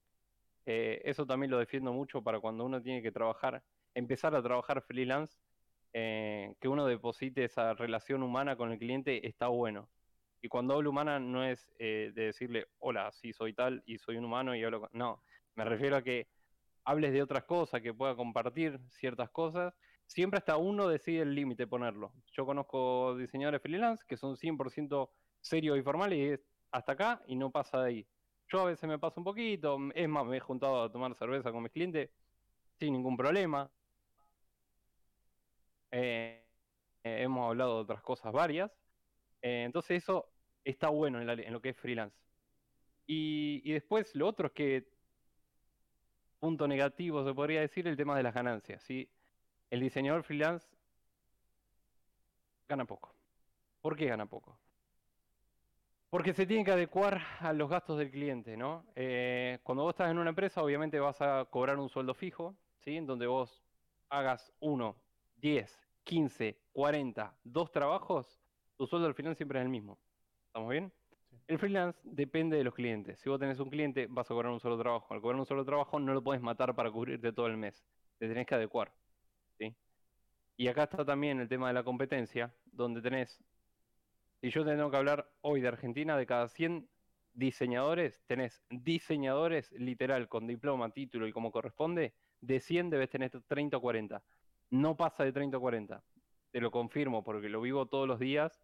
Eh, 0.65 1.01
eso 1.03 1.25
también 1.25 1.51
lo 1.51 1.59
defiendo 1.59 1.91
mucho 1.91 2.23
para 2.23 2.39
cuando 2.39 2.63
uno 2.63 2.81
tiene 2.81 3.01
que 3.01 3.11
trabajar, 3.11 3.61
empezar 3.93 4.33
a 4.33 4.41
trabajar 4.41 4.81
freelance 4.81 5.37
eh, 5.91 6.55
que 6.61 6.69
uno 6.69 6.85
deposite 6.85 7.43
esa 7.43 7.73
relación 7.73 8.23
humana 8.23 8.55
con 8.55 8.71
el 8.71 8.79
cliente 8.79 9.27
está 9.27 9.49
bueno. 9.49 9.89
Y 10.41 10.47
cuando 10.47 10.73
hablo 10.73 10.89
humana 10.89 11.19
no 11.19 11.43
es 11.43 11.69
eh, 11.79 12.13
de 12.15 12.27
decirle, 12.27 12.67
hola, 12.79 13.11
sí, 13.11 13.33
soy 13.33 13.51
tal 13.53 13.83
y 13.85 13.97
soy 13.97 14.15
un 14.15 14.23
humano 14.23 14.55
y 14.55 14.63
hablo 14.63 14.79
con... 14.79 14.89
No, 14.93 15.21
me 15.55 15.65
refiero 15.65 15.97
a 15.97 16.01
que 16.01 16.29
hables 16.85 17.11
de 17.11 17.23
otras 17.23 17.43
cosas, 17.43 17.81
que 17.81 17.93
pueda 17.93 18.15
compartir 18.15 18.79
ciertas 18.87 19.29
cosas. 19.31 19.73
Siempre 20.07 20.37
hasta 20.37 20.55
uno 20.55 20.87
decide 20.87 21.23
el 21.23 21.35
límite 21.35 21.67
ponerlo. 21.67 22.13
Yo 22.31 22.45
conozco 22.45 23.17
diseñadores 23.17 23.61
freelance 23.61 24.01
que 24.07 24.15
son 24.15 24.37
100% 24.37 25.09
serios 25.41 25.77
y 25.77 25.81
formales 25.81 26.17
y 26.17 26.23
es 26.29 26.50
hasta 26.71 26.93
acá 26.93 27.21
y 27.27 27.35
no 27.35 27.51
pasa 27.51 27.81
de 27.81 27.87
ahí. 27.87 28.07
Yo 28.49 28.61
a 28.61 28.65
veces 28.65 28.87
me 28.87 28.99
paso 28.99 29.19
un 29.19 29.23
poquito, 29.23 29.77
es 29.93 30.09
más, 30.09 30.25
me 30.25 30.37
he 30.37 30.39
juntado 30.39 30.83
a 30.83 30.91
tomar 30.91 31.15
cerveza 31.15 31.51
con 31.51 31.63
mis 31.63 31.71
clientes 31.71 32.09
sin 32.79 32.93
ningún 32.93 33.15
problema. 33.15 33.69
Eh, 35.91 36.43
eh, 37.03 37.21
hemos 37.23 37.49
hablado 37.49 37.75
de 37.75 37.81
otras 37.83 38.01
cosas 38.01 38.33
varias. 38.33 38.71
Eh, 39.41 39.63
entonces 39.63 40.03
eso 40.03 40.31
está 40.63 40.89
bueno 40.89 41.21
en, 41.21 41.53
lo 41.53 41.61
que 41.61 41.69
es 41.69 41.77
freelance. 41.77 42.17
Y, 43.07 43.71
después 43.71 44.15
lo 44.15 44.27
otro 44.27 44.47
es 44.47 44.53
que, 44.53 44.87
punto 46.39 46.67
negativo 46.67 47.25
se 47.25 47.33
podría 47.33 47.61
decir, 47.61 47.87
el 47.87 47.97
tema 47.97 48.15
de 48.15 48.23
las 48.23 48.33
ganancias. 48.33 48.81
¿sí? 48.83 49.09
El 49.69 49.81
diseñador 49.81 50.23
freelance 50.23 50.67
gana 52.67 52.85
poco. 52.85 53.13
¿Por 53.81 53.95
qué 53.95 54.05
gana 54.07 54.25
poco? 54.25 54.57
Porque 56.11 56.33
se 56.33 56.45
tiene 56.45 56.65
que 56.65 56.71
adecuar 56.71 57.21
a 57.39 57.53
los 57.53 57.69
gastos 57.69 57.97
del 57.97 58.11
cliente, 58.11 58.57
¿no? 58.57 58.83
cuando 59.63 59.83
vos 59.83 59.93
estás 59.93 60.11
en 60.11 60.17
una 60.17 60.31
empresa, 60.31 60.61
obviamente 60.61 60.99
vas 60.99 61.21
a 61.21 61.45
cobrar 61.49 61.79
un 61.79 61.87
sueldo 61.87 62.13
fijo, 62.13 62.53
¿sí? 62.81 62.97
En 62.97 63.07
donde 63.07 63.27
vos 63.27 63.63
hagas 64.09 64.51
uno, 64.59 64.97
10, 65.37 65.73
15, 66.03 66.59
40, 66.73 67.33
dos 67.45 67.71
trabajos, 67.71 68.41
tu 68.75 68.87
sueldo 68.87 69.07
al 69.07 69.15
final 69.15 69.37
siempre 69.37 69.59
es 69.59 69.63
el 69.63 69.69
mismo. 69.69 69.97
¿Estamos 70.47 70.69
bien? 70.69 70.91
El 71.47 71.57
freelance 71.57 71.97
depende 72.03 72.57
de 72.57 72.65
los 72.65 72.73
clientes. 72.73 73.17
Si 73.21 73.29
vos 73.29 73.39
tenés 73.39 73.59
un 73.61 73.69
cliente, 73.69 74.07
vas 74.09 74.29
a 74.29 74.33
cobrar 74.33 74.51
un 74.51 74.59
solo 74.59 74.77
trabajo. 74.77 75.13
Al 75.13 75.21
cobrar 75.21 75.39
un 75.39 75.45
solo 75.45 75.63
trabajo, 75.63 75.97
no 75.97 76.13
lo 76.13 76.21
puedes 76.21 76.41
matar 76.41 76.75
para 76.75 76.91
cubrirte 76.91 77.31
todo 77.31 77.47
el 77.47 77.55
mes. 77.55 77.85
Te 78.19 78.27
tenés 78.27 78.45
que 78.45 78.55
adecuar. 78.55 78.91
¿sí? 79.57 79.73
Y 80.57 80.67
acá 80.67 80.83
está 80.83 81.05
también 81.05 81.39
el 81.39 81.47
tema 81.47 81.69
de 81.69 81.73
la 81.73 81.83
competencia, 81.83 82.53
donde 82.65 83.01
tenés. 83.01 83.41
Si 84.41 84.49
yo 84.49 84.65
tengo 84.65 84.89
que 84.89 84.97
hablar 84.97 85.29
hoy 85.41 85.61
de 85.61 85.67
Argentina, 85.67 86.17
de 86.17 86.25
cada 86.25 86.47
100 86.47 86.89
diseñadores, 87.33 88.21
tenés 88.25 88.61
diseñadores 88.69 89.71
literal 89.71 90.27
con 90.27 90.47
diploma, 90.47 90.89
título 90.89 91.27
y 91.27 91.31
como 91.31 91.51
corresponde, 91.51 92.13
de 92.41 92.59
100 92.59 92.89
debes 92.89 93.09
tener 93.09 93.31
30 93.47 93.77
o 93.77 93.81
40 93.81 94.23
no 94.71 94.95
pasa 94.95 95.23
de 95.23 95.31
30 95.31 95.57
o 95.57 95.61
40. 95.61 96.03
Te 96.51 96.59
lo 96.59 96.71
confirmo 96.71 97.23
porque 97.23 97.49
lo 97.49 97.61
vivo 97.61 97.85
todos 97.85 98.07
los 98.07 98.19
días, 98.19 98.59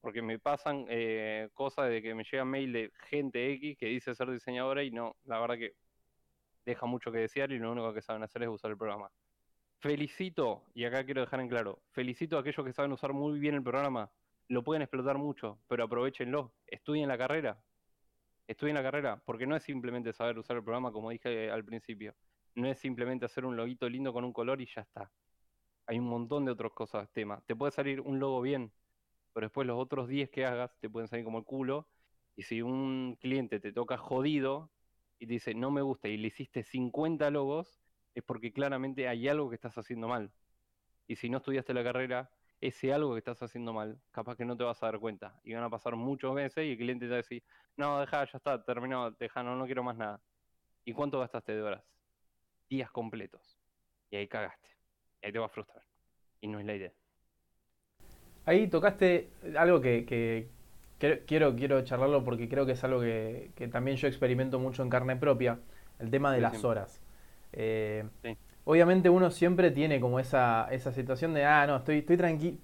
porque 0.00 0.22
me 0.22 0.38
pasan 0.38 0.86
eh, 0.88 1.50
cosas 1.52 1.90
de 1.90 2.00
que 2.00 2.14
me 2.14 2.24
llega 2.24 2.44
mail 2.44 2.72
de 2.72 2.92
gente 3.10 3.52
X 3.52 3.76
que 3.76 3.86
dice 3.86 4.14
ser 4.14 4.30
diseñadora 4.30 4.82
y 4.82 4.90
no, 4.90 5.16
la 5.24 5.38
verdad 5.40 5.56
que 5.56 5.74
deja 6.64 6.86
mucho 6.86 7.12
que 7.12 7.18
desear 7.18 7.52
y 7.52 7.58
lo 7.58 7.72
único 7.72 7.92
que 7.92 8.02
saben 8.02 8.22
hacer 8.22 8.44
es 8.44 8.48
usar 8.48 8.70
el 8.70 8.78
programa. 8.78 9.10
Felicito, 9.80 10.64
y 10.74 10.84
acá 10.84 11.04
quiero 11.04 11.20
dejar 11.22 11.40
en 11.40 11.48
claro, 11.48 11.82
felicito 11.90 12.36
a 12.36 12.40
aquellos 12.40 12.64
que 12.64 12.72
saben 12.72 12.92
usar 12.92 13.12
muy 13.12 13.40
bien 13.40 13.56
el 13.56 13.62
programa, 13.64 14.10
lo 14.52 14.62
pueden 14.62 14.82
explotar 14.82 15.18
mucho, 15.18 15.58
pero 15.68 15.84
aprovechenlo, 15.84 16.52
estudien 16.66 17.08
la 17.08 17.18
carrera, 17.18 17.62
estudien 18.46 18.74
la 18.74 18.82
carrera, 18.82 19.22
porque 19.24 19.46
no 19.46 19.56
es 19.56 19.62
simplemente 19.62 20.12
saber 20.12 20.38
usar 20.38 20.56
el 20.56 20.64
programa 20.64 20.92
como 20.92 21.10
dije 21.10 21.50
al 21.50 21.64
principio, 21.64 22.14
no 22.54 22.68
es 22.68 22.78
simplemente 22.78 23.24
hacer 23.24 23.44
un 23.44 23.56
loguito 23.56 23.88
lindo 23.88 24.12
con 24.12 24.24
un 24.24 24.32
color 24.32 24.60
y 24.60 24.66
ya 24.66 24.82
está 24.82 25.10
hay 25.86 25.98
un 25.98 26.06
montón 26.06 26.44
de 26.44 26.52
otras 26.52 26.72
cosas, 26.72 27.10
tema. 27.12 27.42
Te 27.46 27.56
puede 27.56 27.72
salir 27.72 28.00
un 28.00 28.18
logo 28.18 28.40
bien, 28.40 28.72
pero 29.32 29.46
después 29.46 29.66
los 29.66 29.78
otros 29.78 30.08
10 30.08 30.30
que 30.30 30.46
hagas 30.46 30.78
te 30.80 30.88
pueden 30.88 31.08
salir 31.08 31.24
como 31.24 31.38
el 31.38 31.44
culo. 31.44 31.88
Y 32.36 32.44
si 32.44 32.62
un 32.62 33.18
cliente 33.20 33.60
te 33.60 33.72
toca 33.72 33.98
jodido 33.98 34.70
y 35.18 35.26
te 35.26 35.34
dice 35.34 35.54
no 35.54 35.70
me 35.70 35.82
gusta 35.82 36.08
y 36.08 36.16
le 36.16 36.28
hiciste 36.28 36.62
50 36.62 37.30
logos, 37.30 37.80
es 38.14 38.22
porque 38.24 38.52
claramente 38.52 39.08
hay 39.08 39.28
algo 39.28 39.48
que 39.48 39.56
estás 39.56 39.76
haciendo 39.76 40.08
mal. 40.08 40.32
Y 41.06 41.16
si 41.16 41.28
no 41.28 41.38
estudiaste 41.38 41.74
la 41.74 41.84
carrera, 41.84 42.30
ese 42.62 42.94
algo 42.94 43.12
que 43.12 43.18
estás 43.18 43.42
haciendo 43.42 43.74
mal, 43.74 44.00
capaz 44.10 44.36
que 44.36 44.46
no 44.46 44.56
te 44.56 44.64
vas 44.64 44.82
a 44.82 44.86
dar 44.86 44.98
cuenta. 44.98 45.38
Y 45.44 45.52
van 45.52 45.64
a 45.64 45.68
pasar 45.68 45.96
muchos 45.96 46.32
meses 46.32 46.64
y 46.64 46.70
el 46.70 46.78
cliente 46.78 47.04
te 47.04 47.10
va 47.10 47.16
a 47.16 47.18
decir, 47.18 47.42
no, 47.76 48.00
deja, 48.00 48.24
ya 48.24 48.38
está, 48.38 48.64
terminó, 48.64 49.10
deja, 49.10 49.42
no, 49.42 49.56
no 49.56 49.66
quiero 49.66 49.82
más 49.82 49.96
nada. 49.98 50.20
¿Y 50.84 50.94
cuánto 50.94 51.20
gastaste 51.20 51.54
de 51.54 51.62
horas? 51.62 51.84
Días 52.70 52.90
completos. 52.90 53.58
Y 54.10 54.16
ahí 54.16 54.28
cagaste 54.28 54.72
ahí 55.22 55.32
te 55.32 55.38
va 55.38 55.46
a 55.46 55.48
frustrar. 55.48 55.82
Y 56.40 56.48
no 56.48 56.58
es 56.58 56.66
la 56.66 56.74
idea. 56.74 56.92
Ahí 58.44 58.66
tocaste 58.66 59.30
algo 59.56 59.80
que, 59.80 60.48
quiero, 60.98 61.54
quiero 61.54 61.82
charlarlo 61.84 62.24
porque 62.24 62.48
creo 62.48 62.66
que 62.66 62.72
es 62.72 62.82
algo 62.82 63.00
que, 63.00 63.68
también 63.70 63.96
yo 63.96 64.08
experimento 64.08 64.58
mucho 64.58 64.82
en 64.82 64.90
carne 64.90 65.16
propia, 65.16 65.60
el 66.00 66.10
tema 66.10 66.32
de 66.32 66.40
las 66.40 66.64
horas. 66.64 67.00
Eh, 67.52 68.04
obviamente 68.64 69.10
uno 69.10 69.30
siempre 69.30 69.70
tiene 69.70 70.00
como 70.00 70.18
esa, 70.20 70.68
esa 70.70 70.92
situación 70.92 71.34
de, 71.34 71.44
ah, 71.44 71.66
no, 71.66 71.76
estoy, 71.76 71.98
estoy 71.98 72.16
tranquilo, 72.16 72.58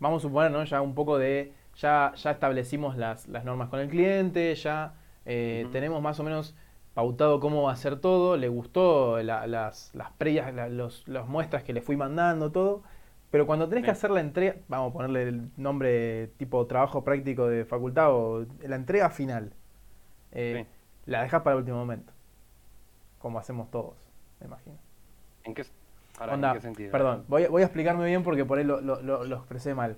vamos 0.00 0.22
a 0.22 0.28
suponer, 0.28 0.50
¿no? 0.50 0.64
Ya 0.64 0.80
un 0.80 0.94
poco 0.94 1.18
de, 1.18 1.52
ya, 1.76 2.12
ya 2.16 2.30
establecimos 2.32 2.96
las, 2.96 3.28
normas 3.28 3.68
con 3.68 3.80
el 3.80 3.88
cliente, 3.88 4.54
ya 4.54 4.94
eh, 5.26 5.66
tenemos 5.72 6.02
más 6.02 6.18
o 6.20 6.24
menos 6.24 6.54
pautado 6.94 7.40
cómo 7.40 7.62
va 7.62 7.72
a 7.72 7.76
ser 7.76 7.98
todo, 8.00 8.36
le 8.36 8.48
gustó 8.48 9.20
las, 9.22 9.90
las 9.94 10.12
previas, 10.16 10.52
los, 10.70 11.06
las 11.08 11.26
muestras 11.26 11.64
que 11.64 11.72
le 11.72 11.82
fui 11.82 11.96
mandando, 11.96 12.52
todo. 12.52 12.82
Pero 13.30 13.46
cuando 13.46 13.68
tenés 13.68 13.84
que 13.84 13.90
hacer 13.90 14.12
la 14.12 14.20
entrega, 14.20 14.56
vamos 14.68 14.90
a 14.90 14.92
ponerle 14.92 15.24
el 15.24 15.50
nombre 15.56 16.28
tipo 16.36 16.64
trabajo 16.68 17.02
práctico 17.02 17.48
de 17.48 17.64
facultad 17.64 18.12
o 18.12 18.46
la 18.62 18.76
entrega 18.76 19.10
final, 19.10 19.52
eh, 20.30 20.66
la 21.06 21.22
dejas 21.22 21.42
para 21.42 21.54
el 21.54 21.62
último 21.62 21.78
momento. 21.78 22.12
Como 23.18 23.40
hacemos 23.40 23.72
todos, 23.72 23.96
me 24.38 24.46
imagino. 24.46 24.83
¿En 25.44 25.54
qué, 25.54 25.64
sentido? 26.60 26.90
Perdón, 26.90 27.24
voy, 27.28 27.46
voy, 27.46 27.62
a 27.62 27.66
explicarme 27.66 28.06
bien 28.06 28.22
porque 28.22 28.44
por 28.44 28.58
ahí 28.58 28.64
lo, 28.64 28.80
lo, 28.80 29.02
lo 29.02 29.36
expresé 29.36 29.74
mal. 29.74 29.96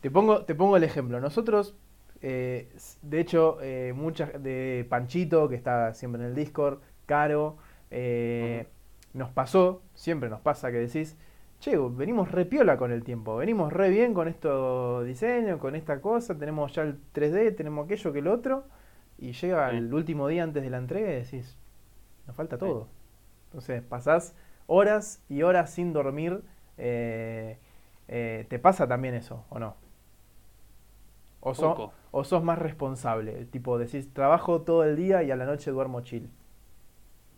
Te 0.00 0.10
pongo, 0.10 0.44
te 0.44 0.54
pongo 0.54 0.76
el 0.76 0.84
ejemplo. 0.84 1.20
Nosotros 1.20 1.76
eh, 2.20 2.68
de 3.02 3.20
hecho, 3.20 3.58
eh, 3.62 3.92
muchas 3.94 4.42
de 4.42 4.86
Panchito, 4.88 5.48
que 5.48 5.54
está 5.54 5.94
siempre 5.94 6.22
en 6.22 6.28
el 6.28 6.34
Discord, 6.34 6.80
Caro, 7.06 7.56
eh, 7.90 8.66
nos 9.14 9.30
pasó, 9.30 9.82
siempre 9.94 10.28
nos 10.28 10.40
pasa 10.40 10.70
que 10.70 10.78
decís, 10.78 11.16
che, 11.60 11.76
venimos 11.76 12.30
re 12.30 12.44
piola 12.44 12.76
con 12.76 12.92
el 12.92 13.04
tiempo, 13.04 13.36
venimos 13.36 13.72
re 13.72 13.88
bien 13.90 14.14
con 14.14 14.28
estos 14.28 15.06
diseños, 15.06 15.58
con 15.60 15.74
esta 15.74 16.00
cosa, 16.00 16.36
tenemos 16.36 16.72
ya 16.74 16.82
el 16.82 16.98
3D, 17.14 17.56
tenemos 17.56 17.86
aquello 17.86 18.12
que 18.12 18.18
el 18.18 18.28
otro, 18.28 18.64
y 19.16 19.32
llega 19.32 19.70
el 19.70 19.92
último 19.92 20.28
día 20.28 20.44
antes 20.44 20.62
de 20.62 20.70
la 20.70 20.78
entrega 20.78 21.10
y 21.10 21.14
decís, 21.14 21.56
nos 22.26 22.36
falta 22.36 22.58
todo. 22.58 22.88
Entonces 23.46 23.82
pasás 23.82 24.34
horas 24.68 25.20
y 25.28 25.42
horas 25.42 25.70
sin 25.74 25.92
dormir. 25.92 26.42
¿Te 26.76 28.58
pasa 28.62 28.86
también 28.88 29.14
eso 29.14 29.44
o 29.50 29.58
no? 29.58 29.76
¿O, 31.40 31.92
o 32.10 32.24
sos 32.24 32.42
más 32.42 32.58
responsable? 32.58 33.46
Tipo, 33.46 33.78
decís, 33.78 34.12
trabajo 34.12 34.62
todo 34.62 34.84
el 34.84 34.96
día 34.96 35.22
y 35.22 35.30
a 35.30 35.36
la 35.36 35.46
noche 35.46 35.70
duermo 35.70 36.00
chill. 36.02 36.28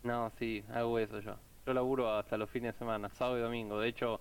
No, 0.03 0.31
sí, 0.39 0.65
hago 0.73 0.99
eso 0.99 1.21
yo. 1.21 1.37
Yo 1.67 1.75
laburo 1.75 2.11
hasta 2.11 2.37
los 2.39 2.51
fines 2.51 2.75
de 2.75 2.79
semana, 2.79 3.11
sábado 3.11 3.39
y 3.39 3.43
domingo. 3.43 3.79
De 3.79 3.89
hecho, 3.89 4.21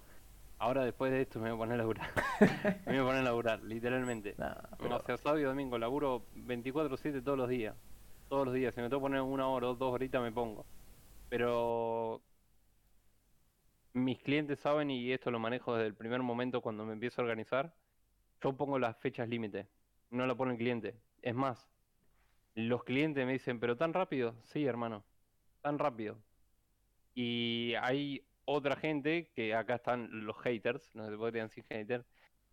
ahora 0.59 0.83
después 0.83 1.11
de 1.11 1.21
esto 1.21 1.39
me 1.39 1.49
voy 1.51 1.55
a 1.55 1.59
poner 1.59 1.75
a 1.75 1.77
laburar. 1.77 2.09
me 2.85 2.93
voy 2.93 2.97
a 2.97 3.03
poner 3.05 3.21
a 3.21 3.23
laburar, 3.23 3.63
literalmente. 3.63 4.35
No, 4.37 4.47
pero- 4.77 4.97
o 4.97 5.01
sea, 5.03 5.17
sábado 5.17 5.39
y 5.39 5.43
domingo 5.43 5.77
laburo 5.77 6.23
24/7 6.35 7.21
todos 7.23 7.37
los 7.37 7.49
días. 7.49 7.75
Todos 8.27 8.45
los 8.45 8.53
días. 8.53 8.75
Si 8.75 8.81
me 8.81 8.89
tengo 8.89 8.99
que 9.01 9.05
poner 9.05 9.21
una 9.21 9.47
hora 9.47 9.69
o 9.69 9.75
dos 9.75 9.93
horitas 9.93 10.21
me 10.21 10.31
pongo. 10.31 10.65
Pero 11.29 12.21
mis 13.93 14.19
clientes 14.19 14.59
saben 14.59 14.91
y 14.91 15.11
esto 15.11 15.31
lo 15.31 15.39
manejo 15.39 15.75
desde 15.75 15.87
el 15.87 15.95
primer 15.95 16.21
momento 16.21 16.61
cuando 16.61 16.85
me 16.85 16.93
empiezo 16.93 17.21
a 17.21 17.25
organizar. 17.25 17.73
Yo 18.41 18.55
pongo 18.55 18.79
las 18.79 18.97
fechas 18.97 19.27
límite, 19.27 19.67
no 20.09 20.25
lo 20.25 20.37
pone 20.37 20.53
el 20.53 20.57
cliente. 20.57 20.95
Es 21.21 21.35
más, 21.35 21.69
los 22.55 22.83
clientes 22.83 23.25
me 23.25 23.33
dicen, 23.33 23.59
pero 23.59 23.77
tan 23.77 23.93
rápido, 23.93 24.35
sí, 24.43 24.65
hermano, 24.65 25.03
tan 25.61 25.79
rápido. 25.79 26.17
Y 27.13 27.73
hay 27.81 28.25
otra 28.45 28.75
gente, 28.75 29.29
que 29.35 29.53
acá 29.53 29.75
están 29.75 30.25
los 30.25 30.37
haters, 30.39 30.93
no 30.95 31.07
se 31.09 31.17
podrían 31.17 31.47
decir 31.47 31.65
haters, 31.65 32.05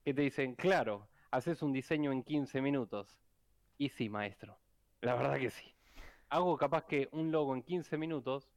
que 0.05 0.13
te 0.13 0.23
dicen, 0.23 0.55
claro, 0.55 1.09
haces 1.31 1.63
un 1.63 1.73
diseño 1.73 2.13
en 2.13 2.23
15 2.23 2.61
minutos. 2.61 3.19
Y 3.79 3.91
sí, 3.91 4.09
maestro, 4.09 4.59
la 5.01 5.15
verdad 5.15 5.39
que 5.39 5.51
sí. 5.51 5.75
Hago 6.29 6.57
capaz 6.57 6.85
que 6.87 7.09
un 7.13 7.31
logo 7.31 7.55
en 7.55 7.63
15 7.63 7.97
minutos, 7.99 8.49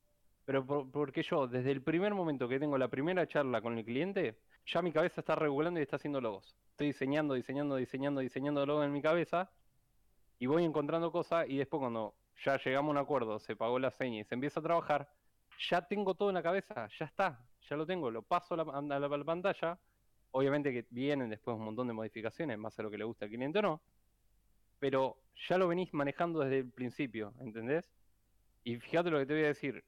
pero 0.49 0.65
por- 0.65 0.89
porque 0.89 1.21
yo, 1.21 1.45
desde 1.45 1.69
el 1.69 1.83
primer 1.83 2.15
momento 2.15 2.49
que 2.49 2.57
tengo 2.59 2.75
la 2.75 2.87
primera 2.87 3.27
charla 3.27 3.61
con 3.61 3.77
el 3.77 3.85
cliente, 3.85 4.39
ya 4.65 4.81
mi 4.81 4.91
cabeza 4.91 5.21
está 5.21 5.35
regulando 5.35 5.79
y 5.79 5.83
está 5.83 5.97
haciendo 5.97 6.19
logos. 6.19 6.57
Estoy 6.71 6.87
diseñando, 6.87 7.35
diseñando, 7.35 7.75
diseñando, 7.75 8.19
diseñando 8.19 8.65
logos 8.65 8.83
en 8.83 8.91
mi 8.91 8.99
cabeza 8.99 9.51
y 10.39 10.47
voy 10.47 10.63
encontrando 10.65 11.11
cosas 11.11 11.47
y 11.47 11.57
después 11.57 11.79
cuando 11.81 12.15
ya 12.43 12.57
llegamos 12.57 12.89
a 12.89 12.91
un 12.93 12.97
acuerdo, 12.97 13.37
se 13.37 13.55
pagó 13.55 13.77
la 13.77 13.91
seña 13.91 14.21
y 14.21 14.23
se 14.23 14.33
empieza 14.33 14.59
a 14.59 14.63
trabajar, 14.63 15.13
ya 15.69 15.87
tengo 15.87 16.15
todo 16.15 16.29
en 16.29 16.33
la 16.33 16.41
cabeza, 16.41 16.89
ya 16.97 17.05
está, 17.05 17.45
ya 17.69 17.75
lo 17.75 17.85
tengo, 17.85 18.09
lo 18.09 18.23
paso 18.23 18.55
a 18.55 18.57
la 18.57 19.23
pantalla. 19.23 19.77
Obviamente 20.31 20.73
que 20.73 20.87
vienen 20.89 21.29
después 21.29 21.57
un 21.57 21.65
montón 21.65 21.85
de 21.85 21.93
modificaciones, 21.93 22.57
más 22.57 22.79
a 22.79 22.81
lo 22.81 22.89
que 22.89 22.97
le 22.97 23.03
gusta 23.03 23.25
al 23.25 23.29
cliente 23.29 23.59
o 23.59 23.61
no, 23.61 23.81
pero 24.79 25.15
ya 25.47 25.59
lo 25.59 25.67
venís 25.67 25.93
manejando 25.93 26.39
desde 26.39 26.57
el 26.57 26.71
principio, 26.71 27.35
¿entendés? 27.39 27.87
Y 28.63 28.77
fíjate 28.77 29.11
lo 29.11 29.19
que 29.19 29.27
te 29.27 29.33
voy 29.35 29.43
a 29.43 29.47
decir. 29.49 29.83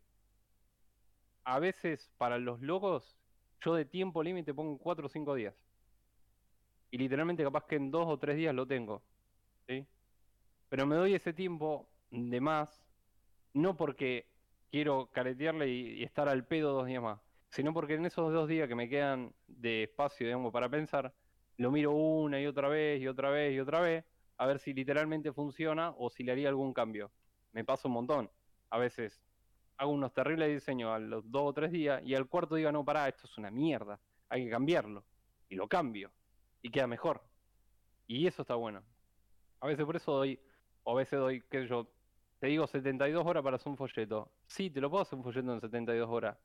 A 1.44 1.60
veces 1.60 2.12
para 2.18 2.38
los 2.38 2.62
logos, 2.62 3.18
yo 3.62 3.76
de 3.76 3.86
tiempo 3.86 4.24
límite 4.24 4.54
pongo 4.54 4.78
4 4.78 5.06
o 5.06 5.10
5 5.10 5.36
días. 5.36 5.56
Y 6.92 6.98
literalmente 6.98 7.44
capaz 7.44 7.66
que 7.66 7.76
en 7.76 7.92
2 7.92 8.06
o 8.08 8.20
3 8.20 8.36
días 8.36 8.54
lo 8.54 8.68
tengo. 8.68 9.02
¿sí? 9.68 9.86
Pero 10.70 10.86
me 10.86 10.96
doy 10.96 11.14
ese 11.14 11.34
tiempo 11.34 11.90
de 12.12 12.42
más, 12.42 12.86
no 13.54 13.76
porque 13.76 14.28
quiero 14.72 15.10
caretearle 15.12 15.68
y, 15.68 16.04
estar 16.04 16.30
al 16.30 16.46
pedo 16.46 16.74
dos 16.74 16.88
días 16.88 17.04
más, 17.04 17.20
sino 17.50 17.74
porque 17.74 17.96
en 17.96 18.06
esos 18.06 18.32
dos 18.34 18.48
días 18.48 18.68
que 18.68 18.76
me 18.76 18.90
quedan 18.90 19.34
de 19.48 19.84
espacio, 19.84 20.26
digamos, 20.26 20.52
para 20.52 20.70
pensar, 20.70 21.14
lo 21.58 21.72
miro 21.72 21.92
una 21.92 22.40
y 22.40 22.48
otra 22.48 22.70
vez 22.70 23.02
y 23.02 23.08
otra 23.08 23.30
vez 23.30 23.54
y 23.54 23.60
otra 23.60 23.82
vez, 23.82 24.06
a 24.38 24.46
ver 24.46 24.60
si 24.60 24.74
literalmente 24.74 25.34
funciona 25.34 25.94
o 25.98 26.10
si 26.10 26.24
le 26.24 26.32
haría 26.32 26.50
algún 26.50 26.74
cambio. 26.74 27.12
Me 27.52 27.64
pasa 27.64 27.88
un 27.88 27.94
montón. 27.94 28.32
A 28.70 28.78
veces 28.78 29.22
hago 29.78 29.92
unos 29.92 30.14
terribles 30.14 30.50
diseños 30.50 30.92
a 30.92 31.00
los 31.00 31.30
dos 31.30 31.44
o 31.44 31.54
tres 31.54 31.72
días 31.72 32.02
y 32.06 32.16
al 32.16 32.28
cuarto 32.28 32.56
digo, 32.56 32.72
no, 32.72 32.86
pará, 32.86 33.08
esto 33.08 33.26
es 33.26 33.38
una 33.38 33.52
mierda, 33.52 34.00
hay 34.30 34.46
que 34.46 34.52
cambiarlo. 34.52 35.04
Y 35.50 35.56
lo 35.56 35.68
cambio. 35.68 36.12
Y 36.62 36.70
queda 36.70 36.88
mejor. 36.88 37.22
Y 38.08 38.26
eso 38.28 38.44
está 38.44 38.56
bueno. 38.56 38.82
A 39.60 39.68
veces 39.68 39.86
por 39.86 39.96
eso 39.96 40.12
doy, 40.14 40.40
o 40.84 40.94
a 40.94 40.96
veces 40.96 41.20
doy, 41.20 41.42
qué 41.50 41.68
yo, 41.68 41.88
te 42.40 42.48
digo 42.48 42.66
72 42.68 43.26
horas 43.26 43.44
para 43.44 43.58
hacer 43.58 43.70
un 43.70 43.78
folleto. 43.78 44.32
Sí, 44.48 44.70
te 44.70 44.82
lo 44.82 44.90
puedo 44.90 45.04
hacer 45.04 45.18
un 45.18 45.24
folleto 45.24 45.54
en 45.54 45.62
72 45.62 46.10
horas. 46.10 46.38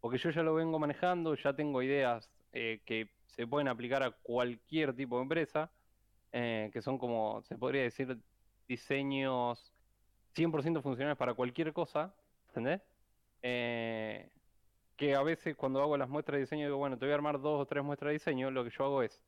Porque 0.00 0.18
yo 0.18 0.30
ya 0.30 0.42
lo 0.42 0.54
vengo 0.54 0.78
manejando, 0.78 1.34
ya 1.34 1.54
tengo 1.54 1.82
ideas 1.82 2.30
eh, 2.52 2.82
que 2.84 3.10
se 3.26 3.46
pueden 3.46 3.68
aplicar 3.68 4.02
a 4.02 4.10
cualquier 4.10 4.94
tipo 4.94 5.16
de 5.16 5.22
empresa, 5.22 5.70
eh, 6.32 6.70
que 6.72 6.82
son 6.82 6.98
como, 6.98 7.42
se 7.42 7.56
podría 7.56 7.82
decir, 7.82 8.18
diseños 8.66 9.72
100% 10.34 10.82
funcionales 10.82 11.18
para 11.18 11.34
cualquier 11.34 11.72
cosa, 11.72 12.14
¿entendés? 12.56 12.80
Eh, 13.42 14.30
que 14.96 15.14
a 15.14 15.22
veces 15.22 15.54
cuando 15.56 15.82
hago 15.82 15.96
las 15.96 16.08
muestras 16.08 16.36
de 16.36 16.40
diseño 16.40 16.66
digo, 16.66 16.78
bueno, 16.78 16.98
te 16.98 17.04
voy 17.04 17.12
a 17.12 17.16
armar 17.16 17.40
dos 17.40 17.60
o 17.60 17.66
tres 17.66 17.84
muestras 17.84 18.08
de 18.08 18.14
diseño, 18.14 18.50
lo 18.50 18.64
que 18.64 18.70
yo 18.70 18.84
hago 18.84 19.02
es 19.02 19.22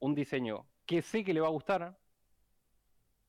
un 0.00 0.14
diseño 0.14 0.66
que 0.84 1.00
sé 1.00 1.22
que 1.22 1.32
le 1.32 1.40
va 1.40 1.46
a 1.46 1.50
gustar, 1.50 1.96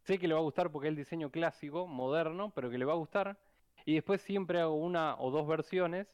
sé 0.01 0.17
que 0.17 0.27
le 0.27 0.33
va 0.33 0.39
a 0.39 0.43
gustar 0.43 0.71
porque 0.71 0.87
es 0.87 0.89
el 0.89 0.95
diseño 0.95 1.29
clásico, 1.29 1.85
moderno, 1.85 2.51
pero 2.55 2.71
que 2.71 2.79
le 2.79 2.85
va 2.85 2.93
a 2.93 2.97
gustar, 2.97 3.37
y 3.85 3.93
después 3.93 4.21
siempre 4.21 4.59
hago 4.59 4.73
una 4.75 5.15
o 5.19 5.29
dos 5.29 5.47
versiones 5.47 6.07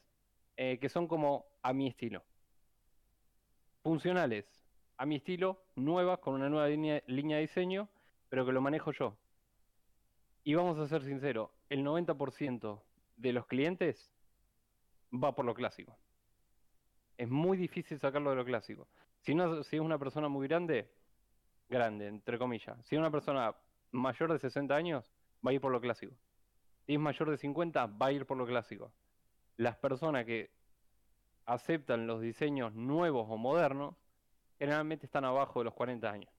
eh, 0.56 0.78
que 0.78 0.90
son 0.90 1.08
como 1.08 1.46
a 1.62 1.72
mi 1.72 1.86
estilo. 1.88 2.22
Funcionales, 3.82 4.44
a 4.98 5.06
mi 5.06 5.16
estilo, 5.16 5.62
nuevas, 5.76 6.18
con 6.18 6.34
una 6.34 6.50
nueva 6.50 6.68
línea, 6.68 7.02
línea 7.06 7.38
de 7.38 7.42
diseño, 7.42 7.88
pero 8.28 8.44
que 8.44 8.52
lo 8.52 8.60
manejo 8.60 8.92
yo. 8.92 9.16
Y 10.44 10.54
vamos 10.54 10.78
a 10.78 10.86
ser 10.86 11.02
sinceros, 11.04 11.50
el 11.70 11.82
90% 11.82 12.82
de 13.20 13.32
los 13.32 13.46
clientes 13.46 14.10
va 15.12 15.34
por 15.34 15.44
lo 15.44 15.54
clásico. 15.54 15.96
Es 17.16 17.28
muy 17.28 17.56
difícil 17.58 17.98
sacarlo 17.98 18.30
de 18.30 18.36
lo 18.36 18.44
clásico. 18.44 18.88
Si, 19.18 19.32
es 19.32 19.80
una 19.80 19.98
persona 19.98 20.28
muy 20.28 20.48
grande, 20.48 20.90
grande, 21.68 22.06
entre 22.08 22.38
comillas. 22.38 22.78
Si 22.86 22.94
es 22.94 22.98
una 22.98 23.10
persona 23.10 23.54
mayor 23.90 24.32
de 24.32 24.38
60 24.38 24.74
años, 24.74 25.12
va 25.46 25.50
a 25.50 25.54
ir 25.54 25.60
por 25.60 25.70
lo 25.70 25.80
clásico. 25.80 26.14
Si 26.86 26.94
es 26.94 27.00
mayor 27.00 27.30
de 27.30 27.36
50, 27.36 27.86
va 27.86 28.06
a 28.06 28.12
ir 28.12 28.24
por 28.24 28.38
lo 28.38 28.46
clásico. 28.46 28.92
Las 29.56 29.76
personas 29.76 30.24
que 30.24 30.50
aceptan 31.44 32.06
los 32.06 32.22
diseños 32.22 32.74
nuevos 32.74 33.26
o 33.28 33.36
modernos, 33.36 33.96
generalmente 34.58 35.04
están 35.04 35.26
abajo 35.26 35.60
de 35.60 35.64
los 35.64 35.74
40 35.74 36.10
años. 36.10 36.32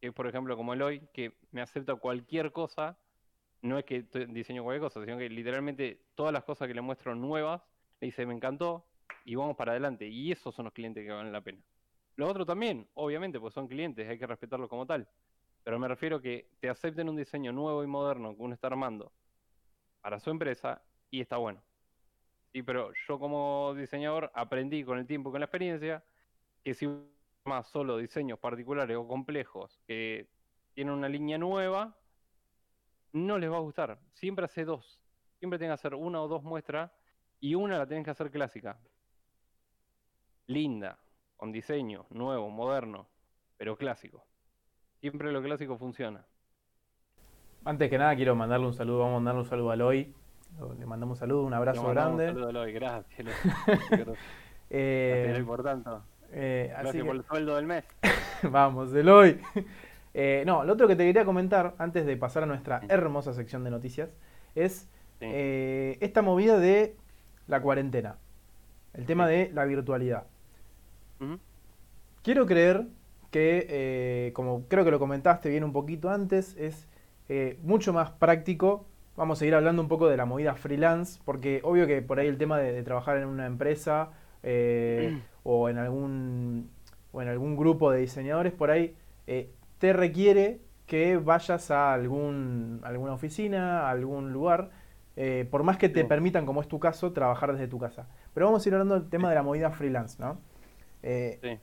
Que 0.00 0.08
es, 0.08 0.12
por 0.12 0.28
ejemplo, 0.28 0.56
como 0.56 0.74
el 0.74 0.82
hoy, 0.82 1.00
que 1.12 1.36
me 1.50 1.60
acepta 1.60 1.96
cualquier 1.96 2.52
cosa, 2.52 2.96
no 3.62 3.78
es 3.78 3.84
que 3.84 4.02
diseño 4.28 4.62
cualquier 4.62 4.82
cosa, 4.82 5.04
sino 5.04 5.18
que 5.18 5.28
literalmente 5.28 6.00
todas 6.14 6.32
las 6.32 6.44
cosas 6.44 6.68
que 6.68 6.74
le 6.74 6.80
muestro 6.80 7.14
nuevas, 7.14 7.62
le 8.00 8.06
dice, 8.06 8.24
me 8.26 8.34
encantó, 8.34 8.86
y 9.24 9.34
vamos 9.34 9.56
para 9.56 9.72
adelante. 9.72 10.08
Y 10.08 10.32
esos 10.32 10.54
son 10.54 10.64
los 10.64 10.74
clientes 10.74 11.04
que 11.04 11.10
valen 11.10 11.32
la 11.32 11.40
pena. 11.40 11.62
Los 12.16 12.30
otros 12.30 12.46
también, 12.46 12.88
obviamente, 12.94 13.38
pues 13.40 13.54
son 13.54 13.68
clientes, 13.68 14.08
hay 14.08 14.18
que 14.18 14.26
respetarlos 14.26 14.68
como 14.68 14.86
tal. 14.86 15.08
Pero 15.62 15.78
me 15.78 15.88
refiero 15.88 16.20
que 16.20 16.50
te 16.60 16.68
acepten 16.68 17.08
un 17.08 17.16
diseño 17.16 17.52
nuevo 17.52 17.84
y 17.84 17.86
moderno 17.86 18.34
que 18.34 18.42
uno 18.42 18.54
está 18.54 18.68
armando 18.68 19.12
para 20.00 20.18
su 20.18 20.30
empresa 20.30 20.82
y 21.10 21.20
está 21.20 21.36
bueno. 21.36 21.62
Sí, 22.52 22.62
pero 22.62 22.92
yo 23.06 23.18
como 23.18 23.74
diseñador 23.76 24.30
aprendí 24.34 24.82
con 24.84 24.98
el 24.98 25.06
tiempo 25.06 25.30
y 25.30 25.32
con 25.32 25.40
la 25.40 25.46
experiencia 25.46 26.02
que 26.64 26.74
si 26.74 26.88
más 27.44 27.68
solo 27.68 27.98
diseños 27.98 28.38
particulares 28.38 28.96
o 28.96 29.06
complejos 29.06 29.80
que 29.86 30.28
tienen 30.74 30.94
una 30.94 31.08
línea 31.08 31.38
nueva, 31.38 31.96
no 33.12 33.38
les 33.38 33.50
va 33.50 33.56
a 33.56 33.60
gustar. 33.60 33.98
Siempre 34.14 34.44
hace 34.44 34.64
dos. 34.64 35.00
Siempre 35.38 35.58
tenés 35.58 35.70
que 35.70 35.74
hacer 35.86 35.94
una 35.94 36.20
o 36.22 36.28
dos 36.28 36.42
muestras 36.42 36.90
y 37.40 37.54
una 37.54 37.78
la 37.78 37.86
tenés 37.86 38.04
que 38.04 38.10
hacer 38.10 38.30
clásica. 38.30 38.78
Linda, 40.46 40.98
con 41.36 41.52
diseño, 41.52 42.06
nuevo, 42.10 42.50
moderno, 42.50 43.08
pero 43.56 43.76
clásico. 43.76 44.24
Siempre 45.00 45.32
lo 45.32 45.42
clásico 45.42 45.78
funciona. 45.78 46.24
Antes 47.64 47.88
que 47.90 47.98
nada 47.98 48.14
quiero 48.16 48.34
mandarle 48.34 48.66
un 48.66 48.74
saludo, 48.74 49.00
vamos 49.00 49.12
a 49.12 49.18
mandarle 49.18 49.40
un 49.40 49.46
saludo 49.48 49.70
a 49.70 49.74
Eloy. 49.74 50.14
Le 50.78 50.86
mandamos 50.86 51.16
un 51.16 51.20
saludo, 51.20 51.42
un 51.44 51.54
abrazo 51.54 51.82
mandamos 51.82 52.10
un 52.12 52.16
grande. 52.18 52.32
saludo 52.32 52.46
a 52.46 52.50
Eloy, 52.50 52.72
gracias. 52.72 53.28
Eh, 54.72 55.24
Gracias 55.26 55.46
por 55.48 55.64
tanto. 55.64 56.04
eh, 56.30 56.70
así 56.72 56.82
Gracias 56.82 57.02
que- 57.02 57.08
por 57.08 57.16
el 57.16 57.24
sueldo 57.24 57.56
del 57.56 57.66
mes. 57.66 57.84
Vamos, 58.44 58.94
Eloy. 58.94 59.40
Eh, 60.14 60.42
no, 60.46 60.64
lo 60.64 60.72
otro 60.72 60.88
que 60.88 60.96
te 60.96 61.04
quería 61.04 61.24
comentar, 61.24 61.74
antes 61.78 62.04
de 62.06 62.16
pasar 62.16 62.42
a 62.42 62.46
nuestra 62.46 62.80
hermosa 62.88 63.32
sección 63.32 63.64
de 63.64 63.70
noticias, 63.70 64.16
es 64.54 64.88
Sí. 65.20 65.26
eh, 65.28 65.98
esta 66.00 66.22
movida 66.22 66.58
de 66.58 66.96
la 67.46 67.60
cuarentena. 67.60 68.16
El 68.94 69.06
tema 69.06 69.26
de 69.28 69.50
la 69.52 69.64
virtualidad. 69.66 70.24
Quiero 72.22 72.46
creer 72.46 72.86
que, 73.30 73.66
eh, 73.68 74.32
como 74.34 74.66
creo 74.68 74.84
que 74.84 74.90
lo 74.90 74.98
comentaste 74.98 75.48
bien 75.48 75.64
un 75.64 75.72
poquito 75.72 76.10
antes, 76.10 76.56
es 76.56 76.86
mucho 77.62 77.92
más 77.92 78.10
práctico. 78.10 78.86
Vamos 79.16 79.38
a 79.38 79.40
seguir 79.40 79.54
hablando 79.54 79.82
un 79.82 79.88
poco 79.88 80.08
de 80.08 80.16
la 80.16 80.24
movida 80.24 80.54
freelance, 80.54 81.20
porque 81.24 81.60
obvio 81.62 81.86
que 81.86 82.02
por 82.02 82.18
ahí 82.18 82.26
el 82.26 82.38
tema 82.38 82.58
de, 82.58 82.72
de 82.72 82.82
trabajar 82.82 83.18
en 83.18 83.26
una 83.26 83.46
empresa 83.46 84.10
eh, 84.42 85.20
o, 85.44 85.68
en 85.68 85.78
algún, 85.78 86.70
o 87.12 87.20
en 87.22 87.28
algún 87.28 87.56
grupo 87.56 87.90
de 87.90 88.00
diseñadores, 88.00 88.52
por 88.52 88.70
ahí 88.70 88.94
eh, 89.26 89.50
te 89.80 89.92
requiere 89.92 90.60
que 90.86 91.16
vayas 91.16 91.70
a 91.70 91.92
algún, 91.92 92.80
alguna 92.84 93.14
oficina, 93.14 93.88
a 93.88 93.90
algún 93.90 94.32
lugar, 94.32 94.70
eh, 95.16 95.48
por 95.50 95.62
más 95.64 95.78
que 95.78 95.88
te 95.88 96.02
Sí. 96.02 96.06
permitan, 96.06 96.46
como 96.46 96.60
es 96.60 96.68
tu 96.68 96.78
caso, 96.78 97.12
trabajar 97.12 97.52
desde 97.52 97.66
tu 97.66 97.78
casa. 97.78 98.06
Pero 98.34 98.46
vamos 98.46 98.64
a 98.64 98.68
ir 98.68 98.74
hablando 98.74 98.94
del 99.00 99.08
tema 99.08 99.28
de 99.30 99.34
la 99.36 99.42
movida 99.42 99.70
freelance, 99.70 100.22
¿no? 100.22 100.38
Eh, 101.02 101.38
Sí. 101.42 101.58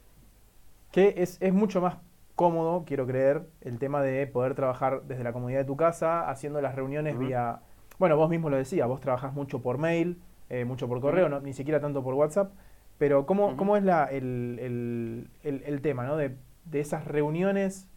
que 0.92 1.14
es, 1.18 1.38
es 1.42 1.54
mucho 1.54 1.80
más 1.82 1.98
cómodo, 2.36 2.86
quiero 2.86 3.06
creer, 3.06 3.48
el 3.62 3.78
tema 3.80 4.02
de 4.02 4.26
poder 4.28 4.56
trabajar 4.56 5.04
desde 5.04 5.24
la 5.24 5.34
comodidad 5.34 5.60
de 5.60 5.66
tu 5.66 5.76
casa, 5.78 6.30
haciendo 6.30 6.62
las 6.62 6.76
reuniones 6.76 7.18
vía, 7.20 7.60
bueno, 8.00 8.16
vos 8.18 8.30
mismo 8.30 8.50
lo 8.50 8.58
decías, 8.58 8.88
vos 8.88 9.02
trabajás 9.02 9.34
mucho 9.34 9.62
por 9.62 9.78
mail, 9.78 10.22
eh, 10.50 10.66
mucho 10.66 10.88
por 10.88 11.02
correo, 11.02 11.30
no, 11.30 11.40
ni 11.42 11.54
siquiera 11.54 11.80
tanto 11.80 12.04
por 12.04 12.14
WhatsApp, 12.14 12.52
pero 12.98 13.26
¿cómo, 13.26 13.58
cómo 13.58 13.76
es 13.78 13.84
la, 13.84 14.06
el, 14.06 14.58
el, 14.62 15.30
el, 15.44 15.64
el 15.66 15.82
tema 15.82 16.06
¿no? 16.06 16.16
de, 16.16 16.36
de 16.66 16.80
esas 16.80 17.06
reuniones 17.06 17.90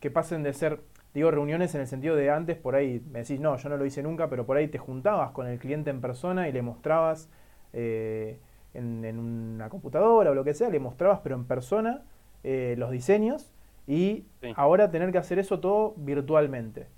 que 0.00 0.10
pasen 0.10 0.42
de 0.42 0.52
ser, 0.52 0.80
digo 1.14 1.30
reuniones 1.30 1.74
en 1.74 1.80
el 1.80 1.86
sentido 1.86 2.16
de 2.16 2.30
antes, 2.30 2.56
por 2.56 2.74
ahí 2.74 3.02
me 3.10 3.20
decís, 3.20 3.40
no, 3.40 3.56
yo 3.56 3.68
no 3.68 3.76
lo 3.76 3.86
hice 3.86 4.02
nunca, 4.02 4.28
pero 4.28 4.46
por 4.46 4.56
ahí 4.56 4.68
te 4.68 4.78
juntabas 4.78 5.30
con 5.30 5.46
el 5.46 5.58
cliente 5.58 5.90
en 5.90 6.00
persona 6.00 6.48
y 6.48 6.52
le 6.52 6.62
mostrabas 6.62 7.28
eh, 7.72 8.38
en, 8.74 9.04
en, 9.04 9.18
una 9.18 9.68
computadora 9.68 10.30
o 10.30 10.34
lo 10.34 10.44
que 10.44 10.54
sea, 10.54 10.68
le 10.68 10.78
mostrabas 10.80 11.20
pero 11.22 11.34
en 11.34 11.44
persona 11.44 12.02
eh, 12.44 12.74
los 12.78 12.90
diseños 12.90 13.52
y 13.86 14.24
sí. 14.40 14.52
ahora 14.56 14.90
tener 14.90 15.12
que 15.12 15.18
hacer 15.18 15.38
eso 15.38 15.60
todo 15.60 15.94
virtualmente. 15.96 16.88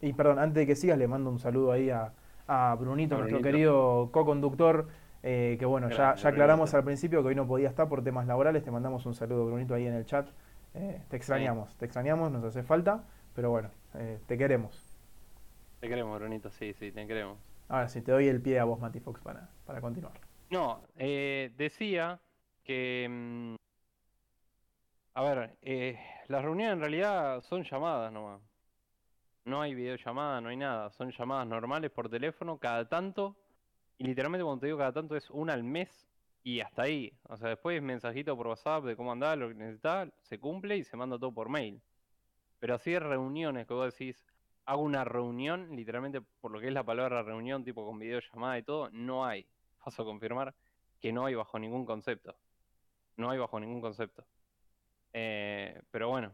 Y 0.00 0.12
perdón, 0.12 0.38
antes 0.38 0.54
de 0.54 0.66
que 0.66 0.74
sigas, 0.76 0.98
le 0.98 1.06
mando 1.06 1.30
un 1.30 1.38
saludo 1.38 1.72
ahí 1.72 1.90
a, 1.90 2.12
a 2.46 2.76
Brunito, 2.78 3.14
a 3.14 3.18
nuestro 3.18 3.38
Brunito. 3.38 3.52
querido 3.52 4.10
co-conductor, 4.12 4.88
eh, 5.22 5.56
que 5.58 5.64
bueno, 5.64 5.88
ya, 5.90 6.14
ya 6.16 6.28
aclaramos 6.28 6.70
Brunito. 6.70 6.76
al 6.76 6.84
principio 6.84 7.22
que 7.22 7.28
hoy 7.28 7.34
no 7.34 7.46
podía 7.46 7.68
estar 7.68 7.88
por 7.88 8.02
temas 8.02 8.26
laborales, 8.26 8.64
te 8.64 8.70
mandamos 8.70 9.06
un 9.06 9.14
saludo, 9.14 9.46
Brunito, 9.46 9.74
ahí 9.74 9.86
en 9.86 9.94
el 9.94 10.04
chat. 10.04 10.28
Eh, 10.74 11.02
te 11.08 11.16
extrañamos, 11.16 11.70
sí. 11.72 11.78
te 11.78 11.84
extrañamos, 11.84 12.32
nos 12.32 12.44
hace 12.44 12.62
falta, 12.62 13.04
pero 13.34 13.50
bueno, 13.50 13.70
eh, 13.94 14.20
te 14.26 14.38
queremos. 14.38 14.98
Te 15.80 15.88
queremos, 15.88 16.18
Brunito, 16.18 16.50
sí, 16.50 16.72
sí, 16.74 16.92
te 16.92 17.06
queremos. 17.06 17.38
Ahora 17.68 17.88
sí, 17.88 18.02
te 18.02 18.12
doy 18.12 18.28
el 18.28 18.40
pie 18.40 18.58
a 18.58 18.64
vos, 18.64 18.80
Mati 18.80 19.00
Fox, 19.00 19.20
para, 19.20 19.48
para 19.66 19.80
continuar. 19.80 20.12
No, 20.50 20.82
eh, 20.96 21.52
decía 21.56 22.20
que... 22.64 23.06
Mmm, 23.10 23.54
a 25.14 25.22
ver, 25.22 25.58
las 26.28 26.42
reuniones 26.42 26.72
en 26.72 26.80
realidad 26.80 27.42
son 27.42 27.64
llamadas 27.64 28.10
nomás. 28.10 28.40
No 29.44 29.60
hay 29.60 29.74
videollamada, 29.74 30.40
no 30.40 30.48
hay 30.48 30.56
nada. 30.56 30.90
Son 30.90 31.10
llamadas 31.10 31.46
normales 31.46 31.90
por 31.90 32.08
teléfono 32.08 32.58
cada 32.58 32.88
tanto. 32.88 33.36
Y 33.98 34.04
literalmente 34.04 34.44
cuando 34.44 34.60
te 34.60 34.66
digo 34.66 34.78
cada 34.78 34.92
tanto 34.92 35.16
es 35.16 35.28
una 35.30 35.52
al 35.52 35.64
mes 35.64 36.08
y 36.42 36.60
hasta 36.60 36.82
ahí. 36.82 37.18
O 37.24 37.36
sea, 37.36 37.50
después 37.50 37.82
mensajito 37.82 38.36
por 38.36 38.48
WhatsApp 38.48 38.84
de 38.84 38.96
cómo 38.96 39.12
andás, 39.12 39.38
lo 39.38 39.48
que 39.48 39.54
necesitas, 39.54 40.10
se 40.22 40.38
cumple 40.38 40.76
y 40.78 40.84
se 40.84 40.96
manda 40.96 41.18
todo 41.18 41.32
por 41.32 41.48
mail. 41.48 41.82
Pero 42.58 42.74
así 42.76 42.92
de 42.92 43.00
reuniones 43.00 43.66
que 43.66 43.74
vos 43.74 43.92
decís, 43.92 44.24
hago 44.64 44.82
una 44.82 45.04
reunión, 45.04 45.74
literalmente 45.76 46.20
por 46.40 46.52
lo 46.52 46.60
que 46.60 46.68
es 46.68 46.72
la 46.72 46.84
palabra 46.84 47.22
reunión, 47.22 47.64
tipo 47.64 47.86
con 47.86 47.98
videollamada 47.98 48.58
y 48.58 48.62
todo, 48.64 48.90
no 48.90 49.24
hay. 49.26 49.48
Paso 49.84 50.02
a 50.02 50.04
confirmar 50.06 50.54
que 51.00 51.12
no 51.12 51.26
hay 51.26 51.34
bajo 51.34 51.58
ningún 51.58 51.84
concepto. 51.86 52.36
No 53.16 53.30
hay 53.30 53.38
bajo 53.38 53.60
ningún 53.60 53.80
concepto. 53.80 54.26
Eh, 55.12 55.82
pero 55.90 56.08
bueno, 56.08 56.32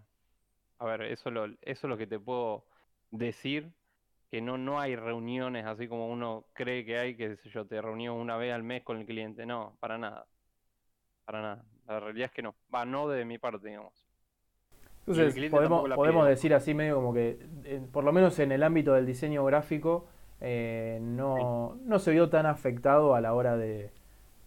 a 0.78 0.86
ver, 0.86 1.02
eso, 1.02 1.30
lo, 1.30 1.46
eso 1.46 1.58
es 1.62 1.84
lo 1.84 1.98
que 1.98 2.06
te 2.06 2.20
puedo 2.20 2.66
decir. 3.10 3.72
Que 4.30 4.42
no, 4.42 4.58
no 4.58 4.78
hay 4.78 4.94
reuniones 4.94 5.64
así 5.64 5.88
como 5.88 6.08
uno 6.08 6.44
cree 6.52 6.84
que 6.84 6.98
hay, 6.98 7.16
que 7.16 7.36
sé 7.36 7.48
yo, 7.48 7.66
te 7.66 7.80
reunió 7.80 8.14
una 8.14 8.36
vez 8.36 8.52
al 8.52 8.62
mes 8.62 8.82
con 8.82 8.98
el 8.98 9.06
cliente. 9.06 9.46
No, 9.46 9.76
para 9.80 9.96
nada. 9.96 10.26
Para 11.24 11.40
nada. 11.42 11.64
La 11.86 12.00
realidad 12.00 12.26
es 12.26 12.32
que 12.32 12.42
no. 12.42 12.54
Va, 12.74 12.84
no 12.84 13.08
de 13.08 13.24
mi 13.24 13.38
parte, 13.38 13.68
digamos. 13.68 14.08
Entonces, 15.06 15.50
podemos, 15.50 15.88
podemos 15.94 16.26
decir 16.26 16.52
así 16.52 16.74
medio 16.74 16.96
como 16.96 17.14
que, 17.14 17.38
eh, 17.64 17.80
por 17.90 18.04
lo 18.04 18.12
menos 18.12 18.38
en 18.40 18.52
el 18.52 18.62
ámbito 18.62 18.92
del 18.92 19.06
diseño 19.06 19.42
gráfico, 19.44 20.06
eh, 20.40 20.98
no, 21.00 21.76
sí. 21.76 21.82
no 21.86 21.98
se 21.98 22.10
vio 22.10 22.28
tan 22.28 22.44
afectado 22.44 23.14
a 23.14 23.20
la 23.22 23.32
hora 23.32 23.56
de, 23.56 23.90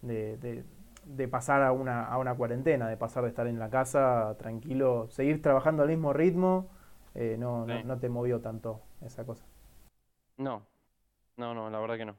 de, 0.02 0.36
de, 0.36 0.64
de, 1.04 1.28
pasar 1.28 1.62
a 1.62 1.72
una, 1.72 2.04
a 2.04 2.16
una 2.18 2.34
cuarentena, 2.34 2.88
de 2.88 2.96
pasar 2.96 3.24
de 3.24 3.30
estar 3.30 3.48
en 3.48 3.58
la 3.58 3.70
casa 3.70 4.36
tranquilo, 4.38 5.08
seguir 5.10 5.42
trabajando 5.42 5.82
al 5.82 5.88
mismo 5.88 6.12
ritmo, 6.12 6.70
eh, 7.16 7.36
no, 7.38 7.66
sí. 7.66 7.72
no, 7.72 7.82
no 7.82 7.98
te 7.98 8.08
movió 8.08 8.40
tanto 8.40 8.82
esa 9.04 9.26
cosa. 9.26 9.44
No, 10.36 10.66
no, 11.36 11.54
no, 11.54 11.70
la 11.70 11.80
verdad 11.80 11.96
que 11.96 12.04
no. 12.04 12.16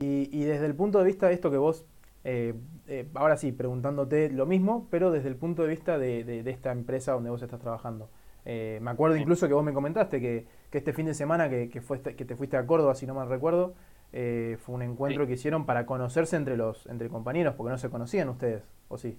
Y, 0.00 0.28
y 0.36 0.44
desde 0.44 0.66
el 0.66 0.74
punto 0.74 0.98
de 0.98 1.04
vista 1.04 1.28
de 1.28 1.34
esto 1.34 1.50
que 1.50 1.56
vos 1.56 1.86
eh, 2.24 2.54
eh, 2.86 3.08
ahora 3.14 3.36
sí, 3.36 3.52
preguntándote 3.52 4.30
lo 4.30 4.46
mismo, 4.46 4.88
pero 4.90 5.10
desde 5.10 5.28
el 5.28 5.36
punto 5.36 5.62
de 5.62 5.68
vista 5.68 5.98
de, 5.98 6.24
de, 6.24 6.42
de 6.42 6.50
esta 6.50 6.72
empresa 6.72 7.12
donde 7.12 7.30
vos 7.30 7.42
estás 7.42 7.60
trabajando. 7.60 8.10
Eh, 8.46 8.78
me 8.82 8.90
acuerdo 8.90 9.16
incluso 9.16 9.46
que 9.48 9.54
vos 9.54 9.64
me 9.64 9.72
comentaste 9.72 10.20
que, 10.20 10.46
que 10.70 10.78
este 10.78 10.92
fin 10.92 11.06
de 11.06 11.14
semana 11.14 11.48
que, 11.48 11.70
que, 11.70 11.80
fue, 11.80 12.00
que, 12.02 12.24
te 12.24 12.36
fuiste 12.36 12.56
a 12.56 12.66
Córdoba, 12.66 12.94
si 12.94 13.06
no 13.06 13.14
mal 13.14 13.28
recuerdo, 13.28 13.74
eh, 14.12 14.58
fue 14.60 14.74
un 14.74 14.82
encuentro 14.82 15.24
sí. 15.24 15.28
que 15.28 15.34
hicieron 15.34 15.64
para 15.66 15.86
conocerse 15.86 16.36
entre 16.36 16.56
los 16.56 16.86
entre 16.86 17.08
compañeros, 17.08 17.54
porque 17.54 17.70
no 17.70 17.78
se 17.78 17.90
conocían 17.90 18.28
ustedes, 18.28 18.62
¿o 18.88 18.98
sí? 18.98 19.18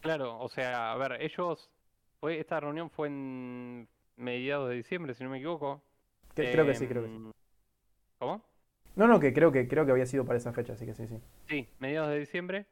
Claro, 0.00 0.38
o 0.38 0.48
sea, 0.48 0.92
a 0.92 0.96
ver, 0.96 1.20
ellos, 1.22 1.70
fue 2.20 2.38
esta 2.38 2.60
reunión 2.60 2.90
fue 2.90 3.08
en 3.08 3.88
mediados 4.16 4.68
de 4.68 4.76
diciembre, 4.76 5.14
si 5.14 5.24
no 5.24 5.30
me 5.30 5.38
equivoco. 5.38 5.82
Que, 6.36 6.52
creo 6.52 6.66
que 6.66 6.74
sí, 6.74 6.86
creo 6.86 7.02
que 7.02 7.08
sí. 7.08 7.18
¿Cómo? 8.18 8.44
No, 8.94 9.08
no, 9.08 9.18
que 9.18 9.32
creo 9.32 9.50
que 9.50 9.66
creo 9.66 9.86
que 9.86 9.92
había 9.92 10.06
sido 10.06 10.26
para 10.26 10.36
esa 10.36 10.52
fecha, 10.52 10.74
así 10.74 10.84
que 10.84 10.94
sí, 10.94 11.06
sí. 11.06 11.18
Sí, 11.48 11.68
mediados 11.78 12.10
de 12.10 12.18
diciembre. 12.18 12.66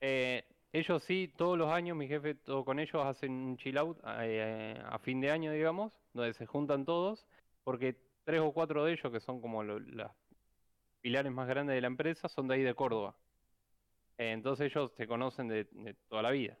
Eh, 0.00 0.42
ellos 0.72 1.04
sí, 1.04 1.32
todos 1.36 1.58
los 1.58 1.70
años, 1.70 1.96
mi 1.96 2.08
jefe, 2.08 2.34
todo 2.34 2.64
con 2.64 2.78
ellos, 2.78 3.04
hacen 3.04 3.30
un 3.30 3.56
chill 3.58 3.76
out 3.76 3.98
eh, 4.20 4.82
a 4.86 4.98
fin 4.98 5.20
de 5.20 5.30
año, 5.30 5.52
digamos, 5.52 5.92
donde 6.14 6.32
se 6.32 6.46
juntan 6.46 6.86
todos, 6.86 7.26
porque 7.62 7.94
tres 8.24 8.40
o 8.40 8.52
cuatro 8.52 8.84
de 8.84 8.92
ellos, 8.92 9.12
que 9.12 9.20
son 9.20 9.42
como 9.42 9.62
los 9.62 9.82
pilares 11.02 11.30
más 11.30 11.46
grandes 11.46 11.74
de 11.74 11.82
la 11.82 11.86
empresa, 11.88 12.28
son 12.28 12.48
de 12.48 12.54
ahí 12.54 12.62
de 12.62 12.74
Córdoba. 12.74 13.14
Eh, 14.16 14.32
entonces 14.32 14.70
ellos 14.70 14.92
se 14.96 15.06
conocen 15.06 15.48
de, 15.48 15.68
de, 15.72 15.94
toda 16.08 16.22
la 16.22 16.30
vida. 16.30 16.56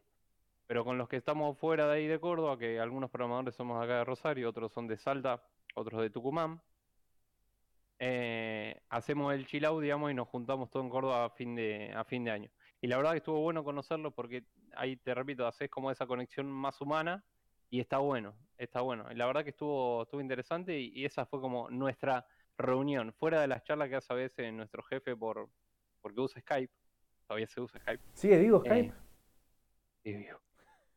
Pero 0.66 0.84
con 0.84 0.98
los 0.98 1.08
que 1.08 1.16
estamos 1.16 1.58
fuera 1.58 1.86
de 1.86 1.94
ahí 1.94 2.06
de 2.06 2.20
Córdoba, 2.20 2.58
que 2.58 2.78
algunos 2.78 3.10
programadores 3.10 3.54
somos 3.54 3.82
acá 3.82 3.98
de 3.98 4.04
Rosario, 4.04 4.50
otros 4.50 4.72
son 4.72 4.86
de 4.86 4.98
Salta, 4.98 5.42
otros 5.74 6.00
de 6.00 6.10
Tucumán, 6.10 6.60
eh, 7.98 8.80
hacemos 8.88 9.32
el 9.34 9.46
chill 9.46 9.64
out, 9.64 9.82
digamos, 9.82 10.10
y 10.10 10.14
nos 10.14 10.28
juntamos 10.28 10.70
todo 10.70 10.82
en 10.82 10.90
Córdoba 10.90 11.26
a 11.26 11.30
fin 11.30 11.54
de, 11.54 11.92
a 11.94 12.04
fin 12.04 12.24
de 12.24 12.30
año. 12.30 12.50
Y 12.80 12.86
la 12.86 12.96
verdad 12.96 13.12
que 13.12 13.18
estuvo 13.18 13.40
bueno 13.40 13.64
conocerlo 13.64 14.10
porque 14.10 14.44
ahí, 14.74 14.96
te 14.96 15.14
repito, 15.14 15.46
haces 15.46 15.70
como 15.70 15.90
esa 15.90 16.06
conexión 16.06 16.50
más 16.50 16.80
humana 16.80 17.24
y 17.70 17.80
está 17.80 17.98
bueno, 17.98 18.34
está 18.58 18.80
bueno. 18.80 19.06
Y 19.10 19.14
la 19.14 19.26
verdad 19.26 19.44
que 19.44 19.50
estuvo, 19.50 20.02
estuvo 20.02 20.20
interesante 20.20 20.78
y, 20.78 20.92
y 20.94 21.04
esa 21.04 21.24
fue 21.24 21.40
como 21.40 21.70
nuestra 21.70 22.26
reunión, 22.58 23.12
fuera 23.12 23.40
de 23.40 23.48
las 23.48 23.64
charlas 23.64 23.88
que 23.88 23.96
hace 23.96 24.12
a 24.12 24.16
veces 24.16 24.52
nuestro 24.52 24.82
jefe 24.84 25.16
por 25.16 25.48
porque 26.00 26.20
usa 26.20 26.40
Skype, 26.42 26.72
todavía 27.26 27.46
se 27.46 27.60
usa 27.62 27.80
Skype. 27.80 28.02
¿Sigue 28.12 28.38
digo 28.38 28.60
Skype? 28.60 28.92
Eh, 30.04 30.16
digo. 30.18 30.38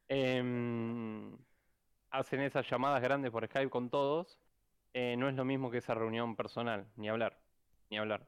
Eh, 0.09 1.37
hacen 2.09 2.41
esas 2.41 2.69
llamadas 2.69 3.01
grandes 3.01 3.31
por 3.31 3.45
Skype 3.47 3.69
con 3.69 3.89
todos 3.89 4.37
eh, 4.93 5.15
no 5.17 5.29
es 5.29 5.35
lo 5.35 5.45
mismo 5.45 5.71
que 5.71 5.77
esa 5.79 5.93
reunión 5.93 6.35
personal, 6.35 6.87
ni 6.95 7.09
hablar, 7.09 7.39
ni 7.89 7.97
hablar. 7.97 8.27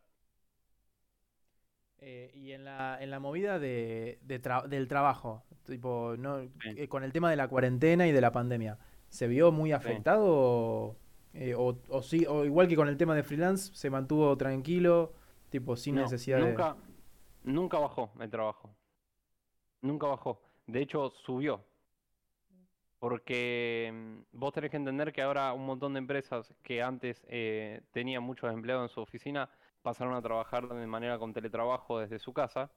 Eh, 2.01 2.31
y 2.33 2.53
en 2.53 2.63
la, 2.63 2.97
en 3.01 3.09
la 3.09 3.19
movida 3.19 3.59
de, 3.59 4.19
de 4.21 4.39
tra 4.39 4.61
del 4.61 4.87
trabajo, 4.87 5.43
tipo, 5.65 6.15
no, 6.17 6.41
sí. 6.61 6.69
eh, 6.77 6.87
con 6.87 7.03
el 7.03 7.11
tema 7.11 7.29
de 7.29 7.35
la 7.35 7.49
cuarentena 7.49 8.07
y 8.07 8.11
de 8.13 8.21
la 8.21 8.31
pandemia, 8.31 8.77
¿se 9.09 9.27
vio 9.27 9.51
muy 9.51 9.73
afectado? 9.73 10.95
Sí. 11.33 11.53
O, 11.53 11.69
o, 11.69 11.77
o, 11.89 12.01
sí, 12.01 12.25
o 12.25 12.45
igual 12.45 12.67
que 12.67 12.75
con 12.75 12.87
el 12.87 12.97
tema 12.97 13.15
de 13.15 13.23
freelance, 13.23 13.73
se 13.75 13.89
mantuvo 13.89 14.35
tranquilo, 14.37 15.13
tipo, 15.49 15.75
sin 15.75 15.95
no, 15.95 16.01
necesidad 16.01 16.39
nunca, 16.39 16.75
de. 17.43 17.51
Nunca 17.51 17.79
bajó 17.79 18.11
el 18.19 18.29
trabajo. 18.29 18.75
Nunca 19.81 20.07
bajó. 20.07 20.41
De 20.67 20.81
hecho, 20.81 21.09
subió. 21.09 21.65
Porque 22.99 23.91
mm, 23.93 24.37
vos 24.37 24.53
tenés 24.53 24.71
que 24.71 24.77
entender 24.77 25.13
que 25.13 25.21
ahora 25.21 25.53
un 25.53 25.65
montón 25.65 25.93
de 25.93 25.99
empresas 25.99 26.53
que 26.63 26.83
antes 26.83 27.25
eh, 27.27 27.81
tenían 27.91 28.23
muchos 28.23 28.53
empleados 28.53 28.89
en 28.89 28.93
su 28.93 29.01
oficina 29.01 29.49
pasaron 29.81 30.13
a 30.13 30.21
trabajar 30.21 30.67
de 30.67 30.87
manera 30.87 31.17
con 31.17 31.33
teletrabajo 31.33 31.99
desde 31.99 32.19
su 32.19 32.33
casa. 32.33 32.71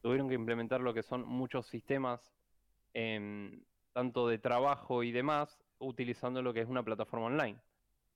Tuvieron 0.00 0.28
que 0.28 0.34
implementar 0.34 0.80
lo 0.80 0.94
que 0.94 1.02
son 1.02 1.26
muchos 1.26 1.66
sistemas, 1.66 2.32
eh, 2.94 3.60
tanto 3.92 4.28
de 4.28 4.38
trabajo 4.38 5.02
y 5.02 5.12
demás, 5.12 5.58
utilizando 5.78 6.42
lo 6.42 6.52
que 6.52 6.60
es 6.62 6.68
una 6.68 6.82
plataforma 6.82 7.26
online. 7.26 7.60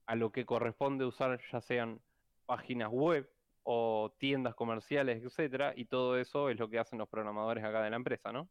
A 0.05 0.15
lo 0.15 0.31
que 0.31 0.45
corresponde 0.45 1.05
usar 1.05 1.39
ya 1.51 1.61
sean 1.61 2.01
páginas 2.45 2.89
web 2.91 3.29
o 3.63 4.13
tiendas 4.17 4.55
comerciales, 4.55 5.23
etcétera, 5.23 5.73
y 5.75 5.85
todo 5.85 6.17
eso 6.17 6.49
es 6.49 6.59
lo 6.59 6.69
que 6.69 6.79
hacen 6.79 6.99
los 6.99 7.07
programadores 7.07 7.63
acá 7.63 7.81
de 7.81 7.89
la 7.89 7.95
empresa, 7.95 8.31
¿no? 8.31 8.49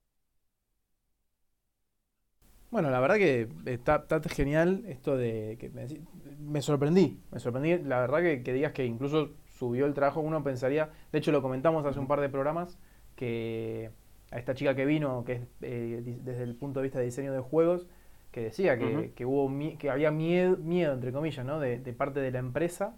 Bueno, 2.71 2.91
la 2.91 3.01
verdad 3.01 3.17
que 3.17 3.49
está, 3.67 3.97
está 4.09 4.21
genial 4.29 4.85
esto 4.87 5.17
de 5.17 5.57
que 5.59 5.71
me, 5.71 5.87
me, 6.39 6.63
sorprendí, 6.63 7.21
me 7.33 7.41
sorprendí, 7.41 7.79
la 7.79 8.01
verdad 8.01 8.21
que, 8.21 8.43
que, 8.45 8.53
digas 8.53 8.73
que 8.73 8.85
incluso 8.85 9.31
subió 9.47 9.87
el 9.87 9.95
trabajo, 9.95 10.21
uno 10.21 10.45
pensaría, 10.45 10.91
de 11.11 11.19
hecho 11.19 11.33
lo 11.33 11.43
comentamos 11.43 11.85
hace 11.85 11.99
un 11.99 12.07
par 12.07 12.21
de 12.21 12.29
programas, 12.29 12.79
que 13.17 13.91
a 14.31 14.39
esta 14.39 14.55
chica 14.55 14.77
que 14.77 14.87
vino, 14.87 15.25
que 15.25 15.33
es 15.33 15.41
eh, 15.63 16.19
desde 16.23 16.45
el 16.45 16.55
punto 16.55 16.79
de 16.81 16.85
vista 16.85 17.01
de 17.01 17.07
diseño 17.07 17.33
de 17.33 17.41
juegos, 17.41 17.89
que 18.31 18.43
decía 18.43 18.79
que, 18.79 18.85
uh 18.85 19.01
-huh. 19.01 19.15
que 19.15 19.27
hubo 19.27 19.51
que 19.77 19.91
había 19.91 20.13
miedo, 20.13 20.57
miedo, 20.59 20.93
entre 20.95 21.13
comillas, 21.13 21.45
¿no? 21.45 21.59
de, 21.59 21.79
de 21.81 21.93
parte 21.93 22.21
de 22.21 22.31
la 22.31 22.39
empresa 22.39 22.97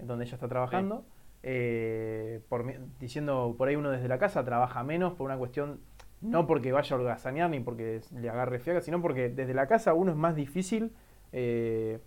en 0.00 0.08
donde 0.08 0.24
ella 0.24 0.34
está 0.34 0.48
trabajando, 0.48 1.04
sí. 1.06 1.42
eh, 1.44 2.40
por, 2.48 2.64
diciendo 2.98 3.54
por 3.56 3.68
ahí 3.68 3.76
uno 3.76 3.90
desde 3.90 4.08
la 4.08 4.18
casa 4.18 4.44
trabaja 4.44 4.82
menos 4.82 5.12
por 5.14 5.26
una 5.26 5.38
cuestión 5.38 5.80
no 6.22 6.46
porque 6.46 6.72
vaya 6.72 6.96
a 6.96 6.98
holgazanear 6.98 7.50
ni 7.50 7.60
porque 7.60 8.00
le 8.14 8.30
agarre 8.30 8.58
fiaca, 8.58 8.80
sino 8.80 9.02
porque 9.02 9.28
desde 9.28 9.54
la 9.54 9.66
casa 9.66 9.92
uno 9.92 10.12
es 10.12 10.16
más 10.16 10.34
difícil 10.36 10.92
eh, 11.32 11.98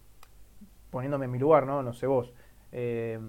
poniéndome 0.89 1.25
en 1.25 1.31
mi 1.31 1.39
lugar, 1.39 1.65
¿no? 1.65 1.83
No 1.83 1.93
sé 1.93 2.07
vos. 2.07 2.33
Eh, 2.71 3.19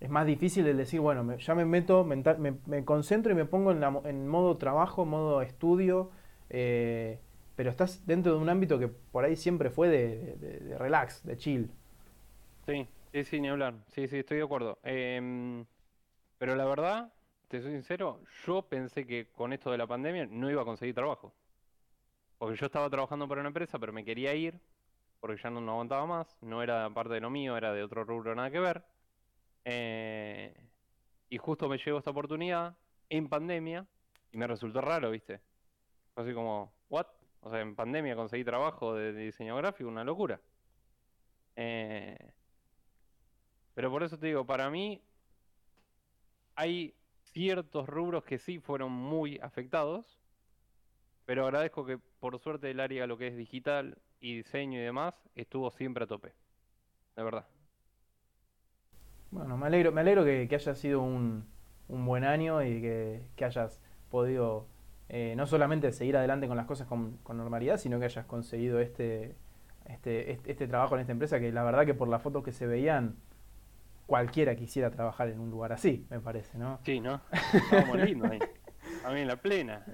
es 0.00 0.10
más 0.10 0.26
difícil 0.26 0.66
el 0.66 0.76
decir, 0.76 1.00
bueno, 1.00 1.36
ya 1.36 1.54
me 1.54 1.64
meto, 1.64 2.04
mental, 2.04 2.38
me, 2.38 2.84
concentro 2.84 3.32
y 3.32 3.34
me 3.34 3.44
pongo 3.44 3.70
en, 3.72 4.28
modo 4.28 4.56
trabajo, 4.56 5.06
modo 5.06 5.40
estudio, 5.40 6.10
eh, 6.50 7.18
pero 7.56 7.70
estás 7.70 8.06
dentro 8.06 8.34
de 8.34 8.38
un 8.38 8.48
ámbito 8.48 8.78
que 8.78 8.88
por 8.88 9.24
ahí 9.24 9.36
siempre 9.36 9.70
fue 9.70 9.88
de, 9.88 10.76
relax, 10.78 11.24
de 11.24 11.36
chill. 11.36 11.70
Sí, 12.66 12.86
sí, 13.12 13.24
sí, 13.24 13.40
ni 13.40 13.48
hablar. 13.48 13.74
Sí, 13.88 14.08
sí, 14.08 14.18
estoy 14.18 14.38
de 14.38 14.44
acuerdo. 14.44 14.78
Em, 14.82 15.64
pero 16.38 16.54
la 16.56 16.64
verdad, 16.64 17.12
te 17.48 17.60
soy 17.60 17.72
sincero, 17.72 18.20
yo 18.46 18.62
pensé 18.62 19.06
que 19.06 19.30
con 19.32 19.52
esto 19.52 19.70
de 19.70 19.78
la 19.78 19.86
pandemia 19.86 20.26
no 20.26 20.50
iba 20.50 20.62
a 20.62 20.64
conseguir 20.64 20.94
trabajo. 20.94 21.34
Porque 22.38 22.56
yo 22.56 22.66
estaba 22.66 22.90
trabajando 22.90 23.28
para 23.28 23.40
una 23.40 23.48
empresa, 23.48 23.78
pero 23.78 23.92
me 23.92 24.04
quería 24.04 24.34
ir, 24.34 24.60
porque 25.20 25.40
ya 25.42 25.50
no, 25.50 25.60
no 25.60 25.72
aguantaba 25.72 26.06
más, 26.06 26.36
no 26.42 26.62
era 26.62 26.90
parte 26.90 27.14
de 27.14 27.20
lo 27.20 27.30
mío, 27.30 27.56
era 27.56 27.72
de 27.72 27.82
otro 27.82 28.04
rubro, 28.04 28.34
nada 28.34 28.50
que 28.50 28.60
ver. 28.60 28.84
Eh, 29.64 30.54
y 31.30 31.38
justo 31.38 31.68
me 31.68 31.78
llegó 31.78 31.98
esta 31.98 32.10
oportunidad 32.10 32.76
en 33.08 33.28
pandemia 33.28 33.86
y 34.32 34.36
me 34.36 34.46
resultó 34.46 34.80
raro, 34.80 35.10
¿viste? 35.10 35.40
Fue 36.12 36.24
así 36.24 36.34
como, 36.34 36.72
¿what? 36.88 37.06
O 37.40 37.50
sea, 37.50 37.60
en 37.60 37.74
pandemia 37.74 38.16
conseguí 38.16 38.44
trabajo 38.44 38.94
de, 38.94 39.12
diseño 39.12 39.56
gráfico, 39.56 39.88
una 39.88 40.04
locura. 40.04 40.40
Eh, 41.56 42.32
pero 43.74 43.90
por 43.90 44.02
eso 44.02 44.18
te 44.18 44.26
digo, 44.26 44.46
para 44.46 44.70
mí 44.70 45.02
hay 46.54 46.94
ciertos 47.34 47.88
rubros 47.88 48.24
que 48.24 48.38
sí 48.38 48.60
fueron 48.60 48.92
muy 48.92 49.38
afectados, 49.42 50.18
pero 51.26 51.44
agradezco 51.44 51.84
que 51.84 51.98
por 52.20 52.38
suerte 52.38 52.70
el 52.70 52.80
área 52.80 53.06
lo 53.06 53.18
que 53.18 53.26
es 53.26 53.36
digital 53.36 53.98
y 54.20 54.36
diseño 54.36 54.78
y 54.78 54.82
demás 54.82 55.14
estuvo 55.34 55.70
siempre 55.72 56.04
a 56.04 56.06
tope. 56.06 56.32
De 57.16 57.22
verdad. 57.22 57.44
Bueno, 59.32 59.56
me 59.56 59.66
alegro, 59.66 59.90
me 59.90 60.00
alegro 60.00 60.24
que, 60.24 60.48
haya 60.50 60.74
sido 60.76 61.02
un, 61.02 61.44
buen 61.88 62.22
año 62.24 62.62
y 62.62 62.80
que, 62.80 63.44
hayas 63.44 63.82
podido 64.10 64.68
eh, 65.08 65.34
no 65.36 65.46
solamente 65.48 65.90
seguir 65.90 66.16
adelante 66.16 66.46
con 66.46 66.56
las 66.56 66.66
cosas 66.66 66.86
con, 66.86 67.18
normalidad, 67.26 67.78
sino 67.78 67.98
que 67.98 68.04
hayas 68.04 68.26
conseguido 68.26 68.78
este, 68.78 69.34
este, 69.86 70.30
este, 70.30 70.52
este, 70.52 70.68
trabajo 70.68 70.94
en 70.94 71.00
esta 71.00 71.12
empresa, 71.12 71.40
que 71.40 71.50
la 71.50 71.64
verdad 71.64 71.84
que 71.84 71.94
por 71.94 72.06
las 72.06 72.22
fotos 72.22 72.44
que 72.44 72.52
se 72.52 72.68
veían, 72.68 73.16
cualquiera 74.06 74.54
quisiera 74.54 74.90
trabajar 74.90 75.28
en 75.28 75.40
un 75.40 75.50
lugar 75.50 75.72
así, 75.72 76.06
me 76.10 76.20
parece, 76.20 76.58
¿no? 76.58 76.78
Sí, 76.84 77.00
¿no? 77.00 77.20
Estamos 77.52 77.98
lindos 77.98 78.30
ahí. 78.30 78.38
A 79.04 79.12
mí 79.12 79.20
en 79.20 79.28
la 79.28 79.36
plena. 79.36 79.84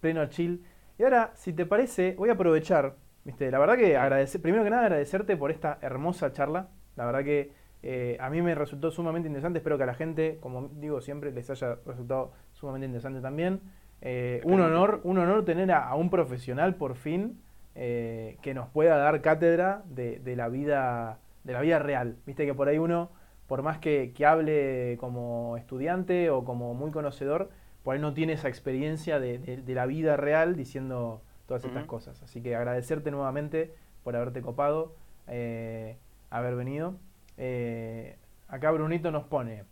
pleno 0.00 0.26
chill. 0.26 0.64
Y 0.98 1.02
ahora, 1.02 1.32
si 1.34 1.52
te 1.52 1.66
parece, 1.66 2.14
voy 2.16 2.30
a 2.30 2.34
aprovechar, 2.34 2.96
¿viste? 3.24 3.50
La 3.50 3.58
verdad 3.58 3.76
que 3.76 3.96
agradecer, 3.96 4.40
primero 4.40 4.62
que 4.64 4.70
nada 4.70 4.82
agradecerte 4.82 5.36
por 5.36 5.50
esta 5.50 5.78
hermosa 5.82 6.32
charla. 6.32 6.68
La 6.96 7.06
verdad 7.06 7.24
que 7.24 7.52
eh, 7.82 8.16
a 8.18 8.30
mí 8.30 8.40
me 8.40 8.54
resultó 8.54 8.90
sumamente 8.90 9.28
interesante, 9.28 9.58
espero 9.58 9.76
que 9.76 9.82
a 9.82 9.86
la 9.86 9.94
gente, 9.94 10.38
como 10.40 10.68
digo 10.68 11.02
siempre, 11.02 11.32
les 11.32 11.50
haya 11.50 11.76
resultado 11.84 12.32
sumamente 12.52 12.86
interesante 12.86 13.20
también. 13.20 13.60
Eh, 14.00 14.40
un 14.44 14.60
honor, 14.60 15.00
un 15.04 15.18
honor 15.18 15.44
tener 15.44 15.70
a, 15.72 15.94
un 15.94 16.10
profesional 16.10 16.76
por 16.76 16.94
fin 16.94 17.40
eh, 17.74 18.38
que 18.42 18.54
nos 18.54 18.68
pueda 18.68 18.96
dar 18.96 19.20
cátedra 19.20 19.82
de, 19.86 20.20
la 20.36 20.48
vida, 20.48 21.18
de 21.42 21.52
la 21.52 21.60
vida 21.60 21.78
real. 21.78 22.16
Viste 22.24 22.46
que 22.46 22.54
por 22.54 22.68
ahí 22.68 22.78
uno, 22.78 23.10
por 23.46 23.62
más 23.62 23.78
que, 23.78 24.12
hable 24.26 24.96
como 24.98 25.56
estudiante 25.56 26.30
o 26.30 26.44
como 26.44 26.74
muy 26.74 26.90
conocedor, 26.90 27.50
por 27.82 27.94
ahí 27.94 28.00
no 28.00 28.14
tiene 28.14 28.32
esa 28.34 28.48
experiencia 28.48 29.20
de, 29.20 29.62
la 29.66 29.86
vida 29.86 30.16
real 30.16 30.56
diciendo 30.56 31.22
todas 31.46 31.64
estas 31.64 31.84
cosas. 31.84 32.22
Así 32.22 32.40
que 32.40 32.56
agradecerte 32.56 33.10
nuevamente 33.10 33.74
por 34.02 34.16
haberte 34.16 34.40
copado, 34.40 34.94
haber 35.26 36.56
venido. 36.56 36.96
Eh, 37.36 38.16
acá 38.48 38.70
Brunito 38.70 39.10
nos 39.10 39.24
pone. 39.24 39.64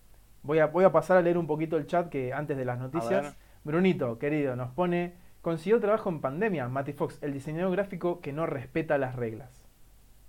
Voy 0.43 0.59
a, 0.59 0.67
voy 0.67 0.85
a 0.85 0.93
pasar 0.93 1.17
a 1.17 1.23
leer 1.23 1.39
un 1.39 1.47
poquito 1.47 1.77
el 1.77 1.87
chat 1.87 2.09
que 2.09 2.33
antes 2.33 2.57
de 2.57 2.65
las 2.65 2.79
noticias. 2.79 3.37
Brunito, 3.65 4.19
querido, 4.19 4.57
nos 4.57 4.71
pone. 4.71 5.15
Consiguió 5.41 5.81
trabajo 5.81 6.09
en 6.09 6.21
pandemia, 6.21 6.69
Mati 6.69 6.93
Fox, 6.93 7.19
el 7.21 7.33
diseñador 7.33 7.73
gráfico 7.73 8.21
que 8.21 8.33
no 8.33 8.47
respeta 8.47 8.97
las 8.97 9.17
reglas. 9.17 9.67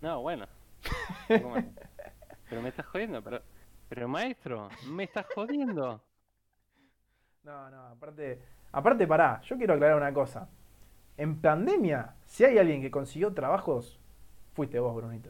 No, 0.02 0.22
bueno. 0.22 0.48
pero 2.54 2.62
me 2.62 2.70
estás 2.70 2.86
jodiendo, 2.86 3.24
pero, 3.24 3.42
pero 3.90 4.08
maestro, 4.08 4.70
me 4.92 5.06
estás 5.06 5.26
jodiendo. 5.34 6.02
No, 7.44 7.70
no, 7.70 7.88
aparte, 7.88 8.40
aparte 8.72 9.06
pará, 9.06 9.42
yo 9.42 9.58
quiero 9.58 9.74
aclarar 9.74 9.98
una 9.98 10.14
cosa. 10.14 10.48
En 11.18 11.42
pandemia, 11.42 12.16
si 12.24 12.46
hay 12.46 12.58
alguien 12.58 12.82
que 12.82 12.90
consiguió 12.90 13.34
trabajos, 13.34 14.00
fuiste 14.54 14.80
vos, 14.80 14.96
Brunito. 14.96 15.30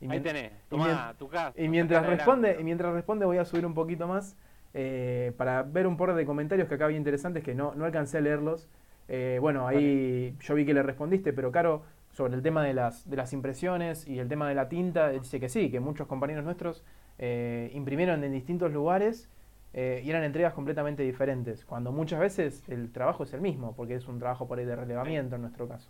Y 0.00 0.10
Ahí 0.10 0.20
tenés, 0.20 0.50
toma 0.70 1.14
tu 1.18 1.28
casa. 1.28 1.52
Y 1.60 1.68
mientras 1.68 2.06
responde, 2.06 2.56
y 2.58 2.64
mientras 2.64 2.94
responde 2.94 3.26
voy 3.26 3.36
a 3.36 3.44
subir 3.44 3.66
un 3.66 3.74
poquito 3.74 4.08
más 4.08 4.34
eh, 4.72 5.34
para 5.36 5.62
ver 5.62 5.86
un 5.86 5.98
par 5.98 6.14
de 6.14 6.24
comentarios 6.24 6.68
que 6.68 6.76
acá 6.76 6.86
había 6.86 6.96
interesantes 6.96 7.44
que 7.44 7.54
no, 7.54 7.74
no 7.74 7.84
alcancé 7.84 8.16
a 8.16 8.20
leerlos. 8.22 8.70
Eh, 9.08 9.36
bueno, 9.42 9.68
ahí 9.68 10.34
yo 10.40 10.54
vi 10.54 10.64
que 10.64 10.72
le 10.72 10.82
respondiste, 10.82 11.34
pero 11.34 11.52
Caro, 11.52 11.84
sobre 12.18 12.34
el 12.34 12.42
tema 12.42 12.64
de 12.64 12.74
las, 12.74 13.08
de 13.08 13.16
las 13.16 13.32
impresiones 13.32 14.06
y 14.08 14.18
el 14.18 14.28
tema 14.28 14.48
de 14.48 14.54
la 14.56 14.68
tinta, 14.68 15.10
dice 15.10 15.38
que 15.38 15.48
sí, 15.48 15.70
que 15.70 15.78
muchos 15.78 16.08
compañeros 16.08 16.44
nuestros 16.44 16.84
eh, 17.18 17.70
imprimieron 17.74 18.24
en 18.24 18.32
distintos 18.32 18.72
lugares 18.72 19.28
y 19.74 20.10
eran 20.10 20.24
entregas 20.24 20.54
completamente 20.54 21.04
diferentes, 21.04 21.64
cuando 21.64 21.92
muchas 21.92 22.18
veces 22.18 22.68
el 22.68 22.90
trabajo 22.90 23.22
es 23.22 23.32
el 23.32 23.40
mismo, 23.40 23.76
porque 23.76 23.94
es 23.94 24.08
un 24.08 24.18
trabajo 24.18 24.48
por 24.48 24.58
ahí 24.58 24.64
de 24.64 24.74
relevamiento 24.74 25.36
en 25.36 25.42
nuestro 25.42 25.68
caso. 25.68 25.88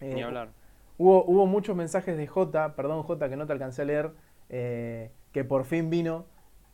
Ni 0.00 0.22
hablar. 0.22 0.48
Hubo, 0.96 1.24
hubo 1.24 1.46
muchos 1.46 1.76
mensajes 1.76 2.16
de 2.16 2.26
J, 2.26 2.74
perdón 2.74 3.02
J 3.02 3.28
que 3.28 3.36
no 3.36 3.46
te 3.46 3.52
alcancé 3.52 3.82
a 3.82 3.84
leer, 3.84 4.10
eh, 4.48 5.10
que 5.32 5.44
por 5.44 5.64
fin 5.64 5.90
vino. 5.90 6.24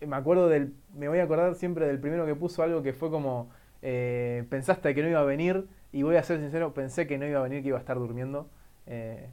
Me 0.01 0.17
acuerdo 0.17 0.49
del, 0.49 0.75
me 0.95 1.09
voy 1.09 1.19
a 1.19 1.25
acordar 1.25 1.55
siempre 1.57 1.87
del 1.87 1.99
primero 1.99 2.27
que 2.27 2.35
puso 2.35 2.63
algo 2.63 2.83
que 2.83 2.93
fue 2.93 3.11
como, 3.11 3.51
eh, 3.83 4.45
pensaste 4.49 4.95
que 4.95 5.03
no 5.03 5.09
iba 5.09 5.21
a 5.21 5.25
venir, 5.25 5.67
y 5.95 6.03
voy 6.03 6.17
a 6.17 6.25
ser 6.25 6.41
sincero, 6.41 6.75
pensé 6.75 7.07
que 7.07 7.19
no 7.19 7.25
iba 7.25 7.39
a 7.39 7.43
venir, 7.45 7.63
que 7.63 7.69
iba 7.69 7.79
a 7.79 7.81
estar 7.81 7.97
durmiendo. 7.97 8.51
Eh, 8.87 9.31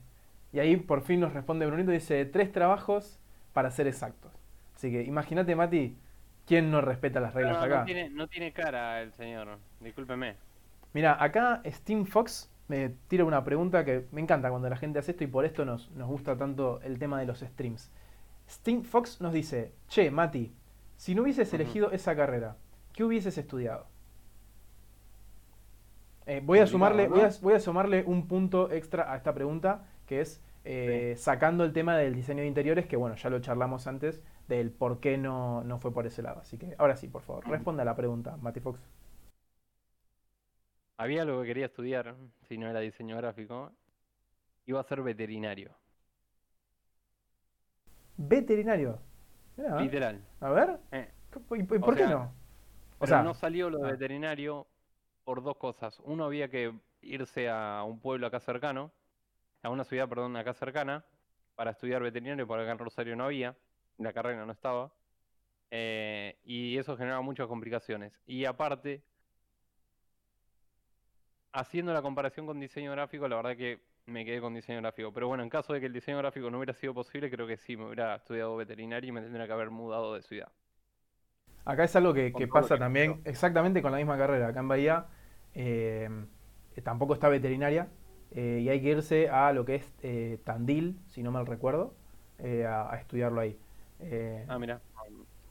y 0.54 0.60
ahí 0.60 0.78
por 0.78 1.02
fin 1.02 1.20
nos 1.20 1.34
responde 1.34 1.66
Brunito, 1.66 1.90
dice, 1.90 2.24
tres 2.26 2.52
trabajos 2.52 3.20
para 3.52 3.72
ser 3.72 3.88
exactos. 3.88 4.32
Así 4.76 4.92
que 4.92 5.02
imagínate, 5.02 5.56
Mati, 5.56 5.98
¿quién 6.46 6.70
no 6.70 6.82
respeta 6.82 7.20
las 7.20 7.34
reglas 7.34 7.58
acá? 7.58 7.80
No 7.80 7.86
tiene, 7.86 8.10
no 8.12 8.28
tiene 8.28 8.54
cara 8.54 9.02
el 9.02 9.12
señor, 9.14 9.58
discúlpeme. 9.80 10.36
Mira, 10.94 11.18
acá 11.22 11.64
Steam 11.66 12.06
Fox 12.06 12.52
me 12.68 12.90
tira 13.08 13.26
una 13.26 13.44
pregunta 13.44 13.84
que 13.84 14.06
me 14.12 14.22
encanta 14.22 14.52
cuando 14.52 14.70
la 14.70 14.78
gente 14.78 15.00
hace 15.00 15.12
esto 15.12 15.24
y 15.24 15.28
por 15.28 15.46
esto 15.46 15.66
nos, 15.66 15.90
nos 15.92 16.08
gusta 16.08 16.38
tanto 16.38 16.80
el 16.84 17.00
tema 17.00 17.20
de 17.20 17.26
los 17.26 17.40
streams. 17.40 17.92
Steam 18.48 18.84
Fox 18.84 19.20
nos 19.20 19.34
dice, 19.34 19.72
che, 19.88 20.12
Mati, 20.12 20.54
si 20.96 21.16
no 21.16 21.24
hubieses 21.24 21.52
elegido 21.56 21.92
esa 21.92 22.16
carrera, 22.16 22.56
¿qué 22.94 23.04
hubieses 23.04 23.36
estudiado? 23.40 23.88
Eh, 26.32 26.40
voy, 26.41 26.60
a 26.60 26.66
sumarle, 26.66 27.10
voy, 27.10 27.53
a, 27.53 27.60
sumarle 27.60 28.06
un 28.06 28.26
punto 28.26 28.72
extra 28.72 29.12
a 29.12 29.18
esta 29.18 29.34
pregunta, 29.34 29.84
que 30.06 30.22
es 30.22 30.41
eh, 30.64 31.14
sacando 31.18 31.66
el 31.66 31.74
tema 31.74 31.98
del 31.98 32.16
diseño 32.16 32.40
de 32.40 32.48
interiores, 32.48 32.86
que 32.86 32.95
bueno, 32.95 33.18
ya 33.18 33.30
lo 33.30 33.41
charlamos 33.41 33.86
antes, 33.86 34.24
del 34.48 34.72
por 34.72 35.02
qué 35.02 35.18
no, 35.18 35.62
no 35.66 35.78
fue 35.80 35.94
por 35.94 36.08
ese 36.08 36.22
lado. 36.22 36.40
Así 36.40 36.58
que 36.58 36.74
ahora 36.78 36.95
sí, 36.95 37.10
por 37.10 37.22
favor, 37.24 37.45
responda 37.49 37.82
a 37.82 37.86
la 37.86 37.98
pregunta, 37.98 38.38
Mati 38.38 38.62
Fox. 38.62 38.80
Había 40.95 41.24
algo 41.24 41.41
que 41.41 41.48
quería 41.48 41.66
estudiar, 41.66 42.16
si 42.48 42.58
no 42.58 42.70
era 42.70 42.80
diseño 42.80 43.18
gráfico. 43.18 43.74
Iba 44.68 44.80
a 44.80 44.84
ser 44.84 45.02
veterinario. 45.02 45.72
¿Veterinario? 48.16 48.99
Literal. 49.80 50.22
A 50.40 50.49
ver. 50.49 50.80
Eh. 50.94 51.12
¿Y, 51.58 51.64
por 51.64 51.94
qué 51.94 52.08
no? 52.08 52.32
O 52.99 53.08
sea, 53.08 53.22
no 53.22 53.34
salió 53.34 53.70
lo 53.70 53.80
de 53.80 53.90
ah. 53.90 53.91
veterinario 53.91 54.68
por 55.23 55.43
dos 55.43 55.57
cosas. 55.57 55.99
Uno, 56.03 56.26
había 56.26 56.49
que 56.49 56.73
irse 57.02 57.49
a 57.49 57.84
un 57.84 57.99
pueblo 57.99 58.27
acá 58.27 58.39
cercano, 58.39 58.91
a 59.64 59.69
una 59.69 59.84
ciudad, 59.84 60.10
perdón, 60.10 60.35
acá 60.38 60.53
cercana, 60.53 61.06
para 61.56 61.72
estudiar 61.72 62.02
veterinario, 62.02 62.48
porque 62.48 62.64
acá 62.64 62.72
en 62.72 62.80
Rosario 62.80 63.15
no 63.15 63.26
había, 63.26 63.56
la 63.98 64.14
carrera 64.14 64.45
no 64.45 64.52
estaba. 64.52 64.91
Eh, 65.72 66.38
y 66.43 66.77
eso 66.77 66.98
generaba 66.98 67.22
muchas 67.22 67.48
complicaciones. 67.48 68.19
Y 68.26 68.45
aparte, 68.45 69.03
haciendo 71.53 71.93
la 71.93 72.02
comparación 72.02 72.45
con 72.45 72.60
diseño 72.60 72.91
gráfico, 72.91 73.27
la 73.27 73.38
verdad 73.38 73.56
que 73.56 73.81
me 74.06 74.26
quedé 74.26 74.41
con 74.41 74.53
diseño 74.53 74.80
gráfico. 74.81 75.14
Pero 75.14 75.27
bueno, 75.27 75.43
en 75.43 75.49
caso 75.49 75.73
de 75.73 75.80
que 75.80 75.85
el 75.85 75.93
diseño 75.93 76.18
gráfico 76.18 76.49
no 76.49 76.57
hubiera 76.57 76.73
sido 76.73 76.93
posible, 76.93 77.30
creo 77.30 77.48
que 77.48 77.57
sí, 77.57 77.77
me 77.77 77.85
hubiera 77.85 78.15
estudiado 78.15 78.56
veterinario 78.56 79.10
y 79.10 79.11
me 79.11 79.22
tendría 79.22 79.48
que 79.48 79.53
haber 79.53 79.69
mudado 79.69 80.14
de 80.15 80.22
ciudad. 80.23 80.52
Acá 81.66 81.84
es 81.84 81.96
algo 81.96 82.14
que, 82.14 82.32
pasa 82.52 82.78
también 82.78 83.22
exactamente 83.26 83.82
con 83.82 83.92
la 83.92 83.98
misma 83.98 84.18
carrera. 84.18 84.48
Acá 84.48 84.62
en 84.62 84.68
Bahía 84.68 85.06
eh, 85.54 86.10
tampoco 86.84 87.14
está 87.14 87.30
veterinaria 87.30 87.88
eh, 88.32 88.62
y 88.64 88.70
hay 88.70 88.82
que 88.82 88.90
irse 88.90 89.30
a 89.30 89.54
lo 89.54 89.66
que 89.66 89.76
es 89.76 89.94
eh, 90.02 90.40
Tandil, 90.44 91.00
si 91.08 91.22
no 91.24 91.32
mal 91.32 91.46
recuerdo, 91.46 91.94
a, 92.40 92.92
a, 92.92 92.98
estudiarlo 92.98 93.42
ahí. 93.42 93.58
ah, 94.48 94.58
mira. 94.58 94.82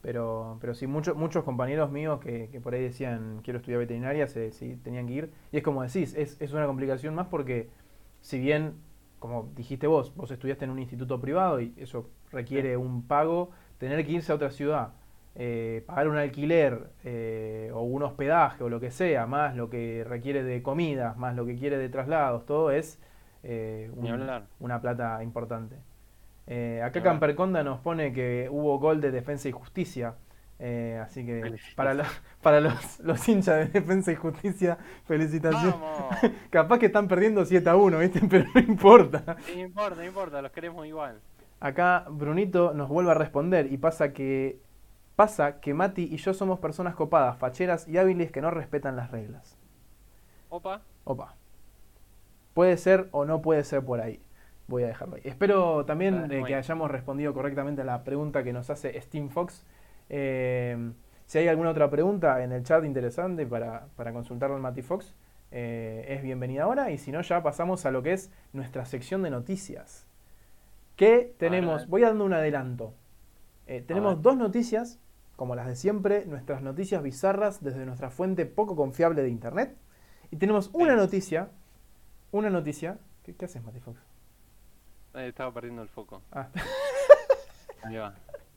Pero, 0.02 0.56
pero 0.62 0.74
sí, 0.74 0.86
muchos 0.86 1.14
muchos 1.14 1.44
compañeros 1.44 1.90
míos 1.90 2.20
que, 2.20 2.58
por 2.62 2.74
ahí 2.74 2.82
decían 2.82 3.40
quiero 3.44 3.58
estudiar 3.58 3.80
veterinaria, 3.80 4.26
se, 4.26 4.50
sí, 4.50 4.76
tenían 4.82 5.06
que 5.06 5.12
ir. 5.12 5.30
Y 5.52 5.58
es 5.58 5.62
como 5.62 5.82
decís, 5.82 6.14
es, 6.14 6.40
es 6.40 6.52
una 6.52 6.66
complicación 6.66 7.14
más 7.14 7.26
porque 7.28 7.68
si 8.22 8.38
bien 8.38 8.74
como 9.20 9.50
dijiste 9.54 9.86
vos, 9.86 10.12
vos 10.16 10.30
estudiaste 10.30 10.64
en 10.64 10.72
un 10.72 10.80
instituto 10.80 11.20
privado 11.20 11.60
y 11.60 11.74
eso 11.76 12.08
requiere 12.32 12.76
un 12.76 13.06
pago, 13.06 13.50
tener 13.78 14.04
que 14.04 14.12
irse 14.12 14.32
a 14.32 14.34
otra 14.34 14.50
ciudad, 14.50 14.94
eh, 15.36 15.82
pagar 15.86 16.08
un 16.08 16.16
alquiler 16.16 16.88
eh, 17.04 17.70
o 17.74 17.82
un 17.82 18.02
hospedaje 18.02 18.62
o 18.64 18.68
lo 18.68 18.80
que 18.80 18.90
sea, 18.90 19.26
más 19.26 19.56
lo 19.56 19.70
que 19.70 20.04
requiere 20.06 20.42
de 20.42 20.62
comidas, 20.62 21.16
más 21.16 21.34
lo 21.36 21.46
que 21.46 21.56
quiere 21.56 21.78
de 21.78 21.88
traslados, 21.88 22.46
todo 22.46 22.70
es 22.70 23.00
eh, 23.42 23.90
un- 23.94 24.06
una 24.58 24.80
plata 24.80 25.22
importante. 25.22 25.76
Acá. 26.82 27.00
Camperconda 27.02 27.62
nos 27.62 27.78
pone 27.78 28.12
que 28.12 28.48
hubo 28.50 28.78
gol 28.80 29.00
de 29.00 29.12
defensa 29.12 29.48
y 29.48 29.52
justicia. 29.52 30.14
así 31.00 31.24
que 31.24 31.54
para, 31.76 31.94
los, 31.94 32.06
para 32.42 32.60
los, 32.60 32.98
los 33.00 33.28
hinchas 33.28 33.58
de 33.72 33.80
defensa 33.80 34.10
y 34.10 34.16
justicia, 34.16 34.76
felicitaciones. 35.06 35.76
Capaz 36.50 36.78
que 36.80 36.86
están 36.86 37.06
perdiendo 37.06 37.44
7 37.44 37.70
a 37.70 37.76
1, 37.76 37.98
¿viste? 38.00 38.20
Pero 38.28 38.46
no 38.52 38.60
importa. 38.60 39.36
No 39.54 39.60
importa, 39.60 39.94
no 39.96 40.04
importa, 40.04 40.42
los 40.42 40.50
queremos 40.50 40.84
igual. 40.86 41.20
Acá 41.60 42.04
Brunito 42.10 42.74
nos 42.74 42.88
vuelve 42.88 43.12
a 43.12 43.14
responder 43.14 43.72
y 43.72 43.76
pasa 43.78 44.12
que 44.12 44.58
pasa 45.20 45.60
que 45.60 45.74
Mati 45.74 46.08
y 46.10 46.16
yo 46.16 46.32
somos 46.32 46.60
personas 46.60 46.94
copadas, 46.94 47.36
facheras 47.36 47.86
y 47.86 47.98
hábiles 47.98 48.32
que 48.32 48.40
no 48.40 48.50
respetan 48.50 48.96
las 48.96 49.10
reglas. 49.10 49.58
Opa, 50.48 50.80
Opa. 51.04 51.34
Puede 52.54 52.78
ser 52.78 53.08
o 53.10 53.26
no 53.26 53.42
puede 53.42 53.62
ser 53.64 53.84
por 53.84 54.00
ahí. 54.00 54.22
Voy 54.66 54.84
a 54.84 54.86
dejarlo 54.86 55.16
ahí. 55.16 55.22
Espero 55.24 55.84
también 55.84 56.32
eh, 56.32 56.42
que 56.46 56.54
hayamos 56.54 56.90
respondido 56.90 57.34
correctamente 57.34 57.82
a 57.82 57.84
la 57.84 58.02
pregunta 58.02 58.42
que 58.42 58.54
nos 58.54 58.70
hace 58.70 58.98
Steam 58.98 59.28
Fox. 59.28 59.66
Eh, 60.08 60.90
si 61.26 61.36
hay 61.36 61.48
alguna 61.48 61.68
otra 61.68 61.90
pregunta 61.90 62.42
en 62.42 62.52
el 62.52 62.62
chat 62.62 62.82
interesante 62.86 63.44
para, 63.44 63.88
para 63.96 64.14
consultarlo 64.14 64.56
al 64.56 64.62
Mati 64.62 64.80
Fox, 64.80 65.14
eh, 65.50 66.06
es 66.08 66.22
bienvenida 66.22 66.62
ahora. 66.62 66.92
Y 66.92 66.96
si 66.96 67.12
no, 67.12 67.20
ya 67.20 67.42
pasamos 67.42 67.84
a 67.84 67.90
lo 67.90 68.02
que 68.02 68.14
es 68.14 68.32
nuestra 68.54 68.86
sección 68.86 69.22
de 69.22 69.28
noticias. 69.28 70.06
Que 70.96 71.34
tenemos, 71.36 71.88
voy 71.88 72.00
dando 72.00 72.24
un 72.24 72.32
adelanto. 72.32 72.94
Eh, 73.70 73.84
tenemos 73.86 74.20
dos 74.20 74.36
noticias, 74.36 74.98
como 75.40 75.54
las 75.54 75.66
de 75.66 75.74
siempre, 75.74 76.26
nuestras 76.26 76.60
noticias 76.60 77.02
bizarras 77.02 77.64
desde 77.64 77.86
nuestra 77.86 78.10
fuente 78.10 78.44
poco 78.44 78.76
confiable 78.76 79.22
de 79.22 79.30
internet. 79.30 79.74
Y 80.30 80.36
tenemos 80.36 80.68
una 80.74 80.94
noticia, 80.96 81.48
una 82.30 82.50
noticia. 82.50 82.98
¿Qué, 83.22 83.34
qué 83.34 83.46
haces, 83.46 83.64
Mati 83.64 83.80
Fox? 83.80 83.98
eh, 85.14 85.28
estaba 85.28 85.50
perdiendo 85.54 85.80
el 85.80 85.88
foco. 85.88 86.20
Ah. 86.30 86.48
Ahí 87.84 87.96
va. 87.96 88.12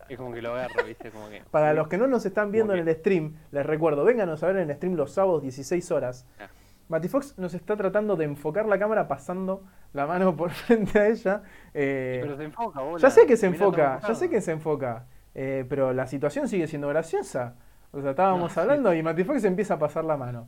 Es 0.10 0.18
como 0.18 0.34
que 0.34 0.42
lo 0.42 0.52
agarro, 0.54 0.84
¿viste? 0.86 1.10
Como 1.10 1.30
que. 1.30 1.42
Para 1.52 1.74
los 1.74 1.88
que 1.88 1.98
no 1.98 2.06
nos 2.08 2.26
están 2.26 2.52
viendo 2.52 2.74
en 2.76 2.86
el 2.86 2.94
stream, 2.98 3.38
les 3.52 3.66
recuerdo, 3.66 4.04
vénganos 4.04 4.44
a 4.44 4.48
ver 4.48 4.58
en 4.58 4.70
el 4.70 4.76
stream 4.76 4.96
los 4.96 5.14
sábados 5.14 5.42
16 5.42 5.90
horas. 5.92 6.26
Ah. 6.38 6.48
Matifox 6.90 7.38
nos 7.40 7.54
está 7.54 7.78
tratando 7.78 8.18
de 8.18 8.26
enfocar 8.26 8.66
la 8.66 8.78
cámara 8.78 9.08
pasando 9.08 9.64
la 9.94 10.06
mano 10.06 10.36
por 10.36 10.52
frente 10.66 11.00
a 11.00 11.08
ella. 11.08 11.44
eh, 11.74 12.20
Pero 12.22 12.36
se 12.36 12.44
enfoca, 12.44 12.82
bola. 12.82 12.98
ya 13.02 13.10
sé 13.10 13.26
que 13.26 13.38
se 13.38 13.50
Mirá 13.50 13.64
enfoca, 13.64 14.00
ya 14.06 14.16
sé 14.16 14.30
que 14.30 14.42
se 14.42 14.52
enfoca, 14.52 15.06
eh, 15.36 15.66
pero 15.68 15.94
la 15.94 16.08
situación 16.08 16.48
sigue 16.48 16.68
siendo 16.68 16.88
graciosa. 16.90 17.56
O 17.92 18.02
sea, 18.02 18.12
estábamos 18.12 18.42
No, 18.42 18.50
sí. 18.50 18.60
hablando 18.60 18.94
y 18.94 19.04
Matifox 19.04 19.44
empieza 19.44 19.76
a 19.76 19.80
pasar 19.80 20.04
la 20.06 20.18
mano. 20.18 20.48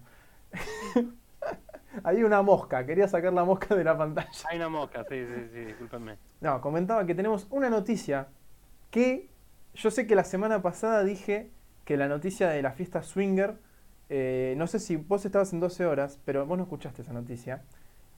Hay 2.04 2.24
una 2.24 2.42
mosca, 2.42 2.86
quería 2.86 3.08
sacar 3.08 3.32
la 3.34 3.46
mosca 3.46 3.74
de 3.76 3.84
la 3.84 3.98
pantalla. 3.98 4.30
Hay 4.50 4.58
una 4.58 4.68
mosca, 4.70 5.06
sí, 5.08 5.26
sí, 5.26 5.50
sí, 5.54 5.60
discúlpenme. 5.66 6.18
No, 6.42 6.60
comentaba 6.60 7.06
que 7.06 7.16
tenemos 7.16 7.48
una 7.52 7.70
noticia 7.70 8.28
que 8.92 9.30
yo 9.74 9.92
sé 9.92 10.06
que 10.06 10.16
la 10.16 10.24
semana 10.26 10.62
pasada 10.62 11.04
dije 11.04 11.52
que 11.86 11.96
la 11.98 12.08
noticia 12.08 12.50
de 12.50 12.62
la 12.62 12.72
fiesta 12.72 13.02
swinger, 13.02 13.60
eh, 14.10 14.56
no 14.58 14.68
sé 14.68 14.80
si 14.80 14.98
vos 14.98 15.26
estabas 15.26 15.54
en 15.54 15.60
12 15.62 15.86
horas, 15.86 16.20
pero 16.26 16.46
vos 16.46 16.58
no 16.58 16.64
escuchaste 16.64 17.02
esa 17.02 17.14
noticia. 17.14 17.64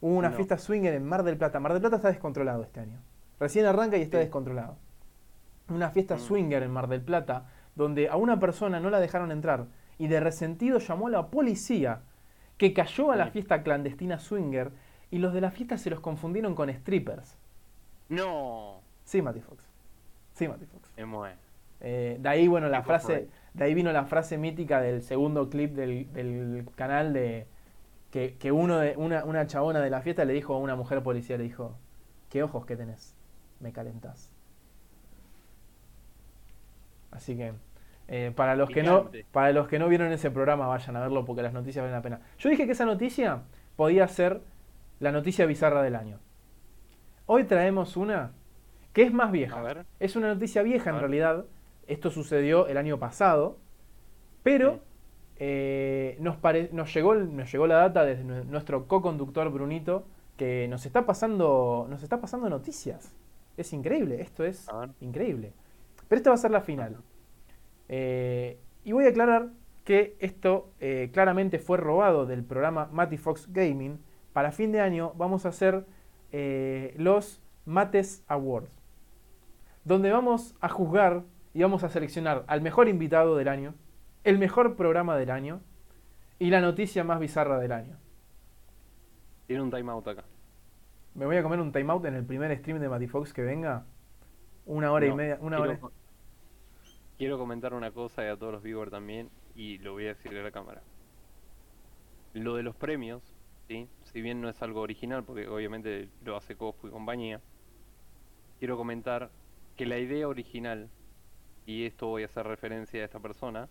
Hubo 0.01 0.15
una 0.15 0.29
No. 0.29 0.35
fiesta 0.35 0.57
swinger 0.57 0.93
en 0.95 1.05
Mar 1.05 1.23
del 1.23 1.37
Plata. 1.37 1.59
Mar 1.59 1.73
del 1.73 1.81
Plata 1.81 1.97
está 1.97 2.07
descontrolado 2.09 2.63
este 2.63 2.79
año. 2.79 2.99
Recién 3.39 3.65
arranca 3.67 3.97
y 3.97 4.01
está 4.01 4.17
Sí. 4.17 4.23
descontrolado. 4.23 4.77
Una 5.69 5.89
fiesta 5.89 6.15
Mm. 6.15 6.19
swinger 6.19 6.63
en 6.63 6.71
Mar 6.71 6.87
del 6.87 7.01
Plata, 7.01 7.45
donde 7.75 8.09
a 8.09 8.15
una 8.15 8.39
persona 8.39 8.79
no 8.79 8.89
la 8.89 8.99
dejaron 8.99 9.31
entrar 9.31 9.65
y 9.97 10.07
de 10.07 10.19
resentido 10.19 10.79
llamó 10.79 11.07
a 11.07 11.11
la 11.11 11.27
policía, 11.27 12.01
que 12.57 12.73
cayó 12.73 13.11
a 13.11 13.15
la 13.15 13.27
fiesta 13.27 13.61
clandestina 13.63 14.17
swinger 14.19 14.71
y 15.11 15.19
los 15.19 15.33
de 15.33 15.41
la 15.41 15.51
fiesta 15.51 15.77
se 15.77 15.89
los 15.89 15.99
confundieron 15.99 16.55
con 16.55 16.69
strippers. 16.73 17.37
No, 18.09 18.81
Sí, 19.03 19.21
Matty 19.21 19.39
Fox. 19.41 19.63
Sí, 20.33 20.47
Matty 20.47 20.65
Fox. 20.65 20.91
Eh, 21.79 22.17
de 22.19 22.29
ahí, 22.29 22.47
bueno, 22.47 22.67
la 22.67 22.81
frase, 22.83 23.29
de 23.53 23.63
ahí 23.63 23.73
vino 23.73 23.91
la 23.91 24.05
frase 24.05 24.37
mítica 24.37 24.81
del 24.81 25.01
segundo 25.01 25.49
clip 25.49 25.73
del, 25.75 26.11
del 26.13 26.67
canal 26.75 27.13
de 27.13 27.47
que, 28.11 28.35
que 28.37 28.51
uno 28.51 28.79
de, 28.79 28.95
una, 28.97 29.23
una 29.25 29.45
chabona 29.47 29.79
de 29.79 29.89
la 29.89 30.01
fiesta 30.01 30.25
le 30.25 30.33
dijo 30.33 30.55
a 30.55 30.57
una 30.57 30.75
mujer 30.75 31.03
policía, 31.03 31.37
le 31.37 31.43
dijo, 31.43 31.77
¿qué 32.29 32.41
ojos 32.43 32.65
que 32.65 32.75
tenés? 32.75 33.15
Me 33.59 33.71
calentás. 33.71 34.31
Así 37.17 37.35
que, 37.35 37.51
eh, 38.07 38.31
para 38.35 38.55
los 38.55 38.69
que 38.69 38.83
no, 38.83 39.09
para 39.31 39.51
los 39.51 39.67
que 39.67 39.77
no 39.79 39.87
vieron 39.89 40.11
ese 40.11 40.31
programa, 40.31 40.67
vayan 40.67 40.95
a 40.95 41.01
verlo 41.01 41.25
porque 41.25 41.41
las 41.41 41.53
noticias 41.53 41.83
valen 41.83 41.95
la 41.95 42.01
pena. 42.01 42.21
Yo 42.39 42.49
dije 42.49 42.65
que 42.65 42.71
esa 42.71 42.85
noticia 42.85 43.41
podía 43.75 44.07
ser 44.07 44.39
la 44.99 45.11
noticia 45.11 45.45
bizarra 45.45 45.81
del 45.83 45.95
año. 45.95 46.19
Hoy 47.25 47.43
traemos 47.43 47.97
una 47.97 48.31
que 48.93 49.03
es 49.03 49.13
más 49.13 49.31
vieja. 49.31 49.59
A 49.59 49.61
ver. 49.61 49.85
Es 49.99 50.15
una 50.15 50.33
noticia 50.33 50.63
vieja 50.63 50.89
A 50.89 50.93
en 50.93 50.95
ver. 50.95 51.01
realidad. 51.01 51.45
Esto 51.87 52.09
sucedió 52.09 52.67
el 52.67 52.77
año 52.77 52.97
pasado. 52.97 53.57
Pero 54.43 54.73
Sí. 54.73 54.79
eh, 55.39 56.17
nos, 56.19 56.93
llegó, 56.93 57.15
nos 57.15 57.51
llegó 57.51 57.67
la 57.67 57.75
data 57.75 58.05
desde 58.05 58.23
nue- 58.23 58.45
nuestro 58.45 58.87
co-conductor 58.87 59.49
Brunito 59.51 60.05
que 60.37 60.67
nos 60.69 60.85
está 60.85 61.05
pasando. 61.05 61.85
Nos 61.89 62.01
está 62.03 62.21
pasando 62.21 62.49
noticias. 62.49 63.13
Es 63.57 63.73
increíble, 63.73 64.21
esto 64.21 64.43
es 64.45 64.67
increíble. 65.01 65.51
Pero 66.07 66.17
esta 66.17 66.29
va 66.29 66.35
a 66.35 66.37
ser 66.37 66.51
la 66.51 66.61
final. 66.61 66.97
Eh, 67.89 68.59
y 68.83 68.91
voy 68.91 69.05
a 69.05 69.09
aclarar 69.09 69.49
que 69.83 70.17
esto 70.19 70.69
eh, 70.79 71.09
claramente 71.13 71.59
fue 71.59 71.77
robado 71.77 72.25
del 72.25 72.43
programa 72.43 72.89
Matty 72.91 73.17
Fox 73.17 73.51
Gaming. 73.51 73.99
Para 74.33 74.51
fin 74.51 74.71
de 74.71 74.81
año 74.81 75.13
vamos 75.15 75.45
a 75.45 75.49
hacer 75.49 75.85
eh, 76.31 76.93
los 76.97 77.41
Mates 77.65 78.23
Awards. 78.27 78.71
Donde 79.83 80.11
vamos 80.11 80.55
a 80.59 80.69
juzgar 80.69 81.23
y 81.53 81.61
vamos 81.61 81.83
a 81.83 81.89
seleccionar 81.89 82.43
al 82.47 82.61
mejor 82.61 82.87
invitado 82.89 83.35
del 83.37 83.47
año, 83.47 83.73
el 84.23 84.37
mejor 84.37 84.75
programa 84.75 85.15
del 85.15 85.31
año 85.31 85.61
y 86.39 86.49
la 86.49 86.61
noticia 86.61 87.03
más 87.03 87.19
bizarra 87.19 87.57
del 87.57 87.71
año. 87.71 87.97
Tiene 89.47 89.63
un 89.63 89.71
timeout 89.71 90.07
acá. 90.07 90.23
Me 91.15 91.25
voy 91.25 91.37
a 91.37 91.43
comer 91.43 91.59
un 91.59 91.71
timeout 91.71 92.05
en 92.05 92.15
el 92.15 92.25
primer 92.25 92.55
stream 92.57 92.79
de 92.79 92.89
Matty 92.89 93.07
Fox 93.07 93.33
que 93.33 93.41
venga. 93.41 93.85
Una 94.67 94.91
hora 94.91 95.07
y 95.07 95.11
media. 95.13 95.37
Una 95.41 95.57
quiero, 95.57 95.79
hora. 95.81 95.81
quiero 97.17 97.37
comentar 97.37 97.73
una 97.73 97.91
cosa 97.91 98.23
y 98.23 98.27
a 98.27 98.37
todos 98.37 98.53
los 98.53 98.63
viewers 98.63 98.91
también, 98.91 99.31
y 99.55 99.77
lo 99.79 99.93
voy 99.93 100.05
a 100.05 100.09
decir 100.09 100.37
a 100.37 100.43
la 100.43 100.51
cámara. 100.51 100.85
Lo 102.33 102.55
de 102.55 102.63
los 102.63 102.75
premios, 102.75 103.35
¿sí? 103.67 103.89
si 104.03 104.21
bien 104.21 104.41
no 104.41 104.49
es 104.49 104.61
algo 104.61 104.81
original, 104.81 105.25
porque 105.25 105.47
obviamente 105.47 106.13
lo 106.21 106.37
hace 106.37 106.55
Cosco 106.57 106.87
y 106.87 106.91
compañía, 106.91 107.41
quiero 108.59 108.77
comentar 108.77 109.33
que 109.75 109.85
la 109.85 109.97
idea 109.99 110.27
original, 110.27 110.91
y 111.65 111.85
esto 111.85 112.07
voy 112.07 112.23
a 112.23 112.27
hacer 112.27 112.45
referencia 112.47 113.01
a 113.01 113.05
esta 113.05 113.19
persona, 113.19 113.69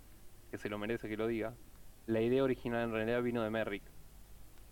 que 0.50 0.58
se 0.58 0.68
lo 0.68 0.78
merece 0.78 1.08
que 1.08 1.16
lo 1.16 1.26
diga, 1.26 1.58
la 2.06 2.20
idea 2.20 2.44
original 2.44 2.84
en 2.84 2.92
realidad 2.92 3.22
vino 3.22 3.42
de 3.42 3.50
Merrick. 3.50 3.92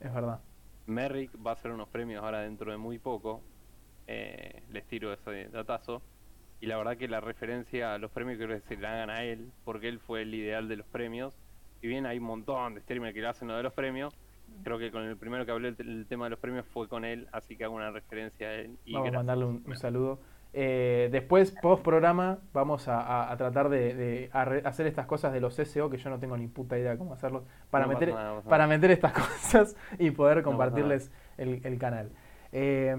Es 0.01 0.12
verdad. 0.12 0.44
Merrick 0.86 1.32
va 1.44 1.52
a 1.52 1.55
hacer 1.55 1.70
unos 1.72 1.88
premios 1.88 2.22
ahora 2.22 2.40
dentro 2.42 2.70
de 2.70 2.78
muy 2.78 2.98
poco. 2.98 3.42
eh, 4.06 4.62
les 4.68 4.86
tiro 4.86 5.12
ese 5.12 5.48
datazo. 5.48 6.02
Y 6.65 6.66
la 6.66 6.77
verdad 6.78 6.97
que 6.97 7.09
la 7.09 7.20
referencia 7.20 7.95
a 7.95 7.99
los 7.99 8.11
premios 8.11 8.39
creo 8.39 8.49
que 8.49 8.61
se 8.61 8.77
la 8.77 8.95
hagan 8.95 9.11
a 9.11 9.23
él, 9.23 9.51
porque 9.65 9.89
él 9.89 9.99
fue 9.99 10.23
el 10.23 10.35
ideal 10.35 10.69
de 10.69 10.77
los 10.77 10.86
premios. 10.86 11.36
Si 11.81 11.86
bien 11.86 12.07
hay 12.07 12.19
un 12.19 12.24
montón 12.24 12.74
de 12.74 12.81
streamers 12.81 13.12
que 13.15 13.20
le 13.20 13.27
hacen 13.28 13.49
lo 13.49 13.57
de 13.57 13.62
los 13.62 13.73
premios, 13.74 14.16
creo 14.62 14.78
que 14.78 14.91
con 14.91 15.03
el 15.03 15.16
primero 15.16 15.45
que 15.45 15.53
hablé 15.53 15.69
el, 15.69 15.77
el 15.78 16.07
tema 16.07 16.24
de 16.24 16.31
los 16.31 16.39
premios 16.39 16.65
fue 16.73 16.89
con 16.89 17.05
él, 17.05 17.28
así 17.32 17.57
que 17.57 17.65
hago 17.65 17.74
una 17.74 17.91
referencia 17.91 18.49
a 18.49 18.55
él. 18.55 18.78
Y 18.86 18.95
Vamos 18.95 19.09
a 19.09 19.12
mandarle 19.12 19.45
un, 19.45 19.62
un 19.66 19.77
saludo. 19.77 20.19
Eh, 20.57 21.09
después, 21.11 21.51
post 21.61 21.82
programa, 21.82 22.39
vamos 22.53 22.86
a, 22.89 23.01
a- 23.01 23.32
a 23.32 23.36
tratar 23.36 23.69
de, 23.69 23.93
de 23.95 24.31
hacer 24.32 24.86
estas 24.86 25.05
cosas 25.07 25.32
de 25.32 25.41
los 25.41 25.55
SEO, 25.57 25.91
que 25.91 25.99
yo 25.99 26.09
no 26.11 26.19
tengo 26.20 26.36
ni 26.36 26.47
puta 26.47 26.78
idea 26.78 26.97
cómo 26.97 27.12
hacerlo, 27.12 27.45
para, 27.70 27.86
No 27.86 27.93
meter, 27.93 28.15
nada, 28.15 28.41
para 28.43 28.66
meter 28.69 28.91
estas 28.93 29.12
cosas 29.20 29.77
y 29.99 30.12
poder 30.12 30.43
compartirles 30.45 31.11
el, 31.36 31.61
el 31.65 31.77
canal. 31.78 32.11
Eh, 32.53 32.97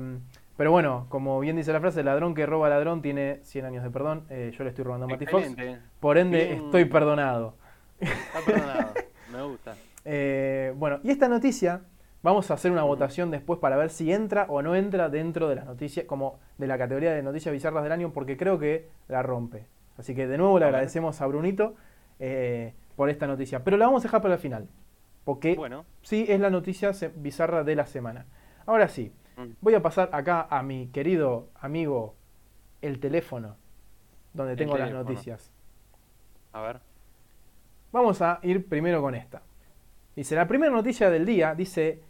pero 0.57 0.71
bueno, 0.71 1.05
como 1.09 1.39
bien 1.39 1.55
dice 1.55 1.73
la 1.73 1.79
frase, 1.79 1.99
el 1.99 2.05
ladrón 2.05 2.33
que 2.33 2.45
roba 2.45 2.69
ladrón 2.69 3.01
tiene 3.01 3.39
100 3.43 3.65
años 3.65 3.83
de 3.83 3.89
perdón. 3.89 4.25
Eh, 4.29 4.53
yo 4.57 4.63
le 4.63 4.69
estoy 4.69 4.83
robando 4.85 5.05
a 5.05 5.09
Fox. 5.09 5.21
Excelente, 5.21 5.79
Por 5.99 6.17
ende, 6.17 6.45
Bien. 6.45 6.65
estoy 6.65 6.85
perdonado. 6.85 7.55
está 7.99 8.39
perdonado, 8.45 8.93
me 9.31 9.43
gusta. 9.43 9.75
Eh, 10.07 10.71
bueno, 10.77 10.99
y 11.01 11.09
esta 11.09 11.27
noticia, 11.27 11.81
vamos 12.21 12.51
a 12.51 12.53
hacer 12.53 12.71
una 12.71 12.83
votación 12.83 13.31
después 13.31 13.59
para 13.59 13.75
ver 13.75 13.89
si 13.89 14.13
entra 14.13 14.45
o 14.49 14.61
no 14.61 14.75
entra 14.75 15.09
dentro 15.09 15.49
de 15.49 15.55
las 15.55 15.65
noticias, 15.65 16.05
como 16.05 16.37
de 16.59 16.67
la 16.67 16.77
categoría 16.77 17.11
de 17.11 17.23
noticias 17.23 17.51
bizarras 17.51 17.81
del 17.81 17.91
año, 17.91 18.11
porque 18.13 18.37
creo 18.37 18.59
que 18.59 18.87
la 19.07 19.23
rompe. 19.23 19.65
Así 19.97 20.13
que 20.13 20.27
de 20.27 20.37
nuevo 20.37 20.59
le 20.59 20.65
agradecemos 20.65 21.21
a 21.21 21.25
Brunito 21.25 21.73
eh, 22.19 22.75
por 22.95 23.09
esta 23.09 23.25
noticia. 23.25 23.63
Pero 23.63 23.77
la 23.77 23.87
vamos 23.87 24.03
a 24.03 24.07
dejar 24.07 24.21
para 24.21 24.35
el 24.35 24.39
final, 24.39 24.67
porque 25.23 25.55
Bueno, 25.55 25.85
sí 26.03 26.27
es 26.29 26.39
la 26.39 26.51
noticia 26.51 26.91
bizarra 27.15 27.63
de 27.63 27.75
la 27.75 27.87
semana. 27.87 28.27
Ahora 28.67 28.89
sí. 28.89 29.11
Voy 29.61 29.73
a 29.73 29.81
pasar 29.81 30.09
acá 30.13 30.47
a 30.49 30.63
mi 30.63 30.87
querido 30.87 31.49
amigo 31.59 32.15
el 32.81 32.99
teléfono, 32.99 33.55
donde 34.33 34.53
El 34.53 34.57
tengo 34.57 34.77
las 34.77 34.91
noticias. 34.91 35.51
A 36.53 36.61
ver. 36.61 36.79
Vamos 37.91 38.21
a 38.21 38.39
ir 38.43 38.67
primero 38.67 39.01
con 39.01 39.15
esta. 39.15 39.41
Dice, 40.15 40.35
la 40.35 40.47
primera 40.47 40.71
noticia 40.71 41.09
del 41.09 41.25
día 41.25 41.55
dice, 41.55 42.01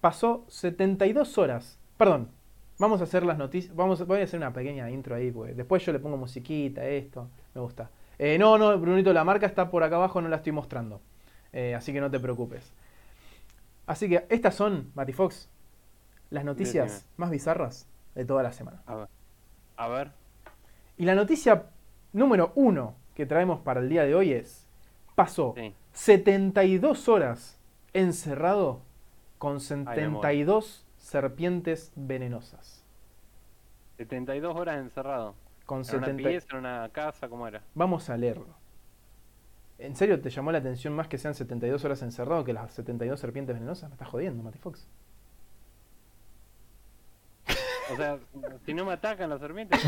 pasó 0.00 0.44
72 0.48 1.38
horas. 1.38 1.78
Perdón, 1.96 2.30
vamos 2.78 3.00
a 3.00 3.04
hacer 3.04 3.24
las 3.24 3.38
noticias, 3.38 3.74
vamos, 3.74 4.06
voy 4.06 4.20
a 4.20 4.24
hacer 4.24 4.38
una 4.38 4.52
pequeña 4.52 4.90
intro 4.90 5.14
ahí, 5.14 5.30
porque 5.30 5.54
después 5.54 5.84
yo 5.84 5.92
le 5.92 5.98
pongo 5.98 6.16
musiquita, 6.16 6.84
esto, 6.84 7.28
me 7.54 7.60
gusta. 7.60 7.90
Eh, 8.18 8.38
no, 8.38 8.58
no, 8.58 8.78
Brunito, 8.78 9.12
la 9.12 9.24
marca 9.24 9.46
está 9.46 9.70
por 9.70 9.82
acá 9.82 9.96
abajo, 9.96 10.20
no 10.20 10.28
la 10.28 10.36
estoy 10.36 10.52
mostrando. 10.52 11.00
Eh, 11.52 11.74
así 11.74 11.92
que 11.92 12.00
no 12.00 12.10
te 12.10 12.20
preocupes. 12.20 12.72
Así 13.86 14.08
que 14.08 14.26
estas 14.28 14.54
son, 14.54 14.90
Mati 14.94 15.12
Fox, 15.12 15.48
las 16.30 16.44
noticias 16.44 16.86
Decime. 16.86 17.10
más 17.16 17.30
bizarras 17.30 17.86
de 18.14 18.24
toda 18.24 18.42
la 18.42 18.52
semana. 18.52 18.82
A 18.86 18.94
ver. 18.96 19.08
A 19.76 19.88
ver. 19.88 20.10
Y 20.96 21.04
la 21.04 21.14
noticia 21.14 21.66
número 22.12 22.52
uno 22.54 22.94
que 23.14 23.26
traemos 23.26 23.60
para 23.60 23.80
el 23.80 23.88
día 23.88 24.04
de 24.04 24.14
hoy 24.14 24.32
es, 24.32 24.66
pasó 25.14 25.54
Sí. 25.56 25.74
72 25.92 27.08
horas 27.08 27.58
encerrado 27.92 28.80
con 29.38 29.52
amor. 29.52 29.62
72 29.94 30.86
serpientes 30.98 31.92
venenosas. 31.96 32.84
72 33.96 34.56
horas 34.56 34.78
encerrado. 34.78 35.34
Con 35.66 35.78
¿En 35.82 35.96
una 35.96 36.06
70... 36.06 36.28
pieza, 36.28 36.46
en 36.52 36.56
una 36.58 36.88
casa? 36.92 37.28
¿Cómo 37.28 37.46
era? 37.46 37.62
Vamos 37.74 38.08
a 38.10 38.16
leerlo. 38.16 38.46
¿En 39.78 39.94
serio 39.94 40.20
te 40.20 40.30
llamó 40.30 40.50
la 40.50 40.58
atención 40.58 40.92
más 40.94 41.08
que 41.08 41.18
sean 41.18 41.34
72 41.34 41.84
horas 41.84 42.02
encerrado 42.02 42.44
que 42.44 42.52
las 42.52 42.72
72 42.72 43.18
serpientes 43.20 43.54
venenosas? 43.54 43.88
Me 43.90 43.94
estás 43.94 44.08
jodiendo, 44.08 44.42
Mati 44.42 44.58
Fox. 44.58 44.88
O 47.92 47.96
sea, 47.96 48.18
si 48.66 48.74
no 48.74 48.84
me 48.84 48.92
atacan 48.92 49.30
las 49.30 49.40
serpientes. 49.40 49.80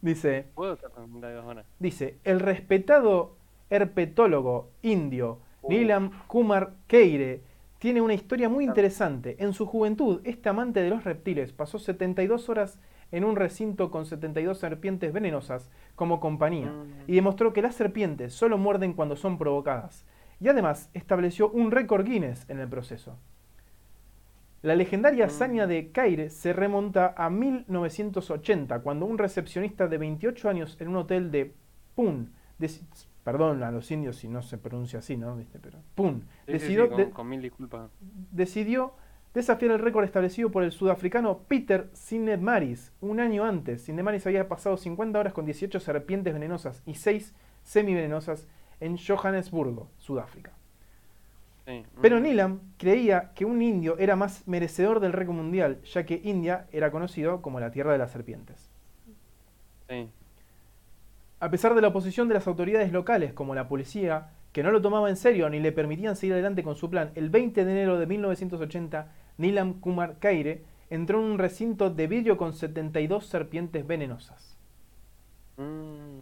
Dice, 0.00 0.46
Puedo 0.54 0.74
estar 0.74 0.90
72 0.94 1.44
horas. 1.44 1.66
dice, 1.78 2.18
el 2.24 2.40
respetado 2.40 3.36
herpetólogo 3.70 4.70
indio 4.82 5.40
Uh. 5.60 5.70
Nilam 5.72 6.10
Kumar 6.28 6.74
Keire 6.86 7.42
tiene 7.80 8.00
una 8.00 8.14
historia 8.14 8.48
muy 8.48 8.64
interesante. 8.64 9.34
En 9.40 9.52
su 9.52 9.66
juventud, 9.66 10.20
este 10.24 10.48
amante 10.48 10.80
de 10.80 10.88
los 10.90 11.02
reptiles 11.02 11.52
pasó 11.52 11.80
72 11.80 12.48
horas 12.48 12.78
en 13.10 13.24
un 13.24 13.34
recinto 13.34 13.90
con 13.90 14.06
72 14.06 14.56
serpientes 14.58 15.12
venenosas 15.12 15.68
como 15.96 16.20
compañía 16.20 16.70
Mm. 16.70 17.10
y 17.10 17.14
demostró 17.16 17.52
que 17.52 17.60
las 17.62 17.74
serpientes 17.74 18.32
solo 18.34 18.56
muerden 18.56 18.92
cuando 18.92 19.16
son 19.16 19.36
provocadas. 19.36 20.04
Y 20.40 20.46
además 20.48 20.90
estableció 20.94 21.50
un 21.50 21.72
récord 21.72 22.04
Guinness 22.06 22.48
en 22.48 22.60
el 22.60 22.68
proceso. 22.68 23.18
La 24.68 24.76
legendaria 24.76 25.24
Mm. 25.24 25.28
hazaña 25.28 25.66
de 25.66 25.92
Caire 25.92 26.28
se 26.28 26.52
remonta 26.52 27.14
a 27.16 27.30
1980, 27.30 28.80
cuando 28.80 29.06
un 29.06 29.16
recepcionista 29.16 29.88
de 29.88 29.96
28 29.96 30.46
años 30.50 30.76
en 30.78 30.88
un 30.88 30.96
hotel 30.96 31.30
de 31.30 31.54
Pun, 31.94 32.32
deci- 32.60 32.82
perdón 33.24 33.62
a 33.62 33.70
los 33.70 33.90
indios 33.90 34.16
si 34.16 34.28
no 34.28 34.42
se 34.42 34.58
pronuncia 34.58 34.98
así, 34.98 35.16
¿no? 35.16 35.34
¿Viste? 35.36 35.58
Pero 35.58 35.78
Pun, 35.94 36.20
Sí, 36.20 36.26
sí, 36.26 36.28
sí, 36.46 36.52
decidió, 36.52 36.88
con, 36.90 36.98
de- 36.98 37.10
con 37.10 37.28
mil 37.30 37.40
disculpas. 37.40 37.90
decidió 38.30 38.92
desafiar 39.32 39.72
el 39.72 39.78
récord 39.78 40.04
establecido 40.04 40.50
por 40.50 40.62
el 40.62 40.70
sudafricano 40.72 41.38
Peter 41.48 41.88
Sinemaris 41.94 42.92
un 43.00 43.20
año 43.20 43.44
antes. 43.46 43.80
Sinemaris 43.84 44.26
había 44.26 44.48
pasado 44.48 44.76
50 44.76 45.18
horas 45.18 45.32
con 45.32 45.46
18 45.46 45.80
serpientes 45.80 46.34
venenosas 46.34 46.82
y 46.84 46.94
6 46.96 47.34
semivenenosas 47.62 48.46
en 48.80 48.98
Johannesburgo, 48.98 49.88
Sudáfrica. 49.96 50.52
Sí. 51.68 51.84
Pero. 52.00 52.18
Nilam 52.18 52.60
creía 52.78 53.32
que 53.34 53.44
un 53.44 53.60
indio 53.60 53.98
era 53.98 54.16
más 54.16 54.48
merecedor 54.48 55.00
del 55.00 55.12
récord 55.12 55.36
mundial, 55.36 55.82
ya 55.82 56.06
que 56.06 56.18
India 56.24 56.66
era 56.72 56.90
conocido 56.90 57.42
como 57.42 57.60
la 57.60 57.70
tierra 57.70 57.92
de 57.92 57.98
las 57.98 58.10
serpientes. 58.10 58.70
Sí. 59.86 60.08
A 61.40 61.50
pesar 61.50 61.74
de 61.74 61.82
la 61.82 61.88
oposición 61.88 62.26
de 62.26 62.34
las 62.34 62.46
autoridades 62.46 62.90
locales, 62.90 63.34
como 63.34 63.54
la 63.54 63.68
policía, 63.68 64.30
que 64.52 64.62
no 64.62 64.70
lo 64.70 64.80
tomaba 64.80 65.10
en 65.10 65.16
serio 65.16 65.50
ni 65.50 65.60
le 65.60 65.72
permitían 65.72 66.16
seguir 66.16 66.32
adelante 66.32 66.62
con 66.62 66.74
su 66.74 66.88
plan, 66.88 67.10
el 67.14 67.28
20 67.28 67.66
de 67.66 67.70
enero 67.70 67.98
de 67.98 68.06
1980, 68.06 69.12
Nilam 69.36 69.74
Kumar 69.74 70.18
Kaire 70.18 70.64
entró 70.88 71.18
en 71.18 71.32
un 71.32 71.38
recinto 71.38 71.90
de 71.90 72.06
vidrio 72.06 72.38
con 72.38 72.54
72 72.54 73.26
serpientes 73.26 73.86
venenosas. 73.86 74.56
Mm. 75.58 76.18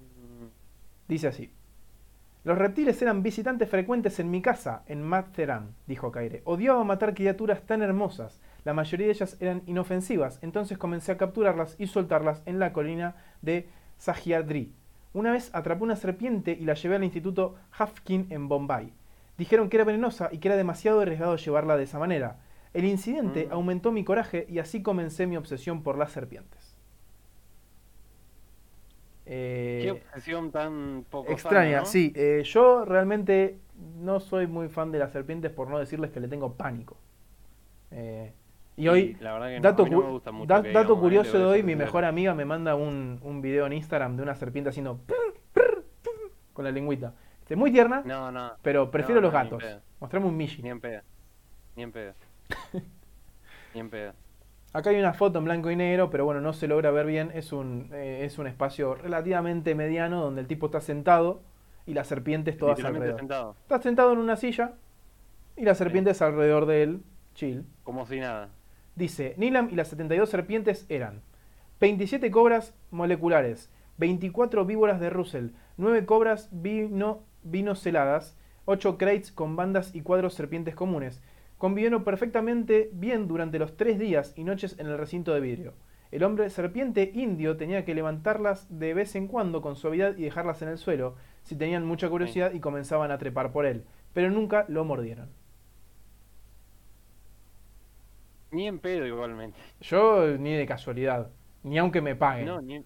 Dice 1.07 1.29
así. 1.29 1.51
Los 2.47 2.59
reptiles 2.59 3.03
eran 3.03 3.25
visitantes 3.25 3.69
frecuentes 3.69 4.21
en 4.21 4.31
mi 4.31 4.41
casa, 4.41 4.85
en 4.87 5.03
Matheran, 5.03 5.75
dijo 5.89 6.13
Kaire. 6.13 6.43
Odiaba 6.45 6.85
matar 6.85 7.13
criaturas 7.13 7.63
tan 7.67 7.83
hermosas. 7.83 8.41
La 8.63 8.73
mayoría 8.73 9.07
de 9.09 9.15
ellas 9.15 9.37
eran 9.41 9.65
inofensivas, 9.67 10.39
entonces 10.43 10.79
comencé 10.79 11.11
a 11.11 11.17
capturarlas 11.17 11.75
y 11.77 11.89
soltarlas 11.89 12.45
en 12.47 12.61
la 12.61 12.73
colina 12.73 13.17
de 13.43 13.69
Sahyadri. 13.99 14.73
Una 15.13 15.33
vez 15.33 15.51
atrapé 15.57 15.83
una 15.83 15.97
serpiente 15.97 16.53
y 16.53 16.67
la 16.67 16.75
llevé 16.75 16.95
al 16.95 17.03
instituto 17.03 17.57
Hafkin 17.77 18.29
en 18.31 18.47
Bombay. 18.47 18.93
Dijeron 19.37 19.69
que 19.69 19.79
era 19.79 19.85
venenosa 19.85 20.29
y 20.31 20.39
que 20.39 20.47
era 20.47 20.57
demasiado 20.57 21.01
arriesgado 21.01 21.35
llevarla 21.35 21.77
de 21.77 21.83
esa 21.83 21.99
manera. 21.99 22.37
El 22.75 22.85
incidente 22.85 23.47
Mm. 23.47 23.53
aumentó 23.55 23.91
mi 23.91 24.05
coraje 24.05 24.47
y 24.49 24.61
así 24.61 24.83
comencé 24.85 25.27
mi 25.27 25.37
obsesión 25.37 25.83
por 25.83 25.99
las 25.99 26.13
serpientes. 26.13 26.66
Eh, 29.27 29.81
Qué 29.83 29.91
obsesión 29.91 30.53
tan 30.53 31.05
poco 31.11 31.33
extraña, 31.33 31.71
sana, 31.71 31.81
¿no? 31.81 31.87
sí. 31.87 32.13
eh, 32.15 32.43
yo 32.45 32.85
realmente 32.85 33.59
no 33.99 34.21
soy 34.21 34.47
muy 34.47 34.69
fan 34.69 34.93
de 34.93 34.99
las 35.01 35.11
serpientes 35.13 35.51
por 35.51 35.69
no 35.69 35.79
decirles 35.79 36.11
que 36.13 36.21
le 36.21 36.29
tengo 36.29 36.55
pánico. 36.55 36.97
Eh, 37.91 38.33
y 38.77 38.83
Sí, 38.83 38.89
hoy, 38.89 39.17
la 39.21 39.33
verdad 39.33 39.49
que 39.49 39.57
no, 39.57 39.63
dato, 39.63 39.87
no 39.89 40.01
me 40.03 40.11
gusta 40.11 40.31
mucho 40.33 40.47
da- 40.47 40.63
que 40.63 40.69
dato 40.69 40.81
digamos, 40.81 41.01
curioso 41.03 41.39
de 41.39 41.45
hoy, 41.45 41.63
mi 41.63 41.75
mejor 41.77 42.05
amiga 42.05 42.35
me 42.35 42.45
manda 42.45 42.75
un, 42.77 43.19
un 43.23 43.41
video 43.43 43.67
en 43.67 43.73
Instagram 43.73 44.17
de 44.17 44.23
una 44.23 44.35
serpiente 44.35 44.71
haciendo 44.71 44.99
prr, 44.99 45.17
prr, 45.53 45.83
prr, 46.03 46.33
con 46.53 46.65
la 46.65 46.71
lengüita. 46.71 47.15
Este, 47.41 47.57
muy 47.57 47.73
tierna, 47.73 48.03
No, 48.05 48.31
no, 48.31 48.53
pero 48.63 48.91
prefiero 48.91 49.21
los 49.21 49.33
gatos. 49.33 49.65
Mostrame 49.99 50.27
un 50.27 50.37
Mishi. 50.37 50.63
ni 50.63 50.69
en 50.71 50.81
pedo. 50.81 51.01
Ni 51.75 51.83
en 51.85 51.93
pedo. 51.93 52.13
ni 53.75 53.81
en 53.81 53.91
pedo. 53.91 54.13
Acá 54.77 54.91
hay 54.91 54.99
una 54.99 55.15
foto 55.15 55.39
en 55.39 55.47
blanco 55.47 55.71
y 55.71 55.77
negro, 55.77 56.11
pero 56.11 56.27
bueno, 56.27 56.43
no 56.43 56.53
se 56.53 56.69
logra 56.69 56.91
ver 56.91 57.07
bien. 57.07 57.31
Es 57.33 57.51
un, 57.51 57.89
eh, 57.95 58.27
es 58.27 58.37
un 58.37 58.47
espacio 58.47 58.95
relativamente 58.95 59.75
mediano 59.75 60.21
donde 60.21 60.43
el 60.43 60.47
tipo 60.47 60.67
está 60.67 60.83
sentado 60.83 61.41
y 61.87 61.95
las 61.95 62.09
serpientes 62.09 62.59
todas 62.59 62.85
alrededor. 62.85 63.19
sentado. 63.19 63.57
Está 63.63 63.81
sentado 63.81 64.13
en 64.13 64.19
una 64.19 64.37
silla 64.37 64.75
y 65.57 65.65
las 65.65 65.79
serpientes 65.79 66.21
alrededor 66.21 66.67
de 66.67 66.83
él, 66.83 67.03
chill. 67.35 67.65
Como 67.85 68.05
si 68.05 68.21
nada. 68.21 68.51
Dice, 68.97 69.33
Nilam 69.39 69.71
y 69.71 69.77
las 69.77 69.89
72 69.89 70.29
serpientes 70.29 70.85
eran 70.91 71.23
27 71.81 72.31
cobras 72.31 72.75
moleculares, 72.91 73.71
24 73.97 74.67
víboras 74.67 75.01
de 75.01 75.09
Russell, 75.09 75.53
9 75.79 76.05
cobras 76.05 76.51
vino, 76.53 77.23
vinoceladas, 77.45 78.37
8 78.67 78.99
crates 78.99 79.33
con 79.33 79.57
bandas 79.57 79.95
y 79.95 80.03
cuadros 80.03 80.35
serpientes 80.35 80.75
comunes. 80.75 81.23
Convivieron 81.59 82.05
perfectamente 82.05 82.91
bien 82.93 83.29
durante 83.29 83.59
los 83.59 83.77
3 83.77 83.99
días 83.99 84.33
y 84.37 84.45
noches 84.45 84.79
en 84.79 84.87
el 84.87 84.99
recinto 84.99 85.33
de 85.33 85.41
vidrio. 85.41 85.73
El 86.11 86.23
hombre 86.23 86.51
serpiente 86.51 87.11
indio 87.15 87.57
tenía 87.57 87.85
que 87.85 87.95
levantarlas 87.95 88.67
de 88.79 88.95
vez 88.95 89.15
en 89.17 89.27
cuando 89.27 89.61
con 89.63 89.75
suavidad 89.77 90.17
y 90.17 90.23
dejarlas 90.25 90.63
en 90.63 90.69
el 90.69 90.79
suelo 90.79 91.17
si 91.43 91.57
tenían 91.57 91.85
mucha 91.85 92.09
curiosidad 92.09 92.53
y 92.53 92.61
comenzaban 92.61 93.11
a 93.11 93.19
trepar 93.19 93.53
por 93.53 93.67
él, 93.67 93.85
pero 94.13 94.31
nunca 94.31 94.65
lo 94.69 94.85
mordieron. 94.85 95.29
Ni 98.51 98.69
en 98.69 98.79
pedo 98.79 99.07
igualmente. 99.07 99.59
Yo 99.81 100.27
ni 100.39 100.55
de 100.55 100.67
casualidad, 100.67 101.31
ni 101.63 101.79
aunque 101.79 102.01
me 102.01 102.15
paguen. 102.15 102.47
No, 102.47 102.61
ni, 102.61 102.85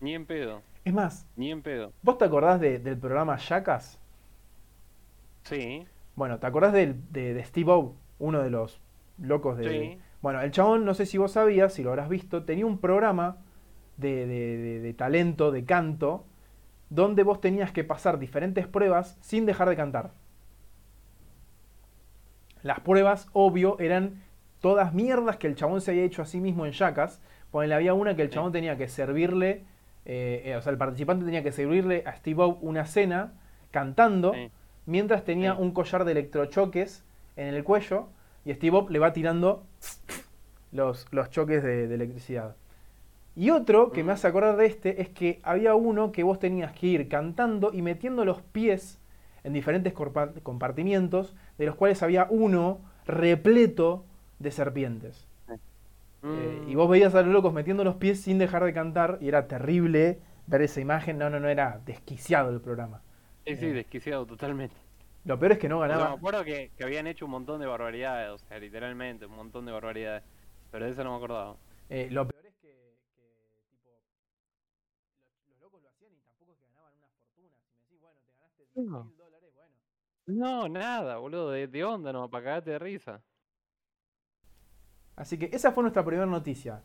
ni 0.00 0.14
en 0.14 0.26
pedo. 0.26 0.62
Es 0.84 0.92
más, 0.92 1.26
Ni 1.36 1.50
en 1.50 1.62
pedo. 1.62 1.92
¿vos 2.02 2.18
te 2.18 2.24
acordás 2.24 2.60
de- 2.60 2.78
del 2.78 2.98
programa 2.98 3.36
Jackass? 3.36 3.98
Sí. 5.44 5.86
Bueno, 6.16 6.38
¿te 6.38 6.46
acordás 6.46 6.72
del- 6.72 7.10
de, 7.10 7.34
de 7.34 7.44
Steve 7.44 7.70
O, 7.72 7.96
uno 8.20 8.40
de 8.42 8.50
los 8.50 8.80
locos 9.18 9.58
de... 9.58 9.68
Sí. 9.68 9.98
Bueno, 10.22 10.40
el 10.42 10.50
chabón, 10.52 10.84
no 10.84 10.94
sé 10.94 11.06
si 11.06 11.18
vos 11.18 11.32
sabías, 11.32 11.72
si 11.74 11.82
lo 11.82 11.90
habrás 11.90 12.08
visto, 12.08 12.44
tenía 12.44 12.66
un 12.66 12.78
programa 12.78 13.38
de, 13.96 14.26
de- 14.26 14.58
de- 14.58 14.80
de 14.80 14.94
talento, 14.94 15.50
de 15.50 15.64
canto, 15.64 16.24
donde 16.90 17.22
vos 17.22 17.40
tenías 17.40 17.72
que 17.72 17.84
pasar 17.84 18.18
diferentes 18.18 18.66
pruebas 18.66 19.16
sin 19.20 19.46
dejar 19.46 19.68
de 19.68 19.76
cantar. 19.76 20.10
Las 22.62 22.80
pruebas, 22.80 23.28
obvio, 23.32 23.78
eran 23.80 24.22
todas 24.60 24.92
mierdas 24.92 25.36
que 25.38 25.46
el 25.46 25.54
chabón 25.54 25.80
se 25.80 25.92
había 25.92 26.04
hecho 26.04 26.22
a 26.22 26.26
sí 26.26 26.40
mismo 26.40 26.66
en 26.66 26.72
Jackass. 26.72 27.22
Ponele, 27.50 27.74
había 27.74 27.94
una 27.94 28.14
que 28.16 28.22
el 28.22 28.28
Sí. 28.28 28.34
chabón 28.34 28.52
tenía 28.52 28.76
que 28.76 28.88
servirle, 28.88 29.64
eh, 30.04 30.42
eh, 30.44 30.56
o 30.56 30.62
sea, 30.62 30.70
el 30.72 30.78
participante 30.78 31.24
tenía 31.24 31.42
que 31.42 31.52
servirle 31.52 32.02
a 32.06 32.14
Steve 32.14 32.42
O 32.42 32.48
una 32.60 32.84
cena 32.84 33.32
cantando, 33.70 34.34
Sí. 34.34 34.50
mientras 34.86 35.24
tenía 35.24 35.54
Sí. 35.56 35.62
un 35.62 35.72
collar 35.72 36.04
de 36.04 36.12
electrochoques 36.12 37.04
en 37.48 37.54
el 37.54 37.64
cuello 37.64 38.08
y 38.44 38.52
Steve 38.54 38.76
O 38.76 38.88
le 38.90 38.98
va 38.98 39.12
tirando 39.12 39.64
los, 40.72 41.06
los 41.10 41.30
choques 41.30 41.62
de, 41.62 41.88
de 41.88 41.94
electricidad. 41.94 42.56
Y 43.36 43.50
otro 43.50 43.92
que 43.92 44.04
me 44.04 44.12
Mm. 44.12 44.14
hace 44.14 44.28
acordar 44.28 44.56
de 44.56 44.66
este 44.66 45.02
es 45.02 45.08
que 45.10 45.40
había 45.44 45.74
uno 45.74 46.12
que 46.12 46.24
vos 46.24 46.38
tenías 46.40 46.72
que 46.72 46.88
ir 46.88 47.08
cantando 47.08 47.72
y 47.72 47.82
metiendo 47.82 48.24
los 48.24 48.42
pies 48.42 48.98
en 49.44 49.52
diferentes 49.54 49.94
compartimientos, 50.42 51.34
de 51.58 51.66
los 51.66 51.76
cuales 51.76 52.02
había 52.02 52.26
uno 52.30 52.80
repleto 53.06 54.04
de 54.38 54.50
serpientes. 54.52 55.26
Eh, 56.32 56.62
y 56.66 56.74
Mm. 56.74 56.76
vos 56.76 56.88
veías 56.88 57.14
a 57.14 57.22
los 57.22 57.32
locos 57.32 57.52
metiendo 57.52 57.82
los 57.84 57.96
pies 57.96 58.20
sin 58.20 58.38
dejar 58.38 58.64
de 58.64 58.72
cantar 58.72 59.18
y 59.20 59.28
era 59.28 59.48
terrible 59.48 60.20
ver 60.46 60.62
esa 60.62 60.80
imagen. 60.80 61.18
No, 61.18 61.28
no, 61.30 61.40
no, 61.40 61.48
era 61.48 61.80
desquiciado 61.84 62.50
el 62.50 62.60
programa. 62.60 63.02
Sí, 63.46 63.56
sí, 63.56 63.66
Eh. 63.66 63.72
desquiciado 63.72 64.26
totalmente. 64.26 64.76
Lo 65.24 65.38
peor 65.38 65.52
es 65.52 65.58
que 65.58 65.68
no 65.68 65.80
O 65.80 65.86
sea, 65.86 65.88
ganaba. 65.88 66.10
me 66.10 66.14
acuerdo 66.14 66.44
que, 66.44 66.72
que 66.76 66.84
habían 66.84 67.06
hecho 67.06 67.24
un 67.26 67.30
montón 67.32 67.60
de 67.60 67.66
barbaridades, 67.66 68.30
o 68.30 68.38
sea, 68.38 68.58
literalmente, 68.58 69.26
un 69.26 69.36
montón 69.36 69.66
de 69.66 69.72
barbaridades. 69.72 70.22
Pero 70.70 70.84
de 70.84 70.90
eso 70.92 71.04
no 71.04 71.10
me 71.10 71.16
acordaba. 71.16 71.56
Eh, 71.88 72.08
lo 72.10 72.26
peor 72.26 72.46
es 72.46 72.54
que, 72.56 72.98
que, 73.16 73.62
tipo, 73.70 73.90
los, 75.18 75.48
los 75.48 75.58
locos 75.60 75.82
lo 75.82 75.88
hacían 75.88 76.12
y 76.14 76.20
tampoco 76.20 76.52
es 76.52 76.58
que 76.58 76.64
ganaban 76.66 76.94
una 76.94 77.08
fortuna. 77.08 77.56
Si 77.64 77.70
me 77.74 77.80
decís, 77.82 78.00
bueno, 78.00 78.20
te 78.24 78.32
ganaste 78.32 78.64
10 78.74 78.86
No. 78.86 79.04
mil 79.04 79.16
dólares, 79.16 79.50
bueno. 79.54 79.74
No, 80.26 80.68
nada, 80.68 81.16
boludo, 81.18 81.50
de, 81.50 81.66
de 81.66 81.84
onda 81.84 82.12
no, 82.12 82.30
para 82.30 82.44
cagarte 82.44 82.70
de 82.70 82.78
risa. 82.78 83.22
Así 85.16 85.38
que 85.38 85.50
esa 85.52 85.72
fue 85.72 85.82
nuestra 85.82 86.04
primera 86.04 86.26
noticia. 86.26 86.82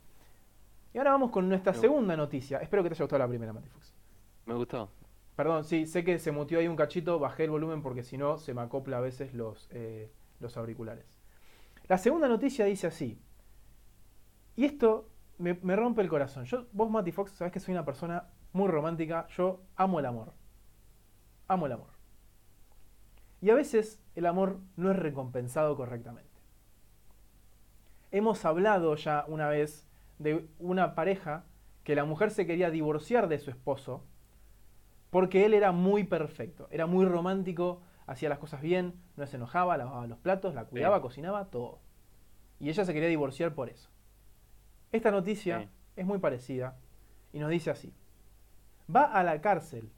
Y 0.94 0.98
ahora 0.98 1.12
vamos 1.12 1.32
con 1.32 1.48
nuestra 1.49 1.74
segunda 1.74 2.16
noticia. 2.18 2.60
Espero 2.60 2.84
que 2.84 2.90
te 2.90 2.95
haya 2.95 3.03
gustado 3.03 3.20
la 3.20 3.28
primera, 3.28 3.53
Matifox. 3.53 3.94
Me 4.45 4.53
gustó. 4.56 4.90
Perdón, 5.36 5.66
sí, 5.66 5.86
sé 5.86 6.03
que 6.03 6.18
se 6.18 6.32
mutió 6.32 6.60
ahí 6.60 6.68
un 6.68 6.78
cachito, 6.78 7.20
bajé 7.20 7.44
el 7.44 7.52
volumen 7.52 7.82
porque 7.82 8.03
si 8.03 8.18
no 8.18 8.38
se 8.38 8.53
me 8.53 8.62
acopla 8.62 8.98
a 8.98 9.02
veces 9.02 9.34
los, 9.34 9.68
eh, 9.72 10.12
los 10.40 10.56
auriculares. 10.56 11.20
La 11.88 11.98
segunda 11.98 12.28
noticia 12.28 12.66
dice 12.66 12.88
así. 12.88 13.22
Y 14.56 14.66
esto 14.66 15.10
me, 15.38 15.53
rompe 15.76 16.02
el 16.02 16.07
corazón. 16.07 16.45
Yo, 16.45 16.66
vos, 16.72 16.90
Mati 16.90 17.12
Fox, 17.12 17.32
sabés 17.32 17.53
que 17.53 17.60
soy 17.60 17.74
una 17.74 17.86
persona 17.86 18.30
muy 18.53 18.70
romántica. 18.70 19.28
Yo 19.36 19.62
amo 19.76 19.99
el 19.99 20.06
amor. 20.06 20.34
Amo 21.48 21.66
el 21.66 21.74
amor. 21.74 21.90
Y 23.41 23.49
a 23.49 23.56
veces 23.56 24.02
el 24.16 24.26
amor 24.26 24.60
no 24.78 24.90
es 24.90 24.98
recompensado 24.98 25.76
correctamente. 25.76 26.30
Hemos 28.12 28.45
hablado 28.45 28.95
ya 28.95 29.26
una 29.28 29.49
vez 29.49 29.88
de 30.18 30.48
una 30.57 30.95
pareja 30.95 31.45
que 31.84 31.95
la 31.95 32.06
mujer 32.06 32.32
se 32.32 32.48
quería 32.48 32.72
divorciar 32.72 33.28
de 33.28 33.38
su 33.38 33.52
esposo 33.52 34.06
porque 35.15 35.45
él 35.45 35.53
era 35.53 35.71
muy 35.71 36.03
perfecto, 36.03 36.67
era 36.71 36.87
muy 36.87 37.05
romántico, 37.05 37.81
hacía 38.05 38.27
las 38.27 38.37
cosas 38.37 38.59
bien, 38.61 39.01
no 39.15 39.25
se 39.25 39.37
enojaba, 39.37 39.77
lavaba 39.77 40.05
los 40.07 40.17
platos, 40.17 40.53
la 40.53 40.65
cuidaba, 40.65 40.97
Sí. 40.97 41.03
cocinaba, 41.03 41.45
todo. 41.45 41.79
Y 42.59 42.67
ella 42.67 42.83
se 42.83 42.93
quería 42.93 43.07
divorciar 43.07 43.53
por 43.55 43.69
eso. 43.69 43.89
Esta 44.91 45.11
noticia 45.11 45.61
Sí. 45.61 45.69
es 45.95 46.05
muy 46.05 46.17
parecida 46.19 46.75
y 47.31 47.39
nos 47.39 47.49
dice 47.49 47.71
así. 47.71 47.93
Va 48.93 49.03
a 49.05 49.23
la 49.23 49.39
cárcel 49.39 49.89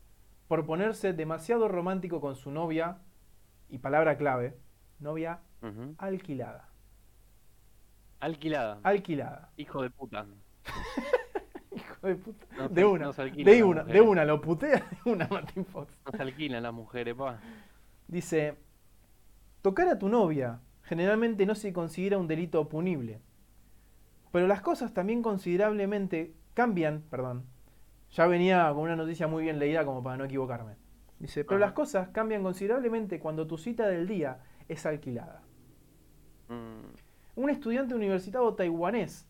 por 0.48 0.68
ponerse 0.68 1.14
demasiado 1.14 1.68
romántico 1.68 2.22
con 2.22 2.36
su 2.36 2.52
novia, 2.52 3.00
y 3.70 3.80
palabra 3.80 4.20
clave, 4.20 4.56
novia 5.00 5.40
alquilada. 5.98 6.70
Alquilada. 8.20 8.82
Alquilada. 8.84 9.50
Hijo 9.58 9.82
de 9.82 9.90
puta. 9.90 10.28
De 12.08 12.16
puta. 12.16 12.46
Una, 12.58 12.68
de 12.70 13.64
una, 13.64 13.84
de 13.84 14.02
una, 14.02 14.26
lo 14.26 14.42
putea 14.42 14.86
de 15.04 15.12
una 15.12 15.28
Martin 15.28 15.66
Fox. 15.66 15.94
No 16.06 16.12
se 16.12 16.22
alquilan 16.22 16.64
las 16.64 16.74
mujeres, 16.74 17.16
pa. 17.16 17.40
Dice, 18.08 18.56
tocar 19.62 19.88
a 19.90 20.00
tu 20.00 20.10
novia 20.10 20.62
generalmente 20.84 21.46
no 21.46 21.56
se 21.56 21.74
considera 21.74 22.18
un 22.18 22.28
delito 22.28 22.70
punible, 22.70 23.22
pero 24.32 24.48
las 24.48 24.62
cosas 24.62 24.94
también 24.94 25.22
considerablemente 25.22 26.34
cambian, 26.54 27.02
perdón, 27.10 27.46
ya 28.12 28.26
venía 28.28 28.70
con 28.74 28.84
una 28.84 28.96
noticia 28.96 29.28
muy 29.28 29.44
bien 29.44 29.60
leída 29.60 29.86
como 29.86 30.02
para 30.02 30.18
no 30.18 30.26
equivocarme. 30.26 30.76
Dice, 31.20 31.44
pero 31.44 31.58
Ajá. 31.58 31.66
las 31.68 31.74
cosas 31.74 32.10
cambian 32.10 32.44
considerablemente 32.44 33.20
cuando 33.20 33.48
tu 33.48 33.58
cita 33.58 33.88
del 33.88 34.08
día 34.08 34.40
es 34.70 34.86
alquilada. 34.86 35.42
Mm, 36.48 37.42
Un 37.42 37.50
estudiante 37.50 37.94
universitario 37.96 38.54
taiwanés 38.54 39.27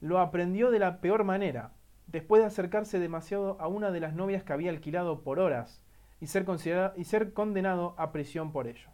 lo 0.00 0.20
aprendió 0.20 0.70
de 0.70 0.78
la 0.78 1.00
peor 1.00 1.24
manera, 1.24 1.72
después 2.06 2.40
de 2.40 2.46
acercarse 2.46 2.98
demasiado 2.98 3.60
a 3.60 3.68
una 3.68 3.90
de 3.90 4.00
las 4.00 4.14
novias 4.14 4.42
que 4.42 4.52
había 4.52 4.70
alquilado 4.70 5.22
por 5.22 5.40
horas 5.40 5.82
y 6.20 6.26
ser, 6.26 6.46
y 6.96 7.04
ser 7.04 7.32
condenado 7.32 7.94
a 7.98 8.12
prisión 8.12 8.52
por 8.52 8.66
ello. 8.66 8.90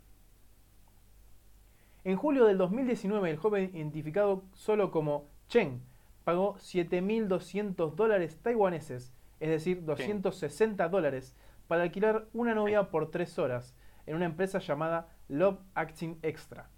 En 2.04 2.16
julio 2.16 2.44
del 2.44 2.58
2019, 2.58 3.30
el 3.30 3.36
joven 3.38 3.70
identificado 3.74 4.44
solo 4.52 4.90
como 4.90 5.28
Chen 5.48 5.82
pagó 6.24 6.56
7.200 6.56 7.94
dólares 7.94 8.38
taiwaneses, 8.42 9.14
es 9.40 9.48
decir, 9.48 9.84
260 9.84 10.88
dólares, 10.88 11.34
para 11.66 11.82
alquilar 11.82 12.26
una 12.34 12.54
novia 12.54 12.90
por 12.90 13.10
tres 13.10 13.38
horas 13.38 13.74
en 14.06 14.16
una 14.16 14.26
empresa 14.26 14.58
llamada 14.58 15.08
Love 15.28 15.60
Acting 15.74 16.18
Extra. 16.22 16.68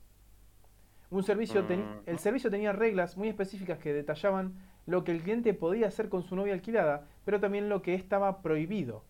Un 1.10 1.22
servicio 1.22 1.62
Mm. 1.62 2.02
el 2.06 2.18
servicio 2.18 2.50
tenía 2.50 2.72
reglas 2.72 3.16
muy 3.16 3.28
específicas 3.28 3.78
que 3.78 3.92
detallaban 3.92 4.54
lo 4.86 5.04
que 5.04 5.12
el 5.12 5.22
cliente 5.22 5.54
podía 5.54 5.88
hacer 5.88 6.08
con 6.08 6.22
su 6.22 6.36
novia 6.36 6.54
alquilada, 6.54 7.06
pero 7.24 7.40
también 7.40 7.68
lo 7.68 7.82
que 7.82 7.94
estaba 7.94 8.42
prohibido. 8.42 9.04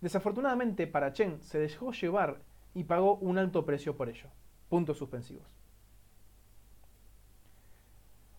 Desafortunadamente 0.00 0.86
para 0.86 1.12
Chen 1.12 1.40
se 1.40 1.58
dejó 1.58 1.92
llevar 1.92 2.40
y 2.74 2.84
pagó 2.84 3.16
un 3.16 3.38
alto 3.38 3.64
precio 3.64 3.96
por 3.96 4.08
ello. 4.08 4.28
Puntos 4.68 4.98
suspensivos. 4.98 5.46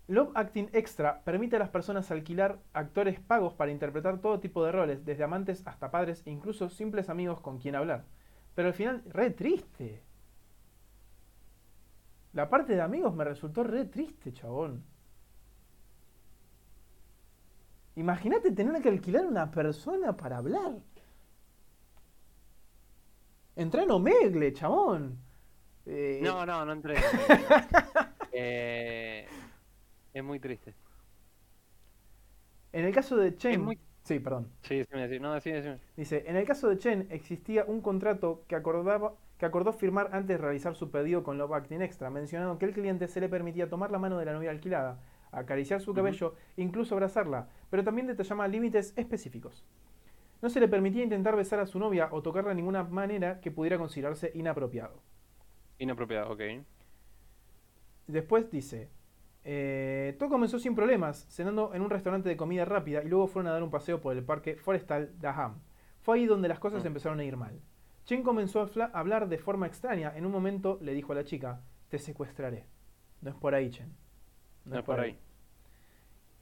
Love 0.07 0.31
Acting 0.35 0.69
Extra 0.73 1.21
permite 1.23 1.55
a 1.55 1.59
las 1.59 1.69
personas 1.69 2.11
alquilar 2.11 2.59
actores 2.73 3.19
pagos 3.21 3.53
para 3.53 3.71
interpretar 3.71 4.19
todo 4.19 4.41
tipo 4.41 4.65
de 4.65 4.73
roles, 4.73 5.05
desde 5.05 5.23
amantes 5.23 5.65
hasta 5.65 5.91
padres 5.91 6.23
e 6.25 6.31
incluso 6.31 6.69
simples 6.69 7.09
amigos 7.09 7.39
con 7.39 7.57
quien 7.57 7.75
hablar. 7.75 8.03
Pero 8.53 8.67
al 8.67 8.73
final, 8.73 9.01
re 9.09 9.29
triste. 9.31 10.01
La 12.33 12.49
parte 12.49 12.73
de 12.75 12.81
amigos 12.81 13.13
me 13.15 13.23
resultó 13.23 13.63
re 13.63 13.85
triste, 13.85 14.33
chabón. 14.33 14.83
Imagínate 17.95 18.51
tener 18.51 18.81
que 18.81 18.89
alquilar 18.89 19.25
una 19.25 19.51
persona 19.51 20.17
para 20.17 20.37
hablar. 20.37 20.73
Entra 23.55 23.83
en 23.83 23.91
Omegle, 23.91 24.51
chabón. 24.53 25.19
Eh, 25.85 26.19
No, 26.23 26.43
no, 26.45 26.65
no 26.65 26.71
entré. 26.73 26.95
eh, 28.31 29.27
es 30.11 30.23
muy 30.23 30.39
triste. 30.39 30.73
En 32.71 32.85
el 32.85 32.93
caso 32.93 33.15
de 33.15 33.35
Chen. 33.35 33.61
muy- 33.63 33.79
Sí, 34.03 34.19
perdón. 34.19 34.49
Sí, 34.63 34.77
decime, 34.79 35.01
decime. 35.03 35.19
No, 35.21 35.33
decime. 35.33 35.79
Dice, 35.95 36.23
en 36.27 36.35
el 36.35 36.45
caso 36.45 36.67
de 36.67 36.77
Chen 36.77 37.07
existía 37.11 37.63
un 37.65 37.79
contrato 37.81 38.43
que, 38.47 38.55
acordaba, 38.55 39.13
que 39.43 39.47
acordó 39.47 39.73
firmar 39.73 40.07
antes 40.13 40.29
de 40.29 40.37
realizar 40.37 40.73
su 40.73 40.89
pedido 40.89 41.21
con 41.21 41.37
Love 41.37 41.51
Acting 41.51 41.81
Extra, 41.81 42.09
mencionando 42.09 42.57
que 42.57 42.63
el 42.63 42.71
cliente 42.71 43.09
se 43.09 43.19
le 43.19 43.27
permitía 43.27 43.67
tomar 43.67 43.91
la 43.91 43.99
mano 43.99 44.17
de 44.17 44.23
la 44.23 44.31
novia 44.31 44.51
alquilada, 44.51 45.01
acariciar 45.33 45.81
su 45.81 45.93
cabello, 45.93 46.35
incluso 46.55 46.95
abrazarla, 46.95 47.49
pero 47.69 47.83
también 47.83 48.07
detallaba 48.07 48.47
límites 48.47 48.93
específicos. 48.95 49.65
No 50.41 50.49
se 50.49 50.61
le 50.61 50.69
permitía 50.69 51.03
intentar 51.03 51.35
besar 51.35 51.59
a 51.59 51.65
su 51.65 51.77
novia 51.77 52.07
o 52.11 52.21
tocarla 52.21 52.51
de 52.51 52.55
ninguna 52.55 52.85
manera 52.85 53.41
que 53.41 53.51
pudiera 53.51 53.77
considerarse 53.77 54.31
inapropiado. 54.33 55.01
Inapropiado, 55.77 56.31
ok. 56.31 56.41
Después 58.07 58.49
dice, 58.49 58.91
eh, 59.43 60.15
todo 60.19 60.29
comenzó 60.29 60.57
sin 60.57 60.73
problemas, 60.73 61.25
cenando 61.29 61.73
en 61.73 61.81
un 61.81 61.89
restaurante 61.89 62.29
de 62.29 62.37
comida 62.37 62.63
rápida 62.63 63.03
y 63.03 63.09
luego 63.09 63.27
fueron 63.27 63.49
a 63.49 63.53
dar 63.55 63.63
un 63.63 63.71
paseo 63.71 63.99
por 63.99 64.15
el 64.15 64.23
parque 64.23 64.55
forestal 64.55 65.11
Daham. 65.19 65.59
Fue 65.99 66.15
ahí 66.15 66.27
donde 66.27 66.47
las 66.47 66.59
cosas 66.59 66.81
Mm. 66.85 66.87
empezaron 66.87 67.19
a 67.19 67.25
ir 67.25 67.35
mal. 67.35 67.59
Chen 68.05 68.23
comenzó 68.23 68.61
a 68.61 68.85
hablar 68.93 69.29
de 69.29 69.37
forma 69.37 69.67
extraña. 69.67 70.13
En 70.15 70.25
un 70.25 70.31
momento 70.31 70.77
le 70.81 70.93
dijo 70.93 71.13
a 71.13 71.15
la 71.15 71.23
chica, 71.23 71.61
te 71.89 71.99
secuestraré. 71.99 72.65
No 73.21 73.29
es 73.29 73.35
por 73.35 73.55
ahí, 73.55 73.69
Chen. 73.69 73.93
No 74.65 74.77
es 74.79 74.83
por 74.83 74.99
ahí. 74.99 75.17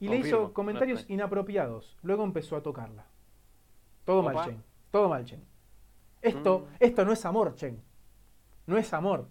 Y 0.00 0.08
le 0.08 0.16
hizo 0.16 0.52
comentarios 0.52 1.04
inapropiados. 1.08 1.96
Luego 2.02 2.24
empezó 2.24 2.56
a 2.56 2.62
tocarla. 2.62 3.06
Todo 4.04 4.22
mal. 4.22 4.44
Chen. 4.44 4.62
Todo 4.90 5.08
mal, 5.08 5.24
Chen. 5.24 5.44
Esto, 6.20 6.60
Mm. 6.60 6.74
esto 6.80 7.04
no 7.04 7.12
es 7.12 7.24
amor, 7.24 7.54
Chen. 7.54 7.80
No 8.66 8.76
es 8.78 8.92
amor. 8.92 9.28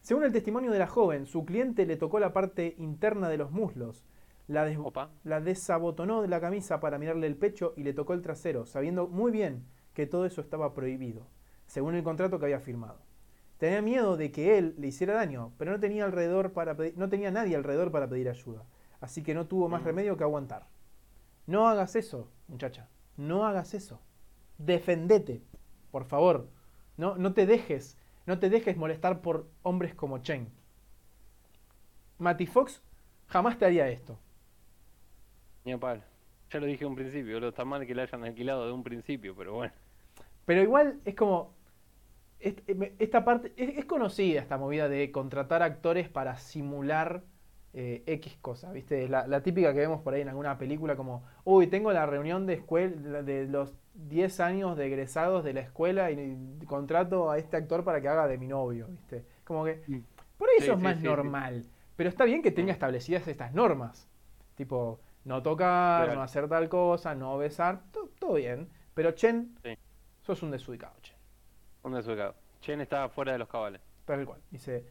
Según 0.00 0.24
el 0.24 0.32
testimonio 0.32 0.70
de 0.70 0.78
la 0.78 0.86
joven, 0.86 1.26
su 1.26 1.44
cliente 1.44 1.86
le 1.86 1.96
tocó 1.96 2.18
la 2.20 2.32
parte 2.32 2.74
interna 2.78 3.28
de 3.28 3.36
los 3.36 3.50
muslos, 3.50 4.04
la, 4.48 4.64
des- 4.64 4.78
Opa. 4.78 5.10
la 5.24 5.40
desabotonó 5.40 6.22
de 6.22 6.28
la 6.28 6.40
camisa 6.40 6.80
para 6.80 6.98
mirarle 6.98 7.26
el 7.26 7.36
pecho 7.36 7.74
y 7.76 7.82
le 7.84 7.92
tocó 7.92 8.14
el 8.14 8.22
trasero, 8.22 8.64
sabiendo 8.66 9.06
muy 9.08 9.30
bien 9.30 9.66
que 9.94 10.06
todo 10.06 10.24
eso 10.26 10.40
estaba 10.40 10.74
prohibido, 10.74 11.26
según 11.66 11.94
el 11.94 12.02
contrato 12.04 12.38
que 12.38 12.46
había 12.46 12.60
firmado. 12.60 12.98
Tenía 13.58 13.82
miedo 13.82 14.16
de 14.16 14.32
que 14.32 14.56
él 14.58 14.74
le 14.78 14.88
hiciera 14.88 15.14
daño, 15.14 15.52
pero 15.58 15.72
no 15.72 15.80
tenía, 15.80 16.04
alrededor 16.04 16.52
para 16.52 16.76
pedir- 16.76 16.96
no 16.96 17.08
tenía 17.08 17.30
nadie 17.30 17.56
alrededor 17.56 17.90
para 17.90 18.08
pedir 18.08 18.28
ayuda, 18.28 18.64
así 19.00 19.22
que 19.22 19.34
no 19.34 19.46
tuvo 19.46 19.68
más 19.68 19.82
Mm. 19.82 19.86
remedio 19.86 20.16
que 20.16 20.24
aguantar. 20.24 20.66
No 21.46 21.68
hagas 21.68 21.96
eso, 21.96 22.28
muchacha, 22.48 22.88
no 23.16 23.44
hagas 23.44 23.74
eso. 23.74 24.00
Defendete, 24.58 25.42
por 25.90 26.04
favor. 26.04 26.48
No, 26.96 27.16
no 27.16 27.32
te 27.34 27.46
dejes, 27.46 27.98
no 28.26 28.38
te 28.38 28.48
dejes 28.50 28.76
molestar 28.76 29.20
por 29.20 29.46
hombres 29.62 29.94
como 29.94 30.18
Chen. 30.18 30.48
Matty 32.18 32.46
Fox 32.46 32.82
jamás 33.28 33.58
te 33.58 33.64
haría 33.64 33.88
esto. 33.88 34.18
Ni 35.64 35.72
a 35.72 35.78
palo. 35.78 36.02
Ya 36.52 36.60
lo 36.60 36.66
dije 36.66 36.84
en 36.84 36.90
un 36.90 36.96
principio, 36.96 37.40
lo 37.40 37.48
está 37.48 37.64
mal 37.64 37.86
que 37.86 37.94
le 37.94 38.02
hayan 38.02 38.24
alquilado 38.24 38.66
de 38.66 38.72
un 38.72 38.82
principio, 38.82 39.34
pero 39.36 39.54
bueno. 39.54 39.72
Pero 40.44 40.62
igual 40.62 41.00
es 41.04 41.14
como. 41.14 41.54
me- 42.76 42.92
Esta 42.98 43.24
parte. 43.24 43.52
Es, 43.56 43.78
es 43.78 43.84
conocida 43.84 44.40
esta 44.40 44.58
movida 44.58 44.88
de 44.88 45.10
contratar 45.12 45.62
actores 45.62 46.08
para 46.08 46.36
simular 46.36 47.22
eh, 47.74 48.02
X 48.06 48.36
cosa, 48.40 48.72
¿viste? 48.72 49.08
La, 49.08 49.26
la 49.26 49.42
típica 49.42 49.72
que 49.72 49.80
vemos 49.80 50.00
por 50.02 50.14
ahí 50.14 50.22
en 50.22 50.28
alguna 50.28 50.58
película 50.58 50.96
como, 50.96 51.24
uy, 51.44 51.66
tengo 51.68 51.92
la 51.92 52.06
reunión 52.06 52.46
de, 52.46 52.54
escuela, 52.54 53.22
de 53.22 53.46
los 53.46 53.74
10 53.94 54.40
años 54.40 54.76
de 54.76 54.86
egresados 54.86 55.44
de 55.44 55.52
la 55.52 55.60
escuela 55.60 56.10
y 56.10 56.36
contrato 56.66 57.30
a 57.30 57.38
este 57.38 57.56
actor 57.56 57.84
para 57.84 58.00
que 58.00 58.08
haga 58.08 58.26
de 58.26 58.38
mi 58.38 58.48
novio, 58.48 58.88
¿viste? 58.88 59.24
Como 59.44 59.64
que 59.64 59.82
Mm. 59.86 59.98
por 60.38 60.48
ahí 60.48 60.56
Sí, 60.56 60.64
eso 60.64 60.72
es 60.74 60.78
sí, 60.78 60.82
más 60.84 61.00
sí, 61.00 61.04
normal, 61.04 61.64
pero 61.96 62.08
está 62.08 62.24
bien 62.24 62.42
que 62.42 62.50
tenga 62.50 62.72
Mm. 62.72 62.74
establecidas 62.74 63.28
estas 63.28 63.52
normas, 63.54 64.08
tipo, 64.56 65.00
no 65.24 65.42
tocar, 65.42 66.14
no 66.14 66.22
hacer 66.22 66.48
tal 66.48 66.68
cosa, 66.68 67.14
no 67.14 67.36
besar, 67.38 67.82
to- 67.92 68.10
todo 68.18 68.34
bien, 68.34 68.68
pero 68.94 69.12
Chen, 69.12 69.54
Sí. 69.62 69.76
sos 70.22 70.42
un 70.42 70.50
desubicado, 70.50 70.94
Chen. 71.02 71.16
Un 71.82 71.92
desubicado. 71.94 72.34
Chen 72.60 72.80
está 72.80 73.08
fuera 73.08 73.32
de 73.32 73.38
los 73.38 73.48
cabales. 73.48 73.80
Tal 74.04 74.24
cual. 74.26 74.40
Dice, 74.50 74.84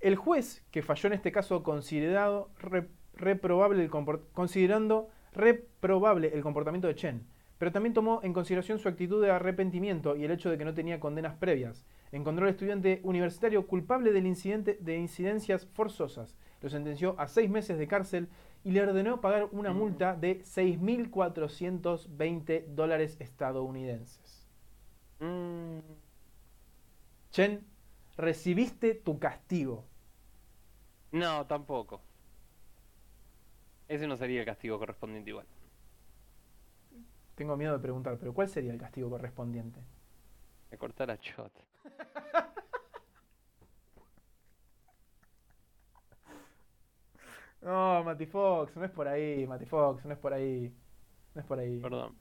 el 0.00 0.16
juez 0.16 0.64
que 0.70 0.82
falló 0.82 1.08
en 1.08 1.12
este 1.14 1.30
caso 1.32 1.62
considerado 1.62 2.50
re- 2.58 2.88
reprobable 3.14 3.82
el 3.82 3.90
considerando 4.32 5.08
reprobable 5.32 6.30
el 6.34 6.42
comportamiento 6.42 6.88
de 6.88 6.94
Chen, 6.94 7.26
pero 7.58 7.70
también 7.72 7.92
tomó 7.92 8.20
en 8.22 8.32
consideración 8.32 8.78
su 8.78 8.88
actitud 8.88 9.22
de 9.22 9.30
arrepentimiento 9.30 10.16
y 10.16 10.24
el 10.24 10.30
hecho 10.30 10.50
de 10.50 10.56
que 10.58 10.64
no 10.64 10.74
tenía 10.74 10.98
condenas 11.00 11.34
previas. 11.36 11.84
Encontró 12.12 12.46
al 12.46 12.50
estudiante 12.52 13.00
universitario 13.04 13.66
culpable 13.66 14.12
del 14.12 14.26
incidente 14.26 14.78
de 14.80 14.96
incidencias 14.96 15.66
forzosas. 15.66 16.34
Lo 16.62 16.68
sentenció 16.70 17.14
a 17.18 17.28
seis 17.28 17.48
meses 17.50 17.78
de 17.78 17.86
cárcel 17.86 18.28
y 18.64 18.72
le 18.72 18.82
ordenó 18.82 19.20
pagar 19.20 19.48
una 19.52 19.72
Mm. 19.72 19.76
multa 19.76 20.16
de 20.16 20.42
6.420 20.44 22.66
dólares 22.68 23.16
estadounidenses. 23.20 24.46
Mm, 25.20 25.78
Chen, 27.30 27.64
recibiste 28.16 28.94
tu 28.94 29.18
castigo. 29.18 29.84
No, 31.12 31.46
tampoco. 31.46 32.00
Ese 33.88 34.06
no 34.06 34.16
sería 34.16 34.40
el 34.40 34.46
castigo 34.46 34.78
correspondiente 34.78 35.30
igual. 35.30 35.46
Tengo 37.34 37.56
miedo 37.56 37.72
de 37.72 37.78
preguntar, 37.80 38.18
pero 38.18 38.32
¿cuál 38.34 38.48
sería 38.48 38.72
el 38.72 38.78
castigo 38.78 39.10
correspondiente? 39.10 39.80
Me 40.70 40.78
cortar 40.78 41.10
a 41.10 41.16
shot. 41.16 41.52
No, 47.62 48.02
Mati 48.04 48.26
Fox, 48.26 48.74
no 48.76 48.84
es 48.84 48.90
por 48.90 49.06
ahí, 49.08 49.46
Mati 49.46 49.66
Fox, 49.66 50.04
no 50.06 50.12
es 50.12 50.18
por 50.18 50.32
ahí. 50.32 50.74
No 51.34 51.40
es 51.40 51.46
por 51.46 51.58
ahí. 51.58 51.78
Perdón. 51.80 52.16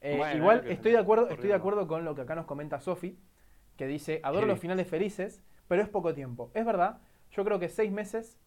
Eh, 0.00 0.16
Bueno, 0.16 0.36
igual 0.38 0.58
es 0.64 0.72
estoy 0.72 0.92
de 0.92 0.98
acuerdo, 0.98 1.28
estoy 1.28 1.48
de 1.48 1.54
acuerdo 1.54 1.86
con 1.86 2.04
lo 2.04 2.14
que 2.14 2.22
acá 2.22 2.34
nos 2.34 2.46
comenta 2.46 2.80
Sofi, 2.80 3.18
que 3.76 3.86
dice, 3.86 4.20
adoro 4.22 4.46
Sí. 4.46 4.48
los 4.52 4.58
finales 4.58 4.88
felices, 4.88 5.42
pero 5.68 5.82
es 5.82 5.88
poco 5.88 6.14
tiempo. 6.14 6.50
Es 6.54 6.64
verdad, 6.64 7.00
yo 7.32 7.44
creo 7.44 7.58
que 7.58 7.68
seis 7.68 7.92
meses 7.92 8.38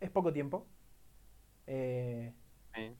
es 0.00 0.10
poco 0.10 0.32
tiempo. 0.32 0.66
Eh, 1.68 2.32
Sí. 2.74 2.92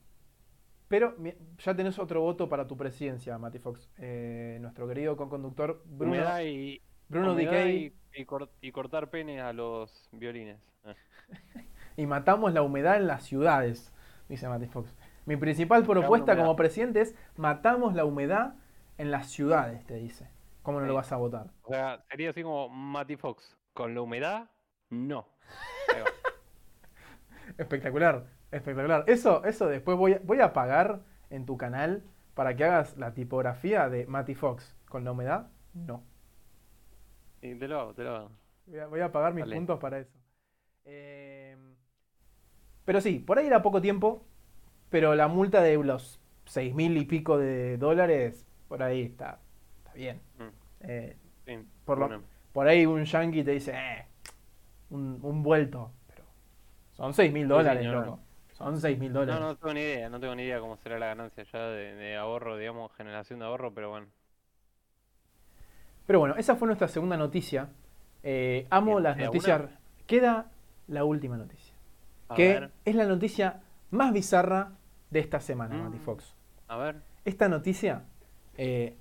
pero 0.89 1.17
ya 1.59 1.75
tenés 1.75 1.99
otro 1.99 2.21
voto 2.21 2.49
para 2.49 2.67
tu 2.69 2.77
presidencia, 2.77 3.37
Mati 3.39 3.59
Fox. 3.59 3.91
Eh, 3.99 4.59
nuestro 4.61 4.87
querido 4.89 5.17
conductor 5.17 5.83
Bruno, 5.87 6.13
Humedad 6.15 6.41
y, 6.45 6.81
Bruno 7.09 7.33
humedad 7.33 7.53
DK. 7.65 7.69
y, 7.75 7.93
y 8.15 8.25
cor- 8.25 8.51
y 8.61 8.71
cortar 8.73 9.11
penes 9.11 9.43
a 9.43 9.53
los 9.53 10.09
violines. 10.13 10.61
Y 11.97 12.07
matamos 12.07 12.53
la 12.53 12.63
humedad 12.63 12.97
en 12.97 13.07
las 13.07 13.23
ciudades, 13.25 13.93
dice 14.29 14.49
Mati 14.49 14.67
Fox. 14.67 14.95
Mi 15.25 15.37
principal 15.37 15.85
propuesta 15.85 16.37
como 16.37 16.55
presidente 16.57 17.01
es 17.01 17.17
matamos 17.37 17.95
la 17.95 18.05
humedad 18.05 18.55
en 18.99 19.11
las 19.11 19.27
ciudades, 19.27 19.85
te 19.87 19.97
dice. 19.97 20.29
¿Cómo 20.63 20.81
no 20.81 20.87
lo 20.87 20.95
vas 20.95 21.13
a 21.13 21.17
votar? 21.17 21.47
O 21.63 21.69
sea, 21.73 22.03
sería 22.11 22.31
así 22.31 22.43
como 22.43 22.69
Matty 22.69 23.17
Fox. 23.17 23.57
Con 23.73 23.95
la 23.95 24.03
humedad, 24.03 24.51
no. 24.91 25.29
Espectacular, 27.59 28.27
espectacular. 28.51 29.05
Eso, 29.07 29.45
eso 29.45 29.69
después 29.69 29.97
voy 29.97 30.15
a, 30.15 30.21
voy 30.25 30.41
a 30.41 30.53
pagar 30.53 31.03
en 31.31 31.47
tu 31.47 31.57
canal 31.57 32.03
para 32.35 32.57
que 32.57 32.65
hagas 32.65 32.97
la 32.97 33.15
tipografía 33.15 33.89
de 33.89 34.07
Mati 34.07 34.35
Fox. 34.35 34.77
¿Con 34.89 35.05
la 35.05 35.13
humedad? 35.13 35.49
No. 35.73 36.03
Y 37.41 37.55
te 37.55 37.69
lo 37.69 37.81
hago, 37.81 37.95
te 37.95 38.03
lo 38.03 38.17
hago. 38.17 38.31
Voy 38.67 38.79
a, 38.79 38.87
voy 38.87 39.01
a 39.01 39.13
pagar 39.13 39.35
mis 39.35 39.45
Dale. 39.45 39.57
puntos 39.57 39.79
para 39.79 40.01
eso. 40.01 40.19
Eh, 40.85 41.57
pero 42.87 43.03
sí, 43.03 43.21
por 43.21 43.39
ahí 43.41 43.49
era 43.49 43.63
poco 43.63 43.83
tiempo, 43.83 44.25
pero 44.91 45.15
la 45.17 45.29
multa 45.29 45.63
de 45.63 45.77
los 45.83 46.21
seis 46.47 46.75
mil 46.75 46.97
y 46.99 47.07
pico 47.07 47.39
de 47.39 47.79
dólares, 47.79 48.47
por 48.69 48.83
ahí 48.83 49.03
está, 49.03 49.41
está 49.79 49.95
bien. 49.95 50.21
Mm, 50.39 50.53
Eh, 50.81 51.17
sí, 51.47 51.67
Por 51.85 51.99
lo- 51.99 52.23
por 52.53 52.69
ahí 52.69 52.87
un 52.87 53.05
yankee 53.05 53.45
te 53.45 53.53
dice, 53.53 53.73
eh, 53.73 54.07
un, 54.91 55.21
un 55.23 55.43
vuelto, 55.43 55.93
pero 56.09 56.25
son 56.97 57.15
seis 57.15 57.33
mil 57.33 57.49
dólares, 57.49 57.87
loco. 57.89 58.21
Son 58.55 58.81
seis 58.81 58.99
mil 58.99 59.13
No, 59.21 59.21
dólares. 59.21 59.41
no 59.41 59.57
tengo 59.57 59.75
ni 59.75 59.81
idea, 59.81 60.09
no 60.09 60.21
tengo 60.21 60.35
ni 60.35 60.45
idea 60.45 60.61
cómo 60.61 60.77
será 60.79 60.99
la 60.99 61.07
ganancia 61.09 61.45
ya 61.45 61.59
de, 61.69 61.95
de 61.97 62.17
ahorro, 62.17 62.57
digamos, 62.57 62.93
generación 62.95 63.41
de 63.41 63.45
ahorro, 63.47 63.75
pero 63.75 63.91
bueno. 63.91 64.09
Pero 66.07 66.21
bueno, 66.21 66.37
esa 66.37 66.57
fue 66.57 66.67
nuestra 66.67 66.89
segunda 66.89 67.17
noticia. 67.17 67.69
Eh, 68.23 68.67
amo 68.71 69.01
Bien, 69.01 69.01
las 69.01 69.17
¿queda 69.17 69.31
noticias. 69.31 69.63
Queda 70.07 70.51
la 70.89 71.05
última 71.05 71.37
noticia. 71.37 71.66
A 72.29 72.35
que 72.35 72.49
ver, 72.49 72.71
es 72.85 72.95
la 72.95 73.05
noticia 73.07 73.61
más 73.91 74.13
bizarra 74.13 74.73
de 75.11 75.21
esta 75.21 75.41
semana, 75.41 75.77
Mm. 75.77 75.83
Mati 75.85 75.99
Fox. 75.99 76.35
a 76.69 76.77
ver. 76.77 76.97
Esta 77.25 77.49
noticia, 77.49 78.03
eh, 78.57 78.97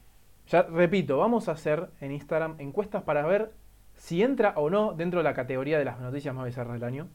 ya 0.48 0.64
repito, 0.64 1.18
vamos 1.18 1.48
a 1.50 1.54
hacer 1.54 1.90
en 2.02 2.12
Instagram 2.12 2.56
encuestas 2.60 3.04
para 3.04 3.26
ver 3.26 3.52
si 3.96 4.22
entra 4.24 4.54
o 4.58 4.70
no 4.70 4.94
dentro 4.94 5.20
de 5.20 5.24
la 5.24 5.34
categoría 5.34 5.78
de 5.80 5.86
las 5.86 6.00
noticias 6.00 6.34
más 6.36 6.46
bizarras 6.46 6.74
del 6.74 6.84
año. 6.84 7.08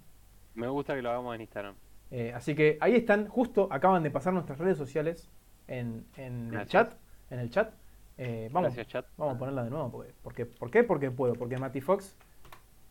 Me 0.55 0.69
gusta 0.69 0.95
que 0.95 1.03
lo 1.03 1.11
hagamos 1.11 1.35
en 1.35 1.43
Instagram. 1.43 1.75
Eh, 2.11 2.33
así 2.35 2.55
que 2.57 2.77
ahí 2.81 2.95
están, 2.97 3.29
justo 3.29 3.69
acaban 3.71 4.03
de 4.03 4.11
pasar 4.11 4.33
nuestras 4.33 4.59
redes 4.59 4.77
sociales 4.79 5.29
en, 5.69 6.05
en 6.17 6.53
el 6.55 6.67
chat. 6.67 6.95
En 7.31 7.39
el 7.39 7.51
chat. 7.51 7.73
Eh, 8.19 8.49
vamos, 8.53 8.75
Gracias, 8.75 8.89
chat. 8.89 9.07
vamos 9.17 9.37
a 9.37 9.39
ponerla 9.39 9.63
de 9.65 9.71
nuevo. 9.71 9.91
Porque, 9.91 10.13
porque- 10.23 10.47
¿Por 10.47 10.71
qué? 10.71 10.83
Porque 10.83 11.11
puedo. 11.13 11.35
Porque 11.35 11.57
Mati 11.59 11.81
Fox 11.81 12.17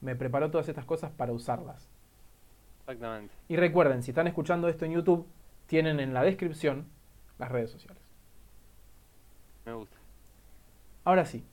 me 0.01 0.15
preparó 0.15 0.49
todas 0.49 0.69
estas 0.69 0.85
cosas 0.85 1.11
para 1.11 1.33
usarlas. 1.33 1.89
Exactamente. 2.89 3.33
Y 3.47 3.55
recuerden, 3.55 4.01
si 4.01 4.11
están 4.11 4.25
escuchando 4.27 4.67
esto 4.67 4.85
en 4.85 4.93
YouTube, 4.93 5.27
tienen 5.67 5.99
en 5.99 6.13
la 6.13 6.23
descripción 6.23 6.87
las 7.37 7.51
redes 7.51 7.69
sociales. 7.69 8.01
Me 9.65 9.73
gusta. 9.73 9.95
Ahora 11.03 11.25
sí, 11.25 11.45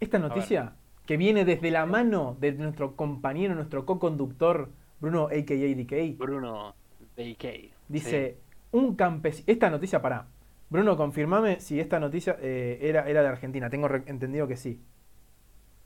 esta 0.00 0.18
noticia 0.18 0.72
que 1.04 1.18
viene 1.18 1.44
desde 1.44 1.70
la 1.70 1.84
mano 1.84 2.36
de 2.40 2.52
nuestro 2.52 2.96
compañero, 2.96 3.54
nuestro 3.54 3.84
co-conductor, 3.84 4.70
Bruno 5.00 5.26
a.k.a. 5.26 5.54
DK, 5.54 6.16
Bruno 6.16 6.74
DK. 7.16 7.72
dice, 7.88 8.38
un 8.72 8.96
campesino... 8.96 9.44
Esta 9.46 9.68
noticia, 9.68 10.00
para 10.00 10.28
Bruno, 10.70 10.96
confirmame 10.96 11.60
si 11.60 11.78
esta 11.78 12.00
noticia 12.00 12.38
eh, 12.40 12.78
era, 12.80 13.06
era 13.08 13.20
de 13.20 13.28
Argentina. 13.28 13.68
Tengo 13.68 13.88
entendido 14.06 14.48
que 14.48 14.56
sí. 14.56 14.80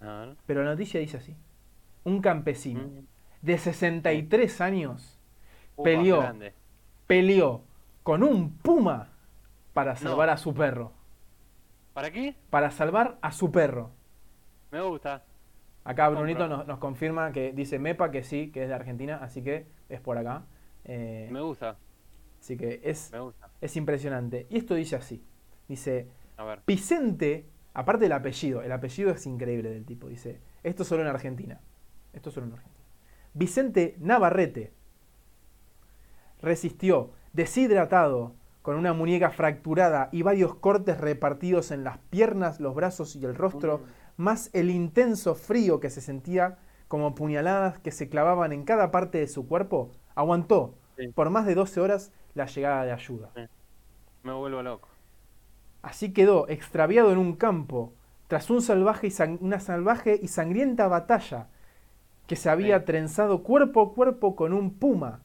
Sí. 0.01 0.07
A 0.07 0.21
ver. 0.21 0.37
Pero 0.47 0.63
la 0.63 0.71
noticia 0.71 1.01
dice 1.01 1.17
así. 1.17 1.35
Un 2.05 2.21
campesino 2.23 2.83
Mm. 2.83 3.18
De 3.43 3.59
63 3.59 4.61
años 4.61 5.19
Peleó. 5.83 6.21
grande. 6.21 6.53
peleó 7.07 7.63
con 8.03 8.23
un 8.23 8.53
puma 8.59 9.09
para 9.73 9.97
salvar 9.97 10.29
No. 10.29 10.33
a 10.35 10.37
su 10.37 10.55
perro. 10.55 10.93
¿Para 11.95 12.11
qué? 12.11 12.35
Para 12.51 12.71
salvar 12.71 13.19
a 13.23 13.33
su 13.33 13.51
perro. 13.51 13.91
Me 14.71 14.81
gusta. 14.83 15.23
Acá. 15.85 16.09
Brunito 16.09 16.49
nos, 16.49 16.67
nos 16.67 16.79
confirma 16.79 17.33
que 17.33 17.53
dice 17.53 17.79
Mepa 17.79 18.11
que 18.11 18.23
sí, 18.23 18.51
que 18.51 18.63
es 18.65 18.69
de 18.69 18.75
Argentina, 18.75 19.19
así 19.23 19.43
que 19.43 19.67
es 19.89 20.01
por 20.01 20.19
acá. 20.19 20.45
Eh, 20.85 21.29
Me 21.31 21.41
gusta. 21.41 21.77
así 22.41 22.57
que 22.57 22.81
es, 22.85 23.11
Me 23.13 23.21
gusta. 23.21 23.49
es 23.61 23.77
impresionante. 23.77 24.47
Y 24.51 24.59
esto 24.59 24.75
dice 24.75 24.97
así. 24.97 25.25
Dice, 25.67 26.09
A 26.37 26.45
ver. 26.45 26.61
Vicente, 26.67 27.47
aparte 27.75 28.05
del 28.05 28.13
apellido, 28.13 28.63
el 28.63 28.73
apellido 28.73 29.11
es 29.11 29.27
increíble 29.27 29.71
del 29.71 29.85
tipo, 29.85 30.09
dice, 30.09 30.41
esto 30.63 30.85
solo 30.85 31.03
en 31.03 31.09
Argentina. 31.09 31.61
Esto 32.13 32.31
solo 32.31 32.47
en 32.47 32.53
Argentina. 32.55 32.78
Vicente 33.39 33.95
Navarrete 34.01 34.73
resistió 36.43 37.11
deshidratado 37.33 38.35
con 38.63 38.75
una 38.75 38.93
muñeca 38.93 39.31
fracturada 39.31 40.09
y 40.11 40.23
varios 40.23 40.57
cortes 40.57 40.99
repartidos 40.99 41.71
en 41.71 41.85
las 41.85 41.99
piernas, 42.11 42.59
los 42.59 42.75
brazos 42.75 43.15
y 43.15 43.25
el 43.25 43.37
rostro, 43.37 43.83
más 44.17 44.51
el 44.55 44.71
intenso 44.71 45.37
frío 45.37 45.79
que 45.79 45.89
se 45.89 46.01
sentía 46.01 46.59
como 46.89 47.15
puñaladas 47.15 47.79
que 47.79 47.93
se 47.93 48.09
clavaban 48.09 48.53
en 48.53 48.65
cada 48.65 48.91
parte 48.91 49.19
de 49.19 49.29
su 49.29 49.47
cuerpo, 49.47 49.93
aguantó 50.17 50.75
Sí. 50.97 51.07
por 51.07 51.31
más 51.31 51.47
de 51.47 51.55
12 51.55 51.81
horas 51.81 52.11
la 52.35 52.47
llegada 52.47 52.85
de 52.85 52.91
ayuda. 52.91 53.31
Me 54.25 54.33
vuelvo 54.33 54.63
loco. 54.63 54.89
Así 55.81 56.13
quedó 56.13 56.49
extraviado 56.49 57.13
en 57.13 57.19
un 57.19 57.37
campo 57.37 57.93
tras 58.27 58.51
un 58.51 58.63
salvaje 58.63 59.07
y 59.07 59.13
una 59.41 59.61
salvaje 59.61 60.19
y 60.21 60.27
sangrienta 60.27 60.89
batalla 60.89 61.47
que 62.29 62.37
se 62.37 62.49
había 62.51 62.79
Sí. 62.79 62.85
trenzado 62.85 63.43
cuerpo 63.43 63.83
a 63.83 63.93
cuerpo 63.95 64.37
con 64.37 64.53
un 64.53 64.75
puma 64.79 65.23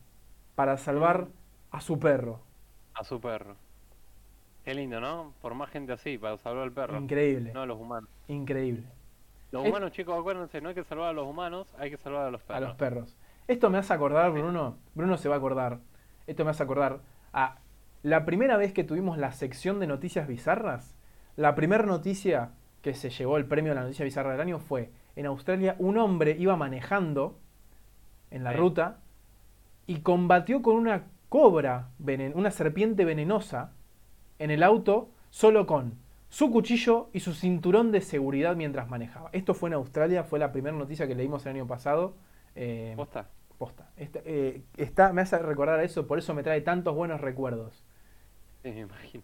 para 0.56 0.78
salvar 0.78 1.26
Mm. 1.26 1.28
a 1.76 1.82
su 1.82 2.00
perro. 2.00 2.40
A 2.96 3.04
su 3.04 3.20
perro. 3.22 3.56
Qué 4.64 4.74
lindo, 4.74 5.00
¿no? 5.02 5.34
Por 5.42 5.54
más 5.54 5.70
gente 5.70 5.92
así, 5.92 6.18
para 6.18 6.38
salvar 6.38 6.64
al 6.64 6.72
perro. 6.72 6.98
Increíble, 6.98 7.52
No 7.54 7.62
a 7.62 7.66
los 7.66 7.80
humanos. 7.80 8.10
increíble. 8.28 8.84
Los 9.52 9.64
Es- 9.66 9.70
humanos, 9.70 9.92
chicos, 9.92 10.18
acuérdense, 10.18 10.62
no 10.62 10.70
hay 10.70 10.76
que 10.76 10.84
salvar 10.86 11.10
a 11.10 11.14
los 11.14 11.28
humanos, 11.28 11.68
hay 11.78 11.90
que 11.92 11.98
salvar 11.98 12.26
a 12.26 12.32
los 12.32 12.42
A 12.44 12.46
perros. 12.48 12.62
los 12.70 12.76
perros. 12.78 13.18
Esto 13.48 13.70
me 13.70 13.78
hace 13.78 13.94
acordar, 13.94 14.32
Bruno, 14.32 14.78
Bruno 14.96 15.18
se 15.18 15.28
va 15.28 15.36
a 15.36 15.38
acordar, 15.38 15.80
esto 16.28 16.46
me 16.46 16.52
hace 16.52 16.64
acordar 16.64 17.00
a 17.34 17.58
la 18.02 18.24
primera 18.26 18.56
vez 18.58 18.72
que 18.74 18.84
tuvimos 18.86 19.18
la 19.18 19.34
sección 19.34 19.80
de 19.80 19.88
noticias 19.88 20.28
bizarras, 20.28 20.96
la 21.36 21.54
primera 21.56 21.84
noticia 21.86 22.52
que 22.82 22.94
se 22.94 23.10
llevó 23.10 23.36
el 23.38 23.46
premio 23.46 23.74
a 23.74 23.76
la 23.76 23.82
noticia 23.82 24.06
bizarra 24.06 24.32
del 24.32 24.42
año 24.42 24.60
fue, 24.60 24.92
en 25.16 25.26
Australia 25.26 25.76
un 25.80 25.98
hombre 25.98 26.36
iba 26.40 26.56
manejando 26.56 27.38
en 28.32 28.44
la 28.44 28.52
Sí. 28.52 28.58
ruta 28.58 29.00
y 29.88 30.00
combatió 30.00 30.62
con 30.62 30.76
una 30.76 31.04
cobra, 31.30 31.90
venen- 32.00 32.34
una 32.36 32.52
serpiente 32.52 33.06
venenosa, 33.06 33.72
en 34.40 34.52
el 34.52 34.64
auto 34.64 35.10
solo 35.30 35.66
con 35.68 35.96
su 36.30 36.52
cuchillo 36.52 37.10
y 37.14 37.20
su 37.20 37.34
cinturón 37.34 37.92
de 37.92 38.02
seguridad 38.02 38.56
mientras 38.56 38.90
manejaba. 38.90 39.30
Esto 39.34 39.54
fue 39.54 39.70
en 39.70 39.76
Australia, 39.76 40.24
fue 40.24 40.40
la 40.40 40.52
primera 40.52 40.76
noticia 40.76 41.08
que 41.08 41.16
leímos 41.16 41.46
el 41.46 41.54
año 41.56 41.68
pasado. 41.68 42.16
eh, 42.56 42.94
¿Posta? 42.96 43.30
posta. 43.58 43.90
Esta- 43.98 44.20
eh, 44.26 44.62
está, 44.78 45.12
me 45.14 45.22
hace 45.22 45.38
recordar 45.40 45.80
a 45.80 45.84
eso, 45.84 46.06
por 46.06 46.20
eso 46.20 46.34
me 46.36 46.44
trae 46.44 46.62
tantos 46.62 46.96
buenos 46.96 47.20
recuerdos. 47.22 47.84
Sí, 48.62 48.72
me 48.72 48.82
imagino. 48.82 49.24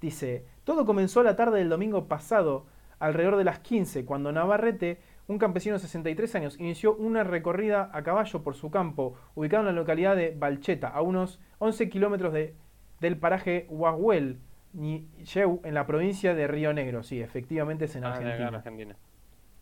Dice, 0.00 0.44
todo 0.64 0.86
comenzó 0.86 1.22
la 1.24 1.34
tarde 1.34 1.58
del 1.58 1.68
domingo 1.68 2.06
pasado, 2.06 2.66
alrededor 3.00 3.36
de 3.36 3.44
las 3.44 3.58
15, 3.60 4.04
cuando 4.04 4.30
Navarrete, 4.30 5.00
un 5.28 5.38
campesino 5.38 5.74
de 5.74 5.80
63 5.80 6.34
años, 6.36 6.58
inició 6.58 6.94
una 6.96 7.22
recorrida 7.22 7.90
a 7.92 8.02
caballo 8.02 8.42
por 8.42 8.54
su 8.54 8.70
campo, 8.70 9.14
ubicado 9.34 9.60
en 9.62 9.66
la 9.66 9.72
localidad 9.80 10.16
de 10.16 10.34
Balcheta, 10.36 10.88
a 10.88 11.02
unos 11.02 11.38
11 11.58 11.88
kilómetros 11.90 12.32
de- 12.32 12.54
del 13.00 13.16
paraje 13.18 13.66
Huahuel, 13.68 14.40
en 14.74 15.74
la 15.74 15.86
provincia 15.86 16.34
de 16.34 16.46
Río 16.46 16.72
Negro. 16.72 17.02
Sí, 17.02 17.20
efectivamente 17.20 17.84
es 17.86 17.96
en 17.96 18.04
Ah, 18.04 18.08
en 18.08 18.14
Argentina. 18.26 18.46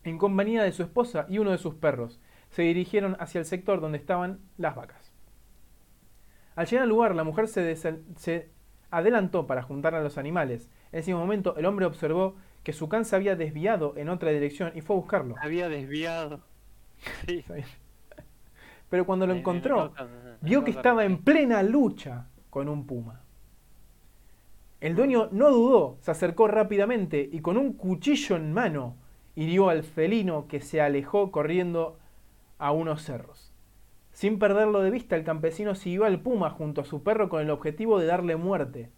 En 0.03 0.17
compañía 0.17 0.63
de 0.63 0.71
su 0.71 0.83
esposa 0.83 1.25
y 1.29 1.39
uno 1.39 1.51
de 1.51 1.57
sus 1.57 1.75
perros, 1.75 2.19
se 2.49 2.61
dirigieron 2.61 3.17
hacia 3.19 3.39
el 3.39 3.45
sector 3.45 3.81
donde 3.81 3.97
estaban 3.97 4.39
las 4.57 4.75
vacas. 4.75 5.13
Al 6.55 6.65
llegar 6.65 6.83
al 6.83 6.89
lugar, 6.89 7.13
la 7.15 7.23
mujer 7.25 7.47
se, 7.49 7.75
se 7.75 8.49
adelantó 8.89 9.47
para 9.47 9.63
juntar 9.63 9.95
a 9.95 10.01
los 10.01 10.17
animales. 10.17 10.69
En 10.93 10.99
ese 10.99 11.13
momento, 11.13 11.55
el 11.57 11.65
hombre 11.65 11.85
observó 11.85 12.35
que 12.67 12.73
su 12.73 12.89
can 12.89 13.05
se 13.05 13.15
había 13.15 13.37
desviado 13.37 13.93
en 13.95 14.09
otra 14.09 14.29
dirección 14.31 14.73
y 14.75 14.81
fue 14.81 14.97
a 14.97 14.99
buscarlo. 14.99 15.35
Había 15.39 15.69
desviado. 15.69 16.41
Sí. 17.25 17.45
Pero 18.89 19.05
cuando 19.05 19.25
lo 19.25 19.31
en 19.31 19.39
encontró, 19.39 19.93
vio 20.41 20.65
que 20.65 20.71
estaba 20.71 21.05
en 21.05 21.19
plena 21.19 21.63
lucha 21.63 22.27
con 22.49 22.67
un 22.67 22.85
puma. 22.85 23.21
El 24.81 24.97
dueño 24.97 25.29
no 25.31 25.49
dudó, 25.49 25.97
se 26.01 26.11
acercó 26.11 26.49
rápidamente 26.49 27.29
y 27.31 27.39
con 27.39 27.55
un 27.55 27.71
cuchillo 27.71 28.35
en 28.35 28.51
mano 28.51 28.97
hirió 29.35 29.69
al 29.69 29.83
felino 29.83 30.49
que 30.49 30.59
se 30.59 30.81
alejó 30.81 31.31
corriendo 31.31 31.97
a 32.57 32.73
unos 32.73 33.01
cerros. 33.01 33.53
Sin 34.11 34.39
perderlo 34.39 34.81
de 34.81 34.91
vista, 34.91 35.15
el 35.15 35.23
campesino 35.23 35.73
siguió 35.73 36.03
al 36.03 36.19
puma 36.19 36.49
junto 36.49 36.81
a 36.81 36.85
su 36.85 37.01
perro 37.01 37.29
con 37.29 37.41
el 37.41 37.49
objetivo 37.49 37.97
de 37.97 38.07
darle 38.07 38.35
muerte. 38.35 38.89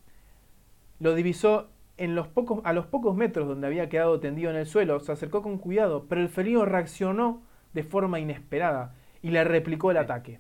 Lo 0.98 1.14
divisó 1.14 1.70
en 2.00 2.16
los 2.16 2.28
pocos, 2.28 2.62
a 2.66 2.74
los 2.74 2.88
pocos 2.88 3.16
metros 3.16 3.48
donde 3.48 3.68
había 3.68 3.90
quedado 3.90 4.20
tendido 4.20 4.50
en 4.52 4.58
el 4.58 4.66
suelo, 4.66 5.00
se 5.00 5.12
acercó 5.12 5.42
con 5.44 5.58
cuidado, 5.60 6.06
pero 6.10 6.22
el 6.22 6.30
felino 6.30 6.66
reaccionó 6.66 7.44
de 7.74 7.84
forma 7.84 8.20
inesperada 8.20 8.96
y 9.22 9.32
le 9.32 9.44
replicó 9.44 9.92
el 9.92 9.98
Sí. 9.98 10.00
ataque. 10.00 10.40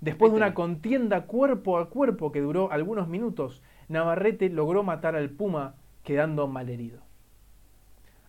Después 0.00 0.32
de 0.32 0.36
una 0.36 0.52
tenés. 0.52 0.54
contienda 0.54 1.26
cuerpo 1.26 1.78
a 1.78 1.90
cuerpo 1.90 2.32
que 2.32 2.40
duró 2.40 2.72
algunos 2.72 3.08
minutos, 3.08 3.62
Navarrete 3.88 4.48
logró 4.50 4.82
matar 4.82 5.16
al 5.16 5.30
puma, 5.30 5.76
quedando 6.04 6.48
malherido. 6.48 7.00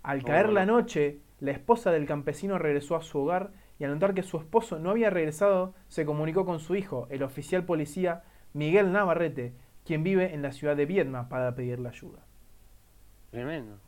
Al 0.04 0.24
caer 0.24 0.50
la 0.52 0.66
no. 0.66 0.76
noche, 0.76 1.20
la 1.40 1.52
esposa 1.52 1.92
del 1.92 2.06
campesino 2.06 2.58
regresó 2.58 2.96
a 2.96 3.02
su 3.02 3.20
hogar 3.20 3.52
y 3.80 3.84
al 3.84 3.92
notar 3.92 4.14
que 4.14 4.24
su 4.24 4.38
esposo 4.38 4.80
no 4.80 4.92
había 4.92 5.10
regresado, 5.10 5.74
se 5.88 6.06
comunicó 6.06 6.46
con 6.46 6.60
su 6.60 6.76
hijo, 6.76 7.08
el 7.10 7.24
oficial 7.24 7.66
policía 7.66 8.24
Miguel 8.54 8.92
Navarrete, 8.92 9.54
quien 9.86 10.03
vive 10.03 10.34
en 10.34 10.41
la 10.41 10.52
ciudad 10.52 10.76
de 10.76 10.86
Viedma, 10.86 11.30
para 11.30 11.56
pedirle 11.56 11.90
ayuda. 11.90 12.20
Tremendo. 13.32 13.80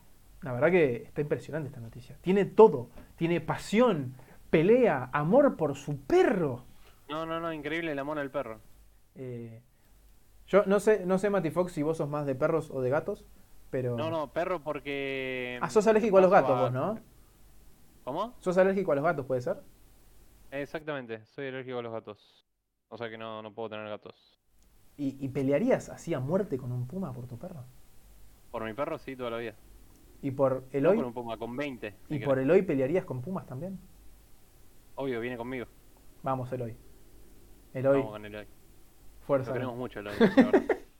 La 0.42 0.52
verdad 0.52 0.72
que 0.72 1.04
está 1.04 1.22
impresionante 1.22 1.68
esta 1.70 1.80
noticia. 1.80 2.18
Tiene 2.22 2.46
todo. 2.46 2.90
Tiene 3.16 3.40
pasión, 3.40 4.16
pelea, 4.50 5.10
amor 5.14 5.56
por 5.56 5.76
su 5.76 6.00
perro. 6.02 6.66
No, 7.10 7.26
no, 7.26 7.40
no, 7.40 7.54
increíble 7.54 7.92
el 7.92 8.00
amor 8.00 8.20
al 8.20 8.32
perro. 8.32 8.60
Eh, 9.16 9.62
yo 10.48 10.64
no 10.66 10.80
sé, 10.80 11.06
no 11.06 11.18
sé, 11.18 11.30
Mati 11.30 11.50
Fox, 11.50 11.72
si 11.72 11.82
vos 11.82 11.98
sos 11.98 12.10
más 12.10 12.26
de 12.26 12.36
perros 12.36 12.70
o 12.72 12.82
de 12.82 12.90
gatos, 12.90 13.26
pero... 13.70 13.96
No, 13.96 14.10
no, 14.10 14.32
perro 14.34 14.62
porque. 14.62 15.58
Ah, 15.62 15.70
sos 15.70 15.88
alérgico 15.88 16.18
a 16.18 16.22
los 16.22 16.32
gatos 16.32 16.60
vos, 16.60 16.72
¿no? 16.72 17.00
¿Cómo? 18.04 18.36
¿Sos 18.40 18.58
alérgico 18.58 18.92
a 18.92 18.96
los 18.96 19.04
gatos, 19.04 19.26
puede 19.26 19.42
ser? 19.42 19.58
Exactamente, 20.52 21.26
soy 21.26 21.48
alérgico 21.48 21.80
a 21.80 21.82
los 21.82 21.94
gatos. 21.94 22.46
O 22.90 22.98
sea 22.98 23.10
que 23.10 23.18
no, 23.18 23.42
no 23.42 23.54
puedo 23.54 23.70
tener 23.70 23.88
gatos. 23.88 24.33
¿Y, 24.98 25.18
y 25.24 25.30
pelearías 25.30 25.90
así 25.90 26.14
a 26.16 26.20
muerte 26.20 26.58
con 26.58 26.72
un 26.72 26.88
puma 26.88 27.14
por 27.14 27.28
tu 27.28 27.38
perro? 27.38 27.66
Por 28.52 28.64
mi 28.64 28.74
perro 28.74 28.98
sí, 29.00 29.18
toda 29.18 29.32
la 29.32 29.38
vida. 29.38 29.56
¿Y 30.22 30.32
por 30.32 30.68
No 30.82 30.94
Eloy? 30.94 30.94
por 30.94 31.06
un 31.06 31.14
puma, 31.14 31.38
con 31.38 31.56
20. 31.58 31.96
si 32.08 32.16
¿Y 32.16 32.20
por 32.20 32.40
Eloy 32.40 32.62
pelearías 32.62 33.06
con 33.06 33.22
pumas 33.22 33.46
también? 33.46 33.80
Obvio, 34.96 35.20
viene 35.20 35.38
conmigo. 35.38 35.68
Vamos, 36.24 36.52
Eloy. 36.52 36.76
Eloy, 37.74 38.00
Vamos 38.00 38.12
con 38.12 38.26
Eloy. 38.26 38.48
fuerza. 39.26 39.50
Lo 39.50 39.54
queremos 39.54 39.78
mucho, 39.78 40.00
Eloy, 40.00 40.18
la 40.20 40.30
verdad. 40.30 40.56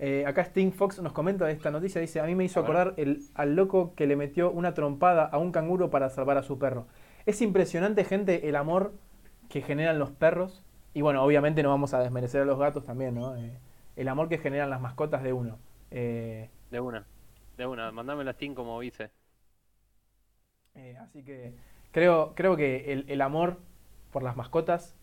Eh, 0.00 0.24
acá 0.26 0.42
Sting 0.44 0.70
Fox 0.72 1.00
nos 1.02 1.12
comenta 1.12 1.44
de 1.46 1.52
esta 1.52 1.70
noticia, 1.72 2.00
dice, 2.00 2.20
a 2.20 2.24
mí 2.24 2.34
me 2.36 2.44
hizo 2.44 2.60
A 2.60 2.62
acordar 2.62 2.94
el, 2.98 3.24
al 3.34 3.56
loco 3.56 3.94
que 3.96 4.06
le 4.06 4.14
metió 4.16 4.50
una 4.52 4.72
trompada 4.74 5.24
a 5.24 5.38
un 5.38 5.50
canguro 5.50 5.90
para 5.90 6.08
salvar 6.10 6.38
a 6.38 6.42
su 6.44 6.58
perro. 6.58 6.86
Es 7.26 7.42
impresionante, 7.42 8.04
gente, 8.04 8.48
el 8.48 8.54
amor 8.56 8.92
que 9.48 9.60
generan 9.62 9.98
los 9.98 10.10
perros. 10.12 10.64
Y 10.94 11.02
bueno, 11.02 11.22
obviamente 11.24 11.62
no 11.62 11.70
vamos 11.70 11.94
a 11.94 12.00
desmerecer 12.00 12.42
a 12.42 12.44
los 12.44 12.58
gatos 12.58 12.84
también, 12.84 13.14
¿no? 13.14 13.36
Eh, 13.36 13.58
el 13.96 14.08
amor 14.08 14.28
que 14.28 14.38
generan 14.38 14.70
las 14.70 14.80
mascotas 14.80 15.22
de 15.22 15.32
uno. 15.32 15.58
Eh, 15.90 16.50
De 16.70 16.80
una. 16.80 17.06
De 17.58 17.66
una. 17.66 17.92
Mandame 17.92 18.24
la 18.24 18.32
Steam 18.32 18.54
como 18.54 18.82
hice. 18.82 19.12
eh, 20.74 20.96
así 21.00 21.22
que 21.24 21.54
creo, 21.92 22.34
creo 22.34 22.56
que 22.56 22.92
el, 22.92 23.04
el 23.08 23.20
amor 23.20 23.58
por 24.12 24.22
las 24.22 24.36
mascotas 24.36 24.94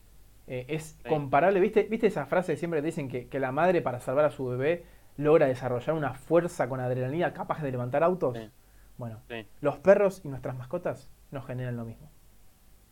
es 0.48 0.98
Sí. 1.03 1.10
comparable. 1.10 1.60
¿Viste, 1.60 1.84
¿Viste 1.84 2.07
esa 2.07 2.26
frase 2.28 2.53
que 2.53 2.57
siempre 2.57 2.82
te 2.82 2.88
dicen 2.88 3.10
que, 3.10 3.28
que 3.30 3.40
la 3.40 3.52
madre 3.52 3.82
para 3.82 3.99
salvar 3.99 4.26
a 4.26 4.32
su 4.32 4.45
bebé 4.48 4.86
logra 5.18 5.48
desarrollar 5.48 5.95
una 5.95 6.14
fuerza 6.14 6.70
con 6.70 6.80
adrenalina 6.80 7.34
capaz 7.34 7.62
de 7.64 7.72
levantar 7.72 8.03
autos? 8.03 8.34
Sí. 8.34 8.52
Bueno, 8.98 9.22
Sí, 9.30 9.48
los 9.62 9.78
perros 9.80 10.22
y 10.24 10.30
nuestras 10.30 10.57
mascotas 10.57 11.10
nos 11.32 11.45
generan 11.48 11.78
lo 11.78 11.86
mismo. 11.86 12.10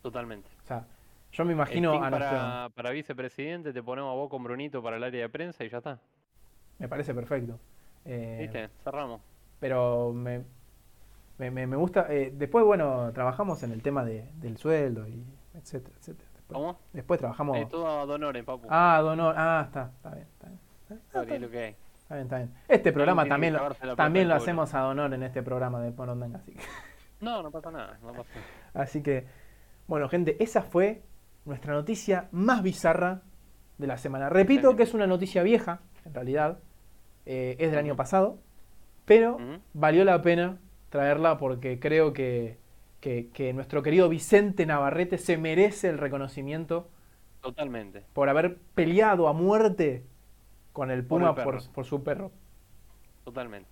totalmente. 0.02 0.50
O 0.64 0.66
sea, 0.66 0.86
yo 1.34 1.44
me 1.44 1.52
imagino 1.52 2.02
a 2.02 2.10
para, 2.10 2.70
para 2.74 2.90
vicepresidente 2.90 3.72
te 3.72 3.82
ponemos 3.82 4.10
a 4.10 4.14
vos 4.14 4.28
con 4.30 4.42
Brunito 4.42 4.82
para 4.82 4.96
el 4.96 5.04
área 5.04 5.22
de 5.22 5.28
prensa 5.28 5.64
y 5.64 5.68
ya 5.68 5.78
está. 5.78 5.98
Me 6.78 6.88
parece 6.88 7.14
perfecto. 7.14 7.58
Eh, 8.04 8.38
¿Viste? 8.40 8.68
Cerramos. 8.82 9.20
pero 9.60 10.12
me, 10.12 10.44
me, 11.38 11.50
me- 11.50 11.66
me 11.66 11.76
gusta... 11.76 12.06
eh, 12.10 12.32
después, 12.34 12.64
bueno, 12.64 13.10
trabajamos 13.12 13.62
en 13.62 13.72
el 13.72 13.82
tema 13.82 14.04
de- 14.04 14.28
del 14.34 14.56
sueldo 14.58 15.06
y 15.08 15.24
etcétera, 15.54 15.96
etcétera. 15.98 16.28
Después, 16.34 16.58
¿Cómo? 16.60 16.78
después 16.92 17.18
trabajamos... 17.20 17.56
Es 17.58 17.68
todo 17.68 18.02
a 18.02 18.06
Donores, 18.06 18.44
papu. 18.44 18.66
Ah, 18.70 19.00
donor. 19.02 19.34
Ah, 19.38 19.62
está, 19.66 19.90
está 19.96 20.10
bien, 20.10 20.26
está 20.32 20.48
bien. 20.48 20.60
Ah, 20.90 20.94
está 21.22 21.34
es 21.34 21.40
lo 21.40 21.50
que 21.50 21.58
hay. 21.58 21.76
Está 21.96 22.14
bien, 22.16 22.24
está 22.26 22.36
bien. 22.36 22.54
Este 22.68 22.92
programa 22.92 23.24
también 23.26 23.54
lo, 23.54 23.96
también 23.96 24.28
lo 24.28 24.34
hacemos 24.34 24.74
a 24.74 24.80
donor 24.80 25.14
en 25.14 25.22
este 25.22 25.42
programa 25.42 25.80
de 25.80 25.90
Porondanga, 25.92 26.38
así 26.38 26.52
que... 26.52 26.60
No, 27.20 27.42
no 27.42 27.50
pasa 27.50 27.70
nada. 27.70 27.98
No 28.02 28.08
pasa 28.12 28.28
nada. 28.34 28.46
Así 28.84 29.02
que, 29.02 29.26
bueno, 29.86 30.08
gente, 30.10 30.36
esa 30.42 30.60
fue 30.62 31.02
nuestra 31.44 31.74
noticia 31.74 32.28
más 32.32 32.62
bizarra 32.62 33.22
de 33.78 33.86
la 33.86 33.98
semana. 33.98 34.28
Repito 34.28 34.76
que 34.76 34.82
es 34.84 34.94
una 34.94 35.06
noticia 35.06 35.42
vieja, 35.42 35.80
en 36.04 36.14
realidad, 36.14 36.58
eh, 37.26 37.56
es 37.58 37.70
del 37.70 37.78
año 37.80 37.96
pasado, 37.96 38.38
pero 39.04 39.38
valió 39.72 40.04
la 40.04 40.22
pena 40.22 40.58
traerla 40.90 41.38
porque 41.38 41.78
creo 41.80 42.12
que, 42.12 42.58
que- 43.00 43.28
que 43.32 43.52
nuestro 43.52 43.82
querido 43.82 44.08
Vicente 44.08 44.64
Navarrete 44.66 45.18
se 45.18 45.36
merece 45.36 45.88
el 45.88 45.98
reconocimiento 45.98 46.88
Totalmente. 47.42 48.04
por 48.12 48.28
haber 48.28 48.58
peleado 48.74 49.28
a 49.28 49.32
muerte 49.32 50.04
con 50.72 50.90
el 50.90 51.04
Por 51.04 51.20
Puma 51.20 51.34
el 51.36 51.44
por, 51.44 51.68
por 51.72 51.84
su 51.84 52.02
perro. 52.02 52.32
Totalmente. 53.24 53.68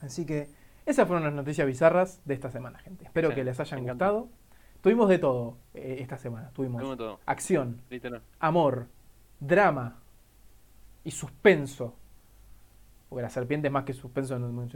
Así 0.00 0.24
que 0.26 0.48
esas 0.86 1.06
fueron 1.06 1.24
las 1.24 1.32
noticias 1.34 1.66
bizarras 1.66 2.20
de 2.24 2.34
esta 2.34 2.50
semana, 2.50 2.78
gente. 2.78 3.04
Espero 3.04 3.34
que 3.34 3.42
les 3.44 3.58
hayan 3.60 3.80
encantó. 3.80 4.04
gustado. 4.04 4.28
Tuvimos 4.84 5.08
de 5.08 5.18
todo 5.18 5.56
eh, 5.72 5.96
esta 6.00 6.18
semana. 6.18 6.50
Tuvimos 6.52 6.82
todo. 6.98 7.18
acción, 7.24 7.80
Literal. 7.88 8.20
amor, 8.38 8.86
drama 9.40 9.96
y 11.04 11.10
suspenso. 11.10 11.96
Porque 13.08 13.22
la 13.22 13.30
serpiente 13.30 13.68
es 13.68 13.72
más 13.72 13.84
que 13.84 13.94
suspenso, 13.94 14.38
no 14.38 14.68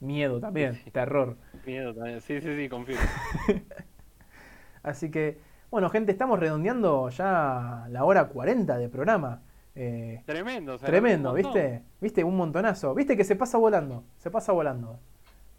miedo 0.00 0.40
también, 0.40 0.76
Sí. 0.76 0.90
terror. 0.90 1.36
Miedo 1.66 1.92
también. 1.94 2.22
Sí, 2.22 2.40
sí, 2.40 2.56
sí, 2.56 2.68
confío. 2.70 2.96
Así 4.82 5.10
que, 5.10 5.38
bueno, 5.70 5.90
gente, 5.90 6.12
estamos 6.12 6.38
redondeando 6.38 7.10
ya 7.10 7.86
la 7.90 8.04
hora 8.04 8.28
40 8.28 8.78
de 8.78 8.88
programa. 8.88 9.42
Eh, 9.74 10.22
Tremendo. 10.24 10.76
o 10.76 10.78
sea, 10.78 10.86
tremendo. 10.88 11.34
¿viste? 11.34 11.82
¿Viste? 12.00 12.24
Un 12.24 12.38
montonazo. 12.38 12.94
¿Viste 12.94 13.18
que 13.18 13.24
se 13.24 13.36
pasa 13.36 13.58
volando? 13.58 14.02
Se 14.16 14.30
pasa 14.30 14.52
volando. 14.52 14.98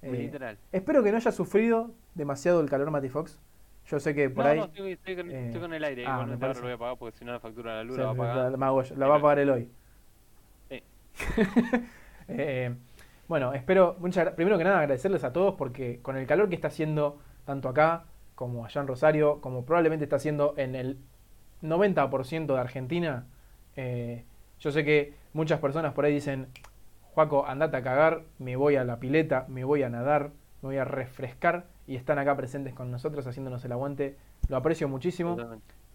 Eh, 0.02 0.11
Literal. 0.11 0.57
espero 0.72 1.03
que 1.03 1.11
no 1.11 1.18
haya 1.18 1.32
sufrido 1.32 1.91
demasiado 2.15 2.60
el 2.60 2.70
calor 2.72 2.90
Mati 2.90 3.10
Fox. 3.10 3.40
Yo 3.88 4.00
sé 4.00 4.16
que 4.16 4.30
por 4.30 4.46
no, 4.46 4.52
ahí. 4.52 4.58
no, 4.60 4.66
estoy, 4.66 4.92
estoy 4.94 5.16
con, 5.16 5.30
eh, 5.32 5.46
estoy 5.48 5.62
con 5.62 5.74
el 5.74 5.84
aire. 5.84 6.06
ah, 6.06 6.16
ahora 6.16 6.54
lo 6.54 6.62
voy 6.62 6.72
a 6.72 6.78
pagar 6.78 6.98
porque 6.98 7.18
si 7.18 7.26
no 7.26 7.32
la 7.34 7.40
factura 7.40 7.72
de 7.72 7.78
la 7.78 7.84
luz 7.84 7.98
la 7.98 8.06
va 8.06 8.12
a 8.12 8.16
pagar. 8.16 8.36
la- 8.38 8.50
la 8.52 8.58
la 8.98 9.08
va 9.08 9.16
a 9.16 9.22
pagar 9.22 9.40
el 9.40 9.50
hoy. 9.50 9.70
Sí. 10.70 10.84
Eh, 12.30 12.74
bueno, 13.28 13.54
espero, 13.54 13.98
muchas, 14.00 14.30
primero 14.32 14.58
que 14.58 14.64
nada 14.64 14.80
agradecerles 14.80 15.26
a 15.26 15.34
todos 15.34 15.56
porque 15.56 16.00
con 16.02 16.16
el 16.16 16.26
calor 16.26 16.48
que 16.48 16.56
está 16.56 16.70
haciendo 16.70 17.20
tanto 17.46 17.68
acá 17.68 18.06
como 18.36 18.64
allá 18.66 18.80
en 18.80 18.88
Rosario, 18.88 19.42
como 19.42 19.66
probablemente 19.66 20.06
está 20.06 20.16
haciendo 20.16 20.54
en 20.58 20.76
el 20.76 20.98
90% 21.62 22.54
de 22.54 22.60
Argentina, 22.60 23.26
eh, 23.76 24.24
yo 24.60 24.72
sé 24.72 24.86
que 24.86 25.14
muchas 25.34 25.60
personas 25.60 25.94
por 25.94 26.06
ahí 26.06 26.14
dicen, 26.14 26.48
Juaco, 27.14 27.46
andate 27.46 27.76
a 27.78 27.84
cagar, 27.84 28.22
me 28.40 28.56
voy 28.56 28.78
a 28.78 28.86
la 28.86 29.00
pileta, 29.00 29.46
me 29.50 29.66
voy 29.66 29.84
a 29.84 29.90
nadar, 29.90 30.32
me 30.62 30.68
voy 30.70 30.78
a 30.78 30.86
refrescar 30.86 31.66
y 31.88 31.96
están 31.96 32.20
acá 32.20 32.36
presentes 32.36 32.74
con 32.74 32.92
nosotros 32.92 33.28
haciéndonos 33.28 33.64
el 33.66 33.72
aguante. 33.72 34.18
Lo 34.48 34.58
aprecio 34.58 34.88
muchísimo. 34.88 35.38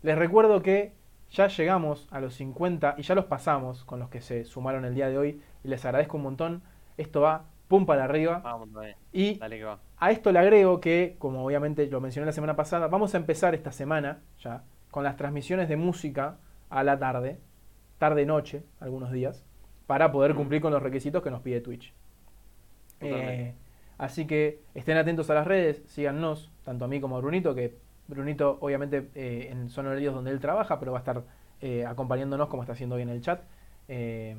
Les 0.03 0.19
recuerdo 0.19 0.63
que 0.63 0.93
ya 1.31 1.49
llegamos 1.49 2.09
a 2.11 2.21
los 2.21 2.35
50 2.35 2.95
y 2.99 3.03
ya 3.03 3.15
los 3.15 3.27
pasamos 3.27 3.85
con 3.85 3.99
los 3.99 4.09
que 4.09 4.21
se 4.21 4.45
sumaron 4.45 4.85
el 4.85 4.95
día 4.95 5.09
de 5.09 5.19
hoy 5.19 5.43
y 5.65 5.69
les 5.69 5.85
agradezco 5.85 6.17
un 6.17 6.23
montón. 6.25 6.63
Esto 6.97 7.21
va 7.21 7.45
pum 7.69 7.85
para 7.85 8.05
arriba 8.05 8.41
Vamos, 8.43 8.73
dale, 8.73 8.97
y 9.13 9.39
dale 9.39 9.59
que 9.59 9.65
va. 9.65 9.79
a 9.99 10.11
esto 10.11 10.33
le 10.33 10.39
agrego 10.39 10.81
que, 10.81 11.17
como 11.19 11.45
obviamente 11.45 11.87
lo 11.87 12.01
mencioné 12.01 12.27
la 12.27 12.33
semana 12.33 12.57
pasada, 12.57 12.89
vamos 12.89 13.15
a 13.15 13.19
empezar 13.19 13.55
esta 13.55 13.73
semana 13.73 14.21
ya 14.41 14.65
con 14.91 15.05
las 15.05 15.17
transmisiones 15.17 15.69
de 15.69 15.77
música 15.77 16.39
a 16.71 16.83
la 16.83 16.99
tarde, 16.99 17.39
tarde-noche, 17.99 18.63
algunos 18.81 19.13
días, 19.13 19.45
para 19.87 20.11
poder 20.13 20.35
cumplir 20.35 20.63
con 20.63 20.73
los 20.73 20.83
requisitos 20.83 21.23
que 21.23 21.31
nos 21.31 21.43
pide 21.43 21.61
Twitch. 21.61 21.93
Eh, 23.01 23.55
así 23.99 24.27
que 24.27 24.61
estén 24.75 24.97
atentos 24.97 25.29
a 25.31 25.35
las 25.35 25.47
redes, 25.47 25.83
síganos, 25.87 26.51
tanto 26.65 26.85
a 26.85 26.89
mí 26.89 27.01
como 27.01 27.17
a 27.17 27.21
Brunito, 27.21 27.55
que 27.55 27.77
Brunito 28.07 28.57
obviamente 28.61 29.09
eh, 29.15 29.49
en, 29.51 29.69
son 29.69 29.87
horarios 29.87 30.15
donde 30.15 30.31
él 30.31 30.41
trabaja, 30.41 30.79
pero 30.81 30.93
va 30.93 30.99
a 30.99 31.01
estar 31.01 31.23
eh, 31.61 31.85
acompañándonos 31.85 32.49
como 32.49 32.63
está 32.63 32.73
haciendo 32.73 32.95
hoy 32.97 33.03
en 33.03 33.11
el 33.11 33.21
chat. 33.21 33.43
Eh, 33.89 34.37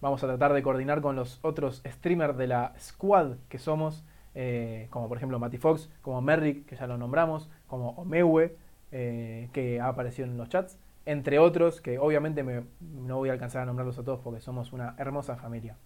vamos 0.00 0.24
a 0.24 0.26
tratar 0.26 0.52
de 0.52 0.62
coordinar 0.62 1.00
con 1.00 1.14
los 1.14 1.38
otros 1.42 1.82
streamers 1.86 2.36
de 2.36 2.46
la 2.48 2.72
squad 2.80 3.36
que 3.48 3.58
somos, 3.58 4.04
eh, 4.34 4.88
como 4.90 5.08
por 5.08 5.18
ejemplo 5.18 5.38
Mati 5.38 5.58
Fox, 5.58 5.88
como 6.02 6.20
Merrick, 6.20 6.66
que 6.66 6.74
ya 6.76 6.86
lo 6.86 6.96
nombramos, 6.98 7.48
como 7.68 7.90
Omewe, 7.90 8.56
que 8.90 9.78
ha 9.80 9.88
aparecido 9.88 10.28
en 10.28 10.36
los 10.36 10.48
chats, 10.48 10.78
entre 11.06 11.38
otros, 11.38 11.80
que 11.80 11.98
obviamente 11.98 12.42
me- 12.42 12.64
no 12.80 13.16
voy 13.16 13.28
a 13.30 13.32
alcanzar 13.32 13.62
a 13.62 13.66
nombrarlos 13.66 13.98
a 13.98 14.02
todos 14.04 14.20
porque 14.20 14.40
somos 14.40 14.72
una 14.72 14.94
hermosa 14.98 15.36
familia. 15.36 15.76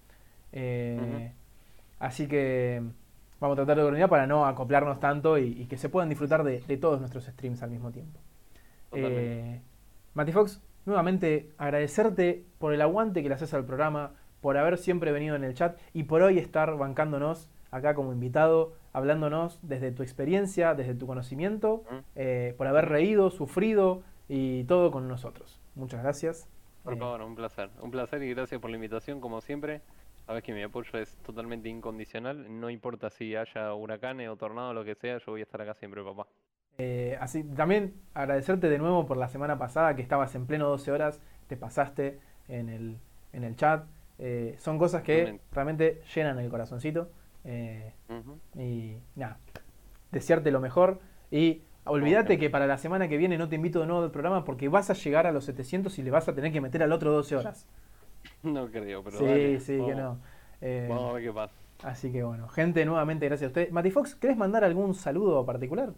Así 1.98 2.26
que 2.28 2.82
vamos 3.40 3.54
a 3.54 3.56
tratar 3.56 3.76
de 3.76 3.82
coordinar 3.82 4.08
para 4.08 4.26
no 4.26 4.46
acoplarnos 4.46 5.00
tanto 5.00 5.38
y, 5.38 5.62
y 5.62 5.66
que 5.66 5.76
se 5.76 5.88
puedan 5.88 6.08
disfrutar 6.08 6.42
de, 6.44 6.60
de 6.60 6.76
todos 6.76 7.00
nuestros 7.00 7.24
streams 7.26 7.62
al 7.62 7.70
mismo 7.70 7.90
tiempo. 7.90 8.18
Eh, 8.92 9.60
Mati 10.14 10.32
Fox, 10.32 10.62
nuevamente 10.86 11.50
agradecerte 11.58 12.44
por 12.58 12.72
el 12.72 12.80
aguante 12.80 13.22
que 13.22 13.28
le 13.28 13.34
haces 13.34 13.52
al 13.54 13.64
programa, 13.64 14.12
por 14.40 14.56
haber 14.56 14.78
siempre 14.78 15.12
venido 15.12 15.34
en 15.36 15.44
el 15.44 15.54
chat 15.54 15.78
y 15.92 16.04
por 16.04 16.22
hoy 16.22 16.38
estar 16.38 16.76
bancándonos 16.76 17.50
acá 17.70 17.94
como 17.94 18.12
invitado, 18.12 18.74
hablándonos 18.92 19.58
desde 19.62 19.90
tu 19.90 20.02
experiencia, 20.02 20.74
desde 20.74 20.94
tu 20.94 21.06
conocimiento, 21.06 21.84
eh, 22.14 22.54
por 22.56 22.66
haber 22.66 22.88
reído, 22.88 23.30
sufrido 23.30 24.02
y 24.28 24.64
todo 24.64 24.90
con 24.90 25.08
nosotros. 25.08 25.60
Muchas 25.74 26.02
gracias. 26.02 26.48
Por 26.84 26.94
Eh, 26.94 26.96
favor, 26.96 27.20
un 27.22 27.34
placer. 27.34 27.68
Un 27.82 27.90
placer 27.90 28.22
y 28.22 28.32
gracias 28.32 28.60
por 28.60 28.70
la 28.70 28.76
invitación, 28.76 29.20
como 29.20 29.40
siempre. 29.40 29.82
Sabes 30.26 30.42
que 30.42 30.52
mi 30.52 30.62
apoyo 30.62 30.98
es 30.98 31.16
totalmente 31.18 31.68
incondicional. 31.68 32.46
No 32.60 32.68
importa 32.68 33.10
si 33.10 33.36
haya 33.36 33.72
huracanes 33.74 34.28
o 34.28 34.36
tornado, 34.36 34.74
lo 34.74 34.84
que 34.84 34.96
sea, 34.96 35.18
yo 35.18 35.32
voy 35.32 35.40
a 35.40 35.44
estar 35.44 35.62
acá 35.62 35.74
siempre, 35.74 36.02
papá. 36.02 36.26
Eh, 36.78 37.16
así, 37.20 37.44
también 37.44 37.94
agradecerte 38.12 38.68
de 38.68 38.78
nuevo 38.78 39.06
por 39.06 39.16
la 39.16 39.28
semana 39.28 39.56
pasada 39.56 39.94
que 39.94 40.02
estabas 40.02 40.34
en 40.34 40.46
pleno 40.46 40.68
12 40.68 40.90
horas, 40.90 41.20
te 41.46 41.56
pasaste 41.56 42.18
en 42.48 42.68
el, 42.68 42.98
en 43.32 43.44
el 43.44 43.54
chat. 43.54 43.86
Eh, 44.18 44.56
son 44.58 44.78
cosas 44.78 45.02
que 45.02 45.18
Totalmente. 45.18 45.44
realmente 45.52 46.02
llenan 46.14 46.38
el 46.40 46.50
corazoncito. 46.50 47.08
Eh, 47.44 47.92
y 48.56 48.96
nada, 49.14 49.38
desearte 50.10 50.50
lo 50.50 50.60
mejor. 50.60 50.98
Y 51.30 51.62
olvídate 51.84 52.36
que 52.36 52.50
para 52.50 52.66
la 52.66 52.78
semana 52.78 53.06
que 53.06 53.16
viene 53.16 53.38
no 53.38 53.48
te 53.48 53.54
invito 53.54 53.78
de 53.78 53.86
nuevo 53.86 54.02
al 54.02 54.10
programa 54.10 54.44
porque 54.44 54.68
vas 54.68 54.90
a 54.90 54.94
llegar 54.94 55.28
a 55.28 55.30
los 55.30 55.44
700 55.44 55.96
y 56.00 56.02
le 56.02 56.10
vas 56.10 56.28
a 56.28 56.34
tener 56.34 56.52
que 56.52 56.60
meter 56.60 56.82
al 56.82 56.90
otro 56.90 57.12
12 57.12 57.36
horas. 57.36 57.68
No 58.54 58.70
creo, 58.70 59.02
pero 59.04 59.20
sí, 59.20 59.24
dale, 59.24 59.60
sí, 59.60 59.84
que 59.84 59.94
vamos. 59.94 59.94
no. 59.94 60.22
Eh, 60.60 60.86
Vamos 60.86 61.10
a 61.10 61.14
ver 61.14 61.24
qué 61.24 61.32
pasa. 61.32 61.54
así 61.82 62.12
que 62.12 62.22
bueno, 62.22 62.48
gente, 62.48 62.84
nuevamente 62.84 63.26
gracias 63.26 63.48
a 63.48 63.50
ustedes. 63.50 63.72
Mati 63.72 63.90
Fox, 63.90 64.14
¿querés 64.16 64.36
mandar 64.36 64.64
algún 64.64 64.94
saludo 64.94 65.44
particular? 65.46 65.94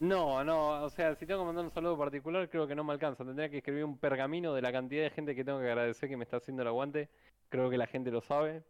No, 0.00 0.42
no, 0.44 0.82
o 0.84 0.90
sea, 0.90 1.14
si 1.14 1.26
tengo 1.26 1.40
que 1.40 1.46
mandar 1.46 1.64
un 1.64 1.70
saludo 1.70 1.96
particular, 1.96 2.48
creo 2.50 2.66
que 2.66 2.74
no 2.74 2.82
me 2.84 2.92
alcanza. 2.92 3.24
Tendría 3.24 3.48
que 3.48 3.58
escribir 3.58 3.84
un 3.84 3.98
pergamino 3.98 4.52
de 4.52 4.60
la 4.62 4.72
cantidad 4.72 5.04
de 5.04 5.10
gente 5.10 5.34
que 5.36 5.44
tengo 5.44 5.60
que 5.60 5.66
agradecer 5.68 6.08
que 6.08 6.16
me 6.16 6.24
está 6.24 6.38
haciendo 6.38 6.62
el 6.62 6.68
aguante. 6.68 7.08
Creo 7.48 7.70
que 7.70 7.78
la 7.78 7.86
gente 7.86 8.10
lo 8.10 8.20
sabe. 8.20 8.64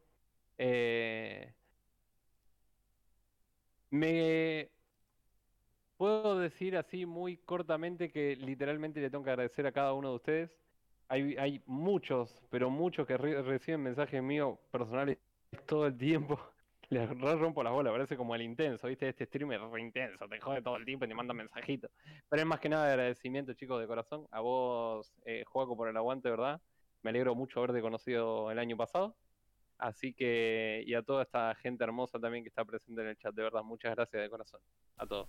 Eh, 0.59 1.55
me 3.91 4.71
puedo 5.97 6.39
decir 6.39 6.77
así 6.77 7.07
muy 7.07 7.37
cortamente 7.39 8.11
que 8.11 8.37
literalmente 8.37 9.01
le 9.01 9.11
tengo 9.11 9.25
que 9.25 9.31
agradecer 9.31 9.67
a 9.67 9.73
cada 9.73 9.93
uno 9.95 10.11
de 10.11 10.17
ustedes. 10.17 10.51
Hay, 11.13 11.37
hay 11.37 11.63
muchos, 11.67 12.43
pero 12.49 12.71
muchos 12.71 13.07
que 13.07 13.19
re- 13.19 13.43
reciben 13.43 13.83
mensajes 13.83 14.23
míos 14.23 14.59
personales 14.71 15.19
todo 15.67 15.87
el 15.87 15.99
tiempo. 15.99 16.41
Les 16.89 17.07
re 17.07 17.37
rompo 17.37 17.63
las 17.63 17.73
bolas, 17.75 17.93
parece 17.93 18.17
como 18.17 18.35
el 18.35 18.41
intenso, 18.41 18.87
¿viste? 18.87 19.11
Este 19.11 19.27
streamer 19.27 19.61
es 19.61 19.71
re 19.71 19.81
intenso, 19.83 20.27
te 20.27 20.41
jode 20.41 20.63
todo 20.63 20.77
el 20.77 20.87
tiempo 20.87 21.05
y 21.05 21.09
te 21.09 21.15
manda 21.15 21.35
mensajitos. 21.35 21.91
Pero 22.31 22.41
es 22.43 22.47
más 22.49 22.61
que 22.61 22.71
nada 22.71 22.87
de 22.87 22.93
agradecimiento, 22.93 23.53
chicos, 23.53 23.79
de 23.79 23.87
corazón. 23.87 24.27
A 24.31 24.41
vos, 24.41 25.13
eh, 25.27 25.45
Joaco, 25.47 25.77
por 25.77 25.89
el 25.89 25.97
aguante, 25.99 26.31
¿verdad? 26.31 26.61
Me 27.03 27.11
alegro 27.11 27.35
mucho 27.35 27.61
haberte 27.61 27.83
conocido 27.83 28.51
el 28.51 28.59
año 28.59 28.79
pasado. 28.79 29.15
Así 29.77 30.15
que, 30.15 30.83
y 30.87 30.95
a 30.95 31.03
toda 31.03 31.25
esta 31.25 31.55
gente 31.57 31.85
hermosa 31.85 32.19
también 32.19 32.43
que 32.43 32.49
está 32.49 32.65
presente 32.65 33.03
en 33.03 33.09
el 33.09 33.17
chat, 33.19 33.35
de 33.35 33.43
verdad, 33.43 33.63
muchas 33.63 33.95
gracias 33.95 34.23
de 34.23 34.31
corazón. 34.31 34.61
A 34.97 35.07
todos. 35.07 35.29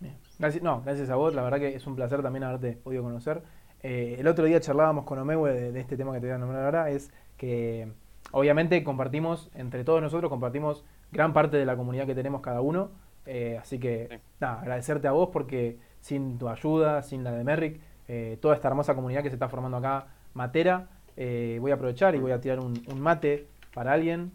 Bien. 0.00 0.18
Gracias, 0.38 0.62
no, 0.62 0.82
gracias 0.82 1.08
a 1.08 1.16
vos, 1.16 1.34
la 1.34 1.42
verdad 1.42 1.60
que 1.60 1.68
es 1.74 1.86
un 1.86 1.96
placer 1.96 2.22
también 2.22 2.44
haberte 2.44 2.72
podido 2.72 3.02
conocer. 3.02 3.42
Eh, 3.86 4.16
el 4.18 4.26
otro 4.28 4.46
día 4.46 4.58
charlábamos 4.60 5.04
con 5.04 5.18
Omewe 5.18 5.52
de, 5.52 5.70
de 5.72 5.78
este 5.80 5.98
tema 5.98 6.10
que 6.14 6.20
te 6.20 6.26
voy 6.26 6.34
a 6.34 6.38
nombrar 6.38 6.64
ahora, 6.64 6.88
es 6.88 7.12
que 7.36 7.86
obviamente 8.32 8.82
compartimos, 8.82 9.50
entre 9.54 9.84
todos 9.84 10.00
nosotros 10.00 10.30
compartimos 10.30 10.86
gran 11.12 11.34
parte 11.34 11.58
de 11.58 11.66
la 11.66 11.76
comunidad 11.76 12.06
que 12.06 12.14
tenemos 12.14 12.40
cada 12.40 12.62
uno, 12.62 12.92
eh, 13.26 13.58
así 13.60 13.78
que 13.78 14.08
Sí. 14.10 14.16
nada, 14.40 14.60
agradecerte 14.62 15.06
a 15.06 15.12
vos 15.12 15.28
porque 15.30 15.78
sin 16.00 16.38
tu 16.38 16.48
ayuda, 16.48 17.02
sin 17.02 17.24
la 17.24 17.32
de 17.32 17.44
Merrick, 17.44 17.78
eh, 18.08 18.38
toda 18.40 18.54
esta 18.54 18.68
hermosa 18.68 18.94
comunidad 18.94 19.22
que 19.22 19.28
se 19.28 19.34
está 19.36 19.50
formando 19.50 19.76
acá, 19.76 20.06
Matera, 20.32 20.88
voy 21.14 21.70
a 21.70 21.74
aprovechar 21.74 22.14
y 22.14 22.18
voy 22.20 22.32
a 22.32 22.40
tirar 22.40 22.60
un, 22.60 22.82
un 22.88 23.00
mate 23.02 23.48
para 23.74 23.92
alguien, 23.92 24.32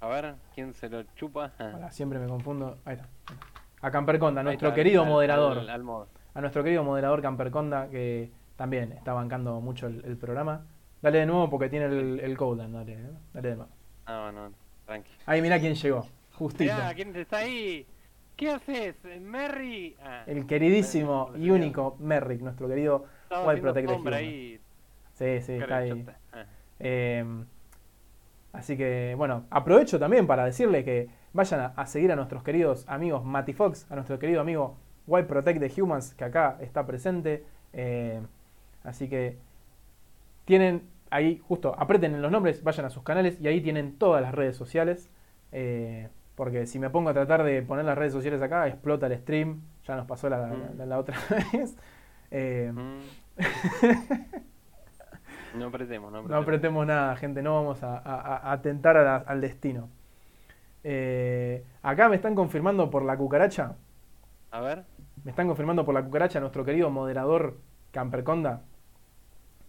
A 0.00 0.08
ver, 0.08 0.36
¿quién 0.54 0.72
se 0.72 0.88
lo 0.88 1.02
chupa? 1.16 1.52
para 1.58 1.92
siempre 1.92 2.18
me 2.18 2.26
confundo, 2.26 2.78
ahí 2.86 2.94
está, 2.94 3.06
ahí 3.28 3.36
está. 3.36 3.86
a 3.86 3.90
Camperconda, 3.90 4.42
nuestro 4.42 4.68
está, 4.68 4.74
querido 4.74 5.02
al- 5.02 5.08
moderador. 5.10 5.58
al- 5.58 5.68
al 5.68 5.82
modo. 5.84 6.08
A 6.34 6.40
nuestro 6.40 6.62
querido 6.62 6.84
moderador 6.84 7.22
Camperconda, 7.22 7.88
que 7.90 8.30
también 8.56 8.92
está 8.92 9.12
bancando 9.12 9.60
mucho 9.60 9.86
el, 9.86 10.04
el 10.04 10.16
programa. 10.16 10.66
Dale 11.02 11.18
de 11.20 11.26
nuevo 11.26 11.48
porque 11.48 11.68
tiene 11.68 11.86
el, 11.86 12.20
el 12.20 12.36
cooldown, 12.36 12.72
dale, 12.72 12.92
¿eh? 12.92 13.10
dale 13.32 13.48
de 13.50 13.56
nuevo. 13.56 13.70
No, 14.06 14.32
no, 14.32 14.52
tranqui. 14.86 15.10
Ahí 15.26 15.40
mirá 15.40 15.58
quién 15.58 15.74
llegó, 15.74 16.06
justito. 16.34 16.74
Mirá, 16.74 16.94
¿quién 16.94 17.14
está 17.16 17.38
ahí? 17.38 17.86
¿Qué 18.36 18.50
haces, 18.50 18.96
Merry? 19.20 19.96
Ah, 20.02 20.22
El 20.26 20.46
queridísimo 20.46 21.30
y 21.36 21.50
único 21.50 21.96
Merrick, 22.00 22.40
nuestro 22.40 22.68
querido 22.68 23.04
Wild 23.30 23.62
Human. 23.88 24.14
ahí. 24.14 24.60
Sí, 25.14 25.40
sí, 25.42 25.52
está 25.54 25.76
ahí. 25.78 26.06
Ah, 26.32 26.44
Eh, 26.78 27.24
así 28.52 28.76
que, 28.76 29.14
bueno, 29.16 29.44
aprovecho 29.50 29.98
también 29.98 30.26
para 30.26 30.44
decirle 30.44 30.84
que 30.84 31.08
vayan 31.32 31.60
a, 31.60 31.66
a 31.76 31.86
seguir 31.86 32.10
a 32.12 32.16
nuestros 32.16 32.42
queridos 32.42 32.84
amigos 32.88 33.24
Matty 33.24 33.52
Fox, 33.52 33.86
a 33.90 33.94
nuestro 33.94 34.18
querido 34.18 34.40
amigo 34.40 34.76
Wild 35.06 35.26
Protect 35.26 35.60
the 35.60 35.80
Humans, 35.80 36.14
que 36.14 36.24
acá 36.24 36.56
está 36.60 36.86
presente. 36.86 37.44
Eh, 37.72 38.20
así 38.84 39.08
que 39.08 39.36
tienen 40.44 40.82
ahí, 41.10 41.40
justo, 41.48 41.74
aprieten 41.78 42.14
en 42.14 42.22
los 42.22 42.30
nombres, 42.32 42.62
vayan 42.62 42.86
a 42.86 42.90
sus 42.90 43.02
canales 43.02 43.40
y 43.40 43.48
ahí 43.48 43.60
tienen 43.60 43.96
todas 43.98 44.22
las 44.22 44.34
redes 44.34 44.56
sociales. 44.56 45.10
Eh, 45.52 46.08
porque 46.36 46.66
si 46.66 46.78
me 46.78 46.88
pongo 46.90 47.10
a 47.10 47.12
tratar 47.14 47.42
de 47.42 47.60
poner 47.62 47.84
las 47.84 47.98
redes 47.98 48.12
sociales 48.12 48.40
acá, 48.40 48.66
explota 48.68 49.06
el 49.06 49.18
stream. 49.18 49.60
Ya 49.86 49.96
nos 49.96 50.06
pasó 50.06 50.28
la, 50.28 50.38
la- 50.38 50.46
Mm. 50.48 50.78
la- 50.78 50.86
la 50.86 50.98
otra 50.98 51.16
vez. 51.52 51.76
Eh, 52.30 52.72
mm. 52.74 53.00
No 55.58 55.66
apretemos, 55.66 56.12
no 56.12 56.22
no 56.22 56.36
apretemos. 56.36 56.86
nada, 56.86 57.16
gente, 57.16 57.42
no 57.42 57.54
vamos 57.56 57.82
a, 57.82 57.98
a- 57.98 58.36
a 58.36 58.52
atentar 58.52 58.96
a 58.96 59.02
la- 59.02 59.16
al 59.16 59.40
destino. 59.40 59.88
Acá 61.82 62.08
me 62.08 62.14
están 62.16 62.34
confirmando 62.36 62.88
por 62.88 63.02
la 63.04 63.16
cucaracha, 63.16 63.74
A 64.50 64.60
ver, 64.60 64.84
me 65.24 65.30
están 65.30 65.46
confirmando 65.46 65.84
por 65.84 65.94
la 65.94 66.04
cucaracha 66.04 66.40
nuestro 66.40 66.64
querido 66.64 66.90
moderador 66.90 67.60
Camperconda, 67.92 68.64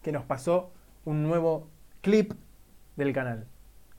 que 0.01 0.11
nos 0.11 0.23
pasó 0.25 0.71
un 1.05 1.23
nuevo 1.23 1.69
clip 2.01 2.33
del 2.95 3.13
canal. 3.13 3.47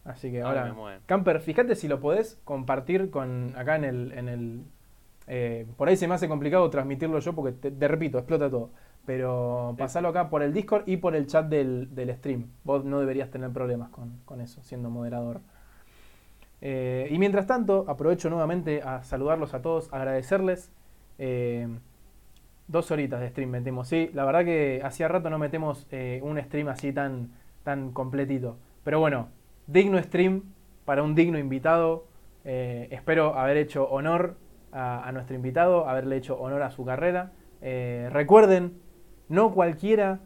Así 0.04 0.30
que 0.32 0.42
ahora. 0.42 0.76
Camper, 1.06 1.40
fíjate 1.40 1.76
si 1.76 1.88
lo 1.88 2.00
podés 2.00 2.40
compartir 2.44 3.10
con 3.10 3.54
acá 3.56 3.76
en 3.76 3.84
el, 3.84 4.12
en 4.12 4.28
el, 4.28 4.64
Eh, 5.28 5.66
por 5.76 5.88
ahí 5.88 5.96
se 5.96 6.08
me 6.08 6.14
hace 6.14 6.28
complicado 6.28 6.68
transmitirlo 6.70 7.18
yo 7.20 7.34
porque, 7.34 7.52
te, 7.52 7.70
te 7.70 7.88
repito, 7.88 8.18
explota 8.18 8.50
todo. 8.50 8.72
Pero 9.06 9.74
pasalo 9.78 10.08
acá 10.08 10.30
por 10.30 10.42
el 10.42 10.52
Discord 10.52 10.84
y 10.88 10.96
por 10.98 11.14
el 11.16 11.26
chat 11.26 11.46
del, 11.48 11.94
del 11.94 12.14
stream. 12.16 12.50
Vos 12.64 12.84
no 12.84 13.00
deberías 13.00 13.30
tener 13.30 13.50
problemas 13.52 13.90
con, 13.90 14.20
con 14.24 14.40
eso, 14.40 14.62
siendo 14.62 14.90
moderador. 14.90 15.42
Eh, 16.64 17.08
y 17.10 17.18
mientras 17.18 17.48
tanto, 17.48 17.84
aprovecho 17.88 18.30
nuevamente 18.30 18.82
a 18.82 19.02
saludarlos 19.02 19.52
a 19.52 19.60
todos, 19.60 19.92
agradecerles. 19.92 20.72
Eh, 21.18 21.68
dos 22.68 22.90
horitas 22.92 23.20
de 23.20 23.28
stream 23.28 23.50
metemos. 23.50 23.88
Sí, 23.88 24.10
la 24.14 24.24
verdad 24.24 24.44
que 24.44 24.80
hacía 24.82 25.08
rato 25.08 25.28
no 25.28 25.38
metemos 25.38 25.86
eh, 25.90 26.20
un 26.22 26.40
stream 26.40 26.68
así 26.68 26.92
tan, 26.92 27.32
tan 27.64 27.90
completito. 27.90 28.56
Pero 28.84 29.00
bueno, 29.00 29.28
digno 29.66 30.00
stream 30.00 30.44
para 30.84 31.02
un 31.02 31.14
digno 31.14 31.38
invitado. 31.38 32.06
Espero 32.44 33.38
haber 33.38 33.56
hecho 33.56 33.88
honor 33.88 34.36
a, 34.72 35.10
nuestro 35.12 35.36
invitado, 35.36 35.88
haberle 35.88 36.16
hecho 36.16 36.40
honor 36.40 36.62
a 36.62 36.72
su 36.72 36.84
carrera. 36.84 37.30
Recuerden, 37.60 38.80
no 39.28 39.52
cualquiera 39.52 40.18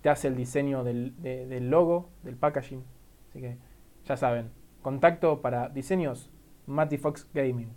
te 0.00 0.08
hace 0.08 0.28
el 0.28 0.36
diseño 0.36 0.82
del, 0.82 1.20
de, 1.20 1.46
del 1.46 1.68
logo, 1.68 2.08
del 2.22 2.36
packaging. 2.36 2.82
Así 3.28 3.40
que 3.42 3.58
ya 4.06 4.16
saben, 4.16 4.50
contacto 4.90 5.42
para 5.42 5.68
diseños 5.68 6.30
Matty 6.66 6.96
Fox 6.96 7.28
Gaming. 7.34 7.72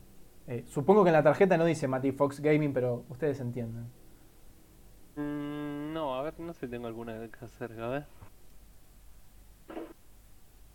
Eh, 0.46 0.64
supongo 0.68 1.04
que 1.04 1.10
en 1.10 1.14
la 1.14 1.24
tarjeta 1.24 1.58
no 1.58 1.66
dice 1.66 1.88
Matty 1.88 2.12
Fox 2.12 2.40
Gaming, 2.40 2.72
pero 2.72 3.04
ustedes 3.10 3.40
entienden. 3.40 3.86
Mm, 5.16 5.92
no, 5.92 6.14
a 6.14 6.22
ver, 6.22 6.40
no 6.40 6.54
sé 6.54 6.68
si 6.68 6.72
tengo 6.72 6.86
alguna 6.86 7.14
que 7.32 7.46
hacer, 7.46 7.72
a 7.82 7.88
ver. 7.88 8.06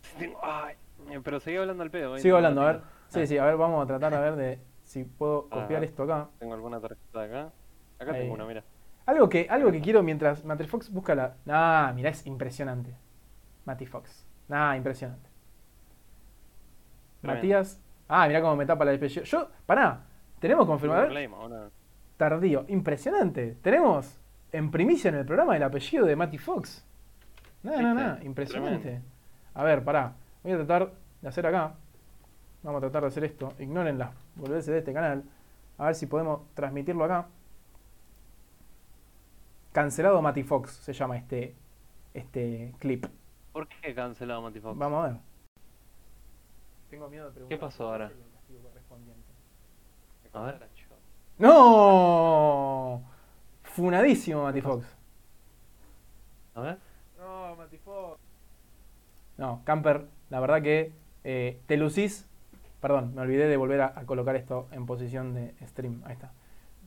Si 0.03 0.19
tengo- 0.19 0.41
ay, 0.43 0.75
eh, 1.09 1.21
pero 1.23 1.39
seguí 1.39 1.57
hablando 1.57 1.85
al 1.85 1.91
pedo. 1.93 2.17
¿eh? 2.17 2.19
Sigo 2.19 2.33
No, 2.33 2.37
hablando, 2.39 2.63
a 2.63 2.73
ver. 2.73 2.81
Sí, 3.11 3.21
Ah, 3.21 3.27
sí, 3.29 3.39
a 3.39 3.45
ver, 3.45 3.57
vamos 3.57 3.81
a 3.85 3.87
tratar 3.87 4.13
a 4.13 4.19
ver 4.21 4.35
de 4.35 4.59
si 4.83 5.05
puedo 5.05 5.47
A 5.53 5.61
copiar 5.63 5.85
esto 5.85 6.03
acá. 6.03 6.31
Tengo 6.41 6.55
alguna 6.55 6.81
tarjeta 6.81 7.23
acá. 7.23 7.53
Acá 8.01 8.13
Ahí. 8.13 8.23
tengo 8.23 8.35
una, 8.35 8.45
mira. 8.45 8.65
Algo 9.07 9.29
que, 9.29 9.47
algo 9.49 9.71
que 9.71 9.81
quiero 9.81 10.03
mientras 10.03 10.45
Matty 10.45 10.65
Fox 10.67 10.91
busca 10.91 11.15
la. 11.15 11.37
Ah, 11.47 11.93
mira, 11.95 12.11
es 12.11 12.27
impresionante. 12.27 12.97
Matty 13.67 13.87
Fox. 13.87 14.27
Ah, 14.51 14.77
impresionante. 14.77 15.29
Matías. 17.25 17.81
Ah, 18.09 18.27
mira 18.27 18.41
cómo 18.41 18.57
me 18.57 18.67
tapa 18.67 18.85
la 18.85 18.93
apellido. 18.93 19.25
Yo, 19.25 19.49
pará, 19.67 20.03
tenemos 20.39 20.67
confirmado. 20.67 21.09
Tardío, 22.17 22.65
impresionante. 22.69 23.57
Tenemos 23.63 24.21
en 24.53 24.71
primicia 24.71 25.09
en 25.09 25.17
el 25.17 25.27
programa 25.27 25.57
el 25.57 25.63
apellido 25.63 26.07
de 26.07 26.15
Matty 26.15 26.39
Fox. 26.39 26.87
Nada, 27.63 27.83
nada, 27.83 27.95
nada, 27.95 28.25
impresionante. 28.25 29.01
A 29.55 29.65
ver, 29.65 29.83
pará. 29.83 30.15
Voy 30.43 30.53
a 30.53 30.57
tratar 30.57 30.93
de 31.23 31.29
hacer 31.29 31.47
acá. 31.47 31.75
Vamos 32.63 32.79
a 32.79 32.81
tratar 32.83 33.03
de 33.03 33.09
hacer 33.09 33.25
esto. 33.25 33.53
Ignoren 33.59 33.99
las 33.99 34.11
boludeces 34.37 34.67
de 34.67 34.79
este 34.79 34.93
canal. 34.93 35.25
A 35.79 35.87
ver 35.87 35.95
si 35.95 36.07
podemos 36.07 36.43
transmitirlo 36.55 37.05
acá. 37.05 37.27
Cancelado 39.73 40.23
Matty 40.23 40.45
Fox 40.45 40.71
se 40.71 40.93
llama 40.93 41.17
este, 41.17 41.57
este 42.13 42.75
clip. 42.79 43.07
¿Por 43.53 43.67
qué 43.67 43.95
cancelado 43.95 44.43
Matty 44.43 44.61
Fox? 44.61 44.79
Vamos 44.79 45.05
a 45.05 45.09
ver. 45.09 45.34
Tengo 46.95 47.09
miedo 47.09 47.25
de 47.27 47.33
preguntar. 47.33 47.59
pasó 47.59 47.89
ahora? 47.89 48.07
cuál 48.07 48.21
es 48.21 48.25
el 48.25 48.33
castigo 48.33 48.61
correspondiente. 48.69 49.33
A 50.33 50.43
ver. 50.43 50.69
¡No! 51.39 53.03
Funadísimo 53.65 54.45
Matty 54.45 54.61
¿Qué 54.61 54.63
pasó? 54.63 54.77
Fox. 54.77 54.97
A 56.55 56.61
ver. 56.61 56.79
No, 57.19 57.57
Matty 57.57 57.79
Fox. 57.79 58.21
No, 59.37 59.63
Camper, 59.65 60.07
la 60.31 60.39
verdad 60.39 60.63
que 60.63 60.93
eh, 61.25 61.61
te 61.67 61.77
lucís. 61.77 62.29
Perdón, 62.81 63.13
me 63.17 63.23
olvidé 63.23 63.49
de 63.49 63.57
volver 63.57 63.81
a, 63.81 63.93
a 63.99 64.07
colocar 64.07 64.37
esto 64.37 64.69
en 64.71 64.87
posición 64.87 65.35
de 65.35 65.53
stream. 65.67 66.01
Ahí 66.05 66.13
está. 66.13 66.33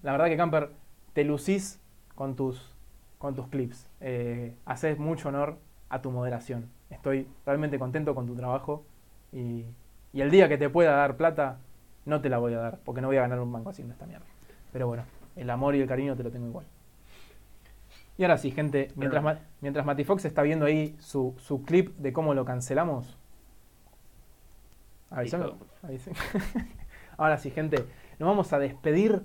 La 0.03 0.13
verdad 0.13 0.27
que 0.27 0.37
Camper, 0.37 0.71
te 1.11 1.25
lucís 1.25 1.81
con 2.15 2.37
tus, 2.37 2.73
con 3.17 3.35
tus 3.35 3.47
clips. 3.47 3.89
Eh, 3.99 4.55
haces 4.63 4.99
mucho 4.99 5.27
honor 5.27 5.57
a 5.89 6.01
tu 6.01 6.11
moderación. 6.11 6.71
Estoy 6.89 7.27
realmente 7.45 7.77
contento 7.77 8.15
con 8.15 8.25
tu 8.25 8.37
trabajo. 8.37 8.85
Y, 9.33 9.65
y 10.13 10.21
el 10.21 10.31
día 10.31 10.47
que 10.49 10.57
te 10.57 10.69
pueda 10.69 10.91
dar 10.95 11.17
plata, 11.17 11.59
no 12.05 12.21
te 12.21 12.29
la 12.29 12.37
voy 12.37 12.53
a 12.53 12.59
dar, 12.59 12.79
porque 12.85 13.01
no 13.01 13.07
voy 13.07 13.17
a 13.17 13.21
ganar 13.21 13.39
un 13.39 13.51
banco 13.51 13.69
haciendo 13.69 13.93
esta 13.93 14.05
mierda. 14.05 14.25
Pero 14.71 14.87
bueno, 14.87 15.03
el 15.35 15.49
amor 15.49 15.75
y 15.75 15.81
el 15.81 15.87
cariño 15.87 16.15
te 16.15 16.23
lo 16.23 16.31
tengo 16.31 16.47
igual. 16.47 16.65
Y 18.17 18.23
ahora 18.23 18.37
sí, 18.37 18.49
gente, 18.51 18.89
mientras, 18.95 19.23
mientras 19.61 19.85
Matty 19.85 20.03
Fox 20.03 20.25
está 20.25 20.41
viendo 20.41 20.65
ahí 20.65 20.95
su, 20.99 21.35
su 21.37 21.63
clip 21.63 21.95
de 21.97 22.13
cómo 22.13 22.33
lo 22.33 22.45
cancelamos. 22.45 23.17
Avise- 25.11 25.37
ahora 27.17 27.37
sí, 27.37 27.51
gente, 27.51 27.85
nos 28.19 28.27
vamos 28.27 28.51
a 28.53 28.59
despedir. 28.59 29.21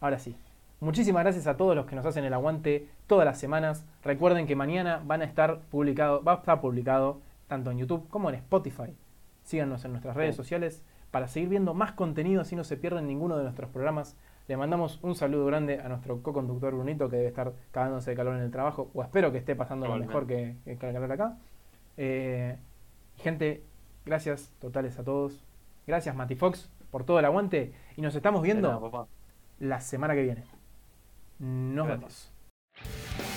Ahora 0.00 0.18
sí. 0.18 0.36
Muchísimas 0.80 1.22
gracias 1.24 1.46
a 1.46 1.56
todos 1.56 1.74
los 1.74 1.86
que 1.86 1.96
nos 1.96 2.04
hacen 2.06 2.24
el 2.24 2.34
aguante 2.34 2.88
todas 3.06 3.24
las 3.24 3.38
semanas. 3.38 3.84
Recuerden 4.04 4.46
que 4.46 4.54
mañana 4.56 5.00
van 5.04 5.22
a 5.22 5.24
estar 5.24 5.60
publicado, 5.70 6.22
va 6.22 6.32
a 6.34 6.36
estar 6.36 6.60
publicado 6.60 7.20
tanto 7.48 7.70
en 7.70 7.78
YouTube 7.78 8.08
como 8.10 8.28
en 8.28 8.36
Spotify. 8.36 8.94
Síganos 9.46 9.84
en 9.84 9.92
nuestras 9.92 10.16
redes 10.16 10.34
sociales 10.34 10.82
para 11.12 11.28
seguir 11.28 11.48
viendo 11.48 11.72
más 11.72 11.92
contenido 11.92 12.40
así 12.40 12.56
no 12.56 12.64
se 12.64 12.76
pierden 12.76 13.06
ninguno 13.06 13.36
de 13.36 13.44
nuestros 13.44 13.70
programas. 13.70 14.16
Le 14.48 14.56
mandamos 14.56 14.98
un 15.02 15.14
saludo 15.14 15.46
grande 15.46 15.80
a 15.80 15.88
nuestro 15.88 16.20
co-conductor 16.20 16.74
Brunito 16.74 17.08
que 17.08 17.14
debe 17.14 17.28
estar 17.28 17.52
cagándose 17.70 18.10
de 18.10 18.16
calor 18.16 18.34
en 18.34 18.42
el 18.42 18.50
trabajo, 18.50 18.90
o 18.92 19.04
espero 19.04 19.30
que 19.30 19.38
esté 19.38 19.54
pasando 19.54 19.86
lo 19.86 19.96
mejor 19.98 20.26
que, 20.26 20.56
que 20.64 20.72
el 20.72 20.78
calor 20.78 21.12
acá. 21.12 21.38
Eh, 21.96 22.56
gente, 23.18 23.62
gracias 24.04 24.52
totales 24.60 24.98
a 24.98 25.04
todos. 25.04 25.44
Gracias 25.86 26.16
Mati 26.16 26.34
Fox 26.34 26.68
por 26.90 27.04
todo 27.04 27.20
el 27.20 27.24
aguante 27.24 27.72
y 27.96 28.02
nos 28.02 28.16
estamos 28.16 28.42
viendo 28.42 28.68
nada, 28.68 29.06
la 29.60 29.80
semana 29.80 30.14
que 30.14 30.22
viene. 30.22 30.44
Nos 31.38 31.86
Gracias. 31.86 32.32
vemos. 32.74 33.35